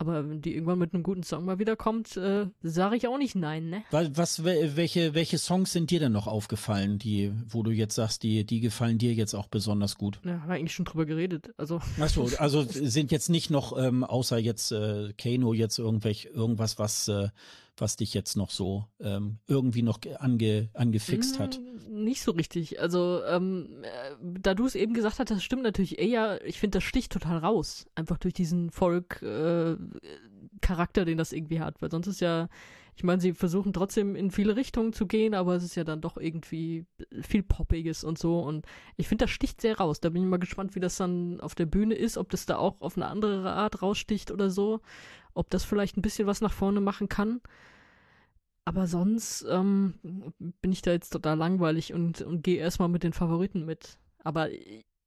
Aber 0.00 0.26
wenn 0.26 0.40
die 0.40 0.54
irgendwann 0.54 0.78
mit 0.78 0.94
einem 0.94 1.02
guten 1.02 1.22
Song 1.22 1.44
mal 1.44 1.58
wiederkommt, 1.58 2.16
äh, 2.16 2.46
sage 2.62 2.96
ich 2.96 3.06
auch 3.06 3.18
nicht 3.18 3.34
nein, 3.34 3.68
ne? 3.68 3.82
Was, 3.90 4.16
was, 4.16 4.44
welche, 4.44 5.12
welche 5.12 5.36
Songs 5.36 5.72
sind 5.72 5.90
dir 5.90 6.00
denn 6.00 6.12
noch 6.12 6.26
aufgefallen, 6.26 6.98
die, 6.98 7.30
wo 7.46 7.62
du 7.62 7.70
jetzt 7.70 7.96
sagst, 7.96 8.22
die, 8.22 8.44
die 8.44 8.60
gefallen 8.60 8.96
dir 8.96 9.12
jetzt 9.12 9.34
auch 9.34 9.46
besonders 9.46 9.98
gut? 9.98 10.18
Ja, 10.24 10.40
haben 10.40 10.48
wir 10.48 10.54
eigentlich 10.54 10.72
schon 10.72 10.86
drüber 10.86 11.04
geredet. 11.04 11.52
Also. 11.58 11.82
Achso, 12.00 12.30
also 12.38 12.62
sind 12.66 13.12
jetzt 13.12 13.28
nicht 13.28 13.50
noch, 13.50 13.76
ähm, 13.76 14.02
außer 14.02 14.38
jetzt 14.38 14.72
äh, 14.72 15.12
Kano, 15.18 15.52
jetzt 15.52 15.78
irgendwelch, 15.78 16.30
irgendwas, 16.32 16.78
was 16.78 17.08
äh, 17.08 17.28
was 17.76 17.96
dich 17.96 18.14
jetzt 18.14 18.36
noch 18.36 18.50
so 18.50 18.86
ähm, 19.00 19.38
irgendwie 19.46 19.82
noch 19.82 19.98
ange, 20.18 20.70
angefixt 20.74 21.38
hat? 21.38 21.56
Hm, 21.56 22.04
nicht 22.04 22.22
so 22.22 22.32
richtig. 22.32 22.80
Also, 22.80 23.22
ähm, 23.24 23.82
äh, 23.82 24.16
da 24.40 24.54
du 24.54 24.66
es 24.66 24.74
eben 24.74 24.94
gesagt 24.94 25.18
hast, 25.18 25.30
das 25.30 25.42
stimmt 25.42 25.62
natürlich 25.62 25.98
eher. 25.98 26.44
Ich 26.46 26.60
finde, 26.60 26.78
das 26.78 26.84
sticht 26.84 27.12
total 27.12 27.38
raus. 27.38 27.86
Einfach 27.94 28.18
durch 28.18 28.34
diesen 28.34 28.70
Folk-Charakter, 28.70 31.02
äh, 31.02 31.04
den 31.04 31.18
das 31.18 31.32
irgendwie 31.32 31.60
hat. 31.60 31.82
Weil 31.82 31.90
sonst 31.90 32.06
ist 32.06 32.20
ja, 32.20 32.48
ich 32.96 33.04
meine, 33.04 33.20
sie 33.20 33.32
versuchen 33.32 33.72
trotzdem 33.72 34.14
in 34.14 34.30
viele 34.30 34.56
Richtungen 34.56 34.92
zu 34.92 35.06
gehen, 35.06 35.34
aber 35.34 35.54
es 35.54 35.64
ist 35.64 35.74
ja 35.74 35.84
dann 35.84 36.02
doch 36.02 36.16
irgendwie 36.16 36.86
viel 37.22 37.42
Poppiges 37.42 38.04
und 38.04 38.18
so. 38.18 38.40
Und 38.40 38.66
ich 38.96 39.08
finde, 39.08 39.24
das 39.24 39.30
sticht 39.30 39.60
sehr 39.60 39.78
raus. 39.78 40.00
Da 40.00 40.10
bin 40.10 40.22
ich 40.22 40.28
mal 40.28 40.38
gespannt, 40.38 40.74
wie 40.74 40.80
das 40.80 40.96
dann 40.96 41.40
auf 41.40 41.54
der 41.54 41.66
Bühne 41.66 41.94
ist, 41.94 42.18
ob 42.18 42.30
das 42.30 42.46
da 42.46 42.56
auch 42.56 42.80
auf 42.80 42.96
eine 42.96 43.06
andere 43.06 43.52
Art 43.52 43.82
raussticht 43.82 44.30
oder 44.30 44.50
so. 44.50 44.80
Ob 45.34 45.50
das 45.50 45.64
vielleicht 45.64 45.96
ein 45.96 46.02
bisschen 46.02 46.26
was 46.26 46.40
nach 46.40 46.52
vorne 46.52 46.80
machen 46.80 47.08
kann. 47.08 47.40
Aber 48.64 48.86
sonst 48.86 49.44
ähm, 49.50 49.94
bin 50.60 50.72
ich 50.72 50.82
da 50.82 50.92
jetzt 50.92 51.10
total 51.10 51.36
langweilig 51.36 51.92
und, 51.92 52.20
und 52.20 52.42
gehe 52.42 52.58
erstmal 52.58 52.88
mit 52.88 53.02
den 53.02 53.12
Favoriten 53.12 53.64
mit. 53.64 53.98
Aber 54.22 54.48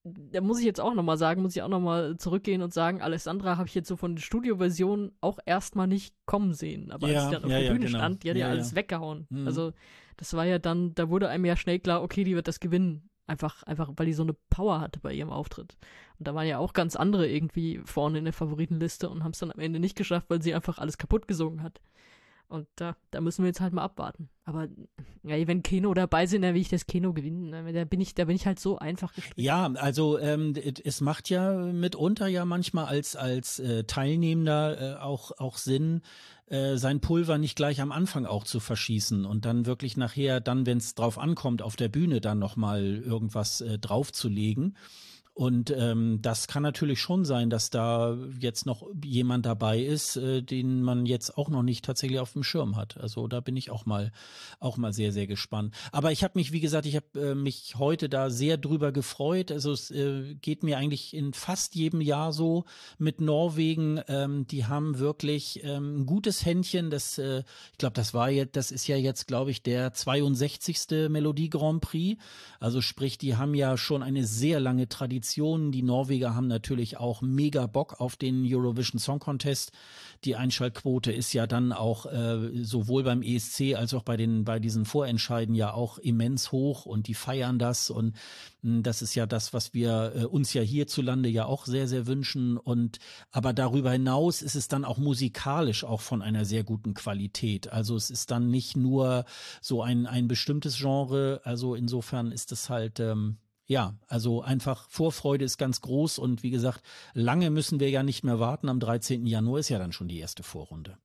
da 0.03 0.41
muss 0.41 0.59
ich 0.59 0.65
jetzt 0.65 0.81
auch 0.81 0.93
nochmal 0.93 1.17
sagen, 1.17 1.41
muss 1.41 1.55
ich 1.55 1.61
auch 1.61 1.69
nochmal 1.69 2.17
zurückgehen 2.17 2.61
und 2.61 2.73
sagen, 2.73 3.01
Alessandra 3.01 3.57
habe 3.57 3.67
ich 3.67 3.75
jetzt 3.75 3.87
so 3.87 3.95
von 3.95 4.15
der 4.15 4.21
Studioversion 4.21 5.13
auch 5.21 5.39
erstmal 5.45 5.87
nicht 5.87 6.13
kommen 6.25 6.53
sehen. 6.53 6.91
Aber 6.91 7.07
ja, 7.07 7.19
als 7.19 7.25
sie 7.25 7.31
dann 7.35 7.43
auf 7.45 7.51
ja, 7.51 7.59
der 7.59 7.71
Bühne 7.71 7.85
genau. 7.85 7.99
stand, 7.99 8.23
die 8.23 8.29
hat 8.31 8.37
ja, 8.37 8.49
alles 8.49 8.75
weggehauen. 8.75 9.27
Mhm. 9.29 9.47
Also 9.47 9.71
das 10.17 10.33
war 10.33 10.45
ja 10.45 10.59
dann, 10.59 10.93
da 10.95 11.09
wurde 11.09 11.29
einem 11.29 11.45
ja 11.45 11.55
schnell 11.55 11.79
klar, 11.79 12.03
okay, 12.03 12.23
die 12.23 12.35
wird 12.35 12.47
das 12.47 12.59
gewinnen. 12.59 13.09
Einfach, 13.25 13.63
einfach, 13.63 13.91
weil 13.95 14.05
die 14.05 14.13
so 14.13 14.23
eine 14.23 14.35
Power 14.49 14.81
hatte 14.81 14.99
bei 14.99 15.13
ihrem 15.13 15.29
Auftritt. 15.29 15.77
Und 16.19 16.27
da 16.27 16.35
waren 16.35 16.47
ja 16.47 16.57
auch 16.57 16.73
ganz 16.73 16.95
andere 16.95 17.27
irgendwie 17.29 17.81
vorne 17.85 18.17
in 18.17 18.25
der 18.25 18.33
Favoritenliste 18.33 19.09
und 19.09 19.23
haben 19.23 19.31
es 19.31 19.39
dann 19.39 19.51
am 19.51 19.59
Ende 19.59 19.79
nicht 19.79 19.95
geschafft, 19.95 20.29
weil 20.29 20.41
sie 20.41 20.53
einfach 20.53 20.77
alles 20.77 20.97
kaputt 20.97 21.27
gesungen 21.27 21.63
hat. 21.63 21.79
Und 22.53 22.67
da, 22.75 22.95
da 23.09 23.19
müssen 23.19 23.43
wir 23.43 23.47
jetzt 23.47 23.61
halt 23.61 23.73
mal 23.73 23.81
abwarten. 23.81 24.29
Aber 24.45 24.67
ja, 25.23 25.47
wenn 25.47 25.63
Keno 25.63 25.91
dabei 25.93 26.27
sind, 26.27 26.43
dann 26.43 26.53
will 26.53 26.61
ich 26.61 26.69
das 26.69 26.85
Keno 26.85 27.11
gewinnen. 27.11 27.49
Ne? 27.49 27.73
Da 27.73 27.83
bin 27.85 27.99
ich, 27.99 28.13
da 28.13 28.25
bin 28.25 28.35
ich 28.35 28.45
halt 28.45 28.59
so 28.59 28.77
einfach 28.77 29.15
gestrickt. 29.15 29.39
Ja, 29.39 29.71
also 29.73 30.19
ähm, 30.19 30.53
es 30.83 31.01
macht 31.01 31.31
ja 31.31 31.51
mitunter 31.51 32.27
ja 32.27 32.45
manchmal 32.45 32.85
als 32.85 33.15
als 33.15 33.57
äh, 33.57 33.85
Teilnehmender 33.85 34.97
äh, 34.97 35.01
auch 35.01 35.31
auch 35.39 35.57
Sinn, 35.57 36.01
äh, 36.47 36.77
sein 36.77 36.99
Pulver 36.99 37.37
nicht 37.37 37.55
gleich 37.55 37.81
am 37.81 37.91
Anfang 37.91 38.25
auch 38.25 38.43
zu 38.43 38.59
verschießen 38.59 39.25
und 39.25 39.45
dann 39.45 39.65
wirklich 39.65 39.97
nachher, 39.97 40.41
dann 40.41 40.65
wenn 40.65 40.77
es 40.77 40.95
drauf 40.95 41.17
ankommt, 41.17 41.61
auf 41.61 41.75
der 41.75 41.89
Bühne 41.89 42.21
dann 42.21 42.39
noch 42.39 42.55
mal 42.55 42.83
irgendwas 42.83 43.61
äh, 43.61 43.79
draufzulegen. 43.79 44.75
Und 45.35 45.73
ähm, 45.75 46.19
das 46.21 46.47
kann 46.47 46.61
natürlich 46.61 47.01
schon 47.01 47.25
sein, 47.25 47.49
dass 47.49 47.71
da 47.71 48.15
jetzt 48.39 48.67
noch 48.67 48.85
jemand 49.03 49.47
dabei 49.47 49.79
ist, 49.79 50.15
äh, 50.15 50.43
den 50.43 50.83
man 50.83 51.07
jetzt 51.07 51.39
auch 51.39 51.49
noch 51.49 51.63
nicht 51.63 51.83
tatsächlich 51.83 52.19
auf 52.19 52.33
dem 52.33 52.43
Schirm 52.43 52.75
hat. 52.75 52.97
Also 52.99 53.27
da 53.27 53.39
bin 53.39 53.57
ich 53.57 53.71
auch 53.71 53.87
mal 53.87 54.11
auch 54.59 54.77
mal 54.77 54.93
sehr 54.93 55.11
sehr 55.11 55.25
gespannt. 55.25 55.73
Aber 55.91 56.11
ich 56.11 56.23
habe 56.23 56.37
mich, 56.37 56.51
wie 56.51 56.59
gesagt, 56.59 56.85
ich 56.85 56.95
habe 56.95 57.19
äh, 57.19 57.33
mich 57.33 57.77
heute 57.79 58.09
da 58.09 58.29
sehr 58.29 58.57
drüber 58.57 58.91
gefreut. 58.91 59.51
Also 59.51 59.71
es 59.71 59.89
äh, 59.89 60.35
geht 60.35 60.61
mir 60.61 60.77
eigentlich 60.77 61.15
in 61.15 61.33
fast 61.33 61.73
jedem 61.73 62.01
Jahr 62.01 62.31
so 62.31 62.65
mit 62.99 63.19
Norwegen. 63.19 64.01
Ähm, 64.07 64.45
die 64.45 64.67
haben 64.67 64.99
wirklich 64.99 65.63
ähm, 65.63 66.01
ein 66.01 66.05
gutes 66.05 66.45
Händchen. 66.45 66.91
Das, 66.91 67.17
äh, 67.17 67.39
ich 67.71 67.79
glaube, 67.79 67.95
das 67.95 68.13
war 68.13 68.29
jetzt, 68.29 68.55
das 68.55 68.69
ist 68.69 68.85
ja 68.85 68.97
jetzt, 68.97 69.27
glaube 69.27 69.49
ich, 69.49 69.63
der 69.63 69.95
62. 69.95 71.09
Melodie 71.09 71.49
Grand 71.49 71.81
Prix. 71.81 72.21
Also 72.59 72.81
sprich, 72.81 73.17
die 73.17 73.35
haben 73.35 73.55
ja 73.55 73.77
schon 73.77 74.03
eine 74.03 74.25
sehr 74.25 74.59
lange 74.59 74.87
Tradition 74.87 75.22
Traditionen. 75.23 75.71
Die 75.71 75.83
Norweger 75.83 76.35
haben 76.35 76.47
natürlich 76.47 76.97
auch 76.97 77.21
mega 77.21 77.65
Bock 77.65 78.01
auf 78.01 78.17
den 78.17 78.43
Eurovision 78.45 78.99
Song 78.99 79.19
Contest. 79.19 79.71
Die 80.25 80.35
Einschaltquote 80.35 81.11
ist 81.11 81.33
ja 81.33 81.47
dann 81.47 81.71
auch 81.71 82.05
äh, 82.05 82.63
sowohl 82.63 83.03
beim 83.03 83.21
ESC 83.21 83.75
als 83.75 83.93
auch 83.93 84.03
bei 84.03 84.17
den 84.17 84.43
bei 84.43 84.59
diesen 84.59 84.85
Vorentscheiden 84.85 85.55
ja 85.55 85.73
auch 85.73 85.97
immens 85.97 86.51
hoch 86.51 86.85
und 86.85 87.07
die 87.07 87.13
feiern 87.13 87.57
das 87.57 87.89
und 87.89 88.15
hm, 88.61 88.83
das 88.83 89.01
ist 89.01 89.15
ja 89.15 89.25
das, 89.25 89.53
was 89.53 89.73
wir 89.73 90.13
äh, 90.15 90.25
uns 90.25 90.53
ja 90.53 90.61
hierzulande 90.61 91.29
ja 91.29 91.45
auch 91.45 91.65
sehr 91.65 91.87
sehr 91.87 92.05
wünschen 92.05 92.57
und 92.57 92.99
aber 93.31 93.53
darüber 93.53 93.91
hinaus 93.91 94.41
ist 94.41 94.55
es 94.55 94.67
dann 94.67 94.85
auch 94.85 94.97
musikalisch 94.97 95.83
auch 95.83 96.01
von 96.01 96.21
einer 96.21 96.45
sehr 96.45 96.63
guten 96.63 96.93
Qualität. 96.93 97.71
Also 97.71 97.95
es 97.95 98.09
ist 98.09 98.31
dann 98.31 98.49
nicht 98.49 98.75
nur 98.77 99.25
so 99.61 99.81
ein 99.81 100.05
ein 100.05 100.27
bestimmtes 100.27 100.77
Genre. 100.77 101.41
Also 101.43 101.75
insofern 101.75 102.31
ist 102.31 102.51
es 102.51 102.69
halt 102.69 102.99
ähm, 102.99 103.37
ja, 103.65 103.95
also 104.07 104.41
einfach 104.41 104.89
Vorfreude 104.89 105.45
ist 105.45 105.57
ganz 105.57 105.81
groß 105.81 106.19
und 106.19 106.43
wie 106.43 106.49
gesagt, 106.49 106.81
lange 107.13 107.49
müssen 107.49 107.79
wir 107.79 107.89
ja 107.89 108.03
nicht 108.03 108.23
mehr 108.23 108.39
warten. 108.39 108.69
Am 108.69 108.79
13. 108.79 109.25
Januar 109.25 109.59
ist 109.59 109.69
ja 109.69 109.79
dann 109.79 109.93
schon 109.93 110.07
die 110.07 110.19
erste 110.19 110.43
Vorrunde. 110.43 110.97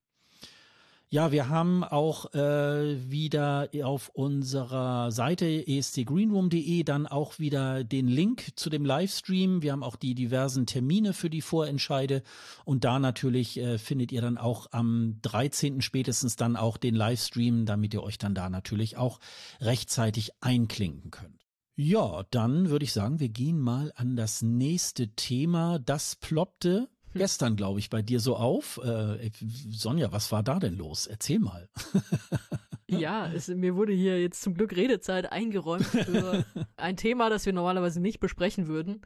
Ja, 1.10 1.32
wir 1.32 1.48
haben 1.48 1.84
auch 1.84 2.34
äh, 2.34 3.10
wieder 3.10 3.70
auf 3.82 4.10
unserer 4.10 5.10
Seite 5.10 5.66
estgreenroom.de 5.66 6.82
dann 6.82 7.06
auch 7.06 7.38
wieder 7.38 7.82
den 7.82 8.08
Link 8.08 8.48
zu 8.56 8.68
dem 8.68 8.84
Livestream. 8.84 9.62
Wir 9.62 9.72
haben 9.72 9.82
auch 9.82 9.96
die 9.96 10.14
diversen 10.14 10.66
Termine 10.66 11.14
für 11.14 11.30
die 11.30 11.40
Vorentscheide 11.40 12.22
und 12.66 12.84
da 12.84 12.98
natürlich 12.98 13.58
äh, 13.58 13.78
findet 13.78 14.12
ihr 14.12 14.20
dann 14.20 14.36
auch 14.36 14.66
am 14.72 15.16
13. 15.22 15.80
spätestens 15.80 16.36
dann 16.36 16.56
auch 16.56 16.76
den 16.76 16.94
Livestream, 16.94 17.64
damit 17.64 17.94
ihr 17.94 18.02
euch 18.02 18.18
dann 18.18 18.34
da 18.34 18.50
natürlich 18.50 18.98
auch 18.98 19.18
rechtzeitig 19.62 20.32
einklinken 20.42 21.10
könnt. 21.10 21.37
Ja, 21.80 22.24
dann 22.32 22.70
würde 22.70 22.84
ich 22.84 22.92
sagen, 22.92 23.20
wir 23.20 23.28
gehen 23.28 23.60
mal 23.60 23.92
an 23.94 24.16
das 24.16 24.42
nächste 24.42 25.10
Thema. 25.14 25.78
Das 25.78 26.16
ploppte 26.16 26.88
hm. 27.12 27.18
gestern, 27.20 27.54
glaube 27.54 27.78
ich, 27.78 27.88
bei 27.88 28.02
dir 28.02 28.18
so 28.18 28.34
auf. 28.34 28.80
Äh, 28.82 29.30
Sonja, 29.70 30.10
was 30.10 30.32
war 30.32 30.42
da 30.42 30.58
denn 30.58 30.76
los? 30.76 31.06
Erzähl 31.06 31.38
mal. 31.38 31.68
ja, 32.88 33.30
es, 33.32 33.46
mir 33.46 33.76
wurde 33.76 33.92
hier 33.92 34.20
jetzt 34.20 34.42
zum 34.42 34.54
Glück 34.54 34.74
Redezeit 34.74 35.30
eingeräumt 35.30 35.86
für 35.86 36.44
ein 36.76 36.96
Thema, 36.96 37.30
das 37.30 37.46
wir 37.46 37.52
normalerweise 37.52 38.00
nicht 38.00 38.18
besprechen 38.18 38.66
würden, 38.66 39.02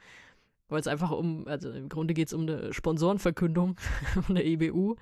weil 0.70 0.81
es 0.81 0.87
einfach 0.87 1.11
um, 1.11 1.47
also 1.47 1.70
im 1.70 1.91
Grunde 1.91 2.14
geht 2.14 2.29
es 2.29 2.33
um 2.33 2.49
eine 2.49 2.73
Sponsorenverkündung 2.73 3.77
von 4.23 4.35
der 4.35 4.47
EBU, 4.47 4.97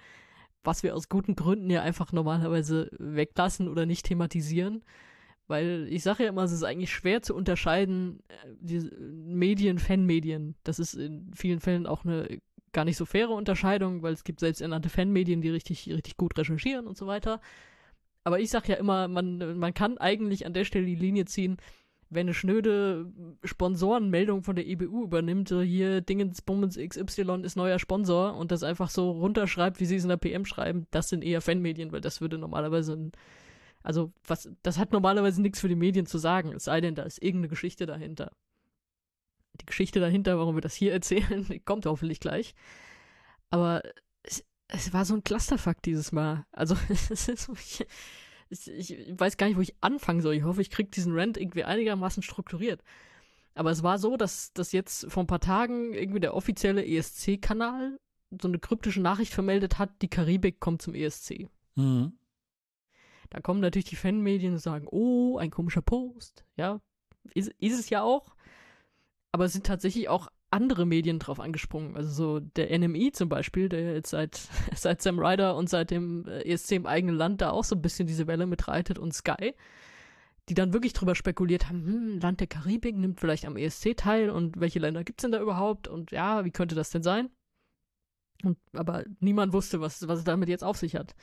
was 0.64 0.82
wir 0.82 0.96
aus 0.96 1.08
guten 1.08 1.36
Gründen 1.36 1.70
ja 1.70 1.82
einfach 1.82 2.10
normalerweise 2.10 2.90
weglassen 2.98 3.68
oder 3.68 3.86
nicht 3.86 4.06
thematisieren. 4.06 4.82
Weil 5.50 5.88
ich 5.90 6.04
sage 6.04 6.22
ja 6.22 6.28
immer, 6.28 6.44
es 6.44 6.52
ist 6.52 6.62
eigentlich 6.62 6.92
schwer 6.92 7.22
zu 7.22 7.34
unterscheiden, 7.34 8.20
äh, 8.28 8.34
die 8.60 8.88
Medien, 9.00 9.80
Fanmedien. 9.80 10.54
Das 10.62 10.78
ist 10.78 10.94
in 10.94 11.32
vielen 11.34 11.58
Fällen 11.58 11.88
auch 11.88 12.04
eine 12.04 12.40
gar 12.72 12.84
nicht 12.84 12.96
so 12.96 13.04
faire 13.04 13.30
Unterscheidung, 13.30 14.00
weil 14.02 14.12
es 14.12 14.22
gibt 14.22 14.38
selbsternannte 14.38 14.88
Fanmedien, 14.88 15.42
die 15.42 15.50
richtig, 15.50 15.88
richtig 15.92 16.16
gut 16.16 16.38
recherchieren 16.38 16.86
und 16.86 16.96
so 16.96 17.08
weiter. 17.08 17.40
Aber 18.22 18.38
ich 18.38 18.48
sage 18.48 18.68
ja 18.68 18.76
immer, 18.76 19.08
man, 19.08 19.58
man 19.58 19.74
kann 19.74 19.98
eigentlich 19.98 20.46
an 20.46 20.52
der 20.52 20.64
Stelle 20.64 20.86
die 20.86 20.94
Linie 20.94 21.24
ziehen, 21.24 21.56
wenn 22.10 22.26
eine 22.26 22.34
schnöde 22.34 23.12
Sponsorenmeldung 23.42 24.44
von 24.44 24.54
der 24.54 24.68
EBU 24.68 25.02
übernimmt, 25.02 25.48
so 25.48 25.62
hier 25.62 26.00
Dingens 26.00 26.42
Bummens 26.42 26.76
XY 26.78 27.42
ist 27.42 27.56
neuer 27.56 27.80
Sponsor 27.80 28.36
und 28.36 28.52
das 28.52 28.62
einfach 28.62 28.88
so 28.90 29.10
runterschreibt, 29.10 29.80
wie 29.80 29.86
sie 29.86 29.96
es 29.96 30.04
in 30.04 30.10
der 30.10 30.16
PM 30.16 30.44
schreiben, 30.44 30.86
das 30.92 31.08
sind 31.08 31.24
eher 31.24 31.40
Fanmedien, 31.40 31.90
weil 31.90 32.00
das 32.00 32.20
würde 32.20 32.38
normalerweise 32.38 32.92
ein 32.92 33.12
also, 33.82 34.12
was, 34.26 34.50
das 34.62 34.78
hat 34.78 34.92
normalerweise 34.92 35.40
nichts 35.40 35.60
für 35.60 35.68
die 35.68 35.74
Medien 35.74 36.06
zu 36.06 36.18
sagen, 36.18 36.52
es 36.52 36.64
sei 36.64 36.80
denn, 36.80 36.94
da 36.94 37.02
ist 37.02 37.22
irgendeine 37.22 37.48
Geschichte 37.48 37.86
dahinter. 37.86 38.32
Die 39.60 39.66
Geschichte 39.66 40.00
dahinter, 40.00 40.38
warum 40.38 40.54
wir 40.54 40.62
das 40.62 40.74
hier 40.74 40.92
erzählen, 40.92 41.46
kommt 41.64 41.86
hoffentlich 41.86 42.20
gleich. 42.20 42.54
Aber 43.50 43.82
es, 44.22 44.44
es 44.68 44.92
war 44.92 45.04
so 45.04 45.14
ein 45.14 45.24
Clusterfuck 45.24 45.82
dieses 45.82 46.12
Mal. 46.12 46.46
Also, 46.52 46.76
es 46.88 47.10
ist 47.10 47.44
so, 47.44 47.54
ich, 47.54 48.68
ich, 48.68 49.18
weiß 49.18 49.36
gar 49.36 49.46
nicht, 49.46 49.56
wo 49.56 49.62
ich 49.62 49.74
anfangen 49.80 50.20
soll. 50.20 50.34
Ich 50.34 50.44
hoffe, 50.44 50.60
ich 50.60 50.70
kriege 50.70 50.90
diesen 50.90 51.18
Rant 51.18 51.38
irgendwie 51.38 51.64
einigermaßen 51.64 52.22
strukturiert. 52.22 52.82
Aber 53.54 53.70
es 53.70 53.82
war 53.82 53.98
so, 53.98 54.16
dass, 54.16 54.52
dass 54.52 54.72
jetzt 54.72 55.10
vor 55.10 55.24
ein 55.24 55.26
paar 55.26 55.40
Tagen 55.40 55.92
irgendwie 55.94 56.20
der 56.20 56.34
offizielle 56.34 56.84
ESC-Kanal 56.86 57.98
so 58.40 58.46
eine 58.46 58.58
kryptische 58.58 59.00
Nachricht 59.00 59.34
vermeldet 59.34 59.78
hat, 59.78 60.02
die 60.02 60.08
Karibik 60.08 60.60
kommt 60.60 60.82
zum 60.82 60.94
ESC. 60.94 61.48
Mhm. 61.74 62.12
Da 63.30 63.40
kommen 63.40 63.60
natürlich 63.60 63.88
die 63.88 63.96
Fanmedien 63.96 64.54
und 64.54 64.58
sagen, 64.58 64.86
oh, 64.90 65.38
ein 65.38 65.50
komischer 65.50 65.82
Post. 65.82 66.44
Ja, 66.56 66.80
ist, 67.34 67.52
ist 67.58 67.78
es 67.78 67.90
ja 67.90 68.02
auch. 68.02 68.34
Aber 69.32 69.44
es 69.44 69.52
sind 69.52 69.66
tatsächlich 69.66 70.08
auch 70.08 70.28
andere 70.50 70.84
Medien 70.84 71.20
drauf 71.20 71.38
angesprungen. 71.38 71.96
Also 71.96 72.10
so 72.10 72.40
der 72.40 72.76
NMI 72.76 73.12
zum 73.12 73.28
Beispiel, 73.28 73.68
der 73.68 73.94
jetzt 73.94 74.10
seit, 74.10 74.36
seit 74.74 75.00
Sam 75.00 75.18
Ryder 75.18 75.56
und 75.56 75.68
seit 75.68 75.90
dem 75.90 76.26
äh, 76.26 76.42
ESC 76.42 76.72
im 76.72 76.86
eigenen 76.86 77.16
Land 77.16 77.40
da 77.40 77.50
auch 77.50 77.64
so 77.64 77.76
ein 77.76 77.82
bisschen 77.82 78.06
diese 78.06 78.26
Welle 78.26 78.46
mitreitet 78.46 78.98
und 78.98 79.14
Sky, 79.14 79.54
die 80.48 80.54
dann 80.54 80.72
wirklich 80.72 80.92
drüber 80.92 81.14
spekuliert 81.14 81.68
haben, 81.68 81.84
hm, 81.84 82.20
Land 82.20 82.40
der 82.40 82.48
Karibik 82.48 82.96
nimmt 82.96 83.20
vielleicht 83.20 83.46
am 83.46 83.56
ESC 83.56 83.96
teil 83.96 84.30
und 84.30 84.58
welche 84.58 84.80
Länder 84.80 85.04
gibt 85.04 85.20
es 85.20 85.22
denn 85.22 85.32
da 85.32 85.40
überhaupt 85.40 85.86
und 85.86 86.10
ja, 86.10 86.44
wie 86.44 86.50
könnte 86.50 86.74
das 86.74 86.90
denn 86.90 87.04
sein? 87.04 87.30
Und, 88.42 88.58
aber 88.72 89.04
niemand 89.20 89.52
wusste, 89.52 89.80
was, 89.80 90.08
was 90.08 90.20
es 90.20 90.24
damit 90.24 90.48
jetzt 90.48 90.64
auf 90.64 90.78
sich 90.78 90.96
hat. 90.96 91.14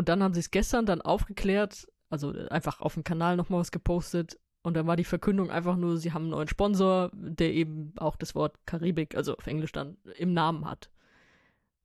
Und 0.00 0.08
dann 0.08 0.22
haben 0.22 0.32
sie 0.32 0.40
es 0.40 0.50
gestern 0.50 0.86
dann 0.86 1.02
aufgeklärt, 1.02 1.86
also 2.08 2.30
einfach 2.48 2.80
auf 2.80 2.94
dem 2.94 3.04
Kanal 3.04 3.36
nochmal 3.36 3.60
was 3.60 3.70
gepostet. 3.70 4.40
Und 4.62 4.72
dann 4.72 4.86
war 4.86 4.96
die 4.96 5.04
Verkündung 5.04 5.50
einfach 5.50 5.76
nur, 5.76 5.98
sie 5.98 6.14
haben 6.14 6.22
einen 6.22 6.30
neuen 6.30 6.48
Sponsor, 6.48 7.10
der 7.12 7.52
eben 7.52 7.92
auch 7.98 8.16
das 8.16 8.34
Wort 8.34 8.56
Karibik, 8.64 9.14
also 9.14 9.36
auf 9.36 9.46
Englisch 9.46 9.72
dann, 9.72 9.98
im 10.16 10.32
Namen 10.32 10.64
hat. 10.64 10.88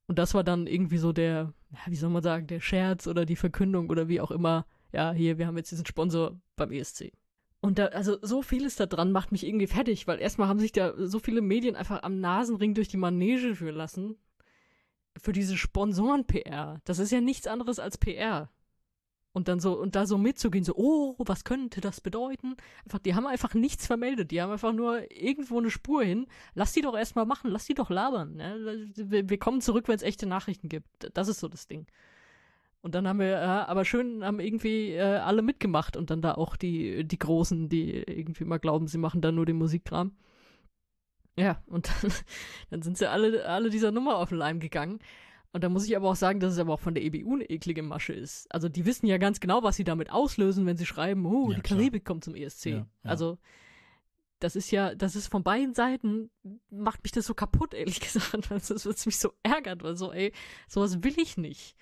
Und 0.07 0.17
das 0.17 0.33
war 0.33 0.45
dann 0.45 0.65
irgendwie 0.65 0.97
so 0.97 1.11
der, 1.11 1.51
wie 1.87 1.97
soll 1.97 2.09
man 2.09 2.23
sagen, 2.23 2.47
der 2.47 2.61
Scherz 2.61 3.05
oder 3.05 3.25
die 3.25 3.35
Verkündung 3.35 3.89
oder 3.89 4.07
wie 4.07 4.21
auch 4.21 4.31
immer. 4.31 4.65
Ja, 4.93 5.11
hier, 5.11 5.37
wir 5.37 5.45
haben 5.45 5.57
jetzt 5.57 5.71
diesen 5.71 5.85
Sponsor 5.85 6.39
beim 6.55 6.71
ESC. 6.71 7.11
Und 7.59 7.79
da, 7.79 7.87
also 7.87 8.17
so 8.21 8.41
vieles 8.41 8.77
da 8.77 8.85
dran 8.85 9.11
macht 9.11 9.33
mich 9.33 9.45
irgendwie 9.45 9.67
fertig, 9.67 10.07
weil 10.07 10.21
erstmal 10.21 10.47
haben 10.47 10.59
sich 10.59 10.71
da 10.71 10.93
so 10.95 11.19
viele 11.19 11.41
Medien 11.41 11.75
einfach 11.75 12.01
am 12.03 12.21
Nasenring 12.21 12.75
durch 12.75 12.87
die 12.87 12.95
Manege 12.95 13.55
führen 13.55 13.75
lassen, 13.75 14.15
für 15.17 15.31
diese 15.31 15.57
Sponsoren-PR. 15.57 16.81
Das 16.85 16.99
ist 16.99 17.11
ja 17.11 17.21
nichts 17.21 17.47
anderes 17.47 17.79
als 17.79 17.97
PR. 17.97 18.49
Und 19.35 19.49
dann 19.49 19.59
so, 19.59 19.77
und 19.77 19.97
da 19.97 20.05
so 20.05 20.17
mitzugehen, 20.17 20.63
so, 20.63 20.75
oh, 20.77 21.15
was 21.17 21.43
könnte 21.43 21.81
das 21.81 21.99
bedeuten? 21.99 22.55
Einfach, 22.85 22.99
die 22.99 23.15
haben 23.15 23.27
einfach 23.27 23.53
nichts 23.53 23.85
vermeldet. 23.85 24.31
Die 24.31 24.41
haben 24.41 24.49
einfach 24.49 24.71
nur 24.71 25.11
irgendwo 25.11 25.57
eine 25.57 25.69
Spur 25.69 26.03
hin. 26.03 26.27
Lass 26.53 26.71
die 26.71 26.79
doch 26.79 26.95
erstmal 26.95 27.25
machen, 27.25 27.51
lass 27.51 27.65
die 27.65 27.73
doch 27.73 27.89
labern. 27.89 28.37
Ne? 28.37 28.87
Wir, 28.95 29.29
wir, 29.29 29.37
kommen 29.37 29.59
zurück, 29.59 29.89
wenn 29.89 29.97
es 29.97 30.03
echte 30.03 30.25
Nachrichten 30.25 30.69
gibt. 30.69 30.87
Das 31.13 31.27
ist 31.27 31.41
so 31.41 31.49
das 31.49 31.67
Ding. 31.67 31.85
Und 32.79 32.95
dann 32.95 33.09
haben 33.09 33.19
wir, 33.19 33.33
äh, 33.33 33.41
aber 33.41 33.83
schön, 33.83 34.23
haben 34.23 34.39
irgendwie 34.39 34.91
äh, 34.91 35.01
alle 35.01 35.41
mitgemacht 35.41 35.97
und 35.97 36.11
dann 36.11 36.21
da 36.21 36.35
auch 36.35 36.55
die, 36.55 37.03
die 37.03 37.19
Großen, 37.19 37.67
die 37.67 37.91
irgendwie 37.91 38.45
mal 38.45 38.59
glauben, 38.59 38.87
sie 38.87 38.99
machen 38.99 39.19
da 39.19 39.33
nur 39.33 39.45
den 39.45 39.57
Musikkram. 39.57 40.13
Ja, 41.37 41.61
und 41.67 41.89
dann, 41.89 42.11
dann 42.69 42.81
sind 42.81 42.97
sie 42.97 43.09
alle, 43.09 43.45
alle 43.45 43.69
dieser 43.69 43.91
Nummer 43.91 44.17
auf 44.17 44.29
den 44.29 44.37
Leim 44.37 44.59
gegangen. 44.59 44.99
Und 45.51 45.63
da 45.63 45.69
muss 45.69 45.85
ich 45.85 45.95
aber 45.95 46.09
auch 46.09 46.15
sagen, 46.17 46.41
dass 46.41 46.51
es 46.51 46.59
aber 46.59 46.73
auch 46.73 46.81
von 46.81 46.95
der 46.95 47.03
EBU 47.03 47.35
eine 47.35 47.49
eklige 47.49 47.81
Masche 47.81 48.11
ist. 48.11 48.53
Also 48.53 48.67
die 48.67 48.85
wissen 48.85 49.05
ja 49.05 49.17
ganz 49.17 49.39
genau, 49.39 49.63
was 49.63 49.77
sie 49.77 49.85
damit 49.85 50.11
auslösen, 50.11 50.65
wenn 50.65 50.75
sie 50.75 50.85
schreiben, 50.85 51.25
oh, 51.25 51.49
ja, 51.49 51.55
die 51.55 51.61
Karibik 51.61 52.03
kommt 52.03 52.25
zum 52.25 52.35
ESC. 52.35 52.65
Ja, 52.65 52.75
ja. 52.75 52.87
Also 53.03 53.37
das 54.39 54.57
ist 54.57 54.69
ja, 54.71 54.93
das 54.95 55.15
ist 55.15 55.27
von 55.27 55.43
beiden 55.43 55.73
Seiten, 55.73 56.29
macht 56.69 57.03
mich 57.03 57.13
das 57.13 57.25
so 57.25 57.33
kaputt, 57.33 57.73
ehrlich 57.73 58.01
gesagt. 58.01 58.51
Das, 58.51 58.67
das 58.67 59.05
mich 59.05 59.17
so 59.17 59.31
ärgert, 59.43 59.81
weil 59.81 59.95
so, 59.95 60.11
ey, 60.11 60.33
sowas 60.67 61.03
will 61.03 61.17
ich 61.17 61.37
nicht. 61.37 61.77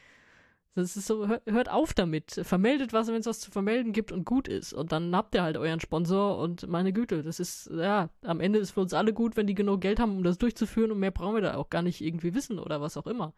Das 0.76 0.97
ist 0.97 1.05
so, 1.05 1.28
hört, 1.28 1.69
auf 1.69 1.93
damit. 1.93 2.32
Vermeldet 2.43 2.93
was, 2.93 3.07
wenn 3.07 3.15
es 3.15 3.28
was 3.28 3.39
zu 3.39 3.51
vermelden 3.51 3.93
gibt 3.93 4.11
und 4.11 4.26
gut 4.26 4.47
ist. 4.47 4.74
Und 4.74 4.91
dann 4.91 5.15
habt 5.15 5.36
ihr 5.36 5.43
halt 5.43 5.55
euren 5.55 5.80
Sponsor 5.80 6.39
und 6.39 6.67
meine 6.67 6.93
Güte, 6.93 7.21
das 7.21 7.39
ist, 7.39 7.69
ja, 7.71 8.09
am 8.24 8.39
Ende 8.39 8.57
ist 8.57 8.71
für 8.71 8.82
uns 8.82 8.93
alle 8.93 9.13
gut, 9.13 9.38
wenn 9.38 9.45
die 9.45 9.53
genug 9.53 9.82
Geld 9.82 9.99
haben, 9.99 10.17
um 10.17 10.24
das 10.24 10.39
durchzuführen 10.39 10.91
und 10.91 10.99
mehr 10.99 11.11
brauchen 11.11 11.36
wir 11.36 11.41
da 11.41 11.55
auch 11.57 11.69
gar 11.69 11.84
nicht 11.84 12.01
irgendwie 12.01 12.34
wissen 12.34 12.57
oder 12.57 12.82
was 12.82 12.97
auch 12.97 13.05
immer. 13.05 13.34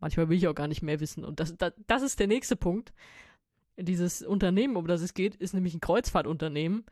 Manchmal 0.00 0.30
will 0.30 0.38
ich 0.38 0.48
auch 0.48 0.54
gar 0.54 0.68
nicht 0.68 0.82
mehr 0.82 1.00
wissen. 1.00 1.22
Und 1.24 1.38
das, 1.38 1.54
das, 1.56 1.74
das 1.86 2.02
ist 2.02 2.18
der 2.18 2.28
nächste 2.28 2.56
Punkt. 2.56 2.94
Dieses 3.76 4.22
Unternehmen, 4.22 4.76
um 4.76 4.86
das 4.86 5.02
es 5.02 5.12
geht, 5.12 5.34
ist 5.34 5.52
nämlich 5.52 5.74
ein 5.74 5.80
Kreuzfahrtunternehmen, 5.80 6.84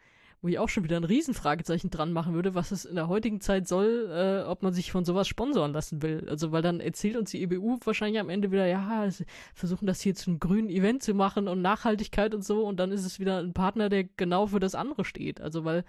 wo 0.42 0.48
ich 0.48 0.58
auch 0.58 0.68
schon 0.68 0.82
wieder 0.82 0.96
ein 0.96 1.04
Riesenfragezeichen 1.04 1.90
dran 1.90 2.12
machen 2.12 2.34
würde, 2.34 2.56
was 2.56 2.72
es 2.72 2.84
in 2.84 2.96
der 2.96 3.06
heutigen 3.06 3.40
Zeit 3.40 3.68
soll, 3.68 4.10
äh, 4.12 4.48
ob 4.48 4.64
man 4.64 4.74
sich 4.74 4.90
von 4.90 5.04
sowas 5.04 5.28
sponsoren 5.28 5.72
lassen 5.72 6.02
will. 6.02 6.26
Also, 6.28 6.50
weil 6.50 6.62
dann 6.62 6.80
erzählt 6.80 7.16
uns 7.16 7.30
die 7.30 7.42
EBU 7.42 7.78
wahrscheinlich 7.84 8.20
am 8.20 8.28
Ende 8.28 8.50
wieder, 8.50 8.66
ja, 8.66 9.08
versuchen 9.54 9.86
das 9.86 10.00
hier 10.00 10.16
zu 10.16 10.30
einem 10.30 10.40
grünen 10.40 10.68
Event 10.68 11.04
zu 11.04 11.14
machen 11.14 11.46
und 11.46 11.62
Nachhaltigkeit 11.62 12.34
und 12.34 12.44
so 12.44 12.66
und 12.66 12.80
dann 12.80 12.90
ist 12.90 13.04
es 13.04 13.20
wieder 13.20 13.38
ein 13.38 13.52
Partner, 13.52 13.88
der 13.88 14.04
genau 14.04 14.48
für 14.48 14.58
das 14.58 14.74
andere 14.74 15.04
steht. 15.04 15.40
Also, 15.40 15.64
weil, 15.64 15.84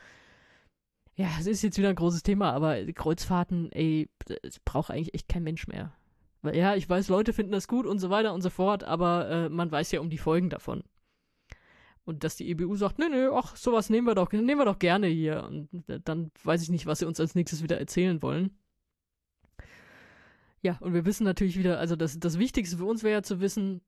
ja, 1.15 1.29
es 1.39 1.47
ist 1.47 1.63
jetzt 1.63 1.79
wieder 1.79 1.89
ein 1.89 1.95
großes 1.95 2.21
Thema, 2.21 2.51
aber 2.51 2.83
Kreuzfahrten, 2.93 3.71
ey, 3.71 4.07
braucht 4.65 4.91
eigentlich 4.91 5.15
echt 5.15 5.29
kein 5.29 5.43
Mensch 5.43 5.67
mehr. 5.67 5.93
Weil, 6.43 6.55
ja, 6.55 6.75
ich 6.75 6.87
weiß, 6.87 7.09
Leute 7.09 7.33
finden 7.33 7.53
das 7.53 7.67
gut 7.67 7.87
und 7.87 7.97
so 7.97 8.11
weiter 8.11 8.33
und 8.35 8.41
so 8.41 8.51
fort, 8.51 8.83
aber 8.83 9.29
äh, 9.29 9.49
man 9.49 9.71
weiß 9.71 9.91
ja 9.93 9.99
um 9.99 10.11
die 10.11 10.17
Folgen 10.19 10.51
davon. 10.51 10.83
Und 12.05 12.23
dass 12.23 12.35
die 12.35 12.49
EBU 12.49 12.75
sagt, 12.75 12.99
nö, 12.99 13.07
nö, 13.09 13.31
ach, 13.33 13.55
sowas 13.55 13.89
nehmen 13.89 14.07
wir 14.07 14.15
doch, 14.15 14.31
nehmen 14.31 14.57
wir 14.57 14.65
doch 14.65 14.79
gerne 14.79 15.07
hier. 15.07 15.45
Und 15.45 15.69
dann 16.03 16.31
weiß 16.43 16.61
ich 16.61 16.69
nicht, 16.69 16.85
was 16.85 16.99
sie 16.99 17.05
uns 17.05 17.19
als 17.19 17.35
nächstes 17.35 17.63
wieder 17.63 17.79
erzählen 17.79 18.21
wollen. 18.21 18.51
Ja, 20.61 20.77
und 20.79 20.93
wir 20.93 21.05
wissen 21.05 21.23
natürlich 21.23 21.57
wieder, 21.57 21.79
also 21.79 21.95
das, 21.95 22.19
das 22.19 22.39
Wichtigste 22.39 22.77
für 22.77 22.85
uns 22.85 23.03
wäre 23.03 23.15
ja 23.15 23.23
zu 23.23 23.39
wissen, 23.39 23.81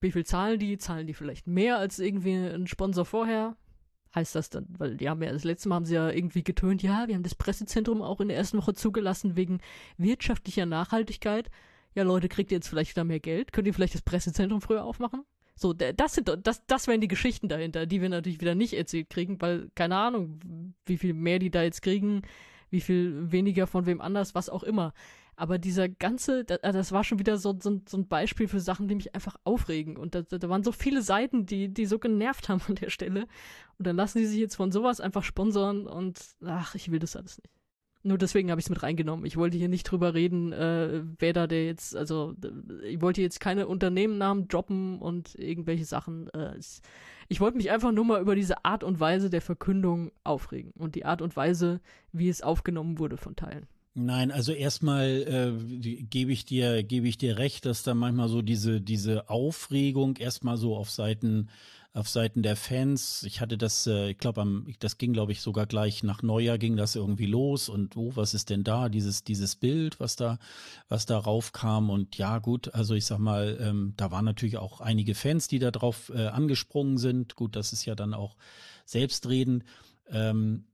wie 0.00 0.12
viel 0.12 0.24
zahlen 0.24 0.58
die? 0.58 0.78
Zahlen 0.78 1.06
die 1.06 1.14
vielleicht 1.14 1.46
mehr 1.46 1.78
als 1.78 1.98
irgendwie 1.98 2.34
ein 2.34 2.66
Sponsor 2.66 3.04
vorher? 3.04 3.56
Heißt 4.14 4.34
das 4.36 4.48
dann, 4.48 4.66
weil 4.78 4.96
die 4.96 5.08
haben 5.08 5.22
ja, 5.22 5.32
das 5.32 5.42
letzte 5.42 5.68
Mal 5.68 5.76
haben 5.76 5.86
sie 5.86 5.94
ja 5.94 6.08
irgendwie 6.08 6.44
getönt, 6.44 6.84
ja, 6.84 7.08
wir 7.08 7.16
haben 7.16 7.24
das 7.24 7.34
Pressezentrum 7.34 8.00
auch 8.00 8.20
in 8.20 8.28
der 8.28 8.36
ersten 8.36 8.58
Woche 8.58 8.74
zugelassen 8.74 9.34
wegen 9.34 9.58
wirtschaftlicher 9.96 10.66
Nachhaltigkeit. 10.66 11.50
Ja, 11.94 12.04
Leute, 12.04 12.28
kriegt 12.28 12.52
ihr 12.52 12.58
jetzt 12.58 12.68
vielleicht 12.68 12.92
wieder 12.92 13.02
mehr 13.02 13.18
Geld? 13.18 13.52
Könnt 13.52 13.66
ihr 13.66 13.74
vielleicht 13.74 13.94
das 13.94 14.02
Pressezentrum 14.02 14.60
früher 14.60 14.84
aufmachen? 14.84 15.24
So, 15.56 15.72
das 15.72 16.14
sind 16.14 16.30
das, 16.42 16.66
das 16.66 16.88
wären 16.88 17.00
die 17.00 17.08
Geschichten 17.08 17.48
dahinter, 17.48 17.86
die 17.86 18.02
wir 18.02 18.08
natürlich 18.08 18.40
wieder 18.40 18.54
nicht 18.54 18.74
erzählt 18.74 19.08
kriegen, 19.10 19.40
weil 19.40 19.70
keine 19.74 19.96
Ahnung, 19.96 20.74
wie 20.84 20.98
viel 20.98 21.14
mehr 21.14 21.38
die 21.38 21.50
da 21.50 21.62
jetzt 21.62 21.82
kriegen, 21.82 22.22
wie 22.70 22.80
viel 22.80 23.30
weniger 23.30 23.66
von 23.66 23.86
wem 23.86 24.00
anders, 24.00 24.34
was 24.34 24.48
auch 24.48 24.64
immer. 24.64 24.92
Aber 25.36 25.58
dieser 25.58 25.88
ganze, 25.88 26.44
das 26.44 26.92
war 26.92 27.02
schon 27.02 27.18
wieder 27.18 27.38
so, 27.38 27.56
so, 27.60 27.80
so 27.88 27.96
ein 27.96 28.06
Beispiel 28.06 28.46
für 28.46 28.60
Sachen, 28.60 28.86
die 28.86 28.94
mich 28.94 29.14
einfach 29.14 29.36
aufregen. 29.44 29.96
Und 29.96 30.14
da, 30.14 30.22
da 30.22 30.48
waren 30.48 30.62
so 30.62 30.70
viele 30.70 31.02
Seiten, 31.02 31.44
die, 31.46 31.72
die 31.72 31.86
so 31.86 31.98
genervt 31.98 32.48
haben 32.48 32.62
an 32.68 32.76
der 32.76 32.90
Stelle. 32.90 33.26
Und 33.78 33.86
dann 33.86 33.96
lassen 33.96 34.18
die 34.18 34.26
sich 34.26 34.38
jetzt 34.38 34.54
von 34.54 34.70
sowas 34.70 35.00
einfach 35.00 35.24
sponsern 35.24 35.86
und 35.86 36.20
ach, 36.44 36.74
ich 36.74 36.90
will 36.90 37.00
das 37.00 37.16
alles 37.16 37.38
nicht. 37.38 37.50
Nur 38.06 38.18
deswegen 38.18 38.50
habe 38.50 38.60
ich 38.60 38.66
es 38.66 38.70
mit 38.70 38.82
reingenommen. 38.82 39.24
Ich 39.24 39.38
wollte 39.38 39.56
hier 39.56 39.70
nicht 39.70 39.84
drüber 39.84 40.12
reden, 40.12 40.52
äh, 40.52 41.02
wer 41.18 41.32
da 41.32 41.46
der 41.46 41.64
jetzt, 41.64 41.96
also 41.96 42.34
ich 42.86 43.00
wollte 43.00 43.22
jetzt 43.22 43.40
keine 43.40 43.66
Unternehmennamen 43.66 44.46
droppen 44.46 44.98
und 44.98 45.34
irgendwelche 45.36 45.86
Sachen. 45.86 46.28
Äh, 46.34 46.52
ich 47.28 47.40
wollte 47.40 47.56
mich 47.56 47.70
einfach 47.70 47.92
nur 47.92 48.04
mal 48.04 48.20
über 48.20 48.34
diese 48.34 48.62
Art 48.62 48.84
und 48.84 49.00
Weise 49.00 49.30
der 49.30 49.40
Verkündung 49.40 50.12
aufregen 50.22 50.72
und 50.76 50.96
die 50.96 51.06
Art 51.06 51.22
und 51.22 51.34
Weise, 51.34 51.80
wie 52.12 52.28
es 52.28 52.42
aufgenommen 52.42 52.98
wurde 52.98 53.16
von 53.16 53.36
Teilen. 53.36 53.66
Nein, 53.94 54.30
also 54.30 54.52
erstmal 54.52 55.06
äh, 55.08 56.02
gebe 56.04 56.32
ich 56.32 56.44
dir 56.44 56.82
gebe 56.82 57.08
ich 57.08 57.16
dir 57.16 57.38
recht, 57.38 57.64
dass 57.64 57.84
da 57.84 57.94
manchmal 57.94 58.28
so 58.28 58.42
diese 58.42 58.80
diese 58.80 59.30
Aufregung 59.30 60.16
erstmal 60.16 60.56
so 60.56 60.76
auf 60.76 60.90
Seiten 60.90 61.48
auf 61.94 62.08
Seiten 62.08 62.42
der 62.42 62.56
Fans. 62.56 63.22
Ich 63.22 63.40
hatte 63.40 63.56
das, 63.56 63.86
äh, 63.86 64.10
ich 64.10 64.18
glaube, 64.18 64.44
das 64.80 64.98
ging, 64.98 65.12
glaube 65.12 65.30
ich, 65.30 65.40
sogar 65.40 65.64
gleich 65.64 66.02
nach 66.02 66.22
Neujahr 66.22 66.58
ging 66.58 66.76
das 66.76 66.96
irgendwie 66.96 67.26
los 67.26 67.68
und 67.68 67.96
oh, 67.96 68.10
was 68.16 68.34
ist 68.34 68.50
denn 68.50 68.64
da? 68.64 68.88
Dieses, 68.88 69.22
dieses 69.22 69.54
Bild, 69.54 70.00
was 70.00 70.16
da, 70.16 70.38
was 70.88 71.06
da 71.06 71.16
raufkam. 71.16 71.90
Und 71.90 72.18
ja, 72.18 72.38
gut, 72.40 72.74
also 72.74 72.94
ich 72.94 73.06
sag 73.06 73.20
mal, 73.20 73.56
ähm, 73.60 73.94
da 73.96 74.10
waren 74.10 74.24
natürlich 74.24 74.58
auch 74.58 74.80
einige 74.80 75.14
Fans, 75.14 75.46
die 75.46 75.60
da 75.60 75.70
drauf 75.70 76.10
äh, 76.12 76.26
angesprungen 76.26 76.98
sind. 76.98 77.36
Gut, 77.36 77.54
das 77.54 77.72
ist 77.72 77.84
ja 77.84 77.94
dann 77.94 78.12
auch 78.12 78.36
selbstredend. 78.84 79.64
Ähm, 80.10 80.64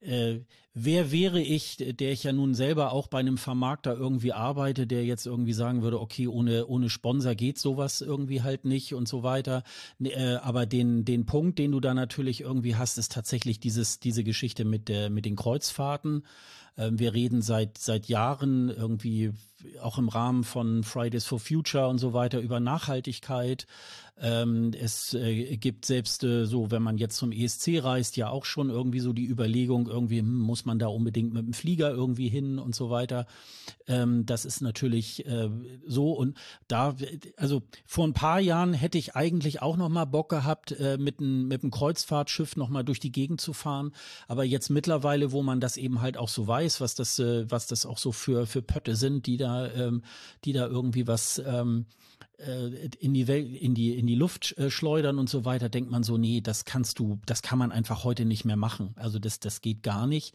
äh, 0.00 0.40
wer 0.72 1.12
wäre 1.12 1.40
ich, 1.40 1.76
der 1.76 2.12
ich 2.12 2.24
ja 2.24 2.32
nun 2.32 2.54
selber 2.54 2.92
auch 2.92 3.08
bei 3.08 3.18
einem 3.18 3.38
Vermarkter 3.38 3.94
irgendwie 3.94 4.32
arbeite, 4.32 4.86
der 4.86 5.04
jetzt 5.04 5.26
irgendwie 5.26 5.52
sagen 5.52 5.82
würde, 5.82 6.00
okay, 6.00 6.26
ohne, 6.26 6.66
ohne 6.66 6.88
Sponsor 6.88 7.34
geht 7.34 7.58
sowas 7.58 8.00
irgendwie 8.00 8.42
halt 8.42 8.64
nicht 8.64 8.94
und 8.94 9.08
so 9.08 9.22
weiter. 9.22 9.62
Äh, 10.02 10.36
aber 10.36 10.66
den, 10.66 11.04
den 11.04 11.26
Punkt, 11.26 11.58
den 11.58 11.72
du 11.72 11.80
da 11.80 11.94
natürlich 11.94 12.40
irgendwie 12.40 12.76
hast, 12.76 12.98
ist 12.98 13.12
tatsächlich 13.12 13.60
dieses, 13.60 13.98
diese 14.00 14.24
Geschichte 14.24 14.64
mit 14.64 14.88
der, 14.88 15.10
mit 15.10 15.24
den 15.24 15.36
Kreuzfahrten. 15.36 16.24
Ähm, 16.76 16.98
wir 16.98 17.14
reden 17.14 17.42
seit, 17.42 17.78
seit 17.78 18.06
Jahren 18.06 18.70
irgendwie 18.70 19.32
auch 19.82 19.98
im 19.98 20.08
Rahmen 20.08 20.44
von 20.44 20.82
Fridays 20.84 21.24
for 21.24 21.40
Future 21.40 21.88
und 21.88 21.98
so 21.98 22.12
weiter 22.12 22.40
über 22.40 22.60
Nachhaltigkeit. 22.60 23.66
Ähm, 24.22 24.72
es 24.78 25.14
äh, 25.14 25.56
gibt 25.56 25.86
selbst 25.86 26.24
äh, 26.24 26.44
so, 26.44 26.70
wenn 26.70 26.82
man 26.82 26.98
jetzt 26.98 27.16
zum 27.16 27.32
ESC 27.32 27.82
reist, 27.82 28.18
ja 28.18 28.28
auch 28.28 28.44
schon 28.44 28.68
irgendwie 28.68 29.00
so 29.00 29.14
die 29.14 29.26
Überlegung, 29.26 29.88
irgendwie 29.88 30.18
hm, 30.18 30.40
muss 30.40 30.66
man 30.66 30.78
da 30.78 30.88
unbedingt 30.88 31.32
mit 31.32 31.46
dem 31.46 31.54
Flieger 31.54 31.90
irgendwie 31.90 32.28
hin 32.28 32.58
und 32.58 32.74
so 32.74 32.90
weiter. 32.90 33.26
Ähm, 33.88 34.26
das 34.26 34.44
ist 34.44 34.60
natürlich 34.60 35.24
äh, 35.24 35.48
so 35.86 36.12
und 36.12 36.36
da, 36.68 36.94
also 37.38 37.62
vor 37.86 38.06
ein 38.06 38.12
paar 38.12 38.40
Jahren 38.40 38.74
hätte 38.74 38.98
ich 38.98 39.16
eigentlich 39.16 39.62
auch 39.62 39.78
noch 39.78 39.88
mal 39.88 40.04
Bock 40.04 40.28
gehabt, 40.28 40.72
äh, 40.72 40.98
mit 40.98 41.20
einem 41.20 41.48
mit 41.48 41.62
Kreuzfahrtschiff 41.70 42.56
noch 42.56 42.68
mal 42.68 42.82
durch 42.82 43.00
die 43.00 43.12
Gegend 43.12 43.40
zu 43.40 43.54
fahren. 43.54 43.92
Aber 44.28 44.44
jetzt 44.44 44.68
mittlerweile, 44.68 45.32
wo 45.32 45.42
man 45.42 45.60
das 45.60 45.78
eben 45.78 46.02
halt 46.02 46.18
auch 46.18 46.28
so 46.28 46.46
weiß, 46.46 46.82
was 46.82 46.94
das, 46.94 47.18
äh, 47.18 47.50
was 47.50 47.68
das 47.68 47.86
auch 47.86 47.96
so 47.96 48.12
für 48.12 48.46
für 48.46 48.60
Pötte 48.60 48.96
sind, 48.96 49.24
die 49.24 49.38
da, 49.38 49.49
ähm, 49.58 50.02
die 50.44 50.52
da 50.52 50.66
irgendwie 50.66 51.06
was 51.06 51.40
ähm, 51.44 51.86
äh, 52.38 52.88
in 53.00 53.14
die 53.14 53.28
Welt, 53.28 53.54
in 53.54 53.74
die, 53.74 53.96
in 53.98 54.06
die 54.06 54.14
Luft 54.14 54.56
äh, 54.58 54.70
schleudern 54.70 55.18
und 55.18 55.28
so 55.28 55.44
weiter, 55.44 55.68
denkt 55.68 55.90
man 55.90 56.02
so, 56.02 56.16
nee, 56.16 56.40
das 56.40 56.64
kannst 56.64 56.98
du, 56.98 57.18
das 57.26 57.42
kann 57.42 57.58
man 57.58 57.72
einfach 57.72 58.04
heute 58.04 58.24
nicht 58.24 58.44
mehr 58.44 58.56
machen. 58.56 58.94
Also 58.96 59.18
das, 59.18 59.40
das 59.40 59.60
geht 59.60 59.82
gar 59.82 60.06
nicht. 60.06 60.34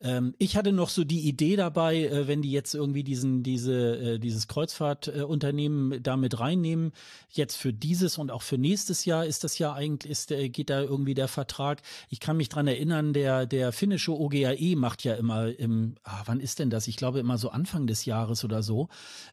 Ähm, 0.00 0.34
ich 0.38 0.56
hatte 0.56 0.72
noch 0.72 0.90
so 0.90 1.04
die 1.04 1.20
Idee 1.20 1.56
dabei, 1.56 2.04
äh, 2.04 2.28
wenn 2.28 2.42
die 2.42 2.50
jetzt 2.50 2.74
irgendwie 2.74 3.02
diesen, 3.02 3.42
diese, 3.42 3.96
äh, 3.96 4.18
dieses 4.18 4.46
Kreuzfahrtunternehmen 4.46 5.92
äh, 5.92 6.00
da 6.00 6.16
mit 6.18 6.38
reinnehmen, 6.38 6.92
jetzt 7.30 7.56
für 7.56 7.72
dieses 7.72 8.18
und 8.18 8.30
auch 8.30 8.42
für 8.42 8.58
nächstes 8.58 9.06
Jahr 9.06 9.24
ist 9.24 9.42
das 9.44 9.58
ja 9.58 9.72
eigentlich, 9.72 10.10
ist, 10.10 10.32
äh, 10.32 10.50
geht 10.50 10.68
da 10.68 10.82
irgendwie 10.82 11.14
der 11.14 11.28
Vertrag. 11.28 11.80
Ich 12.10 12.20
kann 12.20 12.36
mich 12.36 12.50
dran 12.50 12.66
erinnern, 12.66 13.14
der, 13.14 13.46
der 13.46 13.72
finnische 13.72 14.12
OGAE 14.12 14.76
macht 14.76 15.02
ja 15.02 15.14
immer 15.14 15.58
im, 15.58 15.94
ah, 16.04 16.22
wann 16.26 16.40
ist 16.40 16.58
denn 16.58 16.68
das? 16.68 16.88
Ich 16.88 16.96
glaube 16.96 17.18
immer 17.18 17.38
so 17.38 17.48
Anfang 17.48 17.86
des 17.86 18.04
Jahres 18.04 18.44
oder 18.44 18.62
so. 18.62 18.88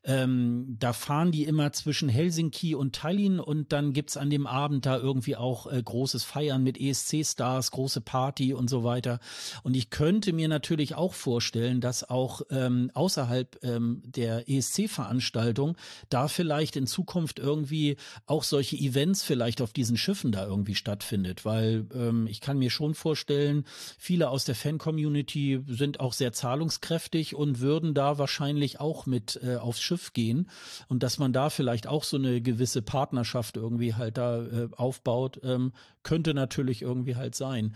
Ähm, 0.06 0.78
da 0.80 0.94
fahren 0.94 1.32
die 1.34 1.44
immer 1.44 1.74
zwischen 1.74 2.08
Helsinki 2.08 2.74
und 2.74 2.96
Tallinn 2.96 3.42
und 3.42 3.74
dann 3.74 3.92
gibt's 3.92 4.16
an 4.16 4.30
dem 4.30 4.48
Abend 4.48 4.86
da 4.86 4.98
irgendwie 4.98 5.36
auch 5.36 5.70
äh, 5.70 5.82
großes 5.84 6.24
Feiern 6.24 6.64
mit 6.64 6.80
ESC-Stars, 6.80 7.72
große 7.72 8.00
Party 8.00 8.54
und 8.54 8.70
so 8.70 8.86
weiter. 8.86 9.20
Und 9.64 9.76
ich 9.76 9.90
könnte 9.90 10.32
mir 10.32 10.53
natürlich 10.54 10.96
auch 10.96 11.14
vorstellen, 11.14 11.82
dass 11.82 12.10
auch 12.10 12.42
ähm, 12.50 12.92
außerhalb 12.94 13.60
ähm, 13.64 14.02
der 14.06 14.48
ESC-Veranstaltung 14.48 15.76
da 16.10 16.28
vielleicht 16.28 16.76
in 16.76 16.88
Zukunft 16.88 17.40
irgendwie 17.40 17.98
auch 18.28 18.44
solche 18.44 18.78
Events 18.78 19.24
vielleicht 19.24 19.62
auf 19.62 19.74
diesen 19.74 19.98
Schiffen 19.98 20.32
da 20.32 20.46
irgendwie 20.46 20.76
stattfindet, 20.76 21.44
weil 21.44 21.88
ähm, 21.94 22.28
ich 22.28 22.40
kann 22.40 22.60
mir 22.60 22.70
schon 22.70 22.94
vorstellen, 22.94 23.66
viele 23.98 24.30
aus 24.30 24.46
der 24.46 24.56
Fan-Community 24.56 25.64
sind 25.68 26.00
auch 26.00 26.14
sehr 26.14 26.34
zahlungskräftig 26.34 27.36
und 27.36 27.60
würden 27.60 27.94
da 27.94 28.18
wahrscheinlich 28.18 28.80
auch 28.80 29.06
mit 29.06 29.40
äh, 29.44 29.56
aufs 29.56 29.82
Schiff 29.82 30.14
gehen 30.14 30.50
und 30.88 31.04
dass 31.04 31.18
man 31.18 31.34
da 31.34 31.50
vielleicht 31.50 31.88
auch 31.88 32.04
so 32.04 32.18
eine 32.18 32.42
gewisse 32.42 32.82
Partnerschaft 32.82 33.58
irgendwie 33.58 33.96
halt 33.96 34.18
da 34.18 34.44
äh, 34.44 34.70
aufbaut, 34.78 35.40
ähm, 35.44 35.74
könnte 36.04 36.34
natürlich 36.34 36.82
irgendwie 36.82 37.16
halt 37.16 37.36
sein. 37.36 37.76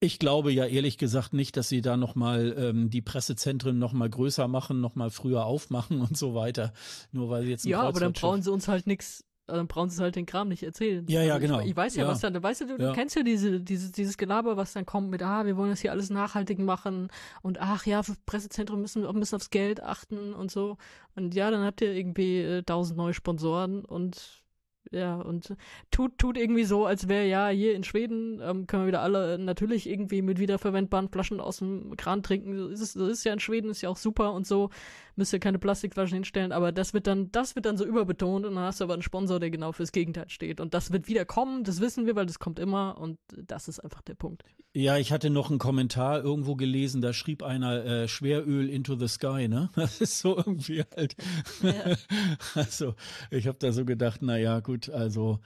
Ich 0.00 0.18
glaube 0.18 0.52
ja 0.52 0.64
ehrlich 0.64 0.96
gesagt 0.96 1.32
nicht, 1.32 1.56
dass 1.56 1.68
sie 1.68 1.82
da 1.82 1.96
nochmal 1.96 2.54
ähm, 2.56 2.88
die 2.88 3.02
Pressezentren 3.02 3.78
nochmal 3.78 4.08
größer 4.08 4.46
machen, 4.46 4.80
nochmal 4.80 5.10
früher 5.10 5.44
aufmachen 5.44 6.00
und 6.08 6.16
so 6.16 6.34
weiter. 6.34 6.72
Nur 7.12 7.30
weil 7.30 7.44
sie 7.44 7.50
jetzt 7.50 7.64
ein 7.64 7.70
Ja, 7.70 7.82
aber 7.82 8.00
dann 8.00 8.12
brauchen 8.12 8.42
sie 8.42 8.52
uns 8.52 8.68
halt 8.68 8.86
nichts 8.86 9.24
dann 9.48 9.66
brauchen 9.66 9.88
sie 9.88 10.02
halt 10.02 10.14
den 10.14 10.26
Kram 10.26 10.48
nicht 10.48 10.62
erzählen. 10.62 11.06
Ja, 11.08 11.22
ja, 11.22 11.34
also 11.34 11.46
genau. 11.46 11.60
Ich, 11.60 11.70
ich, 11.70 11.76
weiß 11.76 11.96
ja, 11.96 12.02
ja, 12.02 12.08
was 12.08 12.20
dann, 12.20 12.40
weißt 12.40 12.60
du, 12.62 12.76
du, 12.76 12.82
ja. 12.82 12.92
kennst 12.92 13.16
ja 13.16 13.22
diese, 13.22 13.60
diese, 13.60 13.90
dieses 13.90 14.18
Gelaber, 14.18 14.56
was 14.56 14.74
dann 14.74 14.84
kommt 14.86 15.10
mit, 15.10 15.22
ah, 15.22 15.46
wir 15.46 15.56
wollen 15.56 15.70
das 15.70 15.80
hier 15.80 15.90
alles 15.90 16.10
nachhaltig 16.10 16.58
machen 16.58 17.08
und 17.42 17.58
ach 17.60 17.86
ja, 17.86 18.02
für 18.02 18.14
Pressezentren 18.26 18.80
müssen 18.80 19.02
wir 19.02 19.12
müssen 19.14 19.36
aufs 19.36 19.50
Geld 19.50 19.82
achten 19.82 20.34
und 20.34 20.50
so. 20.50 20.76
Und 21.16 21.34
ja, 21.34 21.50
dann 21.50 21.64
habt 21.64 21.80
ihr 21.80 21.92
irgendwie 21.92 22.40
äh, 22.40 22.62
tausend 22.62 22.98
neue 22.98 23.14
Sponsoren 23.14 23.84
und 23.84 24.42
ja, 24.90 25.16
und 25.16 25.54
tut, 25.90 26.18
tut 26.18 26.38
irgendwie 26.38 26.64
so, 26.64 26.86
als 26.86 27.08
wäre 27.08 27.26
ja 27.26 27.48
hier 27.48 27.74
in 27.74 27.84
Schweden, 27.84 28.40
ähm, 28.42 28.66
können 28.66 28.84
wir 28.84 28.88
wieder 28.88 29.02
alle 29.02 29.38
natürlich 29.38 29.88
irgendwie 29.88 30.22
mit 30.22 30.38
wiederverwendbaren 30.38 31.08
Flaschen 31.08 31.40
aus 31.40 31.58
dem 31.58 31.96
Kran 31.96 32.22
trinken. 32.22 32.70
Das 32.70 32.80
ist, 32.80 32.96
das 32.96 33.08
ist 33.08 33.24
ja 33.24 33.32
in 33.32 33.40
Schweden, 33.40 33.70
ist 33.70 33.82
ja 33.82 33.90
auch 33.90 33.96
super 33.96 34.32
und 34.32 34.46
so 34.46 34.70
müsst 35.18 35.32
ihr 35.32 35.40
keine 35.40 35.58
Plastikflaschen 35.58 36.14
hinstellen, 36.14 36.52
aber 36.52 36.72
das 36.72 36.94
wird 36.94 37.06
dann, 37.06 37.30
das 37.32 37.54
wird 37.54 37.66
dann 37.66 37.76
so 37.76 37.84
überbetont 37.84 38.46
und 38.46 38.54
dann 38.54 38.64
hast 38.64 38.80
du 38.80 38.84
aber 38.84 38.94
einen 38.94 39.02
Sponsor, 39.02 39.38
der 39.38 39.50
genau 39.50 39.72
fürs 39.72 39.92
Gegenteil 39.92 40.30
steht. 40.30 40.60
Und 40.60 40.72
das 40.72 40.92
wird 40.92 41.08
wieder 41.08 41.24
kommen, 41.24 41.64
das 41.64 41.80
wissen 41.80 42.06
wir, 42.06 42.16
weil 42.16 42.26
das 42.26 42.38
kommt 42.38 42.58
immer 42.58 42.96
und 42.98 43.18
das 43.36 43.68
ist 43.68 43.80
einfach 43.80 44.00
der 44.00 44.14
Punkt. 44.14 44.44
Ja, 44.72 44.96
ich 44.96 45.12
hatte 45.12 45.28
noch 45.28 45.50
einen 45.50 45.58
Kommentar 45.58 46.22
irgendwo 46.22 46.54
gelesen, 46.54 47.02
da 47.02 47.12
schrieb 47.12 47.42
einer 47.42 47.84
äh, 47.84 48.08
Schweröl 48.08 48.68
into 48.68 48.96
the 48.96 49.08
sky, 49.08 49.48
ne? 49.48 49.70
Das 49.76 50.00
ist 50.00 50.18
so 50.20 50.36
irgendwie 50.36 50.84
halt. 50.96 51.16
Ja. 51.62 51.96
also, 52.54 52.94
ich 53.30 53.46
habe 53.46 53.58
da 53.58 53.72
so 53.72 53.84
gedacht, 53.84 54.20
na 54.22 54.36
ja, 54.38 54.60
gut, 54.60 54.88
also 54.88 55.40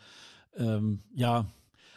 ähm, 0.56 1.00
ja, 1.14 1.46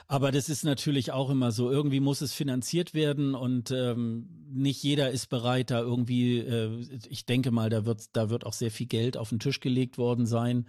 Aber 0.08 0.32
das 0.32 0.50
ist 0.50 0.64
natürlich 0.64 1.12
auch 1.12 1.30
immer 1.30 1.52
so, 1.52 1.72
irgendwie 1.72 2.00
muss 2.00 2.22
es 2.22 2.34
finanziert 2.34 2.94
werden 2.94 3.34
und 3.34 3.72
ähm, 3.72 4.30
nicht 4.52 4.84
jeder 4.84 5.10
ist 5.10 5.28
bereit, 5.30 5.72
da 5.72 5.80
irgendwie, 5.80 6.40
äh, 6.40 6.86
ich 7.10 7.26
denke 7.26 7.52
mal, 7.52 7.70
da 7.70 7.86
wird, 7.86 8.16
da 8.16 8.30
wird 8.30 8.46
auch 8.46 8.54
sehr 8.54 8.72
viel 8.72 8.88
Geld 8.88 9.18
auf 9.18 9.30
den 9.30 9.40
Tisch 9.40 9.60
gelegt 9.60 9.98
worden 9.98 10.26
sein. 10.26 10.68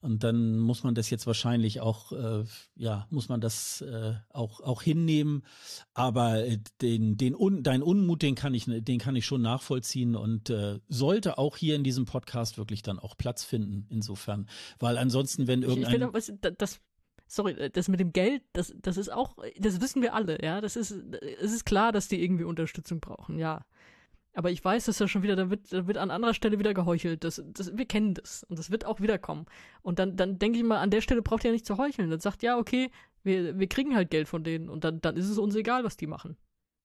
Und 0.00 0.22
dann 0.22 0.58
muss 0.58 0.84
man 0.84 0.94
das 0.94 1.10
jetzt 1.10 1.26
wahrscheinlich 1.26 1.80
auch, 1.80 2.12
äh, 2.12 2.44
ja, 2.76 3.08
muss 3.10 3.28
man 3.28 3.40
das 3.40 3.80
äh, 3.80 4.14
auch, 4.28 4.60
auch 4.60 4.82
hinnehmen. 4.82 5.42
Aber 5.92 6.46
äh, 6.46 6.58
den, 6.80 7.16
den 7.16 7.34
Un, 7.34 7.64
dein 7.64 7.82
Unmut, 7.82 8.22
den 8.22 8.36
kann 8.36 8.54
ich, 8.54 8.66
den 8.68 8.98
kann 9.00 9.16
ich 9.16 9.26
schon 9.26 9.42
nachvollziehen 9.42 10.14
und 10.14 10.50
äh, 10.50 10.78
sollte 10.88 11.36
auch 11.36 11.56
hier 11.56 11.74
in 11.74 11.82
diesem 11.82 12.04
Podcast 12.04 12.58
wirklich 12.58 12.82
dann 12.82 13.00
auch 13.00 13.16
Platz 13.16 13.42
finden, 13.42 13.86
insofern. 13.90 14.48
Weil 14.78 14.98
ansonsten, 14.98 15.48
wenn 15.48 15.62
irgendein. 15.62 16.00
Ich, 16.14 16.24
finde, 16.24 16.52
das, 16.52 16.80
sorry, 17.28 17.52
äh, 17.52 17.70
das 17.70 17.88
mit 17.88 18.00
dem 18.00 18.12
Geld, 18.12 18.42
das, 18.52 18.74
das 18.82 18.96
ist 18.96 19.12
auch, 19.12 19.36
das 19.58 19.80
wissen 19.80 20.02
wir 20.02 20.14
alle, 20.14 20.42
ja. 20.42 20.60
Das 20.60 20.74
ist, 20.74 20.90
es 20.90 21.52
ist 21.52 21.64
klar, 21.64 21.92
dass 21.92 22.08
die 22.08 22.22
irgendwie 22.22 22.44
Unterstützung 22.44 23.00
brauchen, 23.00 23.38
ja. 23.38 23.64
Aber 24.34 24.50
ich 24.52 24.64
weiß 24.64 24.84
dass 24.84 24.98
ja 25.00 25.08
schon 25.08 25.22
wieder, 25.22 25.34
da 25.34 25.50
wird, 25.50 25.72
da 25.72 25.86
wird 25.88 25.98
an 25.98 26.12
anderer 26.12 26.34
Stelle 26.34 26.60
wieder 26.60 26.72
geheuchelt. 26.72 27.24
Das, 27.24 27.42
das, 27.44 27.76
wir 27.76 27.86
kennen 27.86 28.14
das. 28.14 28.44
Und 28.44 28.56
das 28.58 28.70
wird 28.70 28.84
auch 28.84 29.00
wieder 29.00 29.18
kommen. 29.18 29.46
Und 29.82 29.98
dann, 29.98 30.16
dann 30.16 30.38
denke 30.38 30.58
ich 30.58 30.64
mal, 30.64 30.78
an 30.78 30.90
der 30.90 31.00
Stelle 31.00 31.22
braucht 31.22 31.42
ihr 31.42 31.50
ja 31.50 31.54
nicht 31.54 31.66
zu 31.66 31.76
heucheln. 31.76 32.08
Dann 32.08 32.20
sagt, 32.20 32.44
ja, 32.44 32.56
okay, 32.56 32.92
wir, 33.24 33.58
wir 33.58 33.66
kriegen 33.66 33.96
halt 33.96 34.10
Geld 34.10 34.28
von 34.28 34.44
denen. 34.44 34.68
Und 34.68 34.84
dann, 34.84 35.00
dann 35.00 35.16
ist 35.16 35.28
es 35.28 35.38
uns 35.38 35.56
egal, 35.56 35.82
was 35.82 35.96
die 35.96 36.06
machen. 36.06 36.36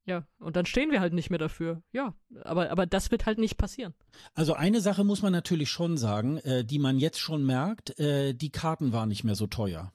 Ja, 0.05 0.25
und 0.39 0.55
dann 0.55 0.65
stehen 0.65 0.91
wir 0.91 0.99
halt 0.99 1.13
nicht 1.13 1.29
mehr 1.29 1.39
dafür. 1.39 1.81
Ja, 1.91 2.13
aber, 2.43 2.71
aber 2.71 2.85
das 2.85 3.11
wird 3.11 3.25
halt 3.25 3.37
nicht 3.37 3.57
passieren. 3.57 3.93
Also 4.33 4.53
eine 4.53 4.81
Sache 4.81 5.03
muss 5.03 5.21
man 5.21 5.31
natürlich 5.31 5.69
schon 5.69 5.95
sagen, 5.95 6.37
äh, 6.39 6.65
die 6.65 6.79
man 6.79 6.97
jetzt 6.97 7.19
schon 7.19 7.45
merkt, 7.45 7.97
äh, 7.99 8.33
die 8.33 8.51
Karten 8.51 8.91
waren 8.91 9.09
nicht 9.09 9.23
mehr 9.23 9.35
so 9.35 9.47
teuer. 9.47 9.93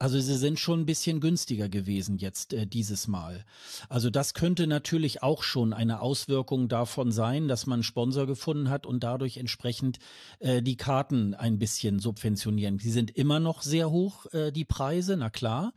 Also 0.00 0.18
sie 0.18 0.38
sind 0.38 0.58
schon 0.58 0.80
ein 0.80 0.86
bisschen 0.86 1.20
günstiger 1.20 1.68
gewesen 1.68 2.16
jetzt 2.16 2.54
äh, 2.54 2.66
dieses 2.66 3.06
Mal. 3.06 3.44
Also 3.90 4.08
das 4.08 4.32
könnte 4.32 4.66
natürlich 4.66 5.22
auch 5.22 5.42
schon 5.42 5.74
eine 5.74 6.00
Auswirkung 6.00 6.68
davon 6.68 7.12
sein, 7.12 7.48
dass 7.48 7.66
man 7.66 7.74
einen 7.74 7.82
Sponsor 7.82 8.26
gefunden 8.26 8.70
hat 8.70 8.86
und 8.86 9.04
dadurch 9.04 9.36
entsprechend 9.36 9.98
äh, 10.38 10.62
die 10.62 10.78
Karten 10.78 11.34
ein 11.34 11.58
bisschen 11.58 11.98
subventionieren. 11.98 12.78
Die 12.78 12.90
sind 12.90 13.10
immer 13.10 13.40
noch 13.40 13.60
sehr 13.60 13.90
hoch, 13.90 14.24
äh, 14.32 14.52
die 14.52 14.64
Preise, 14.64 15.18
na 15.18 15.28
klar. 15.28 15.74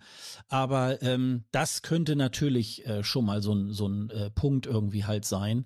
Aber 0.47 1.01
ähm, 1.01 1.43
das 1.51 1.81
könnte 1.81 2.15
natürlich 2.15 2.85
äh, 2.85 3.03
schon 3.03 3.25
mal 3.25 3.41
so 3.41 3.53
ein, 3.53 3.73
so 3.73 3.89
ein 3.89 4.09
äh, 4.09 4.29
Punkt 4.29 4.67
irgendwie 4.67 5.03
halt 5.03 5.25
sein. 5.25 5.65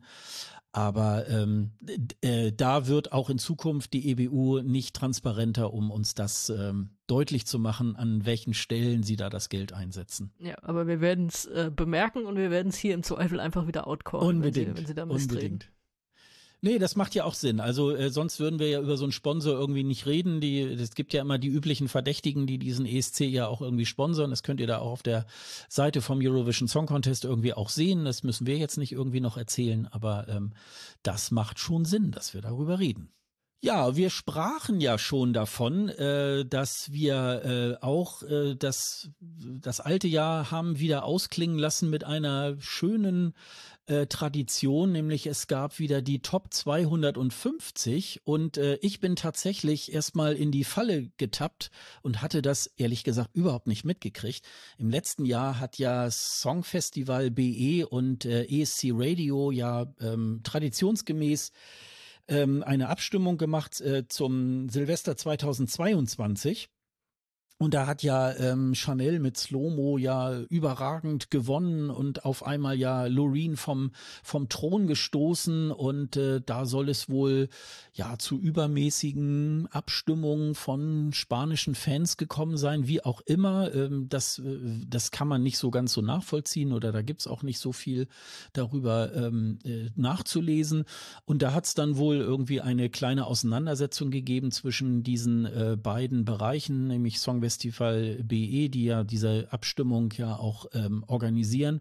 Aber 0.72 1.30
ähm, 1.30 1.74
äh, 2.22 2.52
da 2.54 2.88
wird 2.88 3.12
auch 3.12 3.30
in 3.30 3.38
Zukunft 3.38 3.94
die 3.94 4.10
EBU 4.10 4.62
nicht 4.62 4.96
transparenter, 4.96 5.74
um 5.74 5.92
uns 5.92 6.16
das 6.16 6.50
ähm, 6.50 6.97
deutlich 7.08 7.46
zu 7.48 7.58
machen, 7.58 7.96
an 7.96 8.26
welchen 8.26 8.54
Stellen 8.54 9.04
sie 9.04 9.16
da 9.16 9.30
das 9.30 9.50
Geld 9.50 9.74
einsetzen. 9.74 10.32
Ja, 10.40 10.56
aber 10.62 10.88
wir 10.88 11.02
werden 11.02 11.28
es 11.28 11.46
äh, 11.46 11.72
bemerken 11.74 12.26
und 12.26 12.38
wir 12.38 12.52
werden 12.52 12.70
es 12.70 12.78
hier 12.78 12.94
im 12.94 13.04
Zweifel 13.04 13.40
einfach 13.40 13.68
wieder 13.68 13.88
outcallen, 13.88 14.38
Unbedingt. 14.38 14.68
wenn 14.68 14.76
sie, 14.76 14.82
wenn 14.82 14.88
sie 14.88 14.94
da 14.94 15.04
Unbedingt. 15.04 15.72
Nee, 16.60 16.80
das 16.80 16.96
macht 16.96 17.14
ja 17.14 17.24
auch 17.24 17.36
Sinn. 17.36 17.60
Also 17.60 17.96
äh, 17.96 18.10
sonst 18.10 18.40
würden 18.40 18.58
wir 18.58 18.68
ja 18.68 18.82
über 18.82 18.98
so 18.98 19.06
einen 19.06 19.12
Sponsor 19.12 19.54
irgendwie 19.54 19.84
nicht 19.84 20.08
reden. 20.08 20.42
Die, 20.42 20.60
es 20.62 20.96
gibt 20.96 21.14
ja 21.14 21.22
immer 21.22 21.38
die 21.38 21.50
üblichen 21.50 21.88
Verdächtigen, 21.88 22.48
die 22.48 22.58
diesen 22.58 22.88
ESC 22.88 23.22
ja 23.22 23.48
auch 23.48 23.62
irgendwie 23.62 23.86
sponsern. 23.86 24.32
Das 24.32 24.42
könnt 24.42 24.60
ihr 24.60 24.66
da 24.66 24.80
auch 24.80 24.92
auf 24.92 25.04
der 25.04 25.28
Seite 25.70 26.02
vom 26.02 26.20
Eurovision 26.20 26.68
Song 26.68 26.88
Contest 26.88 27.26
irgendwie 27.26 27.54
auch 27.54 27.70
sehen. 27.70 28.06
Das 28.06 28.24
müssen 28.24 28.48
wir 28.48 28.58
jetzt 28.58 28.78
nicht 28.78 28.92
irgendwie 28.92 29.20
noch 29.20 29.38
erzählen, 29.38 29.88
aber 29.92 30.28
ähm, 30.30 30.54
das 31.04 31.30
macht 31.30 31.60
schon 31.60 31.86
Sinn, 31.86 32.10
dass 32.10 32.34
wir 32.34 32.42
darüber 32.42 32.80
reden. 32.80 33.10
Ja, 33.60 33.96
wir 33.96 34.12
sprachen 34.12 34.80
ja 34.80 35.00
schon 35.00 35.34
davon, 35.34 35.90
äh, 35.90 36.46
dass 36.46 36.92
wir 36.92 37.78
äh, 37.82 37.84
auch 37.84 38.22
äh, 38.22 38.56
das, 38.56 39.10
das 39.20 39.80
alte 39.80 40.08
Jahr 40.08 40.52
haben 40.52 40.78
wieder 40.78 41.04
ausklingen 41.04 41.58
lassen 41.58 41.90
mit 41.90 42.04
einer 42.04 42.56
schönen 42.60 43.34
äh, 43.88 44.06
Tradition, 44.06 44.92
nämlich 44.92 45.26
es 45.26 45.48
gab 45.48 45.80
wieder 45.80 46.04
die 46.04 46.20
Top 46.20 46.54
250 46.54 48.22
und 48.26 48.58
äh, 48.58 48.76
ich 48.82 49.00
bin 49.00 49.16
tatsächlich 49.16 49.92
erstmal 49.92 50.36
in 50.36 50.52
die 50.52 50.64
Falle 50.64 51.10
getappt 51.18 51.72
und 52.04 52.22
hatte 52.22 52.44
das 52.44 52.68
ehrlich 52.78 53.04
gesagt 53.04 53.32
überhaupt 53.34 53.66
nicht 53.66 53.86
mitgekriegt. 53.86 54.46
Im 54.78 54.92
letzten 54.92 55.26
Jahr 55.26 55.60
hat 55.60 55.80
ja 55.80 56.12
Songfestival 56.12 57.32
BE 57.32 57.88
und 57.88 58.26
äh, 58.26 58.44
ESC 58.44 58.92
Radio 58.92 59.50
ja 59.50 59.88
ähm, 60.00 60.42
traditionsgemäß 60.44 61.52
ähm, 62.28 62.64
eine 62.64 62.90
Abstimmung 62.90 63.38
gemacht 63.38 63.82
äh, 63.82 64.08
zum 64.08 64.70
Silvester 64.70 65.16
2022. 65.18 66.70
Und 67.60 67.74
da 67.74 67.88
hat 67.88 68.04
ja 68.04 68.36
ähm, 68.36 68.76
Chanel 68.76 69.20
mit 69.20 69.36
Slomo 69.36 69.98
ja 69.98 70.42
überragend 70.50 71.32
gewonnen 71.32 71.90
und 71.90 72.24
auf 72.24 72.46
einmal 72.46 72.78
ja 72.78 73.08
Loreen 73.08 73.58
vom, 73.58 73.92
vom 74.22 74.48
Thron 74.48 74.86
gestoßen 74.86 75.72
und 75.72 76.18
äh, 76.18 76.40
da 76.46 76.68
soll 76.68 76.88
es 76.90 77.10
wohl 77.10 77.50
ja 77.94 78.20
zu 78.20 78.40
übermäßigen 78.40 79.68
Abstimmungen 79.72 80.54
von 80.54 81.14
spanischen 81.14 81.74
Fans 81.74 82.18
gekommen 82.18 82.58
sein, 82.58 82.88
wie 82.88 83.04
auch 83.04 83.22
immer. 83.22 83.74
Ähm, 83.74 84.08
das, 84.08 84.38
äh, 84.38 84.60
das 84.88 85.10
kann 85.10 85.28
man 85.28 85.42
nicht 85.42 85.58
so 85.58 85.72
ganz 85.72 85.94
so 85.94 86.02
nachvollziehen 86.02 86.74
oder 86.74 86.92
da 86.92 87.02
gibt's 87.02 87.26
auch 87.26 87.42
nicht 87.42 87.58
so 87.58 87.72
viel 87.72 88.08
darüber 88.54 89.16
ähm, 89.16 89.58
äh, 89.66 89.90
nachzulesen. 89.96 90.86
Und 91.26 91.42
da 91.42 91.56
hat's 91.56 91.74
dann 91.74 91.98
wohl 91.98 92.18
irgendwie 92.18 92.62
eine 92.62 92.92
kleine 92.92 93.26
Auseinandersetzung 93.26 94.12
gegeben 94.12 94.52
zwischen 94.52 95.02
diesen 95.02 95.46
äh, 95.46 95.76
beiden 95.76 96.24
Bereichen, 96.24 96.88
nämlich 96.88 97.20
Song 97.20 97.42
Festival 97.48 98.20
BE, 98.24 98.68
die 98.68 98.84
ja 98.84 99.06
diese 99.06 99.48
Abstimmung 99.52 100.14
ja 100.18 100.36
auch 100.36 100.66
ähm, 100.74 101.06
organisieren 101.08 101.80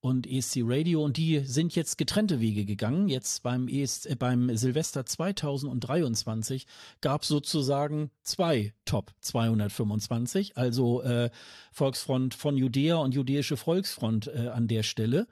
und 0.00 0.26
ESC 0.26 0.62
Radio 0.64 1.04
und 1.04 1.18
die 1.18 1.38
sind 1.38 1.76
jetzt 1.76 1.98
getrennte 1.98 2.40
Wege 2.40 2.64
gegangen. 2.64 3.08
Jetzt 3.08 3.44
beim 3.44 3.68
ESC, 3.68 4.06
äh, 4.06 4.16
beim 4.16 4.56
Silvester 4.56 5.06
2023 5.06 6.66
gab 7.00 7.24
sozusagen 7.24 8.10
zwei 8.24 8.74
Top 8.86 9.12
225, 9.20 10.56
also 10.56 11.00
äh, 11.02 11.30
Volksfront 11.70 12.34
von 12.34 12.56
Judäa 12.56 12.96
und 12.96 13.14
Judäische 13.14 13.56
Volksfront 13.56 14.26
äh, 14.26 14.48
an 14.48 14.66
der 14.66 14.82
Stelle. 14.82 15.28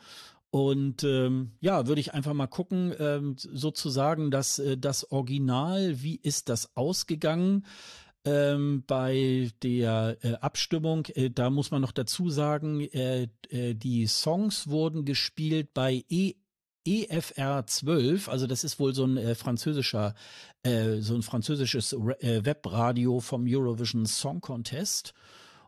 Und 0.52 1.02
ähm, 1.02 1.52
ja, 1.60 1.88
würde 1.88 2.02
ich 2.02 2.14
einfach 2.14 2.34
mal 2.34 2.46
gucken, 2.46 2.94
ähm, 3.00 3.36
sozusagen, 3.38 4.30
dass 4.30 4.58
äh, 4.58 4.76
das 4.76 5.10
Original, 5.10 6.02
wie 6.02 6.20
ist 6.22 6.50
das 6.50 6.76
ausgegangen? 6.76 7.64
Ähm, 8.24 8.84
bei 8.86 9.50
der 9.62 10.16
äh, 10.22 10.34
Abstimmung. 10.34 11.06
Äh, 11.14 11.30
da 11.30 11.50
muss 11.50 11.70
man 11.70 11.82
noch 11.82 11.92
dazu 11.92 12.30
sagen, 12.30 12.80
äh, 12.80 13.28
äh 13.50 13.74
die 13.74 14.06
Songs 14.06 14.68
wurden 14.68 15.04
gespielt 15.04 15.74
bei 15.74 16.04
E 16.08 16.34
EFR 16.84 17.64
12, 17.64 18.28
also 18.28 18.48
das 18.48 18.64
ist 18.64 18.80
wohl 18.80 18.92
so 18.92 19.04
ein 19.04 19.16
äh, 19.16 19.36
französischer, 19.36 20.16
äh, 20.64 20.96
so 20.98 21.14
ein 21.14 21.22
französisches 21.22 21.92
Webradio 21.92 23.20
vom 23.20 23.44
Eurovision 23.46 24.04
Song 24.04 24.40
Contest. 24.40 25.14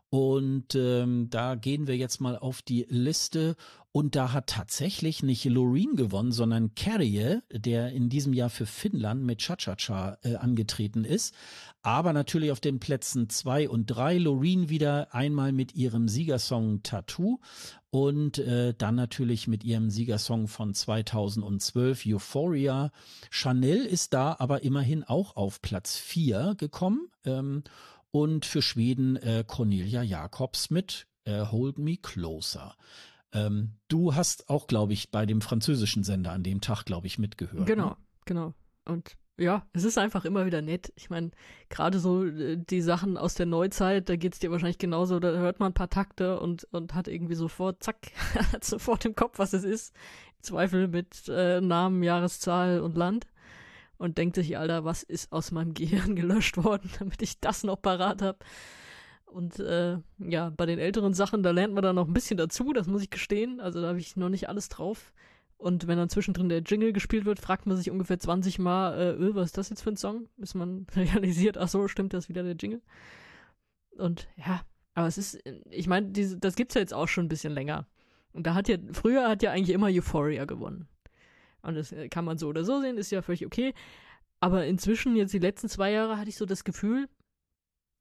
Und 0.09 0.75
ähm, 0.75 1.29
da 1.29 1.55
gehen 1.55 1.87
wir 1.87 1.97
jetzt 1.97 2.21
mal 2.21 2.37
auf 2.37 2.61
die 2.61 2.85
Liste. 2.89 3.55
Und 3.95 4.17
da 4.17 4.33
hat 4.33 4.47
tatsächlich 4.47 5.23
nicht 5.23 5.45
Loreen 5.45 5.95
gewonnen, 5.95 6.33
sondern 6.33 6.75
Carrie, 6.75 7.39
der 7.49 7.93
in 7.93 8.09
diesem 8.09 8.33
Jahr 8.33 8.49
für 8.49 8.65
Finnland 8.65 9.23
mit 9.23 9.39
Cha-Cha-Cha 9.39 10.17
äh, 10.21 10.35
angetreten 10.35 11.05
ist. 11.05 11.33
Aber 11.81 12.11
natürlich 12.11 12.51
auf 12.51 12.59
den 12.59 12.81
Plätzen 12.81 13.29
zwei 13.29 13.69
und 13.69 13.85
drei 13.85 14.17
Loreen 14.17 14.67
wieder 14.67 15.15
einmal 15.15 15.53
mit 15.53 15.75
ihrem 15.75 16.09
Siegersong 16.09 16.83
Tattoo 16.83 17.39
und 17.89 18.37
äh, 18.37 18.73
dann 18.77 18.95
natürlich 18.95 19.47
mit 19.47 19.63
ihrem 19.63 19.89
Siegersong 19.89 20.49
von 20.49 20.73
2012 20.73 22.05
Euphoria. 22.05 22.91
Chanel 23.29 23.85
ist 23.85 24.13
da 24.13 24.35
aber 24.39 24.63
immerhin 24.63 25.05
auch 25.05 25.37
auf 25.37 25.61
Platz 25.61 25.95
vier 25.95 26.55
gekommen. 26.57 27.07
Ähm, 27.23 27.63
und 28.11 28.45
für 28.45 28.61
Schweden 28.61 29.15
äh, 29.15 29.45
Cornelia 29.47 30.03
Jacobs 30.03 30.69
mit 30.69 31.07
äh, 31.23 31.45
Hold 31.45 31.79
Me 31.79 31.95
Closer. 31.95 32.75
Ähm, 33.35 33.73
du 33.89 34.15
hast 34.15 34.49
auch, 34.49 34.67
glaube 34.67 34.93
ich, 34.93 35.11
bei 35.11 35.25
dem 35.25 35.41
französischen 35.41 36.03
Sender 36.03 36.31
an 36.31 36.43
dem 36.43 36.61
Tag, 36.61 36.85
glaube 36.85 37.07
ich, 37.07 37.19
mitgehört. 37.19 37.67
Genau, 37.67 37.89
ne? 37.89 37.97
genau. 38.25 38.53
Und 38.85 39.17
ja, 39.37 39.65
es 39.73 39.83
ist 39.83 39.97
einfach 39.97 40.23
immer 40.23 40.45
wieder 40.45 40.61
nett. 40.61 40.93
Ich 40.95 41.09
meine, 41.09 41.31
gerade 41.69 41.99
so 41.99 42.25
äh, 42.25 42.57
die 42.57 42.81
Sachen 42.81 43.17
aus 43.17 43.33
der 43.33 43.45
Neuzeit, 43.45 44.07
da 44.07 44.15
geht 44.15 44.33
es 44.33 44.39
dir 44.39 44.51
wahrscheinlich 44.51 44.77
genauso, 44.77 45.19
da 45.19 45.31
hört 45.31 45.59
man 45.59 45.71
ein 45.71 45.73
paar 45.73 45.89
Takte 45.89 46.39
und, 46.39 46.63
und 46.71 46.93
hat 46.93 47.09
irgendwie 47.09 47.35
sofort, 47.35 47.83
zack, 47.83 48.11
hat 48.53 48.63
sofort 48.63 49.03
im 49.03 49.15
Kopf, 49.15 49.37
was 49.37 49.53
es 49.53 49.65
ist. 49.65 49.93
Im 50.37 50.43
Zweifel 50.43 50.87
mit 50.87 51.27
äh, 51.27 51.59
Namen, 51.59 52.01
Jahreszahl 52.03 52.79
und 52.79 52.95
Land 52.95 53.27
und 53.97 54.17
denkt 54.17 54.35
sich, 54.35 54.57
Alter, 54.57 54.85
was 54.85 55.03
ist 55.03 55.31
aus 55.33 55.51
meinem 55.51 55.73
Gehirn 55.73 56.15
gelöscht 56.15 56.63
worden, 56.63 56.89
damit 56.99 57.21
ich 57.21 57.39
das 57.41 57.63
noch 57.63 57.81
parat 57.81 58.21
habe. 58.21 58.39
Und 59.35 59.59
äh, 59.59 59.97
ja, 60.17 60.49
bei 60.51 60.65
den 60.65 60.79
älteren 60.79 61.13
Sachen, 61.13 61.43
da 61.43 61.51
lernt 61.51 61.73
man 61.73 61.83
dann 61.83 61.97
noch 61.97 62.07
ein 62.07 62.13
bisschen 62.13 62.37
dazu, 62.37 62.71
das 62.71 62.87
muss 62.87 63.01
ich 63.01 63.09
gestehen. 63.09 63.59
Also 63.59 63.81
da 63.81 63.89
habe 63.89 63.99
ich 63.99 64.15
noch 64.15 64.29
nicht 64.29 64.47
alles 64.47 64.69
drauf. 64.69 65.11
Und 65.57 65.87
wenn 65.87 65.97
dann 65.97 66.07
zwischendrin 66.07 66.47
der 66.47 66.61
Jingle 66.61 66.93
gespielt 66.93 67.25
wird, 67.25 67.41
fragt 67.41 67.65
man 67.65 67.75
sich 67.75 67.91
ungefähr 67.91 68.17
20 68.17 68.59
Mal, 68.59 68.97
äh, 68.97 69.11
öh, 69.11 69.35
was 69.35 69.47
ist 69.47 69.57
das 69.57 69.69
jetzt 69.69 69.81
für 69.81 69.89
ein 69.89 69.97
Song? 69.97 70.29
Bis 70.37 70.53
man 70.53 70.87
realisiert, 70.95 71.57
ach 71.57 71.67
so, 71.67 71.89
stimmt, 71.89 72.13
das 72.13 72.29
wieder 72.29 72.43
der 72.43 72.55
Jingle. 72.55 72.81
Und 73.97 74.29
ja, 74.37 74.61
Aber 74.93 75.07
es 75.07 75.17
ist, 75.17 75.37
ich 75.69 75.87
meine, 75.87 76.13
das 76.13 76.55
gibt's 76.55 76.75
ja 76.75 76.79
jetzt 76.79 76.93
auch 76.93 77.09
schon 77.09 77.25
ein 77.25 77.29
bisschen 77.29 77.51
länger. 77.51 77.87
Und 78.31 78.47
da 78.47 78.53
hat 78.53 78.69
ja, 78.69 78.77
früher 78.93 79.27
hat 79.27 79.43
ja 79.43 79.51
eigentlich 79.51 79.75
immer 79.75 79.87
Euphoria 79.87 80.45
gewonnen. 80.45 80.87
Und 81.61 81.75
das 81.75 81.91
äh, 81.91 82.07
kann 82.07 82.23
man 82.23 82.37
so 82.37 82.47
oder 82.47 82.63
so 82.63 82.79
sehen, 82.79 82.97
ist 82.97 83.11
ja 83.11 83.21
völlig 83.21 83.45
okay. 83.45 83.73
Aber 84.39 84.65
inzwischen, 84.65 85.17
jetzt 85.17 85.33
die 85.33 85.39
letzten 85.39 85.67
zwei 85.67 85.91
Jahre, 85.91 86.17
hatte 86.17 86.29
ich 86.29 86.37
so 86.37 86.45
das 86.45 86.63
Gefühl, 86.63 87.09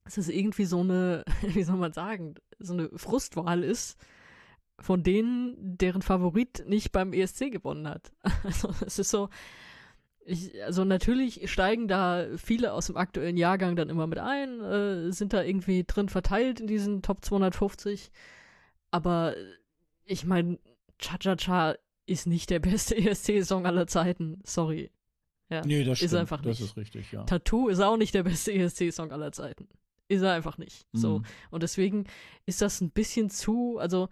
dass 0.05 0.19
es 0.19 0.29
irgendwie 0.29 0.65
so 0.65 0.81
eine, 0.81 1.25
wie 1.43 1.63
soll 1.63 1.77
man 1.77 1.93
sagen, 1.93 2.35
so 2.59 2.73
eine 2.75 2.91
Frustwahl 2.97 3.65
ist 3.65 3.99
von 4.79 5.03
denen, 5.03 5.55
deren 5.79 6.03
Favorit 6.03 6.65
nicht 6.67 6.93
beim 6.93 7.13
ESC 7.13 7.51
gewonnen 7.51 7.89
hat. 7.89 8.13
Also 8.45 8.75
es 8.85 8.99
ist 8.99 9.11
so, 9.11 9.29
ich, 10.27 10.63
also 10.65 10.85
natürlich 10.85 11.51
steigen 11.51 11.87
da 11.87 12.27
viele 12.37 12.73
aus 12.73 12.87
dem 12.87 12.97
aktuellen 12.97 13.37
Jahrgang 13.37 13.77
dann 13.77 13.89
immer 13.89 14.07
mit 14.07 14.19
ein, 14.19 14.61
äh, 14.61 15.13
sind 15.13 15.33
da 15.33 15.43
irgendwie 15.43 15.85
drin 15.85 16.09
verteilt 16.09 16.61
in 16.61 16.67
diesen 16.67 17.03
Top 17.03 17.25
250. 17.25 18.11
Aber 18.91 19.35
ich 20.05 20.25
meine, 20.25 20.59
Cha-Cha-Cha 20.99 21.77
ist 22.07 22.27
nicht 22.27 22.51
der 22.51 22.59
beste 22.59 22.97
ESC-Song 22.97 23.67
aller 23.67 23.87
Zeiten. 23.87 24.41
Sorry. 24.45 24.91
Ja, 25.51 25.63
nee, 25.65 25.85
das 25.85 26.01
ist 26.01 26.09
stimmt. 26.09 26.21
einfach 26.21 26.43
nicht. 26.43 26.61
Das 26.61 26.69
ist 26.69 26.77
richtig, 26.77 27.13
ja. 27.13 27.25
Tattoo 27.25 27.69
ist 27.69 27.81
auch 27.81 27.97
nicht 27.97 28.15
der 28.15 28.23
beste 28.23 28.53
ESC-Song 28.53 29.13
aller 29.13 29.33
Zeiten. 29.33 29.69
Ist 30.09 30.23
er 30.23 30.33
einfach 30.33 30.59
nicht. 30.59 30.87
Mhm. 30.93 30.99
So. 30.99 31.23
Und 31.51 31.63
deswegen 31.63 32.05
ist 32.47 32.61
das 32.61 32.81
ein 32.81 32.91
bisschen 32.91 33.31
zu, 33.31 33.79
also 33.79 34.09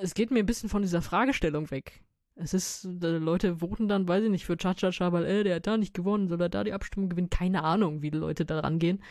es 0.00 0.14
geht 0.14 0.30
mir 0.30 0.40
ein 0.40 0.46
bisschen 0.46 0.68
von 0.68 0.82
dieser 0.82 1.02
Fragestellung 1.02 1.70
weg. 1.70 2.02
Es 2.34 2.54
ist, 2.54 2.84
Leute 2.84 3.56
voten 3.56 3.88
dann, 3.88 4.06
weiß 4.06 4.24
ich 4.24 4.30
nicht, 4.30 4.46
für 4.46 4.56
Cha-Cha-Cha, 4.56 5.12
weil, 5.12 5.24
äh, 5.24 5.44
der 5.44 5.56
hat 5.56 5.66
da 5.66 5.76
nicht 5.76 5.94
gewonnen, 5.94 6.28
soll 6.28 6.40
er 6.40 6.48
da 6.48 6.62
die 6.62 6.72
Abstimmung 6.72 7.08
gewinnen? 7.08 7.30
Keine 7.30 7.64
Ahnung, 7.64 8.00
wie 8.02 8.12
die 8.12 8.18
Leute 8.18 8.44
da 8.44 8.60
rangehen. 8.60 9.02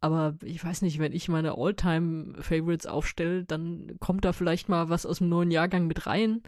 Aber 0.00 0.36
ich 0.44 0.62
weiß 0.62 0.82
nicht, 0.82 0.98
wenn 0.98 1.12
ich 1.12 1.28
meine 1.28 1.56
All-Time-Favorites 1.56 2.86
aufstelle, 2.86 3.44
dann 3.44 3.96
kommt 4.00 4.24
da 4.26 4.32
vielleicht 4.32 4.68
mal 4.68 4.90
was 4.90 5.06
aus 5.06 5.18
dem 5.18 5.30
neuen 5.30 5.50
Jahrgang 5.50 5.86
mit 5.86 6.06
rein. 6.06 6.42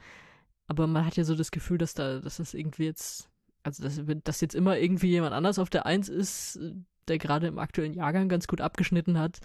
Aber 0.67 0.87
man 0.87 1.07
hat 1.07 1.17
ja 1.17 1.25
so 1.25 1.35
das 1.35 1.51
Gefühl, 1.51 1.79
dass 1.79 1.95
da, 1.95 2.21
dass 2.21 2.37
das 2.37 2.53
irgendwie 2.53 2.85
jetzt, 2.85 3.31
also 3.63 3.83
dass, 3.83 4.01
dass 4.25 4.43
jetzt 4.43 4.55
immer 4.55 4.79
irgendwie 4.79 5.09
jemand 5.09 5.33
anders 5.33 5.59
auf 5.59 5.71
der 5.71 5.87
Eins 5.87 6.11
ist, 6.11 6.61
der 7.09 7.19
gerade 7.19 7.47
im 7.47 7.59
aktuellen 7.59 7.95
Jahrgang 7.95 8.29
ganz 8.29 8.47
gut 8.47 8.61
abgeschnitten 8.61 9.19
hat 9.19 9.41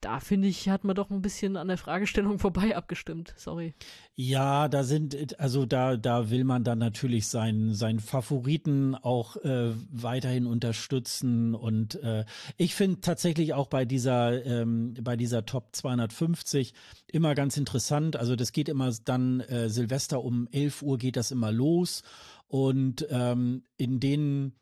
da 0.00 0.20
finde 0.20 0.46
ich, 0.46 0.68
hat 0.68 0.84
man 0.84 0.94
doch 0.94 1.10
ein 1.10 1.22
bisschen 1.22 1.56
an 1.56 1.68
der 1.68 1.78
Fragestellung 1.78 2.38
vorbei 2.38 2.76
abgestimmt. 2.76 3.34
Sorry. 3.36 3.74
Ja, 4.14 4.68
da 4.68 4.84
sind, 4.84 5.38
also 5.40 5.66
da, 5.66 5.96
da 5.96 6.30
will 6.30 6.44
man 6.44 6.64
dann 6.64 6.78
natürlich 6.78 7.26
seinen, 7.26 7.74
seinen 7.74 7.98
Favoriten 7.98 8.94
auch 8.94 9.36
äh, 9.38 9.72
weiterhin 9.90 10.46
unterstützen. 10.46 11.54
Und 11.54 11.96
äh, 12.02 12.24
ich 12.56 12.74
finde 12.74 13.00
tatsächlich 13.00 13.54
auch 13.54 13.66
bei 13.66 13.84
dieser, 13.84 14.44
ähm, 14.44 14.94
bei 15.02 15.16
dieser 15.16 15.44
Top 15.46 15.70
250 15.72 16.74
immer 17.08 17.34
ganz 17.34 17.56
interessant. 17.56 18.16
Also 18.16 18.36
das 18.36 18.52
geht 18.52 18.68
immer 18.68 18.92
dann 19.04 19.40
äh, 19.40 19.68
Silvester 19.68 20.22
um 20.22 20.48
11 20.52 20.82
Uhr 20.82 20.98
geht 20.98 21.16
das 21.16 21.32
immer 21.32 21.50
los. 21.50 22.02
Und 22.46 23.06
ähm, 23.10 23.64
in 23.76 24.00
den 24.00 24.52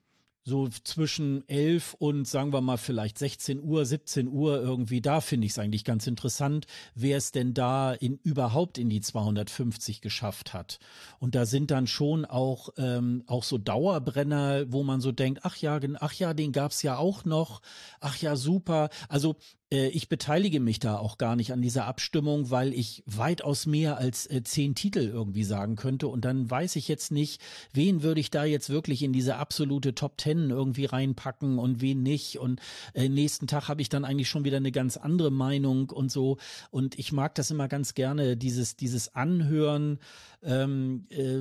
so 0.47 0.69
zwischen 0.69 1.47
11 1.49 1.95
und 1.99 2.29
sagen 2.29 2.53
wir 2.53 2.61
mal 2.61 2.77
vielleicht 2.77 3.19
16 3.19 3.61
Uhr, 3.61 3.85
17 3.85 4.29
Uhr 4.29 4.61
irgendwie, 4.61 5.01
da 5.01 5.21
finde 5.21 5.45
ich 5.47 5.53
es 5.53 5.59
eigentlich 5.59 5.85
ganz 5.85 6.07
interessant, 6.07 6.67
wer 6.95 7.17
es 7.17 7.33
denn 7.33 7.53
da 7.53 7.93
in, 7.93 8.21
überhaupt 8.23 8.79
in 8.79 8.89
die 8.89 9.01
250 9.01 10.01
geschafft 10.01 10.55
hat. 10.55 10.79
Und 11.19 11.35
da 11.35 11.47
sind 11.47 11.73
dann 11.73 11.89
schon 11.89 12.25
auch, 12.25 12.69
ähm, 12.79 13.25
auch 13.27 13.43
so 13.43 13.59
Dauerbrenner, 13.59 14.73
wo 14.73 14.85
man 14.85 15.01
so 15.01 15.11
denkt, 15.11 15.41
ach 15.43 15.57
ja, 15.57 15.81
ach 15.99 16.13
ja, 16.13 16.33
den 16.33 16.53
gab's 16.53 16.81
ja 16.85 16.97
auch 16.97 17.25
noch, 17.25 17.61
ach 17.99 18.17
ja, 18.19 18.37
super. 18.37 18.91
Also 19.09 19.35
ich 19.71 20.09
beteilige 20.09 20.61
mich 20.61 20.79
da 20.79 20.97
auch 20.97 21.19
gar 21.19 21.35
nicht 21.35 21.53
an 21.53 21.61
dieser 21.61 21.87
Abstimmung, 21.87 22.51
weil 22.51 22.73
ich 22.73 23.03
weitaus 23.05 23.67
mehr 23.67 23.99
als 23.99 24.31
äh, 24.31 24.45
zehn 24.45 24.77
Titel 24.77 25.01
irgendwie 25.01 25.43
sagen 25.43 25.75
könnte. 25.75 26.07
Und 26.07 26.25
dann 26.25 26.49
weiß 26.49 26.77
ich 26.77 26.87
jetzt 26.87 27.11
nicht, 27.11 27.43
wen 27.73 28.05
würde 28.05 28.21
ich 28.21 28.31
da 28.31 28.45
jetzt 28.45 28.71
wirklich 28.71 29.03
in 29.03 29.13
diese 29.13 29.37
absolute 29.37 29.95
Top 29.95 30.19
Ten 30.19 30.51
irgendwie 30.51 30.85
reinpacken 30.85 31.59
und 31.59 31.81
wen 31.81 32.05
nicht. 32.05 32.39
Und 32.39 32.61
äh, 32.95 33.09
nächsten 33.09 33.49
Tag 33.49 33.69
habe 33.69 33.83
ich 33.83 33.89
dann 33.89 34.05
eigentlich 34.05 34.29
schon 34.29 34.45
wieder 34.45 34.59
eine 34.59 34.71
ganz 34.71 34.97
andere 34.97 35.33
Meinung 35.33 35.91
und 35.91 36.13
so. 36.13 36.39
Und 36.71 36.97
ich 36.99 37.11
mag 37.11 37.35
das 37.35 37.51
immer 37.51 37.67
ganz 37.67 37.95
gerne, 37.95 38.37
dieses, 38.37 38.77
dieses 38.77 39.17
Anhören 39.17 39.99
ähm, 40.47 41.07
äh, 41.11 41.41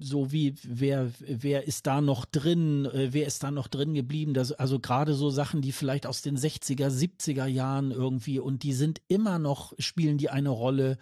so 0.00 0.32
wie 0.32 0.54
wer 0.62 1.10
wer 1.20 1.66
ist 1.66 1.86
da 1.86 2.00
noch 2.00 2.24
drin, 2.24 2.86
äh, 2.86 3.12
wer 3.12 3.26
ist 3.26 3.42
da 3.42 3.50
noch 3.50 3.68
drin 3.68 3.92
geblieben, 3.92 4.32
das, 4.32 4.52
also 4.52 4.80
gerade 4.80 5.14
so 5.14 5.28
Sachen, 5.28 5.60
die 5.60 5.72
vielleicht 5.72 6.06
aus 6.06 6.22
den 6.22 6.38
60er, 6.38 6.88
70er 6.88 7.46
Jahren 7.46 7.90
irgendwie 7.90 8.40
und 8.40 8.62
die 8.62 8.72
sind 8.72 9.02
immer 9.08 9.38
noch 9.38 9.74
spielen 9.78 10.16
die 10.16 10.30
eine 10.30 10.48
Rolle 10.48 10.96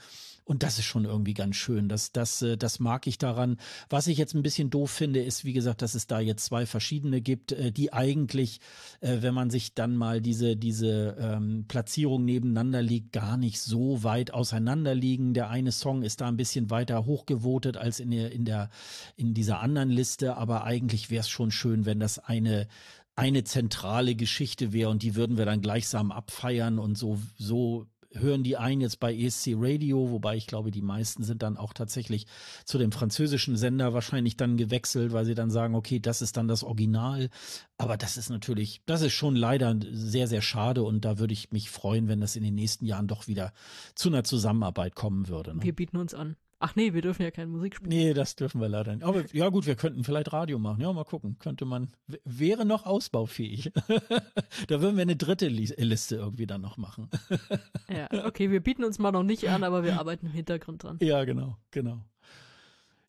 und 0.44 0.62
das 0.62 0.78
ist 0.78 0.84
schon 0.84 1.06
irgendwie 1.06 1.32
ganz 1.32 1.56
schön. 1.56 1.88
Das, 1.88 2.12
das, 2.12 2.42
äh, 2.42 2.56
das 2.56 2.78
mag 2.78 3.06
ich 3.06 3.16
daran. 3.16 3.56
Was 3.88 4.06
ich 4.06 4.18
jetzt 4.18 4.34
ein 4.34 4.42
bisschen 4.42 4.68
doof 4.68 4.90
finde, 4.90 5.22
ist, 5.22 5.44
wie 5.44 5.54
gesagt, 5.54 5.80
dass 5.80 5.94
es 5.94 6.06
da 6.06 6.20
jetzt 6.20 6.44
zwei 6.44 6.66
verschiedene 6.66 7.22
gibt, 7.22 7.52
äh, 7.52 7.72
die 7.72 7.92
eigentlich, 7.92 8.60
äh, 9.00 9.18
wenn 9.22 9.32
man 9.32 9.48
sich 9.48 9.74
dann 9.74 9.96
mal 9.96 10.20
diese, 10.20 10.56
diese 10.56 11.16
ähm, 11.18 11.64
Platzierung 11.66 12.24
nebeneinander 12.24 12.82
liegt, 12.82 13.12
gar 13.12 13.38
nicht 13.38 13.60
so 13.60 14.02
weit 14.02 14.32
auseinander 14.32 14.94
liegen. 14.94 15.32
Der 15.32 15.48
eine 15.48 15.72
Song 15.72 16.02
ist 16.02 16.20
da 16.20 16.28
ein 16.28 16.36
bisschen 16.36 16.68
weiter 16.68 17.06
hochgevotet 17.06 17.78
als 17.78 17.98
in 17.98 18.10
der, 18.10 18.30
in 18.32 18.44
der, 18.44 18.68
in 19.16 19.32
dieser 19.32 19.60
anderen 19.60 19.90
Liste, 19.90 20.36
aber 20.36 20.64
eigentlich 20.64 21.10
wäre 21.10 21.20
es 21.20 21.28
schon 21.28 21.50
schön, 21.50 21.86
wenn 21.86 22.00
das 22.00 22.18
eine 22.18 22.68
eine 23.16 23.44
zentrale 23.44 24.16
Geschichte 24.16 24.72
wäre 24.72 24.90
und 24.90 25.02
die 25.02 25.14
würden 25.14 25.38
wir 25.38 25.44
dann 25.44 25.60
gleichsam 25.60 26.10
abfeiern 26.10 26.80
und 26.80 26.98
so, 26.98 27.18
so 27.38 27.86
hören 28.14 28.42
die 28.42 28.56
einen 28.56 28.80
jetzt 28.80 29.00
bei 29.00 29.14
ESC 29.14 29.52
Radio, 29.56 30.10
wobei 30.10 30.36
ich 30.36 30.46
glaube, 30.46 30.70
die 30.70 30.82
meisten 30.82 31.22
sind 31.22 31.42
dann 31.42 31.56
auch 31.56 31.72
tatsächlich 31.72 32.26
zu 32.64 32.78
dem 32.78 32.92
französischen 32.92 33.56
Sender 33.56 33.92
wahrscheinlich 33.92 34.36
dann 34.36 34.56
gewechselt, 34.56 35.12
weil 35.12 35.24
sie 35.24 35.34
dann 35.34 35.50
sagen, 35.50 35.74
okay, 35.74 36.00
das 36.00 36.22
ist 36.22 36.36
dann 36.36 36.48
das 36.48 36.62
Original. 36.62 37.30
Aber 37.76 37.96
das 37.96 38.16
ist 38.16 38.30
natürlich, 38.30 38.82
das 38.86 39.02
ist 39.02 39.12
schon 39.12 39.36
leider 39.36 39.76
sehr, 39.90 40.28
sehr 40.28 40.42
schade 40.42 40.82
und 40.82 41.04
da 41.04 41.18
würde 41.18 41.32
ich 41.32 41.50
mich 41.52 41.70
freuen, 41.70 42.08
wenn 42.08 42.20
das 42.20 42.36
in 42.36 42.42
den 42.42 42.54
nächsten 42.54 42.86
Jahren 42.86 43.08
doch 43.08 43.26
wieder 43.26 43.52
zu 43.94 44.08
einer 44.08 44.24
Zusammenarbeit 44.24 44.94
kommen 44.94 45.28
würde. 45.28 45.56
Ne? 45.56 45.62
Wir 45.62 45.74
bieten 45.74 45.96
uns 45.96 46.14
an. 46.14 46.36
Ach 46.64 46.74
nee, 46.76 46.94
wir 46.94 47.02
dürfen 47.02 47.22
ja 47.22 47.30
keine 47.30 47.48
Musik 47.48 47.74
spielen. 47.74 47.90
Nee, 47.90 48.14
das 48.14 48.36
dürfen 48.36 48.58
wir 48.58 48.70
leider 48.70 48.94
nicht. 48.94 49.04
Aber 49.04 49.22
ja 49.34 49.50
gut, 49.50 49.66
wir 49.66 49.74
könnten 49.74 50.02
vielleicht 50.02 50.32
Radio 50.32 50.58
machen. 50.58 50.80
Ja, 50.80 50.90
mal 50.94 51.04
gucken. 51.04 51.36
Könnte 51.38 51.66
man, 51.66 51.92
wäre 52.24 52.64
noch 52.64 52.86
ausbaufähig. 52.86 53.70
da 54.68 54.80
würden 54.80 54.96
wir 54.96 55.02
eine 55.02 55.14
dritte 55.14 55.48
Liste 55.48 56.16
irgendwie 56.16 56.46
dann 56.46 56.62
noch 56.62 56.78
machen. 56.78 57.10
ja, 57.90 58.08
okay, 58.24 58.50
wir 58.50 58.60
bieten 58.60 58.82
uns 58.82 58.98
mal 58.98 59.12
noch 59.12 59.24
nicht 59.24 59.46
an, 59.50 59.62
aber 59.62 59.84
wir 59.84 59.98
arbeiten 60.00 60.24
im 60.24 60.32
Hintergrund 60.32 60.84
dran. 60.84 60.96
Ja, 61.02 61.26
genau, 61.26 61.58
genau. 61.70 62.00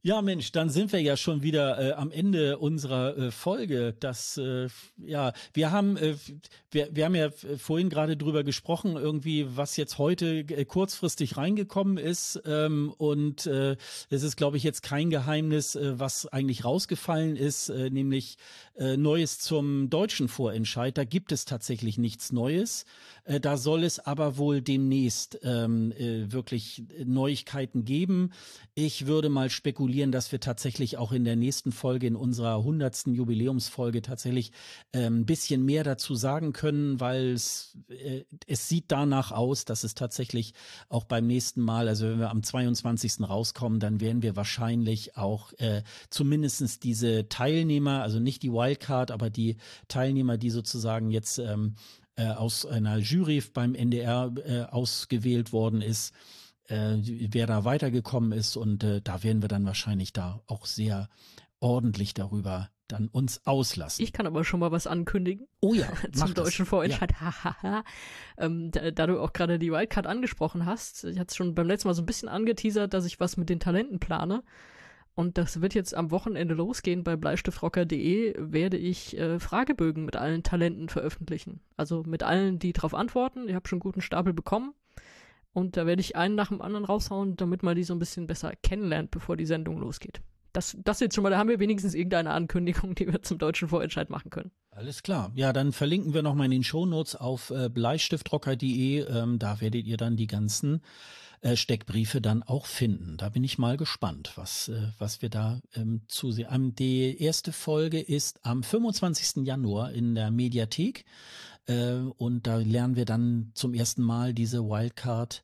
Ja, 0.06 0.22
Mensch, 0.22 0.52
dann 0.52 0.70
sind 0.70 0.94
wir 0.94 1.02
ja 1.02 1.18
schon 1.18 1.42
wieder 1.42 1.80
äh, 1.80 1.94
am 1.94 2.12
Ende 2.12 2.60
unserer 2.60 3.18
äh, 3.18 3.32
Folge. 3.32 3.96
Das, 4.00 4.38
äh, 4.38 4.68
ja, 5.04 5.34
wir 5.54 5.72
haben, 5.72 5.98
äh, 5.98 6.14
wir, 6.70 6.90
wir 6.92 7.06
haben 7.06 7.16
ja 7.16 7.32
vorhin 7.58 7.90
gerade 7.90 8.16
drüber 8.16 8.44
gesprochen, 8.44 8.98
irgendwie, 8.98 9.48
was 9.58 9.78
jetzt 9.78 9.98
heute 9.98 10.42
äh, 10.42 10.64
kurzfristig 10.64 11.38
reingekommen 11.38 11.98
ist. 11.98 12.40
Ähm, 12.46 12.94
und 13.00 13.48
äh, 13.48 13.78
es 14.12 14.22
ist, 14.22 14.36
glaube 14.36 14.58
ich, 14.58 14.64
jetzt 14.64 14.84
kein 14.84 15.10
Geheimnis, 15.10 15.74
äh, 15.74 16.00
was 16.00 16.28
eigentlich 16.28 16.66
rausgefallen 16.66 17.36
ist, 17.36 17.70
äh, 17.70 17.90
nämlich 17.90 18.38
äh, 18.76 18.98
Neues 18.98 19.40
zum 19.40 19.90
deutschen 19.90 20.28
Vorentscheid. 20.28 20.96
Da 20.96 21.04
gibt 21.04 21.32
es 21.32 21.46
tatsächlich 21.46 21.98
nichts 21.98 22.32
Neues. 22.32 22.86
Äh, 23.26 23.40
da 23.40 23.58
soll 23.58 23.84
es 23.84 24.00
aber 24.00 24.38
wohl 24.38 24.62
demnächst 24.62 25.40
ähm, 25.44 25.92
äh, 25.92 26.32
wirklich 26.32 26.84
Neuigkeiten 27.04 27.84
geben. 27.84 28.32
Ich 28.76 29.08
würde 29.08 29.30
mal 29.30 29.50
spekulieren, 29.50 30.12
dass 30.12 30.32
wir 30.32 30.40
tatsächlich 30.40 30.98
auch 30.98 31.12
in 31.12 31.26
der 31.26 31.36
nächsten 31.36 31.72
Folge, 31.72 32.08
in 32.08 32.16
unserer 32.16 32.64
hundertsten 32.64 33.14
Jubiläumsfolge 33.14 34.02
tatsächlich 34.02 34.52
äh, 34.92 35.06
ein 35.08 35.26
bisschen 35.26 35.66
mehr 35.66 35.84
dazu 35.84 36.16
sagen 36.16 36.54
können, 36.54 37.00
weil 37.00 37.32
es, 37.32 37.78
äh, 37.90 38.24
es 38.48 38.70
sieht 38.70 38.86
danach 38.90 39.32
aus, 39.32 39.66
dass 39.66 39.84
es 39.84 39.96
tatsächlich 39.96 40.54
auch 40.88 41.04
beim 41.04 41.26
nächsten 41.26 41.62
Mal, 41.62 41.88
also 41.88 42.08
wenn 42.08 42.20
wir 42.20 42.30
am 42.30 42.44
22. 42.44 43.22
rauskommen, 43.22 43.80
dann 43.80 44.00
werden 44.00 44.22
wir 44.22 44.36
wahrscheinlich 44.36 45.18
auch 45.18 45.52
äh, 45.54 45.82
zumindestens 46.12 46.80
diese 46.80 47.28
Teilnehmer, 47.28 48.04
also 48.04 48.20
nicht 48.20 48.44
die 48.44 48.52
Wildcard, 48.52 49.10
aber 49.10 49.32
die 49.32 49.58
Teilnehmer, 49.88 50.38
die 50.38 50.52
sozusagen 50.52 51.10
jetzt 51.10 51.40
ähm, 51.40 51.76
äh, 52.16 52.28
aus 52.28 52.66
einer 52.66 52.98
Jury 52.98 53.44
beim 53.54 53.76
NDR 53.76 54.32
äh, 54.46 54.62
ausgewählt 54.64 55.54
worden 55.54 55.82
ist, 55.82 56.14
äh, 56.68 56.98
wer 57.02 57.48
da 57.48 57.66
weitergekommen 57.66 58.32
ist. 58.32 58.58
Und 58.58 58.84
äh, 58.84 59.02
da 59.02 59.24
werden 59.24 59.42
wir 59.42 59.50
dann 59.50 59.66
wahrscheinlich 59.66 60.14
da 60.14 60.42
auch 60.48 60.66
sehr 60.66 61.10
ordentlich 61.60 62.14
darüber 62.14 62.70
dann 62.88 63.08
uns 63.08 63.46
auslassen. 63.46 64.04
Ich 64.04 64.14
kann 64.14 64.28
aber 64.28 64.44
schon 64.44 64.60
mal 64.60 64.72
was 64.72 64.88
ankündigen. 64.88 65.48
Oh 65.60 65.74
ja, 65.74 65.88
zum 66.14 66.34
deutschen 66.34 66.66
Vorentscheid. 66.66 67.12
Ja. 67.20 67.84
ähm, 68.38 68.72
da, 68.72 68.92
da, 68.92 69.08
du 69.08 69.20
auch 69.20 69.34
gerade 69.34 69.58
die 69.60 69.72
Wildcard 69.72 70.08
angesprochen 70.08 70.66
hast, 70.66 71.04
ich 71.04 71.18
hatte 71.18 71.30
es 71.32 71.36
schon 71.36 71.56
beim 71.56 71.68
letzten 71.68 71.88
Mal 71.88 71.96
so 71.96 72.04
ein 72.04 72.06
bisschen 72.06 72.30
angeteasert, 72.30 72.94
dass 72.94 73.06
ich 73.06 73.20
was 73.20 73.38
mit 73.38 73.50
den 73.50 73.60
Talenten 73.60 74.00
plane. 74.00 74.44
Und 75.16 75.38
das 75.38 75.62
wird 75.62 75.74
jetzt 75.74 75.96
am 75.96 76.12
Wochenende 76.12 76.54
losgehen. 76.54 77.06
Bei 77.06 77.16
bleistiftrocker.de 77.16 78.36
werde 78.38 78.78
ich 78.78 79.18
äh, 79.18 79.40
Fragebögen 79.40 80.04
mit 80.04 80.18
allen 80.18 80.44
Talenten 80.44 80.90
veröffentlichen. 80.90 81.62
Also 81.78 82.04
mit 82.06 82.22
allen, 82.22 82.60
die 82.60 82.74
darauf 82.74 82.94
antworten. 82.94 83.48
Ich 83.48 83.56
habe 83.56 83.68
schon 83.68 83.78
einen 83.78 83.82
guten 83.82 84.02
Stapel 84.02 84.34
bekommen. 84.34 84.74
Und 85.54 85.78
da 85.78 85.86
werde 85.86 86.02
ich 86.02 86.18
einen 86.18 86.36
nach 86.36 86.50
dem 86.50 86.62
anderen 86.62 86.84
raushauen, 86.84 87.38
damit 87.38 87.64
man 87.64 87.78
die 87.78 87.86
so 87.86 87.96
ein 87.96 88.00
bisschen 88.00 88.28
besser 88.28 88.52
kennenlernt, 88.62 89.10
bevor 89.10 89.38
die 89.38 89.46
Sendung 89.46 89.78
losgeht. 89.78 90.22
Das, 90.52 90.76
das 90.84 91.00
jetzt 91.00 91.16
schon 91.16 91.24
mal, 91.24 91.30
da 91.30 91.38
haben 91.38 91.50
wir 91.50 91.60
wenigstens 91.60 91.94
irgendeine 91.94 92.32
Ankündigung, 92.32 92.94
die 92.96 93.08
wir 93.08 93.22
zum 93.22 93.38
deutschen 93.38 93.70
Vorentscheid 93.70 94.10
machen 94.10 94.30
können. 94.30 94.52
Alles 94.72 95.02
klar. 95.02 95.32
Ja, 95.36 95.54
dann 95.54 95.72
verlinken 95.72 96.14
wir 96.14 96.24
nochmal 96.24 96.46
in 96.46 96.52
den 96.52 96.64
Shownotes 96.66 97.16
auf 97.16 97.52
äh, 97.52 97.70
bleistiftrocker.de. 97.70 99.06
Ähm, 99.06 99.40
da 99.40 99.62
werdet 99.62 99.86
ihr 99.86 99.96
dann 99.96 100.18
die 100.18 100.28
ganzen 100.28 100.82
äh, 101.42 101.56
Steckbriefe 101.56 102.22
dann 102.22 102.44
auch 102.44 102.66
finden. 102.66 103.18
Da 103.18 103.30
bin 103.30 103.44
ich 103.44 103.58
mal 103.58 103.78
gespannt, 103.78 104.32
was, 104.36 104.70
äh, 104.70 104.90
was 105.00 105.22
wir 105.22 105.30
da 105.30 105.62
ähm, 105.76 106.02
zusehen. 106.08 106.48
Ähm, 106.52 106.76
die 106.76 107.22
erste 107.22 107.52
Folge 107.52 108.00
ist 108.00 108.46
am 108.46 108.64
25. 108.64 109.46
Januar 109.46 109.92
in 109.92 110.16
der 110.16 110.32
Mediathek. 110.32 111.06
Äh, 111.68 111.96
und 112.18 112.48
da 112.48 112.58
lernen 112.58 112.96
wir 112.96 113.06
dann 113.06 113.52
zum 113.54 113.74
ersten 113.74 114.04
Mal 114.04 114.34
diese 114.34 114.64
Wildcard 114.64 115.44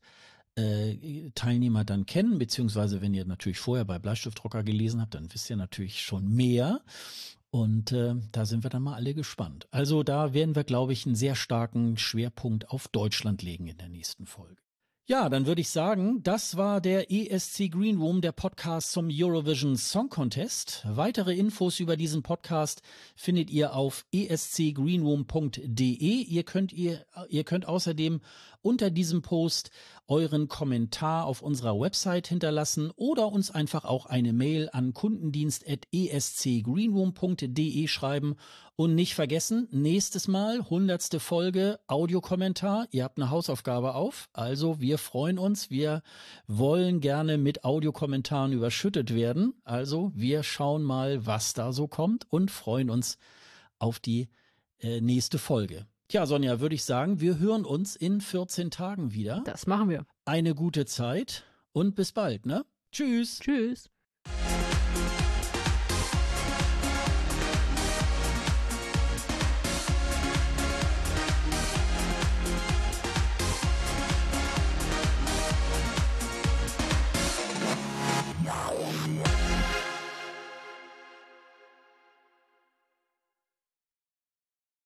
äh, 0.54 1.30
Teilnehmer 1.34 1.84
dann 1.84 2.06
kennen, 2.06 2.38
beziehungsweise 2.38 3.00
wenn 3.00 3.14
ihr 3.14 3.24
natürlich 3.24 3.58
vorher 3.58 3.84
bei 3.84 3.98
Bleistiftrocker 3.98 4.62
gelesen 4.62 5.00
habt, 5.00 5.14
dann 5.14 5.32
wisst 5.32 5.48
ihr 5.50 5.56
natürlich 5.56 6.02
schon 6.02 6.28
mehr. 6.28 6.82
Und 7.50 7.92
äh, 7.92 8.14
da 8.32 8.46
sind 8.46 8.64
wir 8.64 8.70
dann 8.70 8.82
mal 8.82 8.94
alle 8.94 9.12
gespannt. 9.14 9.68
Also 9.70 10.02
da 10.02 10.32
werden 10.32 10.56
wir, 10.56 10.64
glaube 10.64 10.94
ich, 10.94 11.04
einen 11.04 11.16
sehr 11.16 11.34
starken 11.34 11.98
Schwerpunkt 11.98 12.70
auf 12.70 12.88
Deutschland 12.88 13.42
legen 13.42 13.66
in 13.66 13.76
der 13.76 13.90
nächsten 13.90 14.26
Folge. 14.26 14.61
Ja, 15.06 15.28
dann 15.28 15.46
würde 15.46 15.60
ich 15.60 15.68
sagen, 15.68 16.22
das 16.22 16.56
war 16.56 16.80
der 16.80 17.10
ESC 17.10 17.72
Green 17.72 17.98
Room, 17.98 18.20
der 18.20 18.30
Podcast 18.30 18.92
zum 18.92 19.08
Eurovision 19.10 19.76
Song 19.76 20.08
Contest. 20.08 20.86
Weitere 20.88 21.34
Infos 21.34 21.80
über 21.80 21.96
diesen 21.96 22.22
Podcast 22.22 22.82
findet 23.16 23.50
ihr 23.50 23.74
auf 23.74 24.06
escgreenroom.de. 24.12 26.06
Ihr 26.06 26.44
könnt 26.44 26.72
ihr, 26.72 27.04
ihr 27.28 27.42
könnt 27.42 27.66
außerdem 27.66 28.20
unter 28.62 28.90
diesem 28.90 29.22
Post 29.22 29.70
euren 30.08 30.48
Kommentar 30.48 31.26
auf 31.26 31.42
unserer 31.42 31.78
Website 31.78 32.26
hinterlassen 32.28 32.90
oder 32.96 33.28
uns 33.28 33.50
einfach 33.50 33.84
auch 33.84 34.06
eine 34.06 34.32
Mail 34.32 34.70
an 34.72 34.94
kundendienst.escgreenroom.de 34.94 37.88
schreiben 37.88 38.36
und 38.74 38.94
nicht 38.94 39.14
vergessen, 39.14 39.68
nächstes 39.70 40.28
Mal, 40.28 40.68
hundertste 40.68 41.20
Folge, 41.20 41.78
Audiokommentar. 41.86 42.86
Ihr 42.90 43.04
habt 43.04 43.18
eine 43.18 43.30
Hausaufgabe 43.30 43.94
auf. 43.94 44.28
Also 44.32 44.80
wir 44.80 44.98
freuen 44.98 45.38
uns. 45.38 45.70
Wir 45.70 46.02
wollen 46.46 47.00
gerne 47.00 47.38
mit 47.38 47.64
Audiokommentaren 47.64 48.52
überschüttet 48.52 49.14
werden. 49.14 49.54
Also 49.64 50.10
wir 50.14 50.42
schauen 50.42 50.82
mal, 50.82 51.24
was 51.26 51.54
da 51.54 51.72
so 51.72 51.86
kommt 51.86 52.26
und 52.30 52.50
freuen 52.50 52.90
uns 52.90 53.18
auf 53.78 54.00
die 54.00 54.28
äh, 54.78 55.00
nächste 55.00 55.38
Folge. 55.38 55.86
Tja, 56.12 56.26
Sonja, 56.26 56.60
würde 56.60 56.74
ich 56.74 56.84
sagen, 56.84 57.22
wir 57.22 57.38
hören 57.38 57.64
uns 57.64 57.96
in 57.96 58.20
14 58.20 58.70
Tagen 58.70 59.14
wieder. 59.14 59.40
Das 59.46 59.66
machen 59.66 59.88
wir. 59.88 60.04
Eine 60.26 60.54
gute 60.54 60.84
Zeit 60.84 61.44
und 61.72 61.94
bis 61.94 62.12
bald, 62.12 62.44
ne? 62.44 62.66
Tschüss. 62.92 63.38
Tschüss. 63.38 63.88